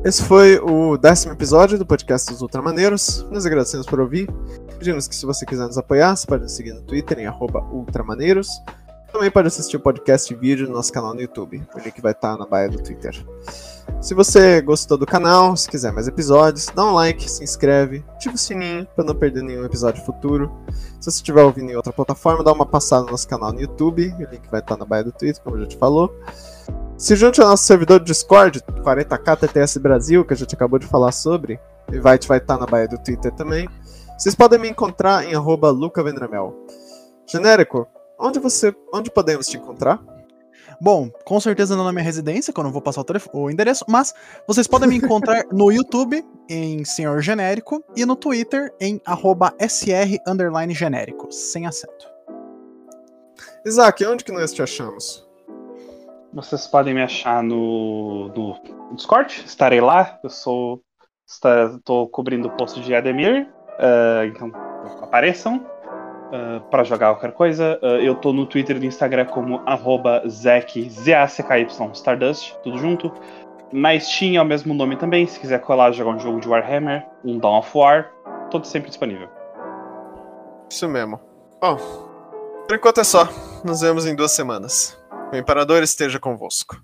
Esse 0.05 0.23
foi 0.23 0.59
o 0.59 0.97
décimo 0.97 1.33
episódio 1.33 1.79
do 1.79 1.87
podcast 1.87 2.31
dos 2.31 2.43
Ultramaneiros. 2.43 3.27
Nós 3.31 3.47
agradecemos 3.47 3.87
por 3.87 4.01
ouvir. 4.01 4.29
Pedimos 4.79 5.07
que 5.09 5.15
se 5.15 5.27
você 5.27 5.45
quiser 5.45 5.67
nos 5.67 5.79
apoiar, 5.79 6.17
você 6.17 6.27
pode 6.27 6.43
nos 6.43 6.53
seguir 6.53 6.73
no 6.73 6.83
Twitter 6.83 7.19
em 7.19 7.29
ultramaneiros. 7.29 8.49
Também 9.13 9.31
pode 9.31 9.49
assistir 9.49 9.77
o 9.77 9.81
podcast 9.81 10.33
e 10.33 10.37
vídeo 10.37 10.67
no 10.67 10.73
nosso 10.73 10.91
canal 10.91 11.13
no 11.13 11.21
YouTube. 11.21 11.63
O 11.75 11.79
link 11.79 12.01
vai 12.01 12.13
estar 12.13 12.39
na 12.39 12.47
baia 12.47 12.71
do 12.71 12.83
Twitter. 12.83 13.15
Se 14.01 14.15
você 14.15 14.63
gostou 14.63 14.97
do 14.97 15.05
canal, 15.05 15.55
se 15.55 15.69
quiser 15.69 15.93
mais 15.93 16.09
episódios, 16.09 16.67
dá 16.75 16.87
um 16.87 16.95
like, 16.95 17.31
se 17.31 17.45
inscreve, 17.45 18.03
ativa 18.15 18.35
o 18.35 18.39
sininho 18.39 18.87
para 18.97 19.05
não 19.05 19.15
perder 19.15 19.43
nenhum 19.43 19.67
episódio 19.67 20.03
futuro. 20.05 20.51
Se 20.99 21.11
você 21.11 21.19
estiver 21.19 21.43
ouvindo 21.43 21.71
em 21.71 21.77
outra 21.77 21.93
plataforma, 21.93 22.43
dá 22.43 22.53
uma 22.53 22.65
passada 22.65 23.05
no 23.05 23.11
nosso 23.11 23.29
canal 23.29 23.53
no 23.53 23.61
YouTube. 23.61 24.15
O 24.19 24.31
link 24.31 24.49
vai 24.51 24.61
estar 24.61 24.79
na 24.79 24.87
baia 24.87 25.05
do 25.05 25.13
Twitter, 25.13 25.43
como 25.43 25.57
eu 25.57 25.61
já 25.61 25.67
te 25.67 25.77
falou. 25.77 26.11
Se 26.97 27.15
junte 27.15 27.39
ao 27.41 27.49
nosso 27.49 27.65
servidor 27.65 27.99
do 27.99 28.07
Discord, 28.07 28.61
40k 28.61 29.37
TTS 29.37 29.79
Brasil, 29.79 30.25
que 30.25 30.33
a 30.33 30.37
gente 30.37 30.55
acabou 30.55 30.79
de 30.79 30.87
falar 30.87 31.13
sobre. 31.13 31.61
E 31.93 31.99
vai, 32.01 32.19
vai 32.27 32.39
estar 32.39 32.57
na 32.57 32.65
baia 32.65 32.89
do 32.89 32.97
Twitter 32.97 33.31
também. 33.33 33.69
Vocês 34.17 34.35
podem 34.35 34.59
me 34.59 34.71
encontrar 34.71 35.25
em 35.25 35.35
arroba 35.35 35.71
lucavendramel. 35.71 36.57
Genérico, 37.31 37.87
onde 38.23 38.39
você. 38.39 38.75
onde 38.95 39.11
podemos 39.11 39.47
te 39.47 39.57
encontrar? 39.57 40.03
Bom, 40.81 41.11
com 41.25 41.39
certeza 41.39 41.77
não 41.77 41.85
na 41.85 41.93
minha 41.93 42.05
residência, 42.05 42.53
que 42.53 42.59
eu 42.59 42.65
não 42.65 42.73
vou 42.73 42.83
passar 42.83 43.03
o, 43.03 43.39
o 43.39 43.51
endereço, 43.51 43.85
mas 43.89 44.13
vocês 44.47 44.67
podem 44.67 44.89
me 44.89 44.97
encontrar 44.97 45.45
no 45.53 45.71
YouTube 45.71 46.25
em 46.49 46.85
Senhor 46.85 47.21
Genérico 47.21 47.85
e 47.97 48.05
no 48.05 48.17
Twitter 48.17 48.75
em 48.81 49.01
arroba 49.07 49.55
sr 49.61 50.75
genérico, 50.75 51.31
sem 51.31 51.67
acento. 51.67 52.11
Isaac, 53.65 54.05
onde 54.05 54.25
que 54.25 54.33
nós 54.33 54.53
te 54.53 54.61
achamos? 54.61 55.25
Vocês 56.33 56.67
podem 56.67 56.95
me 56.95 57.03
achar 57.03 57.43
no, 57.43 58.29
no 58.29 58.97
Discord, 58.97 59.45
estarei 59.47 59.81
lá. 59.81 60.19
Eu 60.25 60.31
sou. 60.31 60.83
Estou 61.25 62.09
cobrindo 62.09 62.49
o 62.49 62.57
posto 62.57 62.81
de 62.81 62.95
Ademir, 62.95 63.49
uh, 63.79 64.25
então 64.27 64.51
apareçam 65.01 65.65
uh, 66.33 66.57
ah, 66.57 66.61
para 66.71 66.83
jogar 66.85 67.13
qualquer 67.15 67.33
coisa. 67.33 67.79
Uh, 67.83 68.01
eu 68.01 68.15
tô 68.15 68.33
no 68.33 68.47
Twitter 68.47 68.77
e 68.77 68.81
no 68.81 68.87
Instagram 68.87 69.27
como 69.27 69.63
arroba 69.67 70.23
Zack, 70.29 70.89
Z-A-C-K-Y, 70.89 71.93
Stardust, 71.93 72.55
tudo 72.63 72.79
junto. 72.79 73.13
Na 73.73 73.99
Steam 73.99 74.37
é 74.37 74.43
o 74.43 74.45
mesmo 74.45 74.75
nome 74.75 74.97
também, 74.97 75.27
se 75.27 75.39
quiser 75.39 75.61
colar 75.61 75.93
jogar 75.93 76.11
um 76.11 76.19
jogo 76.19 76.41
de 76.41 76.49
Warhammer, 76.49 77.07
um 77.25 77.39
Dawn 77.39 77.59
of 77.59 77.71
War, 77.77 78.11
todo 78.51 78.67
sempre 78.67 78.89
disponível. 78.89 79.29
Isso 80.69 80.89
mesmo. 80.89 81.21
Bom, 81.61 81.77
por 82.67 82.77
enquanto 82.77 83.01
é 83.01 83.05
só. 83.05 83.29
Nos 83.65 83.81
vemos 83.81 84.07
em 84.07 84.15
duas 84.15 84.33
semanas. 84.33 84.99
O 85.33 85.37
Imperador 85.37 85.83
esteja 85.83 86.19
convosco. 86.19 86.77